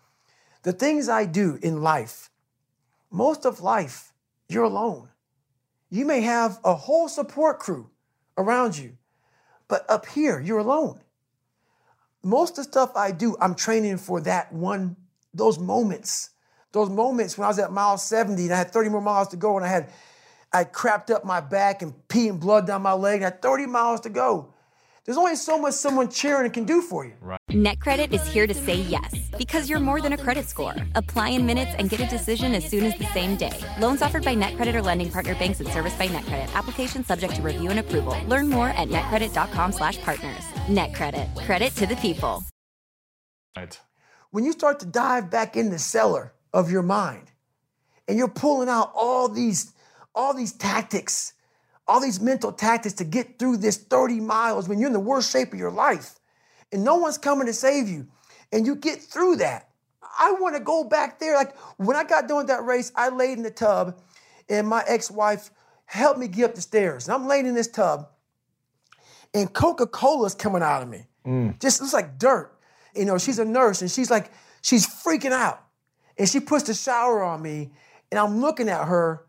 the 0.63 0.73
things 0.73 1.07
I 1.07 1.25
do 1.25 1.59
in 1.61 1.81
life, 1.81 2.29
most 3.11 3.45
of 3.45 3.61
life, 3.61 4.11
you're 4.49 4.63
alone. 4.63 5.09
You 5.89 6.05
may 6.05 6.21
have 6.21 6.59
a 6.63 6.75
whole 6.75 7.07
support 7.07 7.59
crew 7.59 7.89
around 8.37 8.77
you, 8.77 8.97
but 9.67 9.89
up 9.89 10.07
here, 10.07 10.39
you're 10.39 10.59
alone. 10.59 10.99
Most 12.23 12.57
of 12.57 12.57
the 12.57 12.63
stuff 12.63 12.95
I 12.95 13.11
do, 13.11 13.37
I'm 13.39 13.55
training 13.55 13.97
for 13.97 14.19
that 14.21 14.51
one, 14.51 14.95
those 15.33 15.59
moments. 15.59 16.31
Those 16.71 16.89
moments 16.89 17.37
when 17.37 17.45
I 17.45 17.47
was 17.47 17.59
at 17.59 17.71
mile 17.71 17.97
70 17.97 18.43
and 18.43 18.53
I 18.53 18.57
had 18.57 18.71
30 18.71 18.89
more 18.89 19.01
miles 19.01 19.29
to 19.29 19.37
go 19.37 19.55
and 19.55 19.65
I 19.65 19.69
had 19.69 19.91
I 20.55 20.63
crapped 20.63 21.11
up 21.11 21.25
my 21.25 21.41
back 21.41 21.81
and 21.81 21.93
pee 22.07 22.29
and 22.29 22.39
blood 22.39 22.65
down 22.65 22.81
my 22.81 22.93
leg 22.93 23.15
and 23.15 23.25
I 23.25 23.29
had 23.29 23.41
30 23.41 23.65
miles 23.65 23.99
to 24.01 24.09
go. 24.09 24.53
There's 25.03 25.17
only 25.17 25.35
so 25.35 25.59
much 25.59 25.73
someone 25.73 26.07
cheering 26.09 26.49
can 26.49 26.63
do 26.63 26.81
for 26.81 27.03
you. 27.03 27.11
Right. 27.19 27.41
NetCredit 27.49 28.13
is 28.13 28.25
here 28.25 28.47
to 28.47 28.53
say 28.53 28.75
yes 28.75 29.13
because 29.37 29.69
you're 29.69 29.81
more 29.81 29.99
than 29.99 30.13
a 30.13 30.17
credit 30.17 30.47
score. 30.47 30.73
Apply 30.95 31.31
in 31.31 31.45
minutes 31.45 31.73
and 31.77 31.89
get 31.89 31.99
a 31.99 32.07
decision 32.07 32.55
as 32.55 32.63
soon 32.63 32.85
as 32.85 32.97
the 32.97 33.05
same 33.07 33.35
day. 33.35 33.51
Loans 33.81 34.01
offered 34.01 34.23
by 34.23 34.33
NetCredit 34.33 34.73
or 34.73 34.81
lending 34.81 35.11
partner 35.11 35.35
banks 35.35 35.59
and 35.59 35.67
serviced 35.67 35.99
by 35.99 36.07
NetCredit. 36.07 36.55
Application 36.55 37.03
subject 37.03 37.35
to 37.35 37.41
review 37.41 37.69
and 37.69 37.79
approval. 37.79 38.17
Learn 38.25 38.47
more 38.47 38.69
at 38.69 38.87
netcredit.com/partners. 38.87 40.45
NetCredit. 40.67 41.35
Credit 41.45 41.75
to 41.75 41.85
the 41.85 41.97
people. 41.97 42.45
Right. 43.57 43.77
When 44.31 44.45
you 44.45 44.53
start 44.53 44.79
to 44.79 44.85
dive 44.85 45.29
back 45.29 45.57
in 45.57 45.69
the 45.69 45.79
cellar 45.79 46.33
of 46.53 46.71
your 46.71 46.81
mind 46.81 47.33
and 48.07 48.17
you're 48.17 48.29
pulling 48.29 48.69
out 48.69 48.93
all 48.95 49.27
these 49.27 49.74
all 50.15 50.33
these 50.33 50.53
tactics, 50.53 51.33
all 51.87 51.99
these 51.99 52.19
mental 52.19 52.51
tactics 52.51 52.95
to 52.95 53.03
get 53.03 53.37
through 53.37 53.57
this 53.57 53.77
30 53.77 54.21
miles 54.21 54.67
when 54.67 54.79
you're 54.79 54.87
in 54.87 54.93
the 54.93 54.99
worst 54.99 55.31
shape 55.31 55.53
of 55.53 55.59
your 55.59 55.71
life 55.71 56.19
and 56.71 56.83
no 56.83 56.95
one's 56.95 57.17
coming 57.17 57.45
to 57.45 57.53
save 57.53 57.87
you 57.87 58.07
and 58.51 58.65
you 58.65 58.75
get 58.75 59.01
through 59.01 59.35
that. 59.37 59.69
I 60.17 60.31
want 60.39 60.55
to 60.55 60.61
go 60.61 60.83
back 60.85 61.19
there. 61.19 61.35
Like 61.35 61.55
when 61.77 61.97
I 61.97 62.03
got 62.03 62.27
done 62.27 62.37
with 62.37 62.47
that 62.47 62.63
race, 62.63 62.91
I 62.95 63.09
laid 63.09 63.37
in 63.37 63.43
the 63.43 63.51
tub 63.51 63.99
and 64.49 64.67
my 64.67 64.83
ex-wife 64.87 65.51
helped 65.85 66.19
me 66.19 66.27
get 66.27 66.45
up 66.45 66.55
the 66.55 66.61
stairs. 66.61 67.07
And 67.07 67.15
I'm 67.15 67.27
laying 67.27 67.45
in 67.45 67.53
this 67.53 67.67
tub 67.67 68.07
and 69.33 69.51
Coca-Cola's 69.51 70.33
coming 70.33 70.63
out 70.63 70.81
of 70.81 70.89
me. 70.89 71.05
Mm. 71.25 71.59
Just 71.59 71.81
looks 71.81 71.93
like 71.93 72.17
dirt. 72.17 72.57
You 72.95 73.05
know, 73.05 73.17
she's 73.17 73.39
a 73.39 73.45
nurse 73.45 73.81
and 73.81 73.91
she's 73.91 74.09
like, 74.09 74.31
she's 74.61 74.87
freaking 74.87 75.33
out. 75.33 75.61
And 76.17 76.29
she 76.29 76.39
puts 76.39 76.63
the 76.63 76.73
shower 76.73 77.21
on 77.21 77.41
me 77.41 77.71
and 78.09 78.19
I'm 78.19 78.39
looking 78.39 78.69
at 78.69 78.87
her 78.87 79.25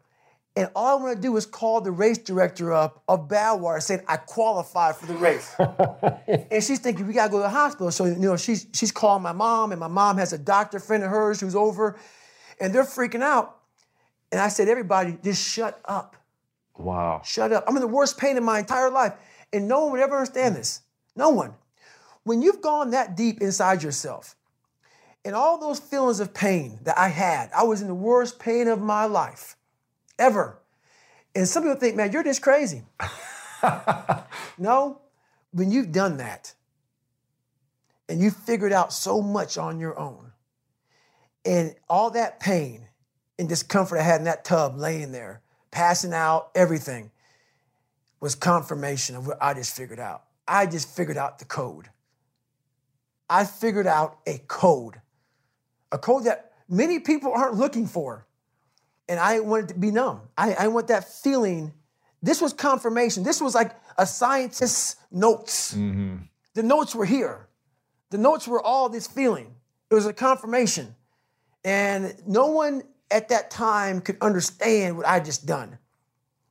and 0.57 0.71
all 0.75 0.99
I 0.99 1.03
want 1.03 1.17
to 1.17 1.21
do 1.21 1.37
is 1.37 1.45
call 1.45 1.83
the 1.83 1.91
race 1.91 2.17
director 2.17 2.73
up 2.73 3.03
of 3.09 3.29
Badwater 3.29 3.83
saying 3.83 4.01
I 4.09 4.17
qualified 4.17 4.97
for 4.97 5.05
the 5.05 5.15
race. 5.15 5.55
and 6.51 6.65
she's 6.65 6.79
thinking 6.79 7.07
we 7.07 7.13
gotta 7.13 7.31
go 7.31 7.37
to 7.37 7.43
the 7.43 7.51
hospital. 7.51 7.91
So 7.91 8.07
you 8.07 8.17
know 8.17 8.37
she's 8.39 8.67
she's 8.73 8.91
calling 8.91 9.23
my 9.23 9.33
mom, 9.33 9.73
and 9.73 9.79
my 9.79 9.89
mom 9.89 10.17
has 10.17 10.33
a 10.33 10.39
doctor 10.39 10.79
friend 10.79 11.05
of 11.05 11.11
hers 11.11 11.41
who's 11.41 11.55
over, 11.55 11.99
and 12.59 12.75
they're 12.75 12.85
freaking 12.85 13.23
out. 13.23 13.59
And 14.33 14.41
I 14.41 14.49
said, 14.49 14.69
everybody, 14.69 15.19
just 15.23 15.47
shut 15.47 15.81
up. 15.85 16.17
Wow. 16.77 17.23
Shut 17.25 17.53
up. 17.53 17.65
I'm 17.69 17.77
in 17.77 17.81
the 17.81 17.87
worst 17.87 18.19
pain 18.19 18.37
in 18.37 18.45
my 18.45 18.59
entire 18.59 18.91
life. 18.91 19.13
And 19.53 19.69
no 19.69 19.83
one 19.83 19.93
would 19.93 20.01
ever 20.01 20.17
understand 20.17 20.57
this. 20.57 20.83
No 21.15 21.31
one. 21.31 21.55
When 22.25 22.43
you've 22.43 22.61
gone 22.61 22.91
that 22.91 23.17
deep 23.17 23.41
inside 23.41 23.83
yourself, 23.83 24.35
and 25.25 25.35
all 25.35 25.59
those 25.59 25.79
feelings 25.79 26.21
of 26.21 26.35
pain 26.35 26.79
that 26.83 26.99
I 26.99 27.09
had, 27.09 27.51
I 27.57 27.63
was 27.65 27.83
in 27.83 27.89
the 27.89 27.95
worst 27.95 28.39
pain 28.39 28.69
of 28.69 28.81
my 28.81 29.05
life 29.05 29.56
ever. 30.19 30.59
And 31.35 31.47
some 31.47 31.63
people 31.63 31.79
think, 31.79 31.97
man, 31.97 32.13
you're 32.13 32.23
just 32.23 32.43
crazy. 32.43 32.83
no, 34.59 35.01
when 35.53 35.71
you've 35.71 35.93
done 35.93 36.17
that 36.19 36.55
and 38.09 38.21
you 38.21 38.31
figured 38.31 38.73
out 38.73 38.93
so 38.93 39.21
much 39.21 39.59
on 39.59 39.79
your 39.81 39.99
own, 39.99 40.33
and 41.45 41.75
all 41.89 42.11
that 42.11 42.41
pain 42.41 42.89
and 43.39 43.49
discomfort 43.49 43.99
I 43.99 44.03
had 44.03 44.21
in 44.21 44.25
that 44.25 44.45
tub 44.45 44.77
laying 44.77 45.13
there, 45.13 45.43
passing 45.71 46.13
out, 46.13 46.51
everything 46.55 47.11
was 48.21 48.35
confirmation 48.35 49.15
of 49.15 49.27
what 49.27 49.39
I 49.41 49.55
just 49.55 49.77
figured 49.77 50.01
out. 50.01 50.25
I 50.49 50.67
just 50.67 50.95
figured 50.95 51.17
out 51.17 51.39
the 51.39 51.45
code. 51.45 51.89
I 53.29 53.45
figured 53.45 53.87
out 53.87 54.19
a 54.27 54.39
code, 54.49 55.01
a 55.93 55.99
code 55.99 56.25
that 56.25 56.53
many 56.69 56.99
people 56.99 57.33
aren't 57.33 57.55
looking 57.55 57.87
for. 57.87 58.26
And 59.09 59.21
I 59.21 59.41
wanted 59.41 59.69
to 59.69 59.75
be 59.75 59.91
numb. 59.91 60.23
I, 60.37 60.55
I 60.55 60.69
want 60.69 60.89
that 60.89 61.09
feeling. 61.09 61.73
This 62.23 62.41
was 62.41 62.53
confirmation. 62.53 63.23
This 63.23 63.41
was 63.41 63.55
like 63.55 63.73
a 63.99 64.07
scientist's 64.07 64.97
notes. 65.11 65.75
Mm-hmm. 65.75 66.17
The 66.55 66.63
notes 66.63 66.95
were 66.95 67.05
here. 67.05 67.49
The 68.11 68.19
notes 68.19 68.49
were 68.49 68.61
all 68.61 68.89
this 68.89 69.07
feeling. 69.07 69.55
It 69.91 69.95
was 69.95 70.07
a 70.07 70.13
confirmation. 70.13 70.95
And 71.65 72.15
no 72.27 72.47
one 72.47 72.83
at 73.11 73.29
that 73.29 73.51
time 73.51 74.01
could 74.01 74.17
understand 74.21 74.97
what 74.97 75.07
I 75.07 75.21
just 75.21 75.47
done. 75.47 75.79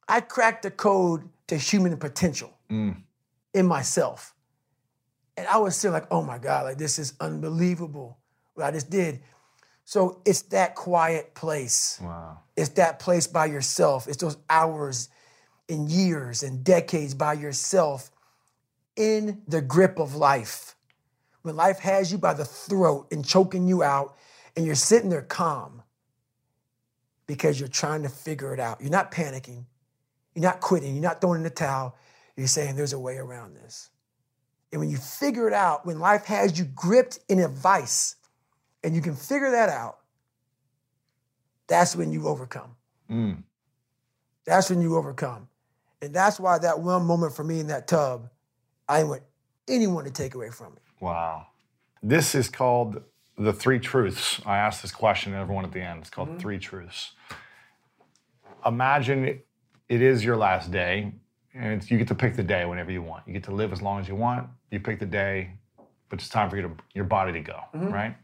I 0.07 0.21
cracked 0.21 0.63
the 0.63 0.71
code 0.71 1.27
to 1.47 1.57
human 1.57 1.97
potential 1.97 2.53
mm. 2.69 2.95
in 3.53 3.65
myself. 3.65 4.33
And 5.37 5.47
I 5.47 5.57
was 5.57 5.75
still 5.75 5.91
like, 5.91 6.07
oh 6.11 6.21
my 6.21 6.37
God, 6.37 6.65
like 6.65 6.77
this 6.77 6.99
is 6.99 7.13
unbelievable 7.19 8.17
what 8.53 8.65
I 8.65 8.71
just 8.71 8.89
did. 8.89 9.21
So 9.85 10.19
it's 10.25 10.41
that 10.43 10.75
quiet 10.75 11.35
place. 11.35 11.99
Wow. 12.01 12.39
It's 12.57 12.69
that 12.69 12.99
place 12.99 13.27
by 13.27 13.45
yourself. 13.45 14.07
It's 14.07 14.17
those 14.17 14.37
hours 14.49 15.09
and 15.69 15.89
years 15.89 16.43
and 16.43 16.63
decades 16.63 17.13
by 17.13 17.33
yourself 17.33 18.11
in 18.95 19.43
the 19.47 19.61
grip 19.61 19.99
of 19.99 20.15
life. 20.15 20.75
When 21.43 21.55
life 21.55 21.79
has 21.79 22.11
you 22.11 22.17
by 22.17 22.33
the 22.33 22.45
throat 22.45 23.07
and 23.11 23.23
choking 23.23 23.67
you 23.67 23.83
out, 23.83 24.17
and 24.55 24.65
you're 24.65 24.75
sitting 24.75 25.09
there 25.09 25.21
calm 25.21 25.83
because 27.27 27.59
you're 27.59 27.69
trying 27.69 28.03
to 28.03 28.09
figure 28.09 28.53
it 28.53 28.59
out. 28.59 28.81
You're 28.81 28.89
not 28.89 29.11
panicking. 29.11 29.65
You're 30.33 30.43
not 30.43 30.61
quitting. 30.61 30.93
You're 30.93 31.03
not 31.03 31.21
throwing 31.21 31.39
in 31.39 31.43
the 31.43 31.49
towel. 31.49 31.95
You're 32.35 32.47
saying 32.47 32.75
there's 32.75 32.93
a 32.93 32.99
way 32.99 33.17
around 33.17 33.55
this. 33.55 33.89
And 34.71 34.79
when 34.79 34.89
you 34.89 34.97
figure 34.97 35.47
it 35.47 35.53
out, 35.53 35.85
when 35.85 35.99
life 35.99 36.25
has 36.25 36.57
you 36.57 36.65
gripped 36.65 37.19
in 37.29 37.39
a 37.39 37.47
vice, 37.47 38.15
and 38.85 38.95
you 38.95 39.01
can 39.01 39.15
figure 39.15 39.49
that 39.49 39.67
out, 39.67 39.97
that's 41.67 41.95
when 41.95 42.11
you 42.11 42.27
overcome. 42.27 42.75
That's 44.45 44.69
when 44.69 44.79
you 44.79 44.95
overcome. 44.95 45.47
And 46.03 46.13
that's 46.13 46.39
why 46.39 46.59
that 46.59 46.79
one 46.79 47.03
moment 47.03 47.35
for 47.35 47.43
me 47.43 47.59
in 47.59 47.67
that 47.67 47.87
tub, 47.87 48.29
I 48.87 48.97
didn't 48.97 49.09
want 49.09 49.23
anyone 49.67 50.03
to 50.05 50.11
take 50.11 50.35
away 50.35 50.51
from 50.51 50.75
me. 50.75 50.81
Wow. 50.99 51.47
This 52.03 52.35
is 52.35 52.47
called 52.47 53.01
the 53.39 53.51
three 53.51 53.79
truths. 53.79 54.39
I 54.45 54.59
ask 54.59 54.83
this 54.83 54.91
question 54.91 55.31
to 55.31 55.39
everyone 55.39 55.65
at 55.65 55.71
the 55.71 55.81
end. 55.81 56.01
It's 56.01 56.11
called 56.11 56.29
Mm-hmm. 56.29 56.37
three 56.37 56.59
truths. 56.59 57.13
Imagine 58.63 59.41
it 59.89 60.01
is 60.01 60.23
your 60.23 60.37
last 60.37 60.71
day, 60.71 61.11
and 61.55 61.73
it's, 61.73 61.89
you 61.89 61.97
get 61.97 62.07
to 62.09 62.15
pick 62.15 62.35
the 62.35 62.43
day 62.43 62.65
whenever 62.65 62.91
you 62.91 63.01
want. 63.01 63.23
You 63.25 63.33
get 63.33 63.43
to 63.45 63.51
live 63.51 63.73
as 63.73 63.81
long 63.81 63.99
as 63.99 64.07
you 64.07 64.15
want. 64.15 64.47
You 64.69 64.79
pick 64.79 64.99
the 64.99 65.05
day, 65.07 65.53
but 66.09 66.19
it's 66.19 66.29
time 66.29 66.51
for 66.51 66.55
you 66.55 66.61
to, 66.61 66.71
your 66.93 67.05
body 67.05 67.31
to 67.33 67.39
go. 67.39 67.59
Mm-hmm. 67.73 67.91
Right? 67.91 68.15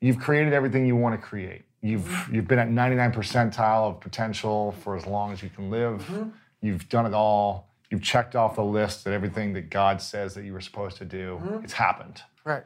You've 0.00 0.18
created 0.18 0.52
everything 0.52 0.86
you 0.86 0.96
want 0.96 1.20
to 1.20 1.26
create. 1.26 1.62
You've 1.80 2.02
Mm-hmm. 2.02 2.34
you've 2.34 2.48
been 2.48 2.58
at 2.58 2.70
99 2.70 3.12
percentile 3.12 3.88
of 3.90 4.00
potential 4.00 4.72
for 4.82 4.96
as 4.96 5.06
long 5.06 5.32
as 5.32 5.42
you 5.42 5.48
can 5.50 5.70
live. 5.70 6.02
Mm-hmm. 6.02 6.28
You've 6.60 6.88
done 6.88 7.06
it 7.06 7.14
all. 7.14 7.68
You've 7.90 8.02
checked 8.02 8.34
off 8.36 8.56
the 8.56 8.64
list 8.64 9.04
that 9.04 9.12
everything 9.14 9.52
that 9.54 9.70
God 9.70 10.02
says 10.02 10.34
that 10.34 10.44
you 10.44 10.52
were 10.52 10.60
supposed 10.60 10.96
to 10.98 11.04
do. 11.04 11.40
Mm-hmm. 11.42 11.64
It's 11.64 11.72
happened 11.72 12.22
Right. 12.44 12.64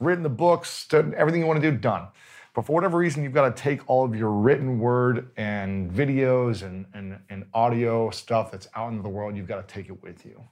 written 0.00 0.22
the 0.22 0.28
books, 0.30 0.86
done 0.88 1.14
everything 1.16 1.40
you 1.40 1.46
want 1.46 1.60
to 1.62 1.70
do, 1.70 1.76
done. 1.76 2.06
But 2.54 2.66
for 2.66 2.72
whatever 2.72 2.98
reason, 2.98 3.22
you've 3.24 3.32
got 3.32 3.54
to 3.56 3.62
take 3.62 3.80
all 3.88 4.04
of 4.04 4.14
your 4.14 4.30
written 4.30 4.78
word 4.78 5.30
and 5.36 5.90
videos 5.90 6.62
and, 6.62 6.84
and, 6.92 7.18
and 7.30 7.44
audio 7.54 8.10
stuff 8.10 8.50
that's 8.50 8.68
out 8.74 8.90
into 8.90 9.02
the 9.02 9.08
world, 9.08 9.36
you've 9.36 9.48
got 9.48 9.66
to 9.66 9.74
take 9.74 9.88
it 9.88 10.02
with 10.02 10.26
you. 10.26 10.42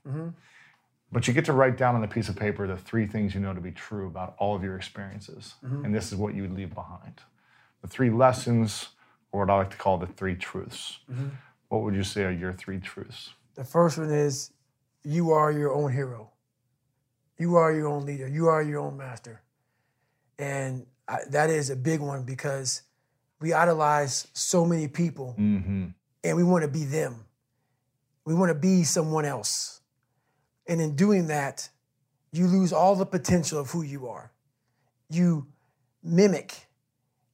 But 1.12 1.27
you 1.27 1.35
get 1.35 1.45
to 1.47 1.53
write 1.53 1.77
down 1.77 1.97
on 1.97 2.05
a 2.05 2.09
piece 2.09 2.28
of 2.28 2.37
paper 2.37 2.66
the 2.69 2.77
three 2.77 3.07
things 3.07 3.35
you 3.35 3.41
know 3.41 3.53
to 3.53 3.61
be 3.61 3.73
true 3.73 4.07
about 4.07 4.35
all 4.39 4.55
of 4.55 4.62
your 4.62 4.77
experiences. 4.77 5.55
And 5.62 5.93
this 5.95 6.12
is 6.12 6.16
what 6.16 6.35
you 6.35 6.43
would 6.43 6.55
leave 6.55 6.73
behind. 6.74 7.20
The 7.82 7.89
three 7.89 8.11
lessons, 8.11 8.89
or 9.32 9.41
what 9.45 9.51
I 9.53 9.57
like 9.57 9.70
to 9.70 9.77
call 9.77 9.99
the 9.99 10.07
three 10.07 10.37
truths. 10.37 11.01
What 11.69 11.82
would 11.82 11.95
you 11.95 12.05
say 12.05 12.24
are 12.24 12.31
your 12.31 12.53
three 12.53 12.78
truths? 12.78 13.31
The 13.57 13.65
first 13.65 13.99
one 13.99 14.11
is 14.11 14.53
you 15.03 15.31
are 15.32 15.51
your 15.51 15.73
own 15.73 15.93
hero. 15.93 16.31
You 17.39 17.57
are 17.57 17.73
your 17.73 17.89
own 17.89 18.05
leader. 18.07 18.28
You 18.28 18.47
are 18.49 18.62
your 18.62 18.81
own 18.81 18.97
master. 18.97 19.41
And 20.39 20.87
I, 21.09 21.19
that 21.31 21.51
is 21.51 21.70
a 21.70 21.77
big 21.77 22.01
one 22.01 22.23
because 22.24 22.82
we 23.41 23.53
idolize 23.53 24.28
so 24.32 24.65
many 24.65 24.87
people 24.89 25.35
Mm-hmm. 25.39 25.87
and 26.23 26.37
we 26.37 26.45
want 26.45 26.62
to 26.62 26.69
be 26.69 26.85
them. 26.85 27.24
We 28.24 28.35
want 28.35 28.51
to 28.51 28.55
be 28.55 28.85
someone 28.85 29.24
else. 29.24 29.80
And 30.70 30.80
in 30.80 30.94
doing 30.94 31.26
that, 31.26 31.68
you 32.30 32.47
lose 32.47 32.72
all 32.72 32.94
the 32.94 33.05
potential 33.05 33.59
of 33.59 33.70
who 33.72 33.82
you 33.82 34.06
are. 34.06 34.30
You 35.10 35.48
mimic, 36.01 36.68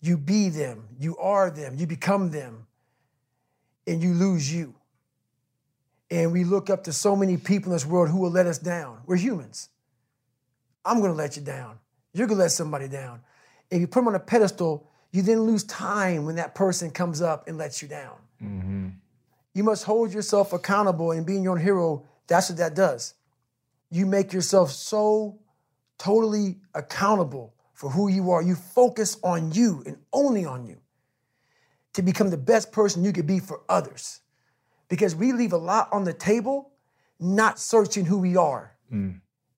you 0.00 0.16
be 0.16 0.48
them, 0.48 0.88
you 0.98 1.18
are 1.18 1.50
them, 1.50 1.74
you 1.76 1.86
become 1.86 2.30
them, 2.30 2.66
and 3.86 4.02
you 4.02 4.14
lose 4.14 4.50
you. 4.50 4.74
And 6.10 6.32
we 6.32 6.44
look 6.44 6.70
up 6.70 6.84
to 6.84 6.94
so 6.94 7.14
many 7.14 7.36
people 7.36 7.72
in 7.72 7.76
this 7.76 7.84
world 7.84 8.08
who 8.08 8.20
will 8.20 8.30
let 8.30 8.46
us 8.46 8.56
down. 8.56 9.02
We're 9.04 9.16
humans. 9.16 9.68
I'm 10.82 11.02
gonna 11.02 11.12
let 11.12 11.36
you 11.36 11.42
down. 11.42 11.78
You're 12.14 12.28
gonna 12.28 12.40
let 12.40 12.52
somebody 12.52 12.88
down. 12.88 13.20
If 13.70 13.80
you 13.82 13.86
put 13.86 14.00
them 14.00 14.08
on 14.08 14.14
a 14.14 14.20
pedestal, 14.20 14.88
you 15.10 15.20
then 15.20 15.42
lose 15.42 15.64
time 15.64 16.24
when 16.24 16.36
that 16.36 16.54
person 16.54 16.90
comes 16.90 17.20
up 17.20 17.48
and 17.48 17.58
lets 17.58 17.82
you 17.82 17.88
down. 17.88 18.16
Mm-hmm. 18.42 18.88
You 19.52 19.62
must 19.62 19.84
hold 19.84 20.14
yourself 20.14 20.54
accountable 20.54 21.10
and 21.10 21.26
being 21.26 21.42
your 21.42 21.52
own 21.52 21.60
hero. 21.60 22.02
That's 22.28 22.48
what 22.48 22.56
that 22.56 22.74
does. 22.74 23.12
You 23.90 24.06
make 24.06 24.32
yourself 24.32 24.70
so 24.70 25.38
totally 25.98 26.58
accountable 26.74 27.54
for 27.72 27.90
who 27.90 28.08
you 28.08 28.30
are. 28.30 28.42
You 28.42 28.54
focus 28.54 29.18
on 29.22 29.52
you 29.52 29.82
and 29.86 29.98
only 30.12 30.44
on 30.44 30.66
you 30.66 30.78
to 31.94 32.02
become 32.02 32.30
the 32.30 32.36
best 32.36 32.72
person 32.72 33.04
you 33.04 33.12
could 33.12 33.26
be 33.26 33.38
for 33.38 33.60
others. 33.68 34.20
Because 34.88 35.14
we 35.14 35.32
leave 35.32 35.52
a 35.52 35.58
lot 35.58 35.88
on 35.92 36.04
the 36.04 36.12
table, 36.12 36.72
not 37.18 37.58
searching 37.58 38.04
who 38.04 38.18
we 38.18 38.36
are. 38.36 38.76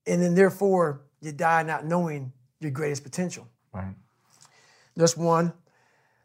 And 0.07 0.23
then 0.23 0.35
therefore, 0.35 1.03
you 1.21 1.33
die 1.33 1.63
not 1.65 1.85
knowing 1.85 2.33
your 2.61 2.71
greatest 2.71 3.03
potential. 3.03 3.47
Right. 3.73 3.95
That's 4.97 5.17
one. 5.17 5.53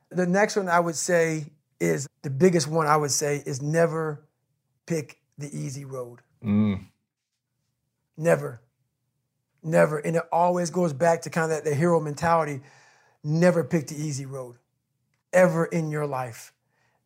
The 0.09 0.25
next 0.25 0.55
one 0.55 0.69
I 0.69 0.79
would 0.79 0.95
say 0.95 1.47
is 1.79 2.07
the 2.21 2.29
biggest 2.29 2.67
one 2.67 2.87
I 2.87 2.95
would 2.95 3.11
say 3.11 3.43
is 3.45 3.61
never 3.61 4.25
pick 4.85 5.19
the 5.37 5.47
easy 5.55 5.85
road. 5.85 6.21
Mm. 6.43 6.85
Never. 8.17 8.61
Never. 9.63 9.99
And 9.99 10.15
it 10.15 10.23
always 10.31 10.69
goes 10.69 10.93
back 10.93 11.21
to 11.23 11.29
kind 11.29 11.51
of 11.51 11.57
that 11.57 11.69
the 11.69 11.75
hero 11.75 11.99
mentality. 11.99 12.61
Never 13.23 13.63
pick 13.63 13.87
the 13.87 13.95
easy 13.95 14.25
road. 14.25 14.57
Ever 15.31 15.65
in 15.65 15.89
your 15.89 16.05
life. 16.05 16.53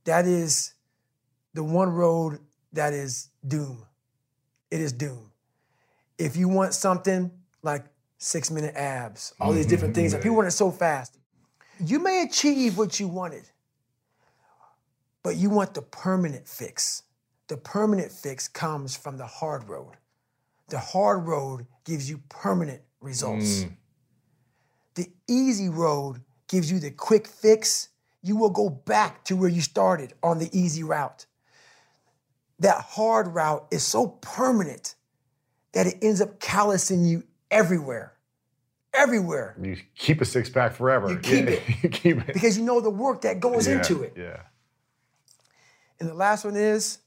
That 0.05 0.25
is 0.25 0.73
the 1.53 1.63
one 1.63 1.89
road 1.89 2.39
that 2.73 2.93
is 2.93 3.29
doom. 3.47 3.85
It 4.71 4.81
is 4.81 4.91
doom. 4.91 5.31
If 6.17 6.35
you 6.35 6.49
want 6.49 6.73
something 6.73 7.31
like 7.61 7.85
six 8.17 8.49
minute 8.49 8.75
abs, 8.75 9.33
all 9.39 9.53
these 9.53 9.65
different 9.65 9.95
things, 9.95 10.13
and 10.13 10.21
people 10.21 10.35
want 10.37 10.47
it 10.47 10.51
so 10.51 10.71
fast, 10.71 11.17
you 11.79 11.99
may 11.99 12.23
achieve 12.23 12.77
what 12.77 12.99
you 12.99 13.07
wanted, 13.07 13.43
but 15.23 15.35
you 15.35 15.49
want 15.49 15.73
the 15.73 15.81
permanent 15.81 16.47
fix. 16.47 17.03
The 17.47 17.57
permanent 17.57 18.11
fix 18.11 18.47
comes 18.47 18.97
from 18.97 19.17
the 19.17 19.27
hard 19.27 19.69
road. 19.69 19.93
The 20.69 20.79
hard 20.79 21.25
road 21.27 21.65
gives 21.85 22.09
you 22.09 22.19
permanent 22.29 22.81
results. 22.99 23.63
Mm. 23.63 23.71
The 24.95 25.07
easy 25.27 25.69
road 25.69 26.21
gives 26.47 26.71
you 26.71 26.79
the 26.79 26.91
quick 26.91 27.27
fix. 27.27 27.89
You 28.21 28.35
will 28.35 28.49
go 28.49 28.69
back 28.69 29.23
to 29.25 29.35
where 29.37 29.49
you 29.49 29.61
started 29.61 30.13
on 30.21 30.39
the 30.39 30.49
easy 30.57 30.83
route. 30.83 31.25
That 32.59 32.81
hard 32.81 33.27
route 33.27 33.67
is 33.71 33.83
so 33.83 34.07
permanent 34.07 34.95
that 35.73 35.85
it 35.87 35.97
ends 36.01 36.21
up 36.21 36.39
callousing 36.39 37.05
you 37.05 37.23
everywhere. 37.51 38.13
Everywhere. 38.93 39.55
You 39.61 39.77
keep 39.95 40.21
a 40.21 40.25
six 40.25 40.49
pack 40.49 40.73
forever. 40.73 41.09
You 41.11 41.19
keep 41.19 41.45
Yeah, 41.45 41.51
it. 41.51 41.63
you 41.83 41.89
keep 41.89 42.17
it. 42.27 42.33
Because 42.33 42.57
you 42.57 42.63
know 42.65 42.81
the 42.81 42.89
work 42.89 43.21
that 43.21 43.39
goes 43.39 43.67
Yeah, 43.67 43.75
into 43.77 44.01
it. 44.01 44.13
Yeah. 44.17 44.41
And 45.99 46.09
the 46.09 46.15
last 46.15 46.43
one 46.43 46.55
is 46.55 46.97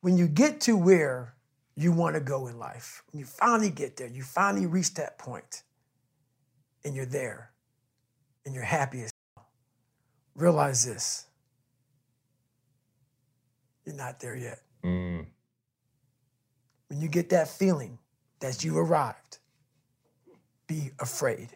when 0.00 0.16
you 0.16 0.26
get 0.26 0.60
to 0.62 0.76
where 0.76 1.34
you 1.76 1.92
want 1.92 2.14
to 2.14 2.20
go 2.20 2.46
in 2.46 2.58
life, 2.58 3.02
when 3.10 3.20
you 3.20 3.26
finally 3.26 3.70
get 3.70 3.96
there, 3.96 4.08
you 4.08 4.22
finally 4.22 4.66
reach 4.66 4.94
that 4.94 5.18
point, 5.18 5.62
and 6.84 6.94
you're 6.94 7.06
there, 7.06 7.50
and 8.44 8.54
you're 8.54 8.64
happy 8.64 9.02
as 9.02 9.10
hell, 9.34 9.46
realize 10.34 10.84
this 10.84 11.26
you're 13.84 13.96
not 13.96 14.20
there 14.20 14.36
yet. 14.36 14.60
Mm. 14.84 15.26
When 16.88 17.00
you 17.00 17.08
get 17.08 17.30
that 17.30 17.48
feeling 17.48 17.98
that 18.40 18.64
you 18.64 18.78
arrived, 18.78 19.38
be 20.66 20.90
afraid. 21.00 21.48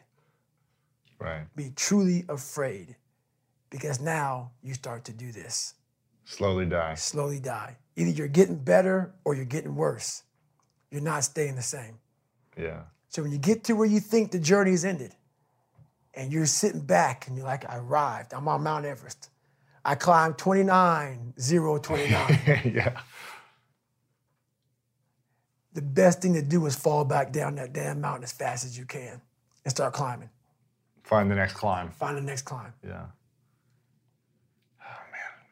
Right. 1.18 1.44
Be 1.56 1.72
truly 1.76 2.24
afraid 2.28 2.97
because 3.70 4.01
now 4.01 4.52
you 4.62 4.74
start 4.74 5.05
to 5.06 5.12
do 5.12 5.32
this. 5.32 5.74
Slowly 6.24 6.66
die. 6.66 6.94
slowly 6.94 7.38
die. 7.38 7.76
Either 7.97 8.10
you're 8.10 8.28
getting 8.28 8.56
better 8.56 9.14
or 9.24 9.35
you're 9.35 9.44
getting 9.44 9.74
worse. 9.74 10.23
You're 10.90 11.02
not 11.02 11.24
staying 11.24 11.56
the 11.56 11.62
same. 11.62 11.98
Yeah. 12.56 12.82
So 13.09 13.23
when 13.23 13.32
you 13.32 13.39
get 13.39 13.64
to 13.64 13.74
where 13.74 13.86
you 13.86 14.01
think 14.01 14.31
the 14.31 14.39
journey 14.39 14.73
is 14.73 14.85
ended, 14.85 15.12
and 16.14 16.32
you're 16.32 16.47
sitting 16.47 16.81
back 16.81 17.28
and 17.28 17.36
you're 17.36 17.47
like, 17.47 17.68
I 17.70 17.77
arrived, 17.77 18.32
I'm 18.32 18.48
on 18.48 18.62
Mount 18.62 18.86
Everest. 18.86 19.31
I 19.85 19.94
climbed 19.94 20.39
29, 20.39 21.35
029. 21.39 22.73
yeah. 22.74 23.01
the 25.74 25.82
best 25.82 26.23
thing 26.23 26.35
to 26.35 26.43
do 26.43 26.64
is 26.66 26.74
fall 26.74 27.05
back 27.05 27.32
down 27.32 27.55
that 27.56 27.73
damn 27.73 28.01
mountain 28.01 28.24
as 28.24 28.32
fast 28.32 28.64
as 28.64 28.77
you 28.77 28.85
can 28.85 29.20
and 29.64 29.70
start 29.70 29.93
climbing. 29.93 30.31
Find 31.02 31.31
the 31.31 31.36
next 31.36 31.52
climb. 31.52 31.90
Find 31.90 32.16
the 32.16 32.23
next 32.23 32.43
climb. 32.43 32.73
Yeah. 32.85 33.05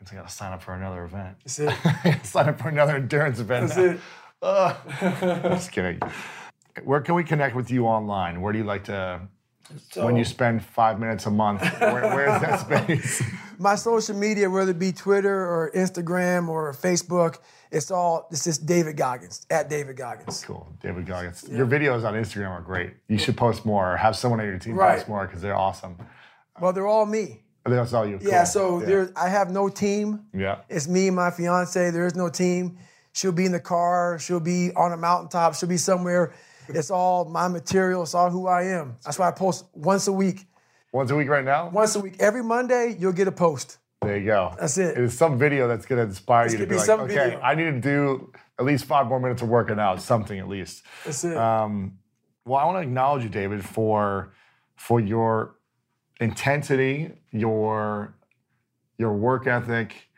Means 0.04 0.12
I 0.12 0.16
gotta 0.16 0.32
sign 0.34 0.52
up 0.52 0.62
for 0.62 0.74
another 0.74 1.04
event. 1.04 1.36
That's 1.44 1.58
it. 1.58 1.74
sign 2.26 2.48
up 2.48 2.60
for 2.60 2.68
another 2.68 2.96
endurance 2.96 3.40
event. 3.40 3.68
That's 3.68 3.78
now. 3.78 3.84
it. 3.84 4.00
Ugh. 4.42 4.76
Just 5.54 5.72
kidding. 5.72 5.98
Where 6.84 7.00
can 7.00 7.14
we 7.14 7.24
connect 7.24 7.56
with 7.56 7.70
you 7.70 7.86
online? 7.86 8.42
Where 8.42 8.52
do 8.52 8.58
you 8.58 8.64
like 8.66 8.84
to 8.84 9.22
when 9.94 10.16
you 10.16 10.24
spend 10.26 10.62
five 10.62 11.00
minutes 11.00 11.24
a 11.24 11.30
month? 11.30 11.62
Where, 11.80 12.02
where's 12.14 12.42
that 12.42 12.60
space? 12.60 13.22
My 13.58 13.76
social 13.76 14.14
media, 14.14 14.50
whether 14.50 14.72
it 14.72 14.78
be 14.78 14.92
Twitter 14.92 15.34
or 15.34 15.70
Instagram 15.74 16.48
or 16.48 16.70
Facebook, 16.74 17.38
it's 17.70 17.90
all, 17.90 18.28
it's 18.30 18.44
just 18.44 18.66
David 18.66 18.98
Goggins, 18.98 19.46
at 19.48 19.70
David 19.70 19.96
Goggins. 19.96 20.44
Cool, 20.44 20.70
David 20.82 21.06
Goggins. 21.06 21.48
Your 21.48 21.66
videos 21.66 22.04
on 22.04 22.12
Instagram 22.14 22.50
are 22.50 22.60
great. 22.60 22.92
You 23.08 23.16
should 23.16 23.38
post 23.38 23.64
more. 23.64 23.94
Or 23.94 23.96
have 23.96 24.16
someone 24.16 24.40
on 24.40 24.46
your 24.46 24.58
team 24.58 24.74
Right. 24.74 24.96
post 24.96 25.08
more 25.08 25.24
because 25.26 25.40
they're 25.40 25.56
awesome. 25.56 25.96
Well, 26.60 26.72
they're 26.74 26.86
all 26.86 27.06
me. 27.06 27.43
That's 27.64 27.92
all 27.94 28.06
you. 28.06 28.18
Yeah, 28.20 28.38
Cool. 28.44 28.46
so 28.46 28.80
there, 28.80 29.10
I 29.16 29.28
have 29.28 29.50
no 29.50 29.68
team. 29.68 30.26
Yeah. 30.34 30.58
It's 30.68 30.86
me 30.86 31.06
and 31.08 31.16
my 31.16 31.30
fiance. 31.30 31.90
There 31.90 32.06
is 32.06 32.14
no 32.14 32.28
team. 32.28 32.78
She'll 33.12 33.32
be 33.32 33.46
in 33.46 33.52
the 33.52 33.60
car. 33.60 34.18
She'll 34.18 34.40
be 34.40 34.70
on 34.74 34.92
a 34.92 34.96
mountaintop. 34.96 35.54
She'll 35.54 35.68
be 35.68 35.76
somewhere. 35.76 36.34
It's 36.68 36.90
all 36.90 37.24
my 37.24 37.48
material. 37.48 38.02
It's 38.02 38.14
all 38.14 38.30
who 38.30 38.46
I 38.46 38.64
am. 38.64 38.96
That's 39.04 39.18
why 39.18 39.28
I 39.28 39.30
post 39.30 39.66
once 39.74 40.08
a 40.08 40.12
week. 40.12 40.46
Once 40.92 41.10
a 41.10 41.16
week 41.16 41.28
right 41.28 41.44
now. 41.44 41.68
Once 41.70 41.96
a 41.96 42.00
week. 42.00 42.16
Every 42.20 42.42
Monday, 42.42 42.96
you'll 42.98 43.12
get 43.12 43.28
a 43.28 43.32
post. 43.32 43.78
There 44.02 44.18
you 44.18 44.26
go. 44.26 44.54
That's 44.60 44.76
it. 44.78 44.98
It's 44.98 45.14
some 45.14 45.38
video 45.38 45.66
that's 45.66 45.86
gonna 45.86 46.02
inspire 46.02 46.46
you 46.48 46.58
to 46.58 46.66
be 46.66 46.70
be 46.70 46.76
like, 46.76 46.88
okay, 46.88 47.14
video. 47.14 47.40
I 47.40 47.54
need 47.54 47.64
to 47.64 47.80
do 47.80 48.32
at 48.58 48.64
least 48.64 48.84
five 48.84 49.06
more 49.06 49.18
minutes 49.18 49.42
of 49.42 49.48
working 49.48 49.78
out, 49.78 50.02
something 50.02 50.38
at 50.38 50.48
least. 50.48 50.84
That's 51.04 51.24
it. 51.24 51.36
Um, 51.36 51.98
well, 52.44 52.60
I 52.60 52.64
want 52.66 52.76
to 52.78 52.82
acknowledge 52.82 53.22
you, 53.22 53.30
David, 53.30 53.64
for 53.64 54.34
for 54.76 55.00
your 55.00 55.53
intensity, 56.20 57.12
your 57.30 58.14
your 58.98 59.12
work 59.12 59.46
ethic, 59.46 60.08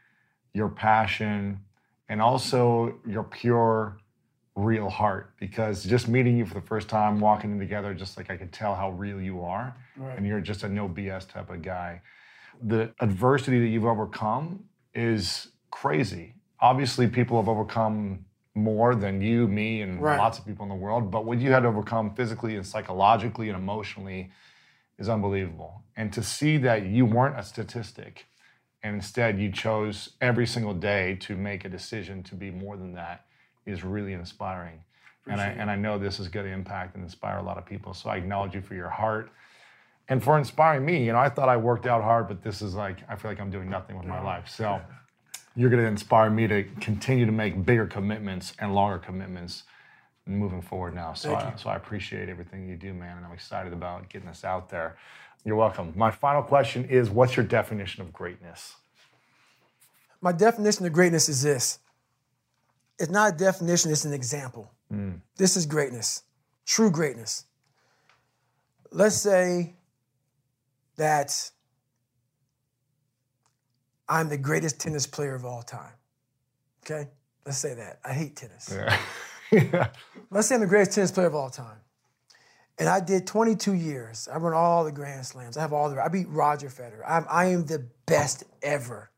your 0.52 0.68
passion, 0.68 1.60
and 2.08 2.20
also 2.20 2.98
your 3.06 3.24
pure 3.24 3.98
real 4.54 4.88
heart. 4.88 5.32
Because 5.38 5.84
just 5.84 6.08
meeting 6.08 6.36
you 6.36 6.46
for 6.46 6.54
the 6.54 6.60
first 6.60 6.88
time 6.88 7.20
walking 7.20 7.52
in 7.52 7.58
together 7.58 7.94
just 7.94 8.16
like 8.16 8.30
i 8.30 8.36
could 8.36 8.52
tell 8.52 8.74
how 8.74 8.90
real 8.90 9.20
you 9.20 9.42
are. 9.42 9.76
Right. 9.96 10.16
and 10.18 10.26
you're 10.26 10.40
just 10.40 10.62
a 10.62 10.68
no 10.68 10.88
bs 10.88 11.28
type 11.28 11.50
of 11.50 11.62
guy. 11.62 12.02
The 12.62 12.92
adversity 13.00 13.60
that 13.60 13.68
you've 13.68 13.84
overcome 13.84 14.64
is 14.94 15.48
crazy. 15.70 16.34
Obviously 16.60 17.06
people 17.06 17.36
have 17.38 17.48
overcome 17.48 18.24
more 18.54 18.94
than 18.94 19.20
you 19.20 19.46
me 19.46 19.82
and 19.82 20.00
right. 20.00 20.18
lots 20.18 20.38
of 20.38 20.46
people 20.46 20.64
in 20.64 20.70
the 20.70 20.74
world. 20.74 21.10
But 21.10 21.26
what 21.26 21.38
you 21.38 21.52
had 21.52 21.60
to 21.60 21.68
overcome 21.68 22.14
physically 22.14 22.56
and 22.56 22.66
psychologically 22.66 23.48
and 23.50 23.58
emotionally 23.58 24.30
is 24.98 25.08
unbelievable 25.08 25.82
and 25.96 26.12
to 26.12 26.22
see 26.22 26.56
that 26.58 26.86
you 26.86 27.04
weren't 27.04 27.38
a 27.38 27.42
statistic 27.42 28.26
and 28.82 28.94
instead 28.94 29.38
you 29.38 29.50
chose 29.50 30.10
every 30.20 30.46
single 30.46 30.74
day 30.74 31.16
to 31.16 31.36
make 31.36 31.64
a 31.64 31.68
decision 31.68 32.22
to 32.22 32.34
be 32.34 32.50
more 32.50 32.76
than 32.76 32.92
that 32.94 33.26
is 33.64 33.82
really 33.82 34.12
inspiring. 34.12 34.80
and 35.26 35.40
I, 35.40 35.46
and 35.48 35.70
I 35.70 35.74
know 35.74 35.98
this 35.98 36.20
is 36.20 36.28
going 36.28 36.46
to 36.46 36.52
impact 36.52 36.94
and 36.94 37.02
inspire 37.02 37.38
a 37.38 37.42
lot 37.42 37.58
of 37.58 37.66
people. 37.66 37.94
So 37.94 38.10
I 38.10 38.16
acknowledge 38.16 38.54
you 38.54 38.60
for 38.60 38.74
your 38.74 38.88
heart 38.88 39.30
and 40.08 40.22
for 40.22 40.38
inspiring 40.38 40.86
me. 40.86 41.04
You 41.04 41.12
know, 41.12 41.18
I 41.18 41.28
thought 41.28 41.48
I 41.48 41.56
worked 41.56 41.86
out 41.86 42.02
hard, 42.02 42.28
but 42.28 42.42
this 42.42 42.62
is 42.62 42.74
like, 42.74 42.98
I 43.08 43.16
feel 43.16 43.30
like 43.30 43.40
I'm 43.40 43.50
doing 43.50 43.68
nothing 43.68 43.98
with 43.98 44.06
my 44.06 44.22
life. 44.22 44.48
So 44.48 44.80
you're 45.56 45.70
going 45.70 45.82
to 45.82 45.88
inspire 45.88 46.30
me 46.30 46.46
to 46.46 46.62
continue 46.80 47.26
to 47.26 47.32
make 47.32 47.64
bigger 47.64 47.86
commitments 47.86 48.52
and 48.60 48.72
longer 48.72 48.98
commitments 48.98 49.64
moving 50.26 50.60
forward 50.60 50.94
now. 50.94 51.12
So 51.12 51.34
I, 51.34 51.54
so 51.56 51.70
I 51.70 51.76
appreciate 51.76 52.28
everything 52.28 52.68
you 52.68 52.76
do, 52.76 52.92
man. 52.92 53.16
And 53.16 53.26
I'm 53.26 53.32
excited 53.32 53.72
about 53.72 54.08
getting 54.08 54.28
this 54.28 54.44
out 54.44 54.68
there. 54.68 54.96
You're 55.44 55.56
welcome. 55.56 55.92
My 55.96 56.10
final 56.10 56.42
question 56.42 56.84
is 56.86 57.08
what's 57.08 57.36
your 57.36 57.46
definition 57.46 58.02
of 58.02 58.12
greatness? 58.12 58.74
My 60.20 60.32
definition 60.32 60.84
of 60.86 60.92
greatness 60.92 61.28
is 61.28 61.42
this 61.42 61.78
it's 62.98 63.10
not 63.10 63.34
a 63.34 63.36
definition, 63.36 63.92
it's 63.92 64.04
an 64.04 64.12
example. 64.12 64.72
Mm. 64.92 65.20
This 65.36 65.56
is 65.56 65.66
greatness, 65.66 66.22
true 66.64 66.90
greatness. 66.90 67.44
Let's 68.90 69.16
say 69.16 69.74
that 70.96 71.50
I'm 74.08 74.28
the 74.28 74.38
greatest 74.38 74.80
tennis 74.80 75.06
player 75.06 75.34
of 75.34 75.44
all 75.44 75.62
time. 75.62 75.92
Okay? 76.84 77.10
Let's 77.44 77.58
say 77.58 77.74
that. 77.74 78.00
I 78.04 78.12
hate 78.12 78.36
tennis. 78.36 78.72
Yeah. 78.72 78.98
Let's 80.30 80.48
say 80.48 80.54
I'm 80.54 80.60
the 80.60 80.66
greatest 80.66 80.94
tennis 80.94 81.10
player 81.10 81.26
of 81.26 81.34
all 81.34 81.50
time. 81.50 81.78
And 82.78 82.88
I 82.88 83.00
did 83.00 83.26
22 83.26 83.72
years. 83.72 84.28
I 84.32 84.36
run 84.36 84.52
all 84.52 84.84
the 84.84 84.92
Grand 84.92 85.24
Slams. 85.24 85.56
I 85.56 85.62
have 85.62 85.72
all 85.72 85.88
the. 85.88 86.02
I 86.02 86.08
beat 86.08 86.28
Roger 86.28 86.68
Federer. 86.68 87.02
I'm, 87.06 87.24
I 87.28 87.46
am 87.46 87.64
the 87.64 87.86
best 88.04 88.44
ever. 88.62 89.10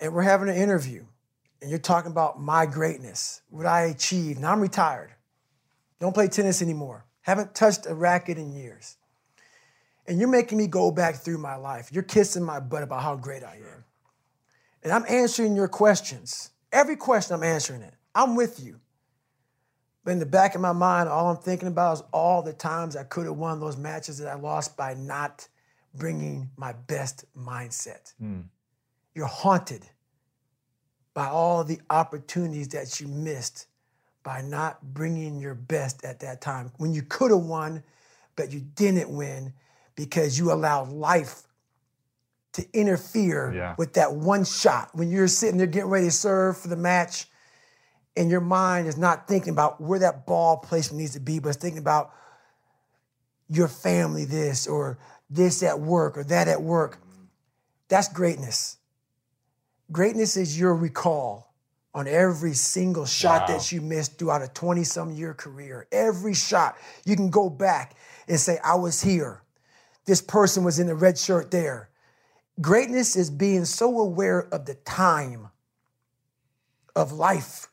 And 0.00 0.12
we're 0.12 0.22
having 0.22 0.48
an 0.48 0.56
interview 0.56 1.04
and 1.60 1.70
you're 1.70 1.78
talking 1.78 2.10
about 2.10 2.40
my 2.40 2.66
greatness, 2.66 3.42
what 3.50 3.66
I 3.66 3.86
achieved. 3.86 4.40
Now 4.40 4.52
I'm 4.52 4.60
retired. 4.60 5.12
Don't 6.00 6.14
play 6.14 6.28
tennis 6.28 6.62
anymore. 6.62 7.04
Haven't 7.22 7.54
touched 7.54 7.86
a 7.86 7.94
racket 7.94 8.38
in 8.38 8.52
years. 8.52 8.96
And 10.06 10.18
you're 10.18 10.28
making 10.28 10.56
me 10.56 10.66
go 10.66 10.90
back 10.90 11.16
through 11.16 11.38
my 11.38 11.56
life. 11.56 11.90
You're 11.92 12.04
kissing 12.04 12.42
my 12.42 12.60
butt 12.60 12.82
about 12.82 13.02
how 13.02 13.16
great 13.16 13.42
I 13.42 13.56
am. 13.56 13.84
And 14.82 14.92
I'm 14.92 15.04
answering 15.08 15.56
your 15.56 15.68
questions. 15.68 16.50
Every 16.72 16.96
question, 16.96 17.34
I'm 17.34 17.42
answering 17.42 17.82
it. 17.82 17.94
I'm 18.18 18.34
with 18.34 18.58
you. 18.58 18.80
But 20.04 20.10
in 20.10 20.18
the 20.18 20.26
back 20.26 20.56
of 20.56 20.60
my 20.60 20.72
mind, 20.72 21.08
all 21.08 21.30
I'm 21.30 21.36
thinking 21.36 21.68
about 21.68 21.98
is 21.98 22.02
all 22.12 22.42
the 22.42 22.52
times 22.52 22.96
I 22.96 23.04
could 23.04 23.26
have 23.26 23.36
won 23.36 23.60
those 23.60 23.76
matches 23.76 24.18
that 24.18 24.26
I 24.26 24.34
lost 24.34 24.76
by 24.76 24.94
not 24.94 25.46
bringing 25.94 26.50
my 26.56 26.72
best 26.72 27.26
mindset. 27.36 28.12
Mm. 28.20 28.44
You're 29.14 29.26
haunted 29.26 29.88
by 31.14 31.28
all 31.28 31.62
the 31.62 31.78
opportunities 31.90 32.68
that 32.68 33.00
you 33.00 33.06
missed 33.06 33.66
by 34.24 34.42
not 34.42 34.82
bringing 34.82 35.38
your 35.38 35.54
best 35.54 36.04
at 36.04 36.18
that 36.20 36.40
time 36.40 36.72
when 36.78 36.92
you 36.92 37.02
could 37.02 37.30
have 37.30 37.44
won, 37.44 37.84
but 38.34 38.52
you 38.52 38.60
didn't 38.74 39.10
win 39.10 39.52
because 39.94 40.36
you 40.36 40.50
allowed 40.50 40.88
life 40.88 41.42
to 42.54 42.66
interfere 42.72 43.52
yeah. 43.54 43.74
with 43.78 43.92
that 43.92 44.12
one 44.12 44.44
shot. 44.44 44.90
When 44.92 45.08
you're 45.08 45.28
sitting 45.28 45.56
there 45.56 45.68
getting 45.68 45.88
ready 45.88 46.06
to 46.06 46.12
serve 46.12 46.58
for 46.58 46.66
the 46.66 46.76
match, 46.76 47.28
and 48.18 48.32
your 48.32 48.40
mind 48.40 48.88
is 48.88 48.96
not 48.96 49.28
thinking 49.28 49.52
about 49.52 49.80
where 49.80 50.00
that 50.00 50.26
ball 50.26 50.56
placement 50.56 51.00
needs 51.00 51.12
to 51.12 51.20
be, 51.20 51.38
but 51.38 51.50
it's 51.50 51.58
thinking 51.58 51.78
about 51.78 52.12
your 53.48 53.68
family, 53.68 54.24
this 54.24 54.66
or 54.66 54.98
this 55.30 55.62
at 55.62 55.78
work 55.78 56.18
or 56.18 56.24
that 56.24 56.48
at 56.48 56.60
work. 56.60 56.98
That's 57.88 58.08
greatness. 58.08 58.76
Greatness 59.92 60.36
is 60.36 60.58
your 60.58 60.74
recall 60.74 61.54
on 61.94 62.08
every 62.08 62.54
single 62.54 63.06
shot 63.06 63.48
wow. 63.48 63.54
that 63.54 63.70
you 63.70 63.80
missed 63.80 64.18
throughout 64.18 64.42
a 64.42 64.48
20 64.48 64.82
some 64.82 65.12
year 65.12 65.32
career. 65.32 65.86
Every 65.92 66.34
shot, 66.34 66.76
you 67.04 67.14
can 67.14 67.30
go 67.30 67.48
back 67.48 67.94
and 68.26 68.38
say, 68.38 68.58
I 68.64 68.74
was 68.74 69.00
here. 69.00 69.42
This 70.06 70.20
person 70.20 70.64
was 70.64 70.80
in 70.80 70.88
the 70.88 70.94
red 70.96 71.16
shirt 71.16 71.52
there. 71.52 71.88
Greatness 72.60 73.14
is 73.14 73.30
being 73.30 73.64
so 73.64 74.00
aware 74.00 74.48
of 74.52 74.66
the 74.66 74.74
time 74.74 75.50
of 76.96 77.12
life 77.12 77.67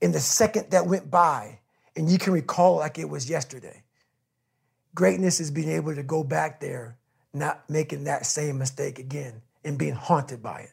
in 0.00 0.12
the 0.12 0.20
second 0.20 0.70
that 0.70 0.86
went 0.86 1.10
by, 1.10 1.58
and 1.96 2.10
you 2.10 2.18
can 2.18 2.32
recall 2.32 2.76
like 2.76 2.98
it 2.98 3.08
was 3.08 3.28
yesterday. 3.28 3.82
Greatness 4.94 5.40
is 5.40 5.50
being 5.50 5.70
able 5.70 5.94
to 5.94 6.02
go 6.02 6.24
back 6.24 6.60
there, 6.60 6.96
not 7.32 7.68
making 7.68 8.04
that 8.04 8.26
same 8.26 8.58
mistake 8.58 8.98
again, 8.98 9.42
and 9.64 9.78
being 9.78 9.94
haunted 9.94 10.42
by 10.42 10.60
it. 10.60 10.72